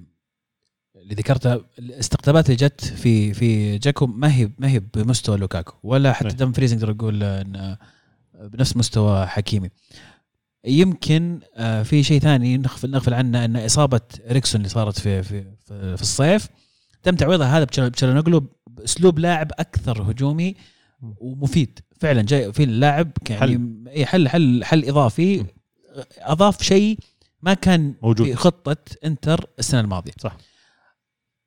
اللي 0.96 1.16
ذكرته 1.16 1.62
الاستقطابات 1.80 2.46
اللي 2.46 2.56
جت 2.56 2.86
في 2.86 3.34
في 3.34 3.78
جيكو 3.78 4.08
ما 4.08 4.36
هي 4.36 4.50
ما 4.58 4.70
هي 4.70 4.80
بمستوى 4.80 5.38
لوكاكو 5.38 5.74
ولا 5.84 6.14
حتى 6.14 6.36
دومفريز 6.36 6.74
نقدر 6.74 6.92
نقول 6.92 7.24
إن 7.24 7.78
بنفس 8.34 8.78
مستوى 8.78 9.28
حكيمي. 9.28 9.70
يمكن 10.66 11.40
آه 11.56 11.84
في 11.84 12.04
شيء 12.04 12.20
ثاني 12.20 12.58
نغفل 12.58 12.92
نغفل 12.92 13.14
عنه 13.14 13.46
إن 13.46 13.58
إصابة 13.58 14.02
إريكسن 14.32 14.62
اللي 14.62 14.70
صارت 14.70 15.00
في 15.00 15.24
في 15.24 15.44
في 15.68 16.02
الصيف 16.02 16.48
تم 17.04 17.16
تعويضها 17.16 17.58
هذا 17.58 17.64
بتشالونوغلو 17.64 18.48
باسلوب 18.84 19.20
لاعب 19.20 19.52
أكثر 19.60 20.12
هجومي 20.12 20.56
ومفيد. 21.02 21.80
فعلا 22.00 22.22
جاي 22.22 22.54
في 22.54 22.64
اللاعب 22.64 23.12
يعني 23.30 23.42
حل. 23.42 24.06
حل 24.06 24.30
حل, 24.30 24.64
حل 24.64 24.86
إضافي. 24.86 25.46
أضاف 26.18 26.64
شيء 26.64 27.00
ما 27.42 27.54
كان 27.54 27.94
موجود. 28.02 28.28
في 28.28 28.36
خطة 28.36 28.78
إنتر 29.06 29.50
السنة 29.60 29.80
الماضية. 29.80 30.12
صح. 30.20 30.38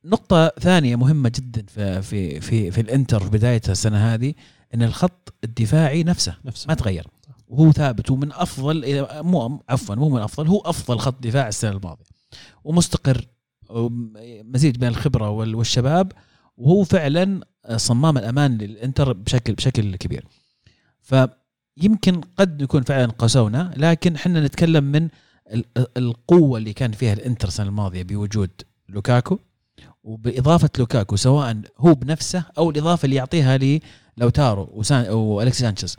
نقطة 0.04 0.48
ثانية 0.48 0.96
مهمة 0.96 1.32
جدا 1.34 1.64
في 1.66 2.02
في 2.02 2.40
في, 2.40 2.70
في 2.70 2.80
الإنتر 2.80 3.20
في 3.20 3.30
بداية 3.30 3.62
السنة 3.68 4.14
هذه 4.14 4.34
إن 4.74 4.82
الخط 4.82 5.34
الدفاعي 5.44 6.02
نفسه, 6.02 6.36
نفسه. 6.44 6.68
ما 6.68 6.74
تغير. 6.74 7.06
وهو 7.48 7.72
ثابت 7.72 8.10
ومن 8.10 8.32
أفضل 8.32 9.06
مو 9.22 9.62
عفوا 9.68 9.94
مو 9.94 10.08
من 10.08 10.20
أفضل 10.20 10.48
هو 10.48 10.60
أفضل 10.60 10.98
خط 10.98 11.22
دفاع 11.22 11.48
السنة 11.48 11.70
الماضية. 11.70 12.04
ومستقر 12.64 13.26
مزيج 14.44 14.76
بين 14.76 14.88
الخبرة 14.88 15.30
والشباب. 15.30 16.12
وهو 16.56 16.84
فعلا 16.84 17.40
صمام 17.76 18.18
الأمان 18.18 18.58
للإنتر 18.58 19.12
بشكل 19.12 19.54
بشكل 19.54 19.96
كبير. 19.96 20.24
فيمكن 21.02 22.20
قد 22.36 22.62
يكون 22.62 22.82
فعلا 22.82 23.06
قسونا 23.06 23.74
لكن 23.76 24.14
إحنا 24.14 24.46
نتكلم 24.46 24.84
من 24.84 25.08
القوة 25.96 26.58
اللي 26.58 26.72
كان 26.72 26.92
فيها 26.92 27.12
الإنتر 27.12 27.48
السنة 27.48 27.66
الماضية 27.66 28.02
بوجود 28.02 28.50
لوكاكو. 28.88 29.38
وبإضافة 30.04 30.70
لوكاكو 30.78 31.16
سواء 31.16 31.60
هو 31.78 31.94
بنفسه 31.94 32.44
أو 32.58 32.70
الإضافة 32.70 33.04
اللي 33.04 33.16
يعطيها 33.16 33.58
لوتارو 34.16 34.70
وسان 34.72 35.10
وأليكسيس 35.10 35.58
سانشيز. 35.58 35.96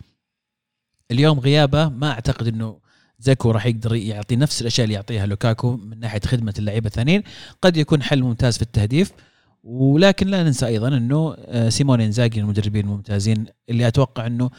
اليوم 1.11 1.39
غيابه 1.39 1.89
ما 1.89 2.11
أعتقد 2.11 2.47
إنه 2.47 2.79
جيكو 3.19 3.51
راح 3.51 3.65
يقدر 3.65 3.95
يعطي 3.95 4.35
نفس 4.35 4.61
الأشياء 4.61 4.83
اللي 4.85 4.95
يعطيها 4.95 5.25
لوكاكو 5.25 5.77
من 5.77 5.99
ناحية 5.99 6.19
خدمة 6.19 6.53
اللعيبة 6.59 6.87
الثانيين. 6.87 7.23
قد 7.61 7.77
يكون 7.77 8.03
حل 8.03 8.23
ممتاز 8.23 8.55
في 8.55 8.61
التهديف. 8.61 9.11
ولكن 9.67 10.27
لا 10.27 10.43
ننسى 10.43 10.67
أيضا 10.67 10.87
أنه 10.87 11.35
آه، 11.37 11.69
سيمون 11.69 12.01
إنزاجي 12.01 12.39
المدربين 12.39 12.85
الممتازين 12.85 13.45
اللي 13.69 13.87
أتوقع 13.87 14.27
أنه 14.27 14.49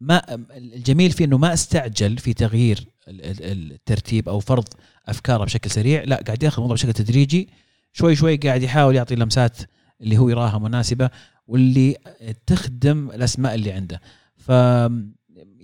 ما 0.00 0.22
الجميل 0.56 1.10
فيه 1.10 1.24
أنه 1.24 1.38
ما 1.38 1.52
استعجل 1.52 2.18
في 2.18 2.34
تغيير 2.34 2.88
الترتيب 3.08 4.28
أو 4.28 4.40
فرض 4.40 4.64
أفكاره 5.06 5.44
بشكل 5.44 5.70
سريع 5.70 6.02
لا 6.04 6.22
قاعد 6.26 6.42
ياخذ 6.42 6.56
الموضوع 6.56 6.74
بشكل 6.74 6.92
تدريجي 6.92 7.48
شوي 7.92 8.16
شوي 8.16 8.36
قاعد 8.36 8.62
يحاول 8.62 8.96
يعطي 8.96 9.14
لمسات 9.14 9.58
اللي 10.00 10.18
هو 10.18 10.28
يراها 10.28 10.58
مناسبة 10.58 11.10
واللي 11.46 11.96
تخدم 12.46 13.10
الأسماء 13.10 13.54
اللي 13.54 13.72
عنده. 13.72 14.00
ف 14.36 14.50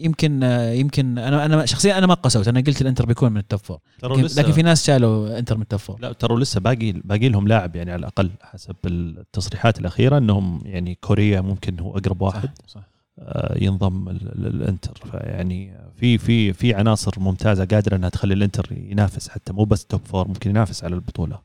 يمكن 0.01 0.43
يمكن 0.72 1.18
أنا 1.18 1.44
أنا 1.44 1.66
شخصيا 1.66 1.98
أنا 1.98 2.06
ما 2.06 2.14
قسوت 2.14 2.48
أنا 2.48 2.60
قلت 2.60 2.82
الإنتر 2.82 3.06
بيكون 3.06 3.32
من 3.32 3.39
ال 3.39 3.44
top 3.44 3.61
four 3.61 3.78
لكن, 4.02 4.22
لكن 4.22 4.52
في 4.52 4.62
ناس 4.62 4.86
شالوا 4.86 5.39
إنتر 5.39 5.56
من 5.56 5.62
ال 5.62 5.67
top 5.67 5.81
four 5.81 6.01
لا 6.01 6.12
ترى 6.12 6.36
لسه 6.36 6.60
باقي 6.60 6.93
باقي 6.93 7.28
لهم 7.28 7.48
لاعب 7.48 7.77
يعني 7.77 7.93
على 7.93 8.01
الأقل 8.01 8.31
حسب 8.43 8.77
التصريحات 8.86 9.78
الأخيرة 9.78 10.18
إنهم 10.18 10.62
يعني 10.64 10.98
كوريا 11.01 11.40
ممكن 11.40 11.81
هو 11.81 11.98
أقرب 11.98 12.22
واحد 12.22 12.51
صح. 12.66 12.81
صح. 12.81 12.81
آه، 13.18 13.59
ينضم 13.60 14.09
الانتر 14.09 15.01
فيعني 15.10 15.77
في 15.97 16.18
في 16.18 16.52
في 16.52 16.74
عناصر 16.74 17.20
ممتازة 17.20 17.64
قادرة 17.64 17.97
إنها 17.97 18.09
تخلي 18.09 18.35
الإنتر 18.35 18.68
ينافس 18.72 19.28
حتى 19.28 19.52
مو 19.52 19.64
بس 19.64 19.86
top 19.86 20.01
four 20.05 20.28
ممكن 20.28 20.51
ينافس 20.51 20.85
على 20.85 20.94
البطولة 20.94 21.39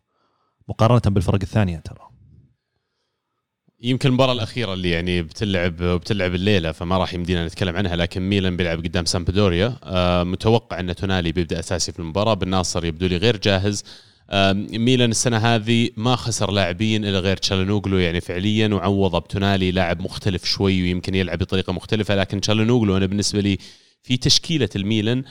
مقارنة 0.69 1.13
بالفرق 1.13 1.39
الثانية 1.41 1.77
ترى. 1.77 2.14
يمكن 3.85 4.09
المباراة 4.09 4.33
الأخيرة 4.33 4.73
اللي 4.73 4.89
يعني 4.89 5.21
بتلعب 5.21 5.75
بتلعب 5.75 6.35
الليلة 6.35 6.71
فما 6.71 6.97
راح 6.97 7.13
يمدينا 7.13 7.45
نتكلم 7.45 7.75
عنها 7.75 7.95
لكن 7.95 8.21
ميلان 8.21 8.57
بيلعب 8.57 8.77
قدام 8.77 9.05
سامبدوريا. 9.05 9.77
آه 9.83 10.23
متوقع 10.23 10.79
أن 10.79 10.95
تونالي 10.95 11.31
بيبدأ 11.31 11.59
أساسي 11.59 11.91
في 11.91 11.99
المباراة 11.99 12.33
بن 12.33 12.54
ناصر 12.54 12.85
يبدو 12.85 13.07
لي 13.07 13.17
غير 13.17 13.37
جاهز. 13.37 13.83
آه 14.29 14.53
ميلان 14.53 15.11
السنة 15.11 15.37
هذه 15.37 15.89
ما 15.97 16.15
خسر 16.15 16.51
لاعبين 16.51 17.05
إلا 17.05 17.19
غير 17.19 17.37
تشالانوغلو 17.37 17.97
يعني 17.97 18.21
فعليا 18.21 18.67
وعوض 18.67 19.15
بتونالي 19.23 19.71
لاعب 19.71 20.01
مختلف 20.01 20.45
شوي 20.45 20.81
ويمكن 20.81 21.15
يلعب 21.15 21.39
بطريقة 21.39 21.73
مختلفة 21.73 22.15
لكن 22.15 22.41
تشالانوغلو 22.41 22.97
أنا 22.97 23.05
بالنسبة 23.05 23.39
لي 23.41 23.57
في 24.03 24.17
تشكيلة 24.17 24.69
الميلان 24.75 25.23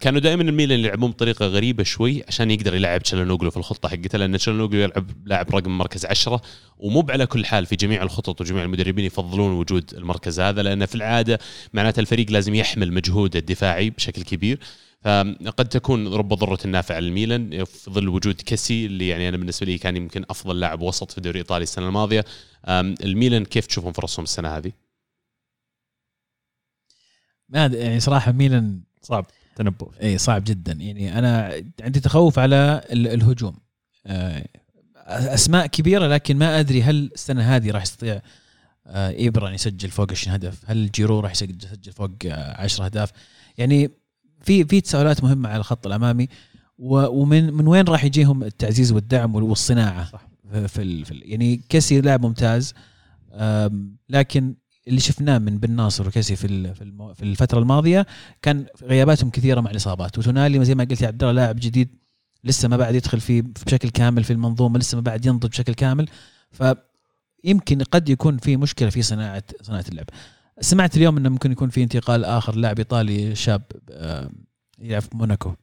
كانوا 0.00 0.20
دائما 0.20 0.42
الميلان 0.42 0.78
يلعبون 0.78 1.10
بطريقة 1.10 1.46
غريبة 1.46 1.82
شوي 1.82 2.22
عشان 2.28 2.50
يقدر 2.50 2.74
يلعب 2.74 3.02
تشالانوغلو 3.02 3.50
في 3.50 3.56
الخطة 3.56 3.88
حقته 3.88 4.18
لأن 4.18 4.38
تشالانوغلو 4.38 4.80
يلعب 4.80 5.10
لاعب 5.24 5.56
رقم 5.56 5.78
مركز 5.78 6.06
عشرة 6.06 6.42
ومو 6.78 7.06
على 7.08 7.26
كل 7.26 7.44
حال 7.46 7.66
في 7.66 7.76
جميع 7.76 8.02
الخطط 8.02 8.40
وجميع 8.40 8.62
المدربين 8.62 9.04
يفضلون 9.04 9.52
وجود 9.52 9.94
المركز 9.94 10.40
هذا 10.40 10.62
لأن 10.62 10.86
في 10.86 10.94
العادة 10.94 11.38
معناته 11.72 12.00
الفريق 12.00 12.30
لازم 12.30 12.54
يحمل 12.54 12.92
مجهود 12.92 13.36
الدفاعي 13.36 13.90
بشكل 13.90 14.22
كبير. 14.22 14.60
فقد 15.04 15.68
تكون 15.68 16.14
رب 16.14 16.34
ضرة 16.34 16.66
نافعة 16.66 17.00
للميلان 17.00 17.64
في 17.64 17.90
ظل 17.90 18.08
وجود 18.08 18.40
كسي 18.46 18.86
اللي 18.86 19.08
يعني 19.08 19.28
أنا 19.28 19.36
بالنسبة 19.36 19.66
لي 19.66 19.78
كان 19.78 19.96
يمكن 19.96 20.24
أفضل 20.30 20.60
لاعب 20.60 20.80
وسط 20.80 21.10
في 21.10 21.18
الدوري 21.18 21.40
الايطالي 21.40 21.62
السنة 21.62 21.88
الماضية. 21.88 22.24
الميلان 23.04 23.44
كيف 23.44 23.66
تشوفون 23.66 23.92
فرصهم 23.92 24.22
السنة 24.22 24.48
هذه؟ 24.48 24.72
يعني 27.52 28.00
صراحة 28.00 28.32
ميلان 28.32 28.80
صعب. 29.02 29.26
تنبؤ. 29.60 29.90
اي 30.02 30.18
صعب 30.18 30.44
جدا. 30.44 30.72
يعني 30.72 31.18
أنا 31.18 31.62
عندي 31.82 32.00
تخوف 32.00 32.38
على 32.38 32.80
الهجوم. 32.92 33.54
آه، 34.06 34.44
أسماء 35.06 35.66
كبيرة 35.66 36.06
لكن 36.06 36.36
ما 36.36 36.60
أدري 36.60 36.82
هل 36.82 37.10
السنة 37.14 37.42
هذه 37.56 37.70
راح 37.70 37.82
يستطيع 37.82 38.20
آه، 38.86 39.10
ايبرا 39.10 39.50
يسجل 39.50 39.90
فوق 39.90 40.10
20 40.10 40.34
هدف؟ 40.34 40.62
هل 40.70 40.90
جيرو 40.90 41.20
راح 41.20 41.30
يسجل 41.30 41.92
فوق 41.92 42.10
آه، 42.26 42.60
10 42.62 42.84
أهداف؟ 42.84 43.10
يعني 43.58 43.90
في 44.42 44.64
في 44.64 44.80
تساؤلات 44.80 45.24
مهمة 45.24 45.48
على 45.48 45.58
الخط 45.58 45.86
الأمامي 45.86 46.28
ومن 46.78 47.52
من 47.54 47.66
وين 47.66 47.84
راح 47.84 48.04
يجيهم 48.04 48.42
التعزيز 48.44 48.92
والدعم 48.92 49.34
وال- 49.34 49.44
والصناعة؟ 49.44 50.10
صح. 50.12 50.28
في, 50.52 50.68
في, 50.68 50.82
ال- 50.82 51.04
في 51.04 51.10
ال- 51.10 51.30
يعني 51.30 51.56
كيسي 51.56 52.00
لاعب 52.00 52.26
ممتاز 52.26 52.74
لكن 54.08 54.54
اللي 54.88 55.00
شفناه 55.00 55.38
من 55.38 55.58
بن 55.58 55.70
ناصر 55.70 56.08
وكيسي 56.08 56.36
في 56.36 56.74
في 57.14 57.22
الفترة 57.22 57.58
الماضية 57.58 58.06
كان 58.42 58.66
غياباتهم 58.82 59.30
كثيرة 59.30 59.60
مع 59.60 59.70
الإصابات. 59.70 60.18
وتونالي 60.18 60.64
زي 60.64 60.74
ما 60.74 60.84
قلت 60.84 61.00
يا 61.02 61.06
عبد 61.06 61.22
الله 61.22 61.34
لاعب 61.34 61.56
جديد 61.60 61.88
لسه 62.44 62.68
ما 62.68 62.76
بعد 62.76 62.94
يدخل 62.94 63.20
في 63.20 63.42
بشكل 63.42 63.90
كامل 63.90 64.24
في 64.24 64.32
المنظومة 64.32 64.78
لسه 64.78 64.96
ما 64.96 65.02
بعد 65.02 65.26
ينضج 65.26 65.48
بشكل 65.48 65.74
كامل. 65.74 66.08
فيمكن 66.50 67.82
قد 67.82 68.08
يكون 68.08 68.38
في 68.38 68.56
مشكلة 68.56 68.90
في 68.90 69.02
صناعة 69.02 69.44
صناعة 69.62 69.84
اللعب. 69.88 70.06
سمعت 70.60 70.96
اليوم 70.96 71.16
إنه 71.16 71.28
ممكن 71.28 71.52
يكون 71.52 71.68
في 71.68 71.82
انتقال 71.82 72.24
آخر 72.24 72.56
لاعب 72.56 72.78
إيطالي 72.78 73.34
شاب 73.34 73.62
آه، 73.90 74.30
يلعب 74.78 75.02
في 75.02 75.08
موناكو. 75.14 75.54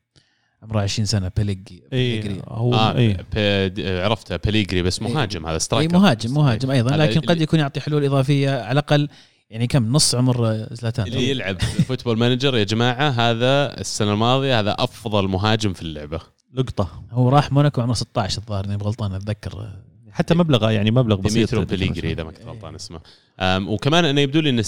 عمره 0.67 0.81
20 0.81 1.05
سنة 1.05 1.31
بيليجي 1.37 1.83
اي 1.93 2.19
بيليجري. 2.19 2.41
هو 2.47 2.73
آه 2.75 3.67
د- 3.67 3.79
عرفته 3.79 4.35
بيليجري 4.35 4.81
بس 4.81 5.01
إيه. 5.01 5.07
مهاجم 5.13 5.45
هذا 5.45 5.53
اي 5.53 5.59
striker 5.59 5.93
مهاجم 5.97 6.33
مهاجم 6.33 6.71
أيضا 6.71 6.95
هذا 6.95 7.05
لكن 7.05 7.19
قد 7.19 7.41
يكون 7.41 7.59
يعطي 7.59 7.79
حلول 7.79 8.05
إضافية 8.05 8.49
على 8.61 8.71
الأقل 8.71 9.09
يعني 9.49 9.67
كم 9.67 9.91
نص 9.91 10.15
عمر 10.15 10.67
زلاتان. 10.71 11.07
اللي 11.07 11.29
يلعب 11.29 11.61
Football 11.61 12.17
Manager 12.17 12.57
يا 12.57 12.63
جماعة 12.63 13.09
هذا 13.09 13.79
السنة 13.81 14.13
الماضية 14.13 14.59
هذا 14.59 14.75
أفضل 14.79 15.27
مهاجم 15.27 15.73
في 15.73 15.81
اللعبة. 15.81 16.19
لقطة. 16.53 17.03
هو 17.11 17.29
راح 17.29 17.51
موناكو 17.51 17.81
عمره 17.81 17.93
16 17.93 18.37
الظاهر 18.37 18.65
اني 18.65 18.75
غلطان 18.75 19.13
أتذكر. 19.13 19.69
حتى 20.11 20.35
مبلغ 20.35 20.71
يعني 20.71 20.91
مبلغ 20.91 21.15
بسيط. 21.15 21.33
ديميترو 21.33 21.65
بيليجري 21.65 22.11
إذا 22.11 22.23
ما 22.23 22.31
كنت 22.31 22.45
غلطان 22.45 22.75
اسمه. 22.75 22.99
أم، 23.39 23.69
وكمان 23.69 24.05
أنا 24.05 24.21
يبدو 24.21 24.39
لي 24.39 24.49
إن 24.49 24.63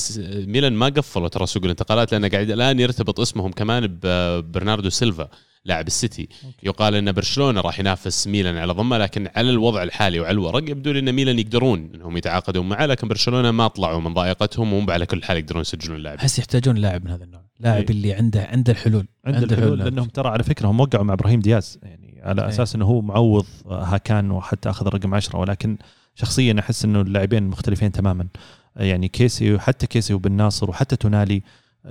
ميلان 0.51 0.73
ما 0.73 0.85
قفلوا 0.85 1.27
ترى 1.27 1.45
سوق 1.45 1.63
الانتقالات 1.63 2.11
لأنه 2.11 2.27
قاعد 2.27 2.49
الآن 2.49 2.79
يرتبط 2.79 3.19
اسمهم 3.19 3.51
كمان 3.51 3.87
ببرناردو 4.03 4.89
سيلفا. 4.89 5.29
لاعب 5.69 5.87
السيتي. 5.87 6.29
يقال 6.63 6.95
إن 6.95 7.11
برشلونة 7.11 7.61
راح 7.61 7.79
ينافس 7.79 8.27
ميلان 8.27 8.57
على 8.57 8.73
ضمه 8.73 8.97
لكن 8.97 9.29
على 9.35 9.49
الوضع 9.49 9.83
الحالي 9.83 10.19
وعلى 10.19 10.31
الورق 10.31 10.69
يبدو 10.69 10.91
لي 10.91 10.99
إن 10.99 11.11
ميلان 11.11 11.39
يقدرون 11.39 11.91
إنهم 11.95 12.17
يتعاقدون 12.17 12.69
معه 12.69 12.85
لكن 12.85 13.07
برشلونة 13.07 13.51
ما 13.51 13.67
طلعوا 13.67 14.01
من 14.01 14.13
ضائقتهم 14.13 14.73
وهم 14.73 14.91
على 14.91 15.05
كل 15.05 15.23
حال 15.23 15.37
يقدرون 15.37 15.61
يسجلون 15.61 15.99
لاعب. 15.99 16.17
أحس 16.17 16.39
يحتاجون 16.39 16.75
لاعب 16.75 17.05
من 17.05 17.11
هذا 17.11 17.23
النوع 17.23 17.41
لاعب 17.59 17.83
إيه. 17.83 17.89
اللي 17.89 18.13
عنده 18.13 18.43
عنده 18.43 18.71
الحلول 18.71 19.07
عند 19.25 19.51
الحلول 19.51 19.79
لأنهم 19.79 20.07
ترى 20.07 20.29
على 20.29 20.43
فكرة 20.43 20.67
هم 20.67 20.79
وقعوا 20.79 21.03
مع 21.03 21.13
إبراهيم 21.13 21.39
دياز 21.39 21.79
يعني 21.83 22.21
على 22.23 22.41
إيه. 22.41 22.49
أساس 22.49 22.75
إنه 22.75 22.85
هو 22.85 23.01
معوض 23.01 23.45
هاكان 23.67 24.31
وحتى 24.31 24.69
أخذ 24.69 24.87
الرقم 24.87 25.13
10 25.13 25.39
ولكن 25.39 25.77
شخصيا 26.15 26.55
أحس 26.59 26.85
إنه 26.85 27.01
اللاعبين 27.01 27.43
مختلفين 27.43 27.91
تماما. 27.91 28.27
يعني 28.75 29.07
كيسي 29.07 29.53
وحتى 29.53 29.87
كيسي 29.87 30.13
وبن 30.13 30.31
ناصر 30.31 30.69
وحتى 30.69 30.95
تونالي 30.95 31.41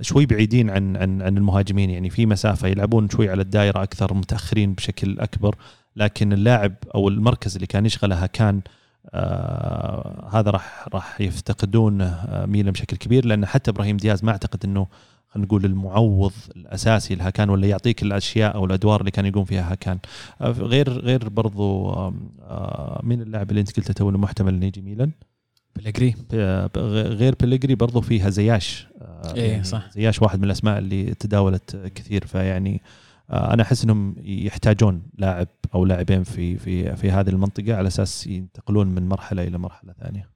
شوي 0.00 0.26
بعيدين 0.26 0.70
عن 0.70 0.96
عن 0.96 1.22
عن 1.22 1.36
المهاجمين. 1.36 1.90
يعني 1.90 2.10
في 2.10 2.26
مسافة 2.26 2.68
يلعبون 2.68 3.08
شوي 3.10 3.30
على 3.30 3.42
الدائره 3.42 3.82
أكثر 3.82 4.14
متأخرين 4.14 4.74
بشكل 4.74 5.18
أكبر. 5.20 5.54
لكن 5.96 6.32
اللاعب 6.32 6.74
أو 6.94 7.08
المركز 7.08 7.54
اللي 7.54 7.66
كان 7.66 7.86
يشغله 7.86 8.26
كان 8.26 8.60
آه 9.14 10.28
هذا 10.32 10.50
راح 10.50 10.88
راح 10.94 11.20
يفتقدون 11.20 12.00
آه 12.00 12.46
ميلان 12.46 12.72
بشكل 12.72 12.96
كبير. 12.96 13.26
لأن 13.26 13.46
حتى 13.46 13.70
إبراهيم 13.70 13.96
دياز 13.96 14.24
ما 14.24 14.30
أعتقد 14.32 14.64
إنه 14.64 14.86
خلينا 15.28 15.46
نقول 15.46 15.64
المعوض 15.64 16.32
الأساسي 16.56 17.14
لهاكان 17.14 17.50
ولا 17.50 17.66
يعطيك 17.68 18.02
الأشياء 18.02 18.54
أو 18.54 18.64
الأدوار 18.64 19.00
اللي 19.00 19.10
كان 19.10 19.26
يقوم 19.26 19.44
فيها 19.44 19.72
هاكان 19.72 19.98
آه 20.40 20.50
غير 20.50 20.90
غير 20.90 21.28
برضو 21.28 21.90
آم، 22.08 22.30
آه 22.42 23.00
اللاعب 23.04 23.50
اللي 23.50 23.60
أنت 23.60 23.76
قلته 23.76 23.92
تو 23.94 24.10
إنه 24.10 24.18
محتمل 24.18 24.54
إنه 24.54 24.66
يجي 24.66 24.80
ميلان؟ 24.80 25.10
بلغري 25.76 26.14
ب- 26.32 26.78
غير 27.18 27.34
بليجري 27.40 27.74
برضو 27.74 28.00
فيها 28.00 28.30
زياش. 28.30 28.86
إيه، 29.36 29.50
يعني 29.50 29.64
صح. 29.64 29.90
زياش 29.90 30.22
واحد 30.22 30.38
من 30.38 30.44
الأسماء 30.44 30.78
اللي 30.78 31.14
تداولت 31.14 31.76
كثير 31.94 32.26
فيعني 32.26 32.82
آه، 33.30 33.54
أنا 33.54 33.62
أحس 33.62 33.84
إنهم 33.84 34.16
يحتاجون 34.24 35.02
لاعب 35.18 35.48
أو 35.74 35.84
لاعبين 35.84 36.22
في 36.24 36.58
في 36.58 36.96
في 36.96 37.10
هذه 37.10 37.28
المنطقة 37.28 37.74
على 37.76 37.88
أساس 37.88 38.26
ينتقلون 38.26 38.86
من 38.86 39.08
مرحلة 39.08 39.42
إلى 39.42 39.58
مرحلة 39.58 39.92
ثانية. 40.00 40.30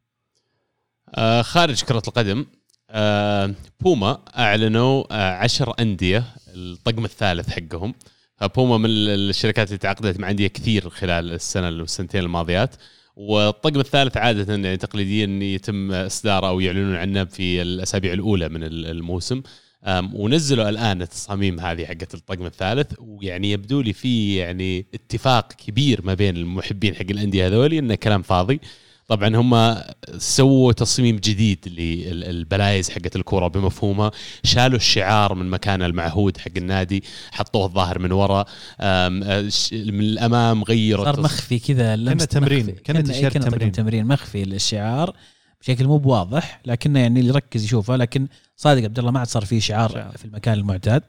آه 1.14 1.42
خارج 1.42 1.82
كرة 1.82 2.02
القدم 2.08 2.46
آه 2.90 3.54
بوما 3.80 4.18
أعلنوا 4.38 5.04
آه 5.10 5.32
عشر 5.34 5.74
أندية 5.80 6.24
الطقم 6.48 7.04
الثالث 7.04 7.50
حقهم. 7.50 7.94
فبوما 8.36 8.78
من 8.78 8.86
ال- 8.86 9.30
الشركات 9.30 9.66
اللي 9.68 9.78
تعاقدت 9.78 10.20
مع 10.20 10.30
أندية 10.30 10.46
كثير 10.46 10.90
خلال 10.90 11.32
السنة 11.32 11.66
والسنتين 11.66 12.20
الماضيات. 12.22 12.74
والطقم 13.16 13.80
الثالث 13.80 14.16
عادة 14.16 14.54
يعني 14.54 14.76
تقليديا 14.76 15.44
يتم 15.54 15.92
إصداره 15.92 16.48
أو 16.48 16.60
يعلنون 16.60 16.96
عنه 16.96 17.24
في 17.24 17.62
الأسابيع 17.62 18.12
الأولى 18.12 18.48
من 18.48 18.64
ال- 18.64 18.86
الموسم. 18.86 19.42
ونزلوا 20.12 20.68
الآن 20.68 21.02
التصاميم 21.02 21.60
هذه 21.60 21.84
حقت 21.84 22.14
الطقم 22.14 22.46
الثالث 22.46 22.92
ويعني 22.98 23.50
يبدو 23.52 23.80
لي 23.80 23.92
في 23.92 24.36
يعني 24.36 24.86
اتفاق 24.94 25.52
كبير 25.52 26.00
ما 26.04 26.14
بين 26.14 26.36
المحبين 26.36 26.94
حق 26.94 27.06
الأندية 27.10 27.46
هذولي 27.46 27.78
إنه 27.78 27.94
كلام 27.94 28.22
فاضي. 28.22 28.60
طبعا 29.12 29.36
هم 29.36 29.82
سووا 30.18 30.72
تصميم 30.72 31.16
جديد 31.16 31.58
للبلايز 31.68 32.90
حقت 32.90 33.16
الكورة 33.16 33.48
بمفهومها. 33.48 34.10
شالوا 34.44 34.76
الشعار 34.76 35.34
من 35.34 35.50
مكانه 35.50 35.86
المعهود 35.86 36.36
حق 36.36 36.50
النادي 36.56 37.04
حطوه 37.32 37.66
الظاهر 37.66 37.98
من 37.98 38.12
ورا. 38.12 38.44
ش- 39.48 39.72
من 39.72 40.00
الأمام 40.00 40.64
غيروا 40.64 41.04
صار 41.04 41.20
مخفي 41.20 41.58
كذا 41.58 41.96
لمسة 41.96 42.26
تمرين، 42.26 42.66
طقم 42.66 43.00
تمرين. 43.28 43.72
تمرين. 43.72 44.06
مخفي 44.06 44.42
الشعار 44.42 45.16
بشكل 45.60 45.84
مو 45.86 45.98
بواضح 45.98 46.60
لكنه 46.66 47.00
يعني 47.00 47.20
اللي 47.20 47.30
يركز 47.30 47.64
يشوفه 47.64 47.96
لكن 47.96 48.26
صادق 48.56 48.84
عبد 48.84 48.98
الله 48.98 49.10
ما 49.10 49.18
عاد 49.18 49.28
صار 49.28 49.44
في 49.44 49.60
شعار 49.60 49.90
شعار. 49.92 50.16
في 50.16 50.24
المكان 50.24 50.54
المعتاد. 50.54 51.02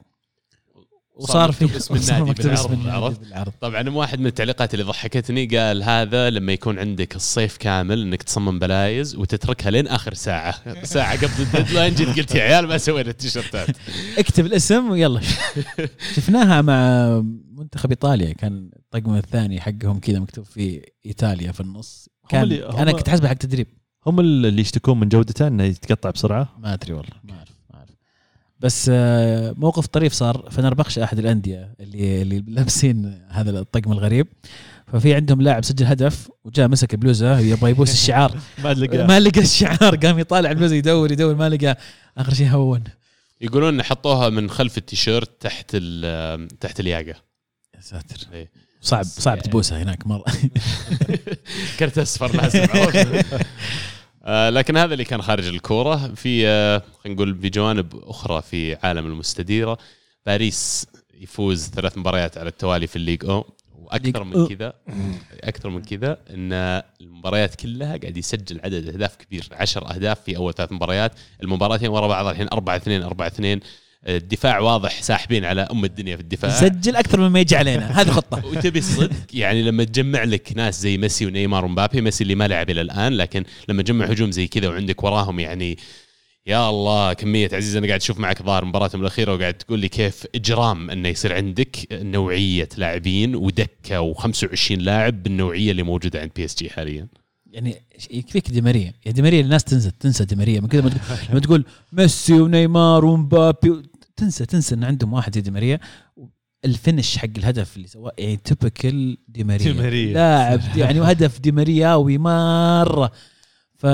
وصار 1.15 1.51
في 1.51 1.65
اسم 1.77 1.95
النادي 1.95 2.21
مكتوب 2.31 2.51
اسم 2.51 2.67
بالعرض، 2.67 3.03
النادي؟ 3.05 3.25
بالعرض. 3.25 3.51
طبعا 3.61 3.89
واحد 3.89 4.19
من 4.19 4.25
التعليقات 4.27 4.73
اللي 4.73 4.85
ضحكتني 4.85 5.45
قال 5.45 5.83
هذا 5.83 6.29
لما 6.29 6.53
يكون 6.53 6.79
عندك 6.79 7.15
الصيف 7.15 7.57
كامل 7.57 8.01
إنك 8.01 8.23
تصمم 8.23 8.59
بلايز 8.59 9.15
وتتركها 9.15 9.71
لين 9.71 9.87
آخر 9.87 10.13
ساعة. 10.13 10.55
ساعة 10.85 11.17
قبل 11.17 11.31
ال 11.43 11.49
deadline 11.49 11.95
جيت 11.95 12.17
قلت 12.17 12.35
يا 12.35 12.41
عيال 12.43 12.67
ما 12.67 12.77
سوينا 12.77 13.09
التيشيرتات. 13.09 13.67
اكتب 14.19 14.45
الاسم 14.45 14.89
ويلا. 14.91 15.21
شفناها 16.15 16.61
مع 16.61 17.07
منتخب 17.57 17.89
إيطاليا 17.89 18.33
كان 18.33 18.69
الطقم 18.75 19.15
الثاني 19.15 19.61
حقهم 19.61 19.99
كذا 19.99 20.19
مكتوب 20.19 20.45
فيه 20.45 20.81
إيطاليا 21.05 21.51
في 21.51 21.59
النص. 21.59 22.09
كان 22.29 22.51
هم- 22.53 22.75
أنا 22.77 22.91
كنت 22.91 23.09
حاسبه 23.09 23.27
حق 23.27 23.33
تدريب. 23.33 23.67
هم 24.07 24.19
اللي 24.19 24.61
يشتكون 24.61 24.99
من 24.99 25.09
جودته 25.09 25.47
إنه 25.47 25.63
يتقطع 25.63 26.09
بسرعة؟ 26.09 26.55
ما 26.59 26.73
أدري 26.73 26.93
والله. 26.93 27.13
ما 27.23 27.41
بس 28.63 28.89
آه، 28.93 29.53
موقف 29.57 29.87
طريف 29.87 30.13
صار. 30.13 30.49
فنربخش 30.51 30.99
أحد 30.99 31.19
الأندية 31.19 31.75
اللي 31.79 32.21
اللي 32.21 32.43
لابسين 32.47 33.21
هذا 33.29 33.59
الطقم 33.59 33.91
الغريب. 33.91 34.27
ففي 34.93 35.15
عندهم 35.15 35.41
لاعب 35.41 35.63
سجل 35.63 35.85
هدف 35.85 36.29
وجاء 36.43 36.67
مسك 36.67 36.93
البلوزه 36.93 37.39
يبغى 37.39 37.71
يبوس 37.71 37.93
الشعار. 37.93 38.37
ما 38.63 38.73
لقى 38.73 39.07
ما 39.07 39.19
لقى 39.19 39.41
الشعار 39.41 39.95
قام 39.95 40.19
يطالع 40.19 40.51
البلوزة 40.51 40.75
يدور 40.75 41.11
يدور 41.11 41.35
ما 41.35 41.49
لقى 41.49 41.77
آخر 42.17 42.33
شيء 42.33 42.47
هون. 42.47 42.83
يقولون 43.41 43.83
حطوها 43.83 44.29
من 44.29 44.49
خلف 44.49 44.77
التيشيرت 44.77 45.31
تحت 45.39 45.75
تحت 46.59 46.79
الياقة. 46.79 47.15
يا 47.75 47.81
ساتر. 47.81 48.27
إيه. 48.33 48.51
صعب 48.81 49.03
صعب 49.03 49.41
تبوسها 49.41 49.83
هناك 49.83 50.07
مرة. 50.07 50.25
كرت 51.79 51.97
أصفر 51.97 52.35
لازم؟ 52.35 52.67
آه، 54.25 54.49
لكن 54.49 54.77
هذا 54.77 54.93
اللي 54.93 55.05
كان 55.05 55.21
خارج 55.21 55.47
الكورة 55.47 55.95
في 56.15 56.47
آه، 56.47 56.81
خلينا 57.03 57.15
نقول 57.15 57.33
بجوانب 57.33 57.95
أخرى 57.95 58.41
في 58.41 58.75
عالم 58.75 59.05
المستديرة. 59.05 59.77
باريس 60.25 60.87
يفوز 61.13 61.69
ثلاث 61.69 61.97
مباريات 61.97 62.37
على 62.37 62.49
التوالي 62.49 62.87
في 62.87 62.95
الليج 62.95 63.25
أو. 63.25 63.45
وأكثر 63.75 64.23
من. 64.23 64.47
كذا 64.47 64.73
أكثر 65.43 65.69
من 65.69 65.81
كذا 65.81 66.17
إن 66.29 66.53
المباريات 67.01 67.55
كلها 67.55 67.97
قاعد 67.97 68.17
يسجل 68.17 68.59
عدد 68.63 68.87
أهداف 68.87 69.15
كبير. 69.15 69.47
10 69.51 69.93
أهداف 69.95 70.21
في 70.21 70.37
أول 70.37 70.53
ثلاث 70.53 70.71
مباريات. 70.71 71.11
المباراتين 71.43 71.89
ورا 71.89 72.07
بعض 72.07 72.25
الحين 72.25 72.47
4 72.53 72.75
2 72.75 73.03
4 73.03 73.27
2 73.27 73.59
الدفاع 74.07 74.59
واضح 74.59 75.01
ساحبين 75.01 75.45
على 75.45 75.61
أم 75.61 75.85
الدنيا 75.85 76.15
في 76.15 76.21
الدفاع. 76.21 76.51
يسجل 76.57 76.95
أكثر 76.95 77.19
مما 77.19 77.39
يجي 77.39 77.55
علينا. 77.55 78.01
هذه 78.01 78.09
خطة. 78.09 78.45
وتبي 78.51 78.79
الصدق 78.79 79.11
يعني 79.33 79.63
لما 79.63 79.83
تجمع 79.83 80.23
لك 80.23 80.53
ناس 80.55 80.81
زي 80.81 80.97
ميسي 80.97 81.25
ونيمار 81.25 81.65
ومبابي 81.65 82.01
ميسي 82.01 82.23
اللي 82.23 82.35
ما 82.35 82.47
لعب 82.47 82.69
إلى 82.69 82.81
الآن 82.81 83.13
لكن 83.13 83.43
لما 83.69 83.83
تجمع 83.83 84.05
هجوم 84.05 84.31
زي 84.31 84.47
كذا 84.47 84.67
وعندك 84.67 85.03
وراهم 85.03 85.39
يعني 85.39 85.77
يا 86.47 86.69
الله 86.69 87.13
كمية 87.13 87.49
عزيز 87.53 87.75
أنا 87.75 87.87
قاعد 87.87 87.99
أشوف 87.99 88.19
معك 88.19 88.43
ظاهر 88.43 88.65
مباراتهم 88.65 89.01
الأخيرة 89.01 89.33
وقاعد 89.33 89.53
تقول 89.53 89.79
لي 89.79 89.89
كيف 89.89 90.27
إجرام 90.35 90.89
إنه 90.89 91.09
يصير 91.09 91.33
عندك 91.33 91.77
نوعية 91.91 92.69
لاعبين 92.77 93.35
ودكة 93.35 94.13
و25 94.13 94.71
لاعب 94.71 95.23
بالنوعية 95.23 95.71
اللي 95.71 95.83
موجودة 95.83 96.21
عند 96.21 96.31
PSG 96.35 96.69
حاليا. 96.69 97.07
يعني 97.51 97.75
يكفيك 98.11 98.51
دي 98.51 98.61
ماريا. 98.61 98.93
يا 99.05 99.11
دي 99.11 99.21
ماريا 99.21 99.41
الناس 99.41 99.63
تنسى 99.63 99.91
تنسى 99.99 100.25
دي 100.25 100.35
ماريا. 100.35 100.59
من 100.59 100.67
كذا 100.67 100.81
لما 101.29 101.39
تقول 101.39 101.65
ميسي 101.91 102.33
ونيمار 102.33 103.05
ومبابي 103.05 103.81
تنسى 104.15 104.45
تنسى 104.45 104.75
إن 104.75 104.83
عندهم 104.83 105.13
واحد 105.13 105.35
زي 105.35 105.41
دي 105.41 105.51
ماريا. 105.51 105.79
ال 106.65 106.73
finish 106.73 107.17
حق 107.17 107.27
الهدف 107.37 107.75
اللي 107.77 107.87
سواه 107.87 108.11
يعني 108.17 108.37
typical 108.37 109.17
دي 109.27 109.43
ماريا. 109.43 109.71
دي 109.71 109.73
ماريا. 109.81 110.13
لاعب 110.13 110.59
يعني 110.75 111.01
هدف 111.01 111.39
دي 111.39 111.51
مارياوي 111.51 112.17
مرة. 112.17 113.11
ف 113.77 113.85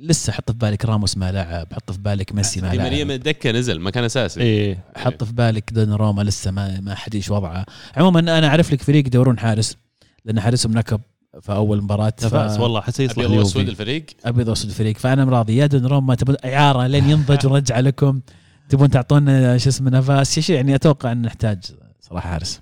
لسه 0.00 0.32
حط 0.32 0.50
في 0.50 0.58
بالك 0.58 0.84
راموس 0.84 1.16
ما 1.16 1.32
لعب 1.32 1.66
حط 1.72 1.90
في 1.92 1.98
بالك 1.98 2.34
ميسي 2.34 2.60
ما 2.60 2.70
دي 2.70 2.78
ماريا 2.78 2.96
لعب. 2.98 3.06
من 3.06 3.14
الدكة 3.14 3.50
نزل 3.50 3.80
ما 3.80 3.90
كان 3.90 4.04
أساسي. 4.04 4.40
إيه. 4.40 4.84
حط 4.96 5.24
في 5.24 5.32
بالك 5.32 5.72
دوناروما 5.72 6.22
لسه 6.22 6.50
ما 6.50 6.80
ما 6.80 6.94
حد 6.94 7.14
إيش 7.14 7.30
وضعه. 7.30 7.66
عموما 7.96 8.20
أنا 8.20 8.46
أعرف 8.48 8.72
لك 8.72 8.82
فريق 8.82 9.06
يدورون 9.06 9.38
حارس 9.38 9.76
لأن 10.24 10.40
حارسهم 10.40 10.72
نكب 10.78 11.00
في 11.40 11.52
أول 11.52 11.82
مباراة. 11.82 12.12
ف- 12.18 12.24
نافاس 12.24 12.58
والله 12.60 12.80
حتى 12.80 13.04
يصلح 13.04 13.24
ابيض 13.24 13.38
واسود 13.38 13.68
الفريق. 13.68 14.06
ابيض 14.24 14.48
واسود 14.48 14.70
الفريق. 14.70 14.96
فأنا 14.98 15.24
راضي 15.24 15.56
يا 15.56 15.66
دوناروما 15.66 16.14
تبون 16.14 16.36
اعاره 16.44 16.86
لين 16.86 17.10
ينضج 17.10 17.46
ونرجع 17.46 17.80
لكم. 17.80 18.20
تبون 18.68 18.90
تعطونا 18.90 19.58
شو 19.58 19.68
اسمه 19.68 19.90
نافاس 19.90 20.38
شيء 20.38 20.56
يعني 20.56 20.74
أتوقع 20.74 21.12
إن 21.12 21.22
نحتاج 21.22 21.64
صراحة 22.00 22.28
حارس. 22.28 22.60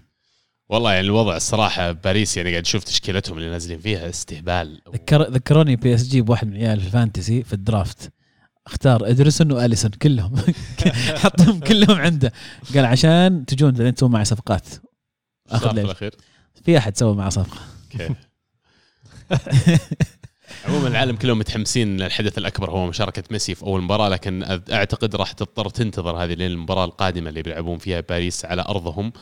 والله 0.68 0.92
يعني 0.92 1.06
الوضع 1.06 1.36
الصراحة 1.36 1.92
باريس 1.92 2.36
يعني 2.36 2.50
قاعد 2.50 2.62
أشوف 2.62 2.84
تشكيلتهم 2.84 3.38
اللي 3.38 3.50
نازلين 3.50 3.78
فيها 3.78 4.08
استهبال. 4.08 4.80
ذكر 4.94 5.30
ذكروني 5.30 5.76
PSG 5.76 6.20
بواحد 6.20 6.46
من 6.46 6.56
عيال 6.56 6.78
ال 6.78 6.86
fantasy 6.86 7.42
في 7.42 7.52
ال 7.52 7.61
draft. 7.61 8.12
اختار 8.66 9.10
ادرسون 9.10 9.52
وأليسون 9.52 9.90
كلهم. 9.90 10.34
حطهم 11.22 11.60
كلهم 11.60 12.00
عنده. 12.00 12.32
قال 12.74 12.84
عشان 12.84 13.44
تجون 13.46 13.70
بعدين 13.70 13.94
تسوون 13.94 14.12
معي 14.12 14.24
صفقات. 14.24 14.66
آخذ 15.50 16.12
في 16.64 16.78
أحد 16.78 16.96
سوى 16.96 17.14
معه 17.14 17.28
صفقة. 17.28 17.60
عموما 20.64 20.88
العالم 20.88 21.16
كلهم 21.16 21.38
متحمسين 21.38 21.96
للحدث 21.96 22.38
الأكبر 22.38 22.70
هو 22.70 22.86
مشاركة 22.86 23.22
ميسي 23.30 23.54
في 23.54 23.62
أول 23.62 23.82
مباراة 23.82 24.08
لكن 24.08 24.60
أعتقد 24.72 25.16
راح 25.16 25.32
تضطر 25.32 25.68
تنتظر 25.68 26.16
هذه 26.16 26.32
لين 26.32 26.50
المباراة 26.50 26.84
القادمة 26.84 27.28
اللي 27.28 27.42
بيلعبون 27.42 27.78
فيها 27.78 28.00
باريس 28.00 28.44
على 28.44 28.62
أرضهم. 28.62 29.12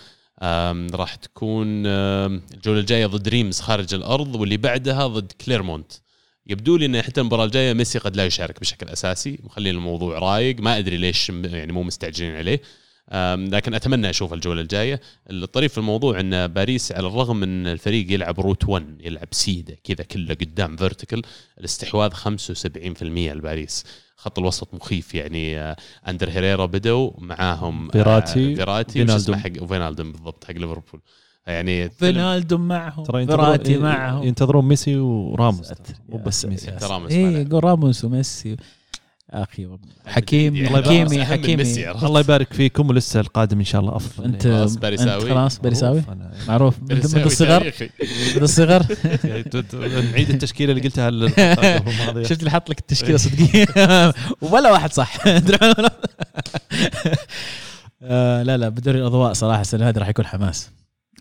راح 0.93 1.15
تكون 1.15 1.87
الجولة 1.87 2.81
الجاية 2.81 3.07
ضد 3.07 3.29
ريمز 3.29 3.61
خارج 3.61 3.95
الأرض 3.95 4.35
واللي 4.35 4.57
بعدها 4.57 5.07
ضد 5.07 5.33
كليرمونت. 5.33 5.93
يبدو 6.47 6.77
لي 6.77 6.87
إن 6.87 7.03
حتى 7.03 7.21
المباراة 7.21 7.45
الجاية 7.45 7.73
ميسي 7.73 7.99
قد 7.99 8.17
لا 8.17 8.27
يشارك 8.27 8.61
بشكل 8.61 8.89
أساسي 8.89 9.39
مخلين 9.43 9.75
الموضوع 9.75 10.19
رايق. 10.19 10.61
ما 10.61 10.79
أدري 10.79 10.97
ليش 10.97 11.31
يعني 11.31 11.73
مو 11.73 11.83
مستعجلين 11.83 12.37
عليه. 12.37 12.63
لكن 13.37 13.75
أتمنى 13.75 14.11
أشوف 14.11 14.33
الجولة 14.33 14.61
الجاية. 14.61 15.01
الطريف 15.31 15.73
في 15.73 15.79
الموضوع 15.79 16.21
إن 16.21 16.47
باريس 16.47 16.93
على 16.93 17.07
الرغم 17.07 17.37
من 17.37 17.67
الفريق 17.67 18.13
يلعب 18.13 18.41
route 18.41 18.69
1 18.69 18.97
يلعب 19.01 19.29
سيدة 19.31 19.77
كذا 19.85 20.05
كله 20.05 20.35
قدام 20.35 20.77
vertical 20.77 21.23
الاستحواذ 21.59 22.11
75% 22.13 23.33
لباريس. 23.33 23.85
خط 24.17 24.39
الوسط 24.39 24.75
مخيف 24.75 25.15
يعني 25.15 25.59
آه، 25.59 25.77
أندر 26.09 26.31
هيريرا 26.31 26.67
بدوا 26.67 27.11
معاهم 27.19 27.87
آه، 27.87 27.91
فيراتي، 27.91 28.57
فيراتي 28.57 28.93
فينالدوم. 28.93 29.37
حق 29.37 29.65
فينالدوم 29.67 30.13
بالضبط 30.13 30.45
حق 30.45 30.55
ليفربول. 30.55 31.01
يعني 31.47 31.91
فينالدوم 31.91 32.59
معهم. 32.59 33.05
فيراتي 33.05 33.79
معهم. 33.79 34.23
ينتظرون 34.23 34.65
ميسي 34.65 34.97
وراموس 34.97 35.73
مو 36.09 36.19
بس 36.19 36.45
ميسي. 36.45 36.71
راموس 36.83 37.13
إيه. 37.13 37.47
يقول 37.47 37.65
راموس 37.65 38.05
وميسي. 38.05 38.57
أخي 39.31 39.69
حكيمي 40.07 40.59
يعني 40.59 40.77
حكيمي 40.77 41.25
حكيمي؟ 41.25 41.91
الله 41.91 42.21
يبارك 42.21 42.53
فيكم 42.53 42.89
ولسه 42.89 43.21
القادم 43.21 43.59
إن 43.59 43.65
شاء 43.65 43.81
الله 43.81 43.97
أفضل 43.97 44.25
انت. 44.25 44.43
خلاص 44.43 44.77
باريساوي. 44.77 45.31
خلاص 45.31 45.59
باريساوي 45.59 46.03
معروف 46.49 46.75
من 46.83 46.97
الصغر. 47.25 47.73
من 48.37 48.43
الصغر 48.43 48.87
يعني 49.25 49.45
نعيد 50.13 50.31
التشكيلة 50.31 50.73
اللي 50.73 50.83
قلتها. 50.83 51.11
شفت 52.29 52.41
اللي 52.41 52.51
حط 52.51 52.71
لك 52.71 52.79
التشكيلة 52.79 53.17
صدقيه 53.19 53.67
ولا 54.53 54.73
واحد 54.73 54.93
صح 54.93 55.17
آه، 58.03 58.43
لا 58.43 58.57
لا 58.57 58.69
بدوري 58.69 58.99
الأضواء 58.99 59.33
صراحة 59.33 59.61
السنة 59.61 59.89
هذه 59.89 59.99
راح 59.99 60.09
يكون 60.09 60.27
حماس 60.27 60.71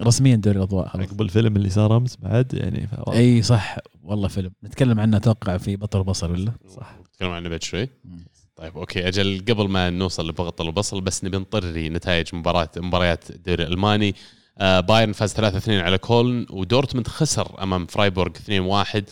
رسميا 0.02 0.36
دوري 0.36 0.58
الأضواء 0.58 0.88
خلاص. 0.88 1.08
عقب 1.08 1.22
الفيلم 1.22 1.56
اللي 1.56 1.70
صار 1.70 1.98
أمس 1.98 2.18
بعد 2.18 2.54
يعني 2.54 2.90
إي 3.14 3.42
صح. 3.42 3.78
والله 4.04 4.28
فيلم. 4.28 4.52
نتكلم 4.64 5.00
عنه 5.00 5.18
أتوقع 5.18 5.58
في 5.58 5.76
بطل 5.76 6.04
وبصل 6.04 6.32
ولا؟ 6.32 6.52
صح. 6.76 7.00
نتكلم 7.00 7.30
عنه 7.30 7.50
بعد 7.50 7.64
شوي. 7.64 7.90
طيب 8.56 8.78
okay. 8.78 9.08
أجل 9.08 9.44
قبل 9.50 9.70
ما 9.70 9.90
نوصل 9.90 10.30
لبطل 10.30 10.62
وبصل 10.62 11.02
بس 11.02 11.24
نبي 11.24 11.38
نطري 11.38 11.90
نتائج 11.90 12.36
مباراه 12.36 12.70
مباريات 12.78 13.30
الدوري 13.30 13.64
الألماني. 13.64 14.16
آه 14.58 14.80
بايرن 14.80 15.12
فاز 15.12 15.34
3-2 15.34 15.70
على 15.70 15.98
كولن. 15.98 16.46
ودورتموند 16.50 17.08
خسر 17.08 17.64
أمام 17.64 17.86
فرايبورغ 17.86 18.32
2-1 18.32 19.04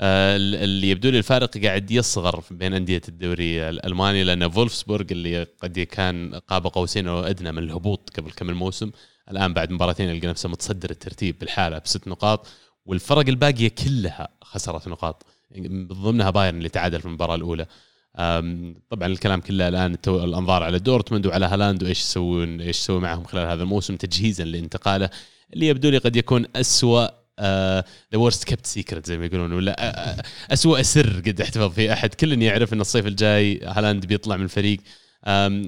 آه 0.00 0.36
اللي 0.36 0.90
يبدو 0.90 1.10
لي 1.10 1.18
الفارق 1.18 1.58
قاعد 1.58 1.90
يصغر 1.90 2.42
بين 2.50 2.74
أندية 2.74 3.02
الدوري 3.08 3.68
الألماني 3.68 4.24
لأن 4.24 4.48
فولفسبورغ 4.48 5.04
اللي 5.10 5.42
قد 5.42 5.80
كان 5.80 6.34
قاب 6.34 6.66
قوسين 6.66 7.08
أو 7.08 7.20
أدنى 7.20 7.52
من 7.52 7.58
الهبوط 7.58 8.10
قبل 8.16 8.30
كم 8.30 8.50
الموسم. 8.50 8.90
الآن 9.30 9.54
بعد 9.54 9.70
مباراتين 9.70 10.08
يلقى 10.08 10.26
نفسه 10.26 10.48
متصدر 10.48 10.90
الترتيب 10.90 11.38
بالحالة 11.38 11.78
بست 11.78 12.08
نقاط 12.08 12.46
والفرق 12.86 13.28
الباقية 13.28 13.68
كلها 13.68 14.28
خسرت 14.42 14.88
نقاط 14.88 15.26
من 15.56 15.88
ضمنها 15.88 16.30
بايرن 16.30 16.58
اللي 16.58 16.68
تعادل 16.68 17.00
في 17.00 17.06
المباراة 17.06 17.34
الأولى. 17.34 17.66
طبعا 18.90 19.06
الكلام 19.06 19.40
كله 19.40 19.68
الآن 19.68 19.96
الأنظار 20.06 20.62
على 20.62 20.78
دورتموند 20.78 21.26
وعلى 21.26 21.46
هالاند 21.46 21.82
وإيش 21.82 22.00
يسوون 22.00 22.60
إيش 22.60 22.78
يسوي 22.78 23.00
معهم 23.00 23.24
خلال 23.24 23.48
هذا 23.48 23.62
الموسم 23.62 23.96
تجهيزا 23.96 24.44
لانتقاله. 24.44 25.10
اللي 25.54 25.66
يبدو 25.66 25.88
لي 25.90 25.98
قد 25.98 26.16
يكون 26.16 26.46
اسوء 26.56 27.10
the 27.40 27.84
worst 28.14 28.44
kept 28.44 28.66
secret 28.66 29.06
زي 29.06 29.18
ما 29.18 29.26
يقولون 29.26 29.52
ولا 29.52 29.82
آه، 29.82 29.90
آه، 29.90 30.22
اسوء 30.52 30.82
سر 30.82 31.22
قد 31.26 31.40
احتفظ 31.40 31.72
فيه 31.72 31.92
أحد. 31.92 32.14
كل 32.14 32.42
يعرف 32.42 32.72
إن 32.72 32.80
الصيف 32.80 33.06
الجاي 33.06 33.60
هالاند 33.64 34.06
بيطلع 34.06 34.36
من 34.36 34.44
الفريق. 34.44 34.80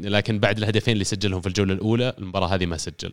لكن 0.05 0.39
بعد 0.39 0.59
الهدفين 0.59 0.93
اللي 0.93 1.05
سجلهم 1.05 1.41
في 1.41 1.47
الجولة 1.47 1.75
الأولى 1.75 2.15
المباراة 2.19 2.47
هذه 2.47 2.67
ما 2.67 2.77
سجل. 2.77 3.13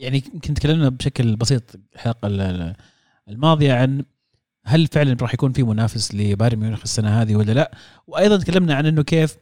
يعني 0.00 0.22
يمكن 0.34 0.54
تكلمنا 0.54 0.88
بشكل 0.88 1.36
بسيط 1.36 1.62
الحلقة 1.94 2.26
ال- 2.26 2.40
ال- 2.40 2.74
الماضية 3.28 3.72
عن 3.72 4.04
هل 4.64 4.86
فعلا 4.86 5.16
راح 5.22 5.34
يكون 5.34 5.52
في 5.52 5.62
منافس 5.62 6.14
لبايرن 6.14 6.58
ميونخ 6.58 6.80
السنة 6.82 7.22
هذه 7.22 7.36
ولا 7.36 7.52
لا؟ 7.52 7.70
وأيضا 8.06 8.36
تكلمنا 8.36 8.74
عن 8.74 8.86
إنه 8.86 9.02
كيف 9.02 9.36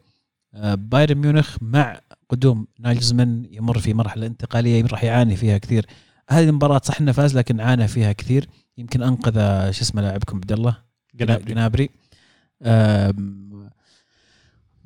آه، 0.55 0.75
بايرن 0.75 1.19
ميونخ 1.19 1.57
مع 1.61 2.01
قدوم 2.29 2.67
نايلزمان 2.81 3.47
يمر 3.51 3.79
في 3.79 3.95
مرحلة 3.95 4.27
انتقالية 4.27 4.87
راح 4.87 5.05
يعاني 5.05 5.37
فيها 5.37 5.59
كثير. 5.59 5.87
هذه 6.31 6.49
المباراة 6.49 6.81
صح 6.85 7.01
إنه 7.01 7.13
فاز 7.13 7.37
لكن 7.39 7.61
عانى 7.61 7.89
فيها 7.89 8.13
كثير. 8.13 8.49
يمكن 8.79 9.03
أنقذ 9.03 9.35
آه، 9.39 9.71
شو 9.71 9.83
اسمه 9.83 10.03
لاعبكم 10.03 10.37
عبد 10.37 10.53
الله؟ 10.53 10.77
جنابري. 11.15 11.45
جنابري. 11.45 11.91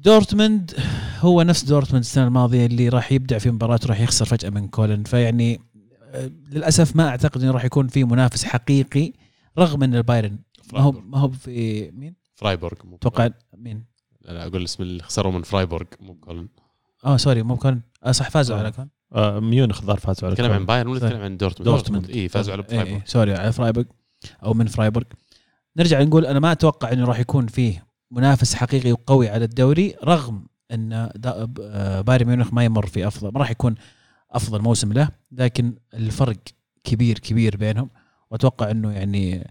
دورتموند 0.04 0.74
هو 1.20 1.42
نفس 1.42 1.64
دورتموند 1.64 2.04
السنة 2.04 2.26
الماضية 2.26 2.66
اللي 2.66 2.88
راح 2.88 3.12
يبدع 3.12 3.38
في 3.38 3.50
مباراة 3.50 3.80
وراح 3.84 4.00
يخسر 4.00 4.24
فجأة 4.24 4.50
من 4.50 4.68
كولن 4.68 5.02
فيعني 5.02 5.60
آه، 6.04 6.30
للأسف 6.50 6.96
ما 6.96 7.08
أعتقد 7.08 7.42
إنه 7.42 7.52
راح 7.52 7.64
يكون 7.64 7.88
في 7.88 8.04
منافس 8.04 8.44
حقيقي 8.44 9.12
رغم 9.58 9.82
إن 9.82 9.94
البايرن 9.94 10.38
ما 10.72 10.80
هو 10.80 10.92
ما 10.92 11.18
هو 11.18 11.30
في 11.30 11.90
مين؟ 11.90 12.14
فرايبورغ 12.34 12.76
مو 12.84 12.96
أتوقع 12.96 13.28
مين؟ 13.56 13.84
لا 14.20 14.32
لا 14.32 14.46
أقول 14.46 14.64
اسم 14.64 14.82
اللي 14.82 15.02
خسروا 15.02 15.32
من 15.32 15.42
فرايبورغ 15.42 15.86
مو 16.00 16.14
كولن 16.14 16.48
آه 17.04 17.16
sorry 17.16 17.42
مو 17.42 17.56
كولن 17.56 17.80
آه 18.04 18.12
صح 18.12 18.30
فازوا 18.30 18.56
آه. 18.56 18.58
على 18.58 18.72
كولن 18.72 18.88
آه، 19.12 19.40
ميونخ 19.40 19.82
ظهر 19.82 19.96
فازوا 19.96 20.24
على 20.24 20.32
نتكلم 20.32 20.50
عن 20.50 20.56
كولن. 20.56 20.66
بايرن 20.66 20.88
ولا. 20.90 21.06
نتكلم 21.06 21.22
عن 21.22 21.36
دورتموند 21.36 21.70
دورتموند. 21.70 22.10
اي 22.10 22.28
فازوا 22.28 22.52
على 22.52 22.62
إيه، 22.62 22.68
فرايبورغ 22.68 22.96
إيه، 22.96 23.04
sorry 23.06 23.34
على 23.34 23.52
فرايبورغ 23.52 23.86
أو 24.44 24.54
من 24.54 24.66
فرايبورغ 24.66 25.06
نرجع 25.76 26.02
نقول 26.02 26.26
أنا 26.26 26.40
ما 26.40 26.52
أتوقع 26.52 26.92
إنه 26.92 27.04
راح 27.04 27.18
يكون 27.18 27.46
فيه 27.46 27.91
منافس 28.12 28.54
حقيقي 28.54 28.92
وقوي 28.92 29.28
على 29.28 29.44
الدوري 29.44 29.94
رغم 30.04 30.46
إن 30.72 30.92
آه، 30.92 32.00
بايرن 32.00 32.26
ميونخ 32.26 32.52
ما 32.52 32.64
يمر 32.64 32.86
في 32.86 33.06
افضل 33.06 33.32
ما 33.32 33.40
راح 33.40 33.50
يكون 33.50 33.74
أفضل 34.30 34.62
موسم 34.62 34.92
له 34.92 35.08
لكن 35.32 35.74
الفرق 35.94 36.36
كبير 36.84 37.18
كبير 37.18 37.56
بينهم. 37.56 37.90
وأتوقع 38.30 38.70
إنه 38.70 38.92
يعني 38.92 39.50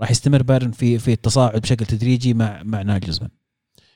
راح 0.00 0.10
يستمر 0.10 0.42
بايرن 0.42 0.70
في 0.70 0.98
في 0.98 1.12
التصاعد 1.12 1.60
بشكل 1.60 1.86
تدريجي 1.86 2.34
مع 2.34 2.62
مع 2.62 2.82
ناجلزمان. 2.82 3.30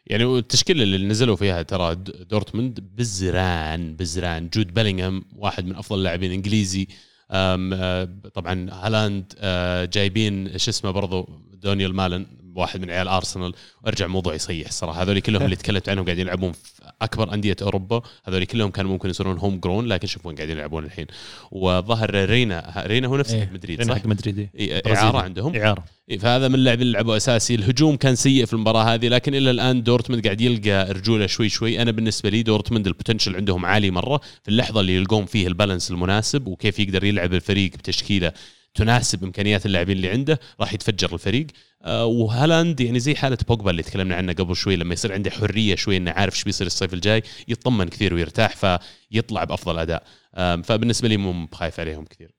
يعني 0.06 0.24
التشكيلة 0.24 0.82
اللي 0.82 1.06
نزلوا 1.06 1.36
فيها 1.36 1.62
ترى 1.62 1.94
دورتموند 2.30 2.80
بزران 2.80 3.96
بزران. 3.96 4.48
جود 4.48 4.74
بيلينغهام 4.74 5.24
واحد 5.36 5.64
من 5.64 5.76
أفضل 5.76 5.98
اللاعبين 5.98 6.30
الانجليزي 6.30 6.88
آه، 7.30 8.04
طبعا 8.34 8.70
هالاند 8.72 9.32
آه، 9.38 9.84
جايبين 9.84 10.58
شو 10.58 10.70
اسمه 10.70 10.90
برضو 10.90 11.28
دونيال 11.52 11.94
مالن. 11.94 12.26
واحد 12.58 12.80
من 12.80 12.90
عيال 12.90 13.08
ارسنال 13.08 13.54
وارجع 13.84 14.06
موضوع 14.06 14.34
يصيح 14.34 14.68
الصراحه 14.68 15.02
هذول 15.02 15.20
كلهم 15.20 15.42
اللي 15.42 15.56
تكلمت 15.56 15.88
عنهم 15.88 16.04
قاعدين 16.04 16.26
يلعبون 16.26 16.52
في 16.52 16.92
أكبر 17.02 17.34
أندية 17.34 17.56
أوروبا. 17.62 18.02
هذول 18.24 18.44
كلهم 18.44 18.70
كانوا 18.70 18.90
ممكن 18.90 19.10
يصيرون 19.10 19.38
home 19.38 19.60
grown 19.60 19.86
لكن 19.86 20.06
شوف 20.06 20.26
وين 20.26 20.36
قاعدين 20.36 20.56
يلعبون 20.56 20.84
الحين. 20.84 21.06
وظهر 21.52 22.24
رينا. 22.24 22.84
رينا 22.86 23.08
هو 23.08 23.16
نفسه 23.16 23.36
إيه. 23.36 23.50
مدريد 23.54 23.82
صح؟ 23.82 23.94
حق 23.94 24.06
مدريد 24.06 24.38
إيه. 24.38 24.50
إيه، 24.54 24.82
برازيلي. 24.84 25.06
إعارة 25.06 25.18
عندهم. 25.18 25.56
إعارة. 25.56 25.84
إيه، 26.10 26.18
فهذا 26.18 26.48
من 26.48 26.54
اللاعبين 26.54 26.82
اللي 26.82 26.92
لعبوا 26.92 27.16
أساسي. 27.16 27.54
الهجوم 27.54 27.96
كان 27.96 28.14
سيء 28.14 28.44
في 28.44 28.52
المباراة 28.52 28.94
هذه 28.94 29.08
لكن 29.08 29.34
إلى 29.34 29.50
الآن 29.50 29.82
دورتموند 29.82 30.24
قاعد 30.24 30.40
يلقى 30.40 30.92
رجوله 30.92 31.26
شوي 31.26 31.48
شوي. 31.48 31.82
أنا 31.82 31.90
بالنسبة 31.90 32.30
لي 32.30 32.42
دورتموند 32.42 32.86
ال 32.86 32.91
potential 32.91 33.36
عندهم 33.36 33.66
عالي 33.66 33.90
مرة. 33.90 34.20
في 34.42 34.48
اللحظة 34.48 34.80
اللي 34.80 34.96
يلقون 34.96 35.26
فيه 35.26 35.46
ال 35.46 35.52
balance 35.52 35.90
المناسب 35.90 36.46
وكيف 36.46 36.78
يقدر 36.78 37.04
يلعب 37.04 37.34
الفريق 37.34 37.72
بتشكيلة 37.72 38.32
تناسب 38.74 39.24
إمكانيات 39.24 39.66
اللاعبين 39.66 39.96
اللي 39.96 40.10
عنده 40.10 40.40
راح 40.60 40.74
يتفجر 40.74 41.14
الفريق. 41.14 41.46
آه، 41.82 42.04
وهالاند 42.06 42.80
يعني 42.80 43.00
زي 43.00 43.14
حالة 43.14 43.38
بوجبا 43.48 43.70
اللي 43.70 43.82
تكلمنا 43.82 44.16
عنه 44.16 44.32
قبل 44.32 44.56
شوي 44.56 44.76
لما 44.76 44.92
يصير 44.92 45.12
عنده 45.12 45.30
حرية 45.30 45.74
شوي 45.74 45.96
إنه 45.96 46.10
عارف 46.10 46.34
إيش 46.34 46.44
بيصير 46.44 46.66
الصيف 46.66 46.94
الجاي 46.94 47.22
يطمن 47.48 47.88
كثير 47.88 48.14
ويرتاح 48.14 48.56
فيطلع 48.56 49.44
بأفضل 49.44 49.78
أداء. 49.78 50.02
آم، 50.34 50.62
فبالنسبة 50.62 51.08
لي 51.08 51.16
مو 51.16 51.46
بخايف 51.46 51.80
عليهم 51.80 52.04
كثير. 52.04 52.34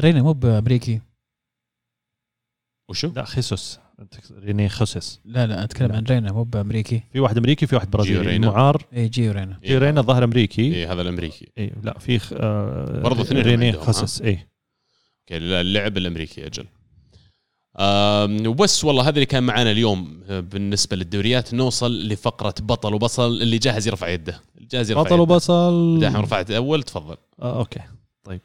رينا 0.00 0.22
مو 0.22 0.32
بأمريكي. 0.32 1.00
وشو؟ 2.88 3.12
لا 3.16 3.24
خيسوس. 3.24 3.78
رينيير 4.32 4.68
خيسوس. 4.68 5.20
لا 5.24 5.46
لا 5.46 5.64
أتكلم 5.64 5.92
عن 5.92 6.04
رينا 6.04 6.32
مو 6.32 6.44
بأمريكي. 6.44 7.02
في 7.12 7.20
واحد 7.20 7.36
أمريكي 7.38 7.66
في 7.66 7.74
واحد 7.74 7.86
جيو 7.86 7.92
برازيلي 7.92 8.20
رينا. 8.20 8.50
معار. 8.50 8.86
اي 8.96 9.08
جيو 9.08 9.32
رينا. 9.32 9.60
جي 9.64 9.78
رينا 9.78 10.00
الظاهر 10.00 10.24
أمريكي. 10.24 10.74
إيه 10.74 10.92
هذا 10.92 11.02
الأمريكي. 11.02 11.52
اي 11.58 11.72
لا 11.82 11.98
في 11.98 12.18
خ- 12.18 12.32
آه 12.36 13.00
برضو 13.00 13.22
اثنين 13.22 13.42
رينيير؟ 13.42 13.72
خيسوس 13.72 14.22
اي 14.22 14.48
okay 15.32 15.36
اللاعب 15.36 15.96
الأمريكي 15.96 16.46
أجل. 16.46 16.66
وبس 18.48 18.84
والله 18.84 19.02
هذا 19.02 19.10
اللي 19.10 19.26
كان 19.26 19.42
معنا 19.42 19.70
اليوم 19.70 20.22
آه، 20.28 20.40
بالنسبة 20.40 20.96
للدوريات 20.96 21.54
نوصل 21.54 22.08
لفقرة 22.08 22.54
بطل 22.60 22.94
وبصل 22.94 23.26
اللي 23.42 23.58
جاهز 23.58 23.86
يرفع 23.88 24.08
يده. 24.08 24.40
جاهز 24.70 24.90
يرفع 24.90 25.02
بطل 25.02 25.12
يده. 25.12 25.22
وبصل. 25.22 25.98
دحين 26.00 26.16
رفعت 26.16 26.50
أول 26.50 26.82
تفضل. 26.82 27.16
آه 27.42 27.58
okay. 27.58 27.80
طيب. 28.24 28.40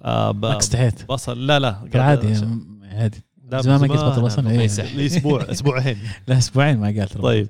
آه 0.00 0.30
ب- 0.30 0.44
استحيت 0.44 1.04
بصل. 1.08 1.46
لا 1.46 1.58
لا. 1.58 1.88
عادي 1.94 2.34
عادي. 2.82 3.22
لا، 3.50 3.62
زمان 3.62 3.80
ما 3.80 3.86
قلت 3.86 4.00
بطل 4.20 4.42
ما 4.42 4.50
إيه. 4.50 5.06
أسبوع 5.06 5.50
أسبوعين. 5.50 5.98
لا 6.28 6.38
أسبوعين 6.38 6.78
ما 6.78 6.86
قالت 6.86 7.18
طيب. 7.18 7.48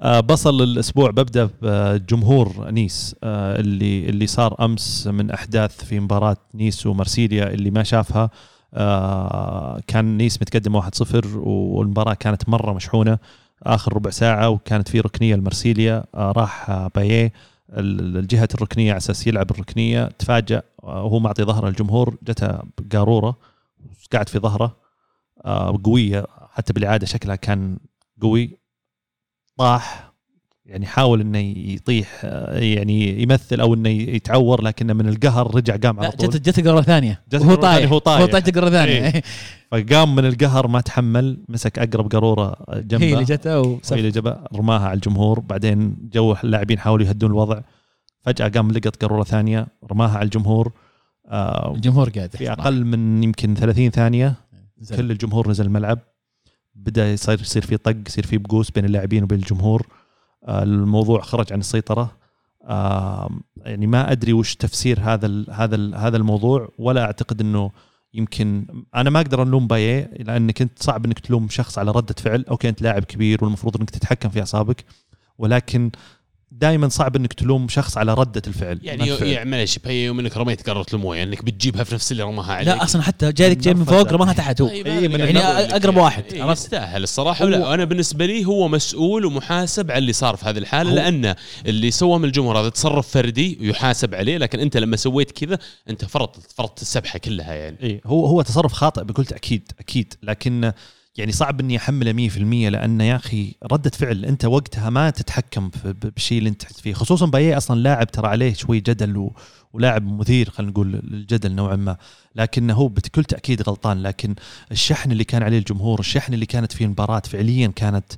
بصل 0.00 0.62
الأسبوع 0.62 1.10
ببدأ 1.10 1.50
بجمهور 1.62 2.70
نيس 2.70 3.16
آه 3.24 3.60
اللي 3.60 4.08
اللي 4.08 4.26
صار 4.26 4.64
أمس 4.64 5.06
من 5.06 5.30
أحداث 5.30 5.84
في 5.84 6.00
مباراة 6.00 6.36
نيس 6.54 6.86
ومارسيليا 6.86 7.48
اللي 7.54 7.70
ما 7.70 7.82
شافها. 7.82 8.30
آه 8.74 9.80
كان 9.86 10.16
نيس 10.16 10.42
متقدم 10.42 10.80
1-0 10.80 11.36
والمباراة 11.36 12.14
كانت 12.14 12.48
مرة 12.48 12.72
مشحونة 12.72 13.18
آخر 13.62 13.92
ربع 13.94 14.10
ساعة 14.10 14.48
وكانت 14.48 14.88
في 14.88 15.00
ركنية 15.00 15.34
لمارسيليا. 15.34 16.04
آه 16.14 16.32
راح 16.32 16.70
آه 16.70 16.90
بايه 16.94 17.32
ال- 17.72 18.16
الجهة 18.16 18.48
الركنية 18.54 18.90
على 18.90 18.96
أساس 18.98 19.26
يلعب 19.26 19.50
الركنية 19.50 20.04
تفاجأ 20.18 20.62
آه 20.84 21.04
وهو 21.04 21.18
معطي 21.18 21.42
ظهره 21.44 21.68
الجمهور 21.68 22.16
جته 22.22 22.58
قاروره 22.92 23.36
قاعد 24.12 24.28
في 24.28 24.38
ظهره. 24.38 24.76
آه 25.44 25.80
قويه 25.84 26.26
حتى 26.50 26.72
بالعاده 26.72 27.06
شكلها 27.06 27.36
كان 27.36 27.78
قوي. 28.22 28.63
طاح 29.56 30.14
يعني 30.66 30.86
حاول 30.86 31.20
إنه 31.20 31.38
يطيح 31.56 32.20
آه، 32.24 32.58
يعني 32.58 33.22
يمثل 33.22 33.60
أو 33.60 33.74
إنه 33.74 33.88
يتعور 33.88 34.62
لكنه 34.62 34.92
من 34.92 35.08
القهر 35.08 35.54
رجع 35.54 35.76
قام 35.76 36.00
على 36.00 36.10
طول. 36.10 36.28
جت 36.28 36.48
جت 36.48 36.68
قرة 36.68 36.80
ثانية. 36.80 37.22
وهو 37.34 37.40
ثانية 37.42 37.54
طايح. 37.54 37.90
وهو 37.90 37.98
طايح. 37.98 38.20
هو 38.20 38.26
طايح 38.26 38.44
قرة 38.44 38.70
ثانية. 38.70 39.06
إيه. 39.06 39.22
فقام 39.72 40.14
من 40.14 40.24
القهر 40.24 40.66
ما 40.66 40.80
تحمل 40.80 41.44
مسك 41.48 41.78
أقرب 41.78 42.12
قارورة 42.12 42.56
جنبه. 42.70 43.04
هي 43.04 43.12
اللي 43.12 43.24
جته 43.24 43.62
هي 43.62 43.78
اللي 43.92 44.10
جابها 44.10 44.48
رماها 44.54 44.88
على 44.88 44.94
الجمهور. 44.94 45.40
بعدين 45.40 45.96
جو 46.12 46.36
اللاعبين 46.44 46.78
حاولوا 46.78 47.06
يهدون 47.06 47.30
الوضع. 47.30 47.60
فجأة 48.22 48.48
قام 48.48 48.70
لقط 48.70 48.96
قارورة 48.96 49.24
ثانية 49.24 49.66
رماها 49.90 50.16
على 50.16 50.24
الجمهور. 50.24 50.72
آه 51.28 51.74
الجمهور 51.74 52.08
قاعد 52.08 52.36
في 52.36 52.52
أقل 52.52 52.84
من 52.84 53.22
يمكن 53.22 53.54
30 53.54 53.90
ثانية 53.90 54.34
زين. 54.78 54.98
كل 54.98 55.10
الجمهور 55.10 55.50
نزل 55.50 55.66
الملعب. 55.66 55.98
بدأ 56.74 57.12
يصير 57.12 57.40
يصير 57.40 57.62
في 57.62 57.76
طق 57.76 57.96
يصير 58.06 58.26
في 58.26 58.38
بقوس 58.38 58.70
بين 58.70 58.84
اللاعبين 58.84 59.22
وبين 59.22 59.38
الجمهور. 59.38 59.86
آه، 60.44 60.62
الموضوع 60.62 61.20
خرج 61.20 61.52
عن 61.52 61.60
السيطرة. 61.60 62.16
يعني 63.56 63.86
ما 63.86 64.12
أدري 64.12 64.32
وش 64.32 64.54
تفسير 64.56 65.00
هذا 65.00 65.26
ال 65.26 65.46
هذا 65.50 65.76
ال 65.76 65.94
هذا 65.94 66.16
الموضوع 66.16 66.68
ولا 66.78 67.04
أعتقد 67.04 67.40
إنه 67.40 67.70
يمكن 68.14 68.66
أنا 68.94 69.10
ما 69.10 69.20
أقدر 69.20 69.42
ألوم 69.42 69.66
بايه 69.66 70.10
لانك 70.22 70.62
انت 70.62 70.82
صعب 70.82 71.04
إنك 71.04 71.18
تلوم 71.18 71.48
شخص 71.48 71.78
على 71.78 71.90
ردة 71.90 72.14
فعل. 72.18 72.44
أوكي 72.50 72.68
أنت 72.68 72.82
لاعب 72.82 73.04
كبير 73.04 73.44
والمفروض 73.44 73.76
إنك 73.76 73.90
تتحكم 73.90 74.28
في 74.28 74.40
أعصابك 74.40 74.84
ولكن 75.38 75.90
دائما 76.58 76.88
صعب 76.88 77.16
إنك 77.16 77.32
تلوم 77.32 77.68
شخص 77.68 77.98
على 77.98 78.14
ردة 78.14 78.42
الفعل. 78.46 78.78
يعني. 78.82 79.08
يعني 79.08 79.50
معلش 79.50 79.78
بهي 79.78 80.04
يوم 80.04 80.20
إنك 80.20 80.36
رميت 80.36 80.70
قاره 80.70 80.86
المويه 80.94 81.22
إنك 81.22 81.44
بتجيبها 81.44 81.84
في 81.84 81.94
نفس 81.94 82.12
اللي 82.12 82.22
رماها 82.22 82.52
عليك. 82.52 82.68
لا 82.68 82.82
أصلا 82.82 83.02
حتى 83.02 83.32
جايك 83.32 83.58
جاي 83.58 83.74
من 83.74 83.84
فوق 83.84 84.12
رماها 84.12 84.32
تحت 84.32 84.60
هو. 84.60 84.68
إيه، 84.68 84.86
يعني 84.86 85.18
يعني. 85.18 85.98
واحد، 85.98 86.24
إيه،؟ 86.32 86.52
يستاهل 86.52 87.02
الصراحة. 87.02 87.44
هو- 87.44 87.48
لا 87.48 87.74
أنا 87.74 87.84
بالنسبة 87.84 88.26
لي 88.26 88.44
هو 88.44 88.68
مسؤول 88.68 89.24
ومحاسب 89.24 89.90
على 89.90 89.98
اللي 89.98 90.12
صار 90.12 90.36
في 90.36 90.44
هذه 90.46 90.58
الحالة 90.58 90.94
لأن 90.94 91.34
اللي 91.66 91.90
سوى 91.90 92.18
من 92.18 92.24
الجمهور 92.24 92.60
هذا 92.60 92.68
تصرف 92.68 93.08
فردي 93.08 93.58
ويحاسب 93.60 94.14
عليه 94.14 94.38
لكن 94.38 94.60
أنت 94.60 94.76
لما 94.76 94.96
سويت 94.96 95.30
كذا 95.30 95.58
أنت 95.90 96.04
فرطت 96.04 96.52
فرطت 96.52 96.82
السبحة 96.82 97.18
كلها 97.18 97.54
يعني. 97.54 97.76
إي 97.82 98.00
هو 98.06 98.26
هو 98.26 98.42
تصرف 98.42 98.72
خاطئ 98.72 99.04
بكل 99.04 99.24
تأكيد 99.24 99.72
أكيد. 99.80 100.14
لكن 100.22 100.72
يعني 101.16 101.32
صعب 101.32 101.60
إني 101.60 101.76
أحمله 101.76 102.12
100% 102.12 102.38
لأن 102.70 103.00
يا 103.00 103.16
أخي 103.16 103.54
ردة 103.72 103.90
فعل 103.90 104.24
أنت 104.24 104.44
وقتها 104.44 104.90
ما 104.90 105.10
تتحكم 105.10 105.70
بالشيء 105.84 106.38
اللي 106.38 106.48
أنت 106.50 106.62
تحت 106.62 106.80
فيه. 106.80 106.94
خصوصا 106.94 107.26
بايه 107.26 107.56
أصلا 107.56 107.80
لاعب 107.80 108.10
ترى 108.10 108.26
عليه 108.26 108.54
شوي 108.54 108.80
جدل 108.80 109.16
و 109.16 109.32
ولاعب 109.72 110.06
مثير 110.06 110.50
خلينا 110.50 110.72
نقول 110.72 110.92
للجدل 110.92 111.52
نوعا 111.52 111.76
ما. 111.76 111.96
لكنه 112.34 112.74
هو 112.74 112.88
بكل 112.88 113.24
تأكيد 113.24 113.62
غلطان. 113.62 114.02
لكن 114.02 114.34
الشحن 114.72 115.12
اللي 115.12 115.24
كان 115.24 115.42
عليه 115.42 115.58
الجمهور 115.58 116.00
الشحن 116.00 116.34
اللي 116.34 116.46
كانت 116.46 116.72
فيه 116.72 116.84
المباراة 116.84 117.22
فعليا 117.26 117.68
كانت 117.68 118.12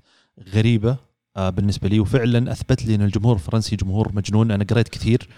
غريبة 0.55 0.97
آه، 1.37 1.51
بالنسبة 1.51 1.89
لي. 1.89 2.01
وفعلا 2.01 2.53
أثبت 2.53 2.85
لي 2.85 2.95
إن 2.95 3.03
الجمهور 3.03 3.35
الفرنسي 3.35 3.77
جمهور 3.77 4.13
مجنون. 4.15 4.51
أنا 4.51 4.65
قريت 4.65 4.89
كثير 4.89 5.29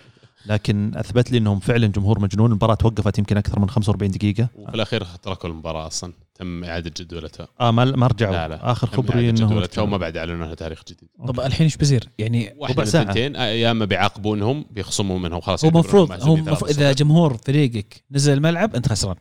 لكن 0.47 0.93
أثبت 0.97 1.30
لي 1.30 1.39
إنهم 1.39 1.60
فعلا 1.60 1.86
جمهور 1.86 2.20
مجنون. 2.20 2.51
المباراة 2.51 2.74
توقفت 2.74 3.18
يمكن 3.18 3.36
أكثر 3.36 3.60
من 3.60 3.70
45 3.70 4.10
دقيقة. 4.10 4.48
وفي 4.55 4.74
الأخير 4.74 5.05
تركوا 5.05 5.51
المباراة 5.51 5.86
أصلا. 5.86 6.12
تم 6.39 6.65
إعادة 6.65 6.93
جدولتها 7.01 7.48
آه 7.60 7.70
ما 7.70 7.85
ما 7.85 8.06
رجعوا. 8.06 8.32
لا 8.32 8.48
لا. 8.48 8.73
آخر 8.73 8.86
خبري 8.86 9.31
إنه 9.31 9.47
جدولتها 9.47 9.82
وما 9.82 9.97
بعد 9.97 10.16
اعلنوا 10.16 10.47
لها 10.47 10.55
تاريخ 10.55 10.82
جديد. 10.89 11.09
طب 11.28 11.40
الحين 11.40 11.65
إيش 11.65 11.77
بيصير؟ 11.77 12.09
يعني 12.19 12.56
ربع. 12.70 12.82
الثنتين 12.82 13.36
آه، 13.36 13.44
يا 13.44 13.70
إما 13.70 13.85
بيعاقبونهم 13.85 14.65
بيخصموا 14.70 15.19
منهم 15.19 15.40
خلاص. 15.40 15.65
هو 15.65 15.70
المفروض 15.70 16.09
معزومين 16.09 16.40
هو 16.40 16.47
المفروض. 16.47 16.70
إذا 16.70 16.93
جمهور 16.93 17.36
فريقك 17.36 18.05
نزل 18.10 18.32
الملعب 18.32 18.74
أنت 18.74 18.89
خسران. 18.89 19.16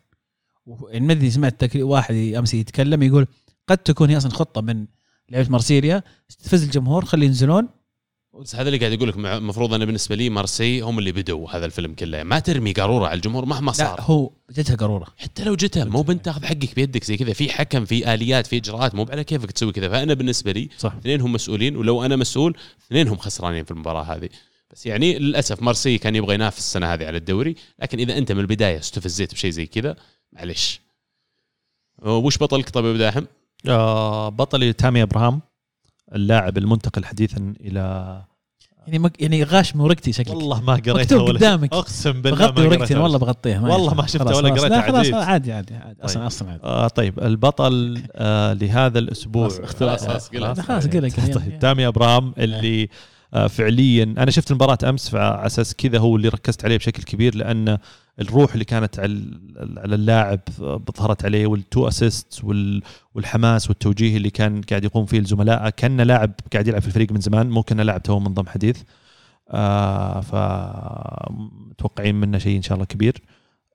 يعني 0.90 1.08
مدري 1.08 1.30
سمعت 1.30 1.76
واحد 1.76 2.16
أمس 2.16 2.54
يتكلم 2.54 3.04
يقول 3.04 3.28
قد 3.68 3.78
تكون 3.78 4.10
هي 4.10 4.18
أصلا 4.18 4.32
خطة 4.32 4.62
من 4.62 4.86
لعبه 5.30 5.50
مارسيليا 5.50 6.04
تستفز 6.30 6.64
الجمهور 6.64 7.06
خلي 7.06 7.26
ينزلون. 7.26 7.70
بس 8.42 8.56
هذا 8.56 8.68
اللي 8.70 8.78
قاعد 8.80 8.94
أقول 8.94 9.10
لك 9.10 9.18
مع- 9.18 9.38
المفروض 9.38 9.74
أنا 9.74 9.86
بالنسبة 9.86 10.16
لي 10.16 10.30
مارسي 10.30 10.82
هم 10.82 11.00
اللي 11.00 11.12
بدوا 11.12 11.50
هذا 11.50 11.66
الفيلم 11.66 11.94
كله. 11.94 12.24
ما 12.24 12.40
ترمي 12.40 12.72
قارورة 12.74 13.06
على 13.08 13.16
الجمهور 13.16 13.46
مهما 13.46 13.66
لا 13.72 13.74
صار. 13.78 14.02
هو 14.02 14.32
جتها 14.52 14.76
قارورة. 14.76 15.08
حتى 15.18 15.44
لو 15.44 15.56
جتها 15.56 15.86
مو 15.86 16.02
بنت 16.02 16.26
تاخذ 16.26 16.46
حقك 16.46 16.76
بيدك 16.76 17.04
زي 17.04 17.18
كذا 17.18 17.34
في 17.34 17.50
حكم 17.54 17.86
في 17.86 18.14
آليات 18.14 18.48
في 18.48 18.58
إجراءات 18.58 18.96
مو 18.96 19.06
على 19.12 19.24
كيفك 19.24 19.52
تسوي 19.52 19.72
كذا. 19.72 19.90
فأنا 19.90 20.14
بالنسبة 20.14 20.52
لي 20.52 20.70
صح. 20.78 20.94
اثنين 20.94 21.22
هم 21.22 21.34
مسؤولين 21.34 21.76
ولو 21.78 22.06
أنا 22.06 22.16
مسؤول 22.16 22.58
اثنين 22.88 23.08
هم 23.08 23.18
خسرانين 23.18 23.64
في 23.64 23.72
المباراة 23.72 24.04
هذه. 24.04 24.30
بس 24.72 24.86
يعني 24.86 25.20
للأسف 25.20 25.62
مارسي 25.62 25.98
كان 25.98 26.16
يبغى 26.16 26.36
ينافس 26.36 26.58
السنة 26.60 26.94
هذه 26.94 27.06
على 27.08 27.18
الدوري 27.18 27.56
لكن 27.82 28.00
إذا 28.00 28.18
أنت 28.18 28.32
من 28.32 28.40
البداية 28.40 28.80
استفزيت 28.80 29.34
بشيء 29.34 29.52
زي 29.52 29.66
كذا 29.66 29.96
معلش 30.34 30.80
وش 32.06 32.38
بطلك 32.38 32.70
طيب 32.70 32.86
يا 32.86 32.90
أبو 32.90 32.98
داحم؟ 33.00 33.26
آه 33.68 34.30
بطلي 34.30 34.74
تامي 34.74 35.04
إبراهام. 35.04 35.42
اللاعب 36.16 36.58
المنتقل 36.58 37.06
حديثا 37.06 37.54
إلى 37.62 38.22
يعني 38.88 39.00
مك 39.00 39.22
يعني 39.22 39.44
غاش 39.44 39.76
من 39.76 39.82
ورقتي 39.82 40.14
شكلك 40.14 40.36
والله 40.36 40.62
ما 40.62 40.74
قريتها 40.74 40.94
مكتوب 40.94 41.22
ولا 41.22 41.38
قدامك. 41.38 41.74
أقسم 41.74 42.22
بالله 42.22 42.38
بغطي 42.38 42.62
ما 42.62 42.68
ورقتي 42.68 42.78
قريتها 42.78 43.00
والله 43.00 43.18
بغطيها 43.18 43.62
والله 43.62 43.86
يخالف. 43.86 44.02
ما 44.02 44.08
شفتها 44.08 44.36
ولا. 44.36 44.50
قريتها 44.50 44.70
لا 44.70 44.82
خلاص 44.82 44.98
عديد. 45.00 45.14
عادي 45.14 45.54
عادي 45.54 45.76
عادي 45.76 46.04
أصلا 46.04 46.16
طيب. 46.18 46.26
أصلا 46.26 46.52
عادي 46.52 46.64
آه 46.64 46.88
طيب 46.88 47.20
البطل 47.20 48.02
آه 48.12 48.54
لهذا 48.54 49.00
الأسبوع 49.00 49.50
خلاص،. 49.50 50.08
خلاص، 50.08 50.30
خلاص، 50.30 50.30
قلها. 50.30 51.34
طيب 51.34 51.60
تامي 51.60 51.88
أبراهام 51.88 52.34
اللي 52.38 52.84
آه 52.84 52.88
فعليا. 53.50 54.04
أنا 54.04 54.32
شفت 54.32 54.52
المباراة 54.52 54.78
أمس 54.90 55.10
فعلى 55.10 55.46
أساس 55.46 55.76
كذا 55.76 56.00
هو 56.00 56.16
اللي 56.16 56.28
ركزت 56.28 56.66
عليه 56.66 56.78
بشكل 56.78 57.04
كبير 57.04 57.36
لأن 57.36 57.78
الروح 58.22 58.54
اللي 58.54 58.66
كانت 58.66 59.00
على 59.00 59.96
اللاعب 59.96 60.40
ظهرت 60.98 61.26
عليه 61.26 61.48
وال 61.48 61.64
two 61.64 61.88
assist 61.88 62.44
والحماس 63.16 63.70
والتوجيه 63.70 64.18
اللي 64.18 64.30
كان 64.30 64.62
قاعد 64.62 64.84
يقوم 64.84 65.06
فيه 65.06 65.20
الزملاء. 65.20 65.70
كان 65.70 66.02
لاعب 66.02 66.32
قاعد 66.54 66.68
يلعب 66.68 66.82
في 66.82 66.88
الفريق 66.88 67.12
من 67.12 67.20
زمان 67.20 67.50
مو 67.50 67.64
كان 67.64 67.82
لاعب 67.82 68.04
تو 68.04 68.20
منضم 68.20 68.48
حديث. 68.48 68.82
آه 69.52 70.22
فمتوقعين 71.30 72.16
منه 72.16 72.38
شيء 72.38 72.58
إن 72.58 72.62
شاء 72.62 72.76
الله 72.76 72.86
كبير. 72.86 73.22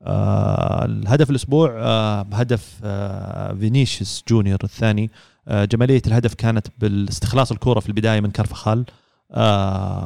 آه 0.03 0.85
الهدف 0.85 1.31
الأسبوع 1.31 1.75
آه 1.79 2.23
بهدف 2.23 2.81
آه 2.85 3.55
فينيسيوس 3.55 4.25
جونيور 4.29 4.59
الثاني. 4.65 5.11
آه 5.49 5.65
جمالية 5.65 6.03
الهدف 6.07 6.35
كانت 6.35 6.67
بالاستخلاص 6.79 7.53
الكورة 7.53 7.81
في 7.81 7.89
البداية 7.89 8.21
من 8.21 8.31
كارفخال. 8.31 8.79
آه 8.79 9.02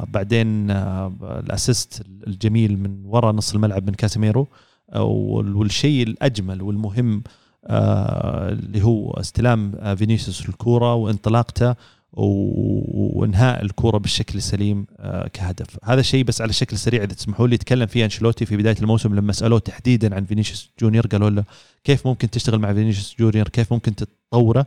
بعدين 0.05 0.71
آه 0.71 1.13
ال 1.45 1.53
assist 1.53 2.03
الجميل 2.27 2.77
من 2.79 3.01
وراء 3.05 3.31
نص 3.33 3.53
الملعب 3.53 3.87
من 3.87 3.93
كاسيميرو 3.93 4.47
آه 4.93 5.03
وال- 5.03 5.55
والشيء 5.55 6.03
الأجمل 6.07 6.61
والمهم 6.61 7.23
آه 7.65 8.49
اللي 8.49 8.83
هو 8.83 9.11
استلام 9.11 9.71
آه 9.79 9.93
فينيسيوس 9.93 10.49
الكورة 10.49 10.93
وانطلاقته 10.93 11.75
وإنهاء 12.13 13.61
الكورة 13.63 13.97
بالشكل 13.97 14.37
السليم 14.37 14.85
آه، 14.99 15.27
كهدف. 15.27 15.77
هذا 15.83 15.99
الشيء 15.99 16.23
بس 16.23 16.41
على 16.41 16.49
الشكل 16.49 16.75
السريع 16.75 17.03
إذا 17.03 17.13
تسمحوا 17.13 17.47
لي 17.47 17.55
يتكلم 17.55 17.85
فيه 17.85 18.05
أنشيلوتي 18.05 18.45
في 18.45 18.57
بداية 18.57 18.75
الموسم 18.81 19.15
لما 19.15 19.33
سألوه 19.33 19.59
تحديدا 19.59 20.15
عن 20.15 20.25
فينيسيوس 20.25 20.69
جونيور 20.81 21.07
قالوا 21.07 21.29
له 21.29 21.43
كيف 21.83 22.07
ممكن 22.07 22.29
تشتغل 22.29 22.59
مع 22.59 22.73
فينيسيوس 22.73 23.15
جونيور؟ 23.19 23.47
كيف 23.47 23.73
ممكن 23.73 23.95
تطوره؟ 23.95 24.65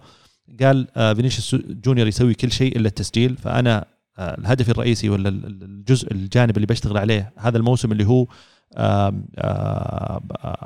قال 0.62 0.86
آه، 0.96 1.12
فينيسيوس 1.12 1.62
جونيور 1.84 2.06
يسوي 2.08 2.34
كل 2.34 2.52
شيء 2.52 2.76
إلا 2.76 2.88
التسجيل 2.88 3.36
فأنا 3.36 3.78
آه، 3.78 3.86
الهدف 4.20 4.70
الرئيسي 4.70 5.09
ولا 5.09 5.28
ال- 5.28 5.47
ال- 5.47 5.62
الجزء 5.62 6.12
الجانب 6.12 6.56
اللي 6.56 6.66
بشتغل 6.66 6.98
عليه 6.98 7.32
هذا 7.38 7.59
الموسم 7.59 7.92
اللي 7.92 8.05
هو 8.06 8.22
آه، 8.22 8.28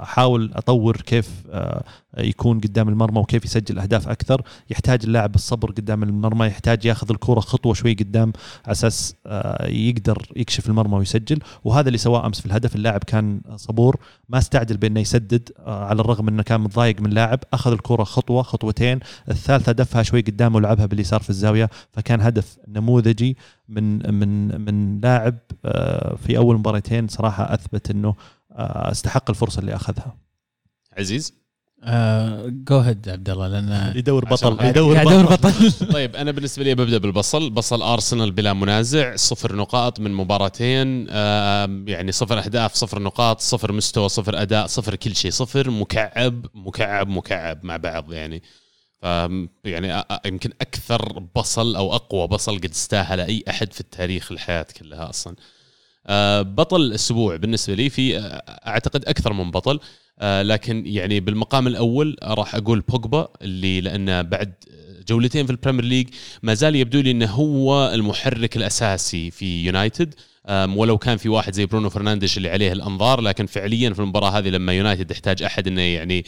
أحاول 0.02 0.50
أطور 0.54 0.96
كيف 0.96 1.30
يكون 2.18 2.60
قدام 2.60 2.88
المرمى 2.88 3.18
وكيف 3.18 3.44
يسجل 3.44 3.78
أهداف 3.78 4.08
أكثر. 4.08 4.42
يحتاج 4.70 5.00
اللاعب 5.04 5.34
الصبر 5.34 5.70
قدام 5.70 6.02
المرمى 6.02 6.46
يحتاج 6.46 6.84
ياخذ 6.84 7.10
الكرة 7.10 7.40
خطوة 7.40 7.74
شوي 7.74 7.94
قدام 7.94 8.32
على 8.64 8.72
أساس 8.72 9.14
يقدر 9.64 10.26
يكشف 10.36 10.68
المرمى 10.68 10.96
ويسجل. 10.96 11.38
وهذا 11.64 11.86
اللي 11.86 11.98
سواه 11.98 12.26
أمس 12.26 12.40
في 12.40 12.46
الهدف 12.46 12.76
اللاعب 12.76 13.04
كان 13.04 13.40
صبور 13.56 13.96
ما 14.28 14.38
استعجل 14.38 14.76
بأنه 14.76 15.00
يسدد 15.00 15.48
على 15.66 16.00
الرغم 16.00 16.28
إنه 16.28 16.42
كان 16.42 16.60
متضايق 16.60 17.00
من 17.00 17.10
لاعب. 17.10 17.40
أخذ 17.52 17.72
الكرة 17.72 18.04
خطوة 18.04 18.42
خطوتين. 18.42 19.00
الثالثه 19.28 19.72
دفها 19.72 20.02
شوي 20.02 20.20
قدامه 20.20 20.56
ولعبها 20.56 20.86
باليسار 20.86 21.20
في 21.22 21.30
الزاوية 21.30 21.70
فكان 21.92 22.20
هدف 22.20 22.56
نموذجي. 22.68 23.36
من 23.68 24.14
من 24.14 24.60
من 24.60 25.00
لاعب 25.00 25.38
آه، 25.64 26.16
في 26.16 26.36
أول 26.36 26.58
مباراتين 26.58 27.08
صراحة 27.08 27.54
أثبت 27.54 27.90
إنه 27.90 28.14
آه، 28.52 28.90
استحق 28.90 29.30
الفرصة 29.30 29.60
اللي 29.60 29.74
أخذها. 29.74 30.16
عزيز؟ 30.98 31.44
جو 32.48 32.78
هيد 32.78 33.08
عبد 33.08 33.30
الله 33.30 33.48
لأن 33.48 33.92
يدور 33.96 34.24
بطل 34.24 34.64
يدور 34.66 35.04
بطل. 35.04 35.22
بطل. 35.50 35.72
طيب 35.92 36.16
أنا 36.16 36.30
بالنسبة 36.30 36.64
لي 36.64 36.74
ببدأ 36.74 36.98
بالبصل. 36.98 37.50
بصل 37.50 37.82
أرسنال 37.82 38.32
بلا 38.32 38.52
منازع 38.52 39.16
صفر 39.16 39.56
نقاط 39.56 40.00
من 40.00 40.12
مباراتين 40.14 41.06
يعني 41.88 42.12
صفر 42.12 42.38
أهداف 42.38 42.74
صفر 42.74 43.02
نقاط 43.02 43.40
صفر 43.40 43.72
مستوى 43.72 44.08
صفر 44.08 44.42
أداء 44.42 44.66
صفر 44.66 44.94
كل 44.96 45.14
شيء 45.16 45.30
صفر 45.30 45.70
مكعب 45.70 46.46
مكعب 46.54 47.08
مكعب 47.08 47.64
مع 47.64 47.76
بعض 47.76 48.12
يعني. 48.12 48.42
يعني 49.64 50.04
يمكن 50.26 50.50
أكثر 50.60 51.18
بصل 51.36 51.76
أو 51.76 51.94
أقوى 51.94 52.26
بصل 52.26 52.58
قد 52.58 52.70
استاهل 52.70 53.20
أي 53.20 53.44
أحد 53.48 53.72
في 53.72 53.80
التاريخ 53.80 54.32
الحياة 54.32 54.66
كلها 54.80 55.10
أصلا. 55.10 55.36
بطل 56.42 56.80
الأسبوع 56.80 57.36
بالنسبة 57.36 57.74
لي 57.74 57.90
في 57.90 58.18
أعتقد 58.66 59.04
أكثر 59.04 59.32
من 59.32 59.50
بطل. 59.50 59.80
لكن 60.22 60.86
يعني 60.86 61.20
بالمقام 61.20 61.66
الأول 61.66 62.16
راح 62.22 62.54
أقول 62.54 62.80
بوجبا 62.80 63.28
اللي 63.42 63.80
لأنه 63.80 64.22
بعد 64.22 64.54
جولتين 65.08 65.46
في 65.46 65.52
ال 65.52 65.56
Premier 65.56 65.84
League 65.84 66.08
ما 66.42 66.54
زال 66.54 66.76
يبدو 66.76 67.00
لي 67.00 67.10
إنه 67.10 67.26
هو 67.26 67.90
المحرك 67.94 68.56
الأساسي 68.56 69.30
في 69.30 69.64
يونايتد. 69.64 70.14
ولو 70.50 70.98
كان 70.98 71.16
في 71.16 71.28
واحد 71.28 71.52
زي 71.52 71.66
برونو 71.66 71.90
فرنانديش 71.90 72.36
اللي 72.36 72.50
عليه 72.50 72.72
الأنظار 72.72 73.20
لكن 73.20 73.46
فعليا 73.46 73.92
في 73.92 73.98
المباراة 73.98 74.30
هذه 74.30 74.48
لما 74.48 74.72
يونايتد 74.72 75.10
يحتاج 75.10 75.42
أحد 75.42 75.66
إنه 75.66 75.82
يعني 75.82 76.24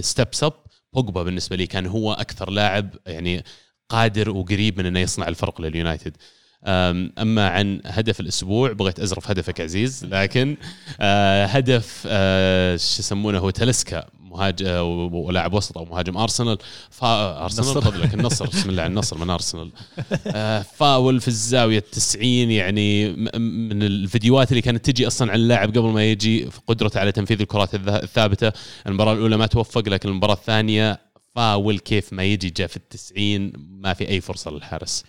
steps 0.00 0.44
up 0.44 0.52
بوجبا 0.94 1.22
بالنسبة 1.22 1.56
لي 1.56 1.66
كان 1.66 1.86
هو 1.86 2.12
أكثر 2.12 2.50
لاعب 2.50 2.90
يعني 3.06 3.44
قادر 3.88 4.30
وقريب 4.30 4.78
من 4.78 4.86
إنه 4.86 5.00
يصنع 5.00 5.28
الفرق 5.28 5.60
لليونايتد. 5.60 6.16
أما 6.64 7.48
عن 7.48 7.80
هدف 7.86 8.20
الأسبوع 8.20 8.72
بغيت 8.72 9.00
أزرف 9.00 9.30
هدفك 9.30 9.60
عزيز 9.60 10.04
لكن 10.04 10.56
آه، 11.00 11.44
هدف 11.44 12.04
آه، 12.06 12.76
شو 12.76 12.96
يسمونه 12.98 13.38
هو 13.38 13.50
تاليسكا. 13.50 14.06
مهاجم 14.32 15.14
ولاعب 15.14 15.52
وسط 15.54 15.78
أو 15.78 15.84
مهاجم 15.84 16.16
أرسنال 16.16 16.58
فا 16.90 17.44
أرسنال 17.44 17.68
النصر. 17.68 17.80
فضلك 17.80 18.14
النصر 18.14 18.46
بسم 18.46 18.70
الله 18.70 18.82
على 18.82 18.90
النصر 18.90 19.18
من 19.18 19.30
أرسنال. 19.30 19.70
آه، 20.26 20.62
فاول 20.62 21.20
في 21.20 21.28
الزاوية 21.28 21.78
التسعين 21.78 22.50
يعني 22.50 23.08
م- 23.08 23.40
من 23.68 23.82
الفيديوهات 23.82 24.50
اللي 24.50 24.62
كانت 24.62 24.84
تجي 24.90 25.06
أصلا 25.06 25.30
عن 25.32 25.36
اللاعب 25.36 25.68
قبل 25.68 25.88
ما 25.88 26.04
يجي 26.10 26.50
في 26.50 26.60
قدرته 26.66 27.00
على 27.00 27.12
تنفيذ 27.12 27.40
الكرات 27.40 27.74
الثابتة. 27.74 28.52
المباراة 28.86 29.12
الأولى 29.12 29.36
ما 29.36 29.46
توفق 29.46 29.88
لكن 29.88 30.08
المباراة 30.08 30.34
الثانية 30.34 31.00
فاول 31.34 31.78
كيف 31.78 32.12
ما 32.12 32.22
يجي 32.24 32.50
جاء 32.50 32.66
في 32.66 32.76
التسعين 32.76 33.52
ما 33.56 33.92
في 33.94 34.08
أي 34.08 34.20
فرصة 34.20 34.50
للحارس. 34.50 35.04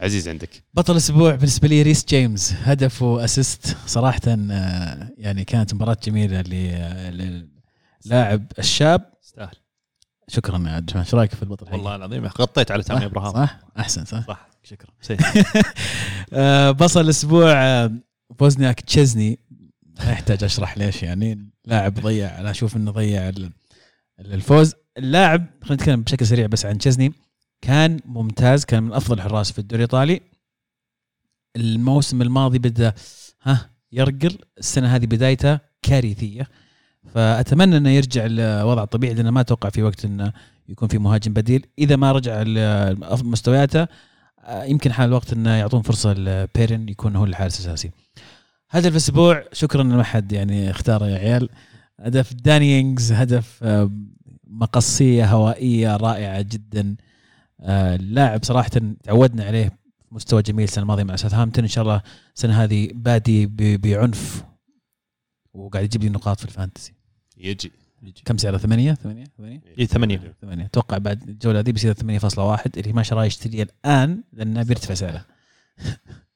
عزيز 0.00 0.28
عندك. 0.28 0.62
بطل 0.74 0.92
الأسبوع 0.92 1.34
بالنسبة 1.34 1.68
لي 1.68 1.82
ريس 1.82 2.04
جيمس 2.04 2.54
هدف 2.62 3.02
وأسيست. 3.02 3.76
صراحة 3.86 4.20
آه، 4.28 5.10
يعني 5.18 5.44
كانت 5.44 5.74
مباراة 5.74 5.96
جميلة 6.04 6.40
ل- 8.06 8.08
للاعب 8.08 8.52
الشاب. 8.58 9.12
يستاهل. 9.22 9.56
شكرا 10.28 10.58
يا 10.68 10.72
عبد 10.72 10.96
إيش 10.96 11.14
رأيك 11.14 11.34
في 11.34 11.42
البطل؟ 11.42 11.72
والله 11.72 11.96
العظيم 11.96 12.26
غطيت 12.26 12.70
على 12.70 12.82
تامي؟ 12.82 13.04
ابراهام 13.04 13.32
صح؟ 13.32 13.58
أحسن 13.78 14.04
صح؟ 14.04 14.26
صح. 14.26 14.48
شكرا. 14.62 14.90
آه، 16.32 16.70
بصل 16.70 17.00
الأسبوع 17.00 17.52
آه، 17.52 17.92
بوزنياك 18.38 18.80
تشيزني. 18.80 19.38
ما 19.98 20.10
يحتاج 20.12 20.44
أشرح 20.44 20.78
ليش 20.78 21.02
يعني. 21.02 21.50
لاعب 21.64 21.94
ضيع 21.94 22.38
أنا 22.40 22.50
أشوف 22.50 22.76
إنه 22.76 22.90
ضيع 22.90 23.28
ال- 23.28 23.52
الفوز. 24.20 24.74
اللاعب 24.98 25.46
خلينا 25.62 25.74
نتكلم 25.74 26.02
بشكل 26.02 26.26
سريع 26.26 26.46
بس 26.46 26.66
عن 26.66 26.78
تشيزني. 26.78 27.12
كان 27.62 28.00
ممتاز 28.04 28.64
كان 28.64 28.82
من 28.82 28.92
أفضل 28.92 29.16
الحراس 29.16 29.52
في 29.52 29.58
الدوري 29.58 29.84
الإيطالي. 29.84 30.20
الموسم 31.56 32.22
الماضي 32.22 32.58
بدأ 32.58 32.94
ها 33.42 33.70
يرقل. 33.92 34.38
السنة 34.58 34.96
هذه 34.96 35.06
بدايته 35.06 35.58
كارثية. 35.82 36.48
فأتمنى 37.14 37.76
إنه 37.76 37.90
يرجع 37.90 38.26
لوضع 38.26 38.82
الطبيعي 38.82 39.14
لأنه 39.14 39.30
ما 39.30 39.40
أتوقع 39.40 39.68
في 39.68 39.82
وقت 39.82 40.04
إنه 40.04 40.32
يكون 40.68 40.88
في 40.88 40.98
مهاجم 40.98 41.32
بديل. 41.32 41.66
إذا 41.78 41.96
ما 41.96 42.12
رجع 42.12 42.44
مستوياته 43.22 43.86
آه، 44.44 44.64
يمكن 44.64 44.92
حان 44.92 45.08
الوقت 45.08 45.32
إنه 45.32 45.50
يعطون 45.50 45.82
فرصة 45.82 46.12
لبيرن 46.12 46.88
يكون 46.88 47.16
هو 47.16 47.24
الحارس 47.24 47.60
الأساسي. 47.60 47.90
هدف 48.70 48.90
الأسبوع 48.90 49.44
شكرا 49.52 49.82
ما 49.82 50.02
حد 50.02 50.32
يعني 50.32 50.70
اختاره 50.70 51.06
يا 51.06 51.18
عيال. 51.18 51.48
هدف 52.00 52.34
داني 52.34 52.78
إنجز 52.78 53.12
هدف 53.12 53.64
مقصية 54.44 55.24
هوائية 55.24 55.96
رائعة 55.96 56.42
جدا. 56.42 56.96
آه، 57.60 57.96
اللاعب 57.96 58.44
صراحة 58.44 58.70
تعودنا 59.04 59.44
عليه 59.44 59.78
مستوى 60.12 60.42
جميل 60.42 60.64
السنة 60.64 60.82
الماضية 60.82 61.04
مع 61.04 61.16
ساوثهامبتون. 61.16 61.64
إن 61.64 61.70
شاء 61.70 61.84
الله 61.84 62.02
السنة 62.36 62.64
هذه 62.64 62.90
بادي 62.94 63.46
بعنف 63.76 64.44
وقاعد 65.54 65.84
يجيب 65.84 66.02
لي 66.02 66.08
نقاط 66.08 66.38
في 66.38 66.44
ال 66.44 66.50
fantasy. 66.50 66.95
يجي. 67.36 67.72
كم 68.24 68.36
سعره؟ 68.36 68.56
ثمانية؟ 68.56 68.94
ثمانية؟ 68.94 69.24
ثمانية؟ 69.38 69.60
اي 69.78 69.86
ثمانية. 69.86 70.34
ثمانية. 70.42 70.64
أتوقع 70.64 70.98
بعد 70.98 71.28
الجوله 71.28 71.58
هذه 71.58 71.70
بيصير 71.70 71.94
8.1 71.94 72.70
اللي 72.76 72.92
ما 72.92 73.02
شراه 73.02 73.24
يشتريه 73.24 73.62
الآن 73.62 74.22
لأنه 74.32 74.62
بيرتفع 74.62 74.94
سعره. 74.94 75.24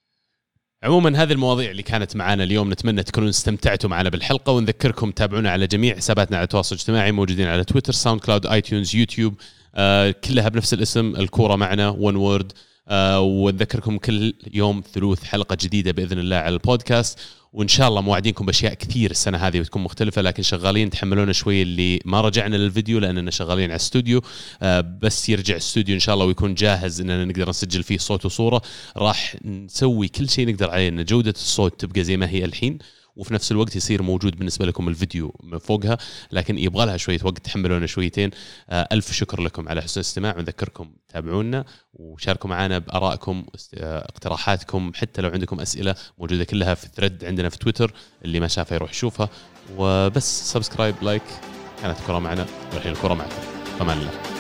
عموما 0.82 1.22
هذه 1.22 1.32
المواضيع 1.32 1.70
اللي 1.70 1.82
كانت 1.82 2.16
معنا 2.16 2.44
اليوم 2.44 2.72
نتمنى 2.72 3.02
تكونوا 3.02 3.28
استمتعتوا 3.28 3.90
معنا 3.90 4.08
بالحلقة 4.08 4.52
ونذكركم 4.52 5.10
تابعونا 5.10 5.50
على 5.50 5.66
جميع 5.66 5.96
حساباتنا 5.96 6.36
على 6.36 6.44
التواصل 6.44 6.74
الاجتماعي 6.74 7.12
موجودين 7.12 7.46
على 7.46 7.64
تويتر 7.64 7.92
ساوند 7.92 8.20
كلاود 8.20 8.46
اي 8.46 8.60
تيونز 8.60 8.96
يوتيوب 8.96 9.34
آه 9.74 10.10
كلها 10.10 10.48
بنفس 10.48 10.74
الاسم 10.74 11.16
الكورة 11.16 11.56
معنا 11.56 11.88
one 11.88 12.16
word 12.16 12.52
آه 12.88 13.20
ونذكركم 13.20 13.98
كل 13.98 14.34
يوم 14.54 14.82
ثلوث 14.92 15.24
حلقة 15.24 15.56
جديدة 15.60 15.92
بإذن 15.92 16.18
الله 16.18 16.36
على 16.36 16.54
البودكاست. 16.54 17.18
وإن 17.52 17.68
شاء 17.68 17.88
الله 17.88 18.00
موعدينكم 18.00 18.46
بأشياء 18.46 18.74
كثير 18.74 19.10
السنة 19.10 19.38
هذه 19.38 19.60
وتكون 19.60 19.82
مختلفة 19.82 20.22
لكن 20.22 20.42
شغالين 20.42 20.90
تحملونا 20.90 21.32
شوي 21.32 21.62
اللي 21.62 22.00
ما 22.04 22.20
رجعنا 22.20 22.56
للفيديو 22.56 22.98
لأننا 22.98 23.30
شغالين 23.30 23.64
على 23.64 23.70
الاستوديو 23.70 24.22
آه 24.62 24.80
بس 24.80 25.28
يرجع 25.28 25.54
الاستوديو 25.54 25.94
إن 25.94 26.00
شاء 26.00 26.14
الله 26.14 26.26
ويكون 26.26 26.54
جاهز 26.54 27.00
إننا 27.00 27.24
نقدر 27.24 27.48
نسجل 27.48 27.82
فيه 27.82 27.98
صوت 27.98 28.24
وصورة. 28.24 28.62
راح 28.96 29.36
نسوي 29.44 30.08
كل 30.08 30.28
شيء 30.28 30.48
نقدر 30.48 30.70
عليه 30.70 30.88
إن 30.88 31.04
جودة 31.04 31.30
الصوت 31.30 31.80
تبقى 31.80 32.04
زي 32.04 32.16
ما 32.16 32.28
هي 32.28 32.44
الحين. 32.44 32.78
وفي 33.16 33.34
نفس 33.34 33.52
الوقت 33.52 33.76
يصير 33.76 34.02
موجود 34.02 34.36
بالنسبة 34.36 34.66
لكم 34.66 34.88
الفيديو 34.88 35.34
من 35.42 35.58
فوقها 35.58 35.98
لكن 36.32 36.58
يبغى 36.58 36.86
لها 36.86 36.96
شوية 36.96 37.18
وقت 37.24 37.38
تحملونا 37.38 37.86
شويتين. 37.86 38.30
آه 38.70 38.88
ألف 38.92 39.12
شكر 39.12 39.40
لكم 39.40 39.68
على 39.68 39.82
حسن 39.82 40.00
الاستماع 40.00 40.36
ونذكركم 40.38 40.90
تابعونا 41.08 41.64
وشاركوا 41.94 42.50
معنا 42.50 42.78
بآرائكم 42.78 43.44
آه، 43.74 43.98
اقتراحاتكم 43.98 44.92
حتى 44.94 45.22
لو 45.22 45.28
عندكم 45.28 45.60
أسئلة 45.60 45.94
موجودة 46.18 46.44
كلها 46.44 46.74
في 46.74 46.88
thread 46.96 47.24
عندنا 47.24 47.48
في 47.48 47.58
تويتر 47.58 47.92
اللي 48.24 48.40
ما 48.40 48.48
شافها 48.48 48.74
يروح 48.74 48.90
يشوفها. 48.90 49.28
وبس 49.76 50.52
subscribe 50.52 50.94
like 51.02 51.22
كانت 51.82 52.00
الكرة 52.00 52.18
معنا 52.18 52.46
والحين 52.72 52.92
الكرة 52.92 53.14
معكم. 53.14 53.40
فمان 53.78 53.98
الله. 53.98 54.39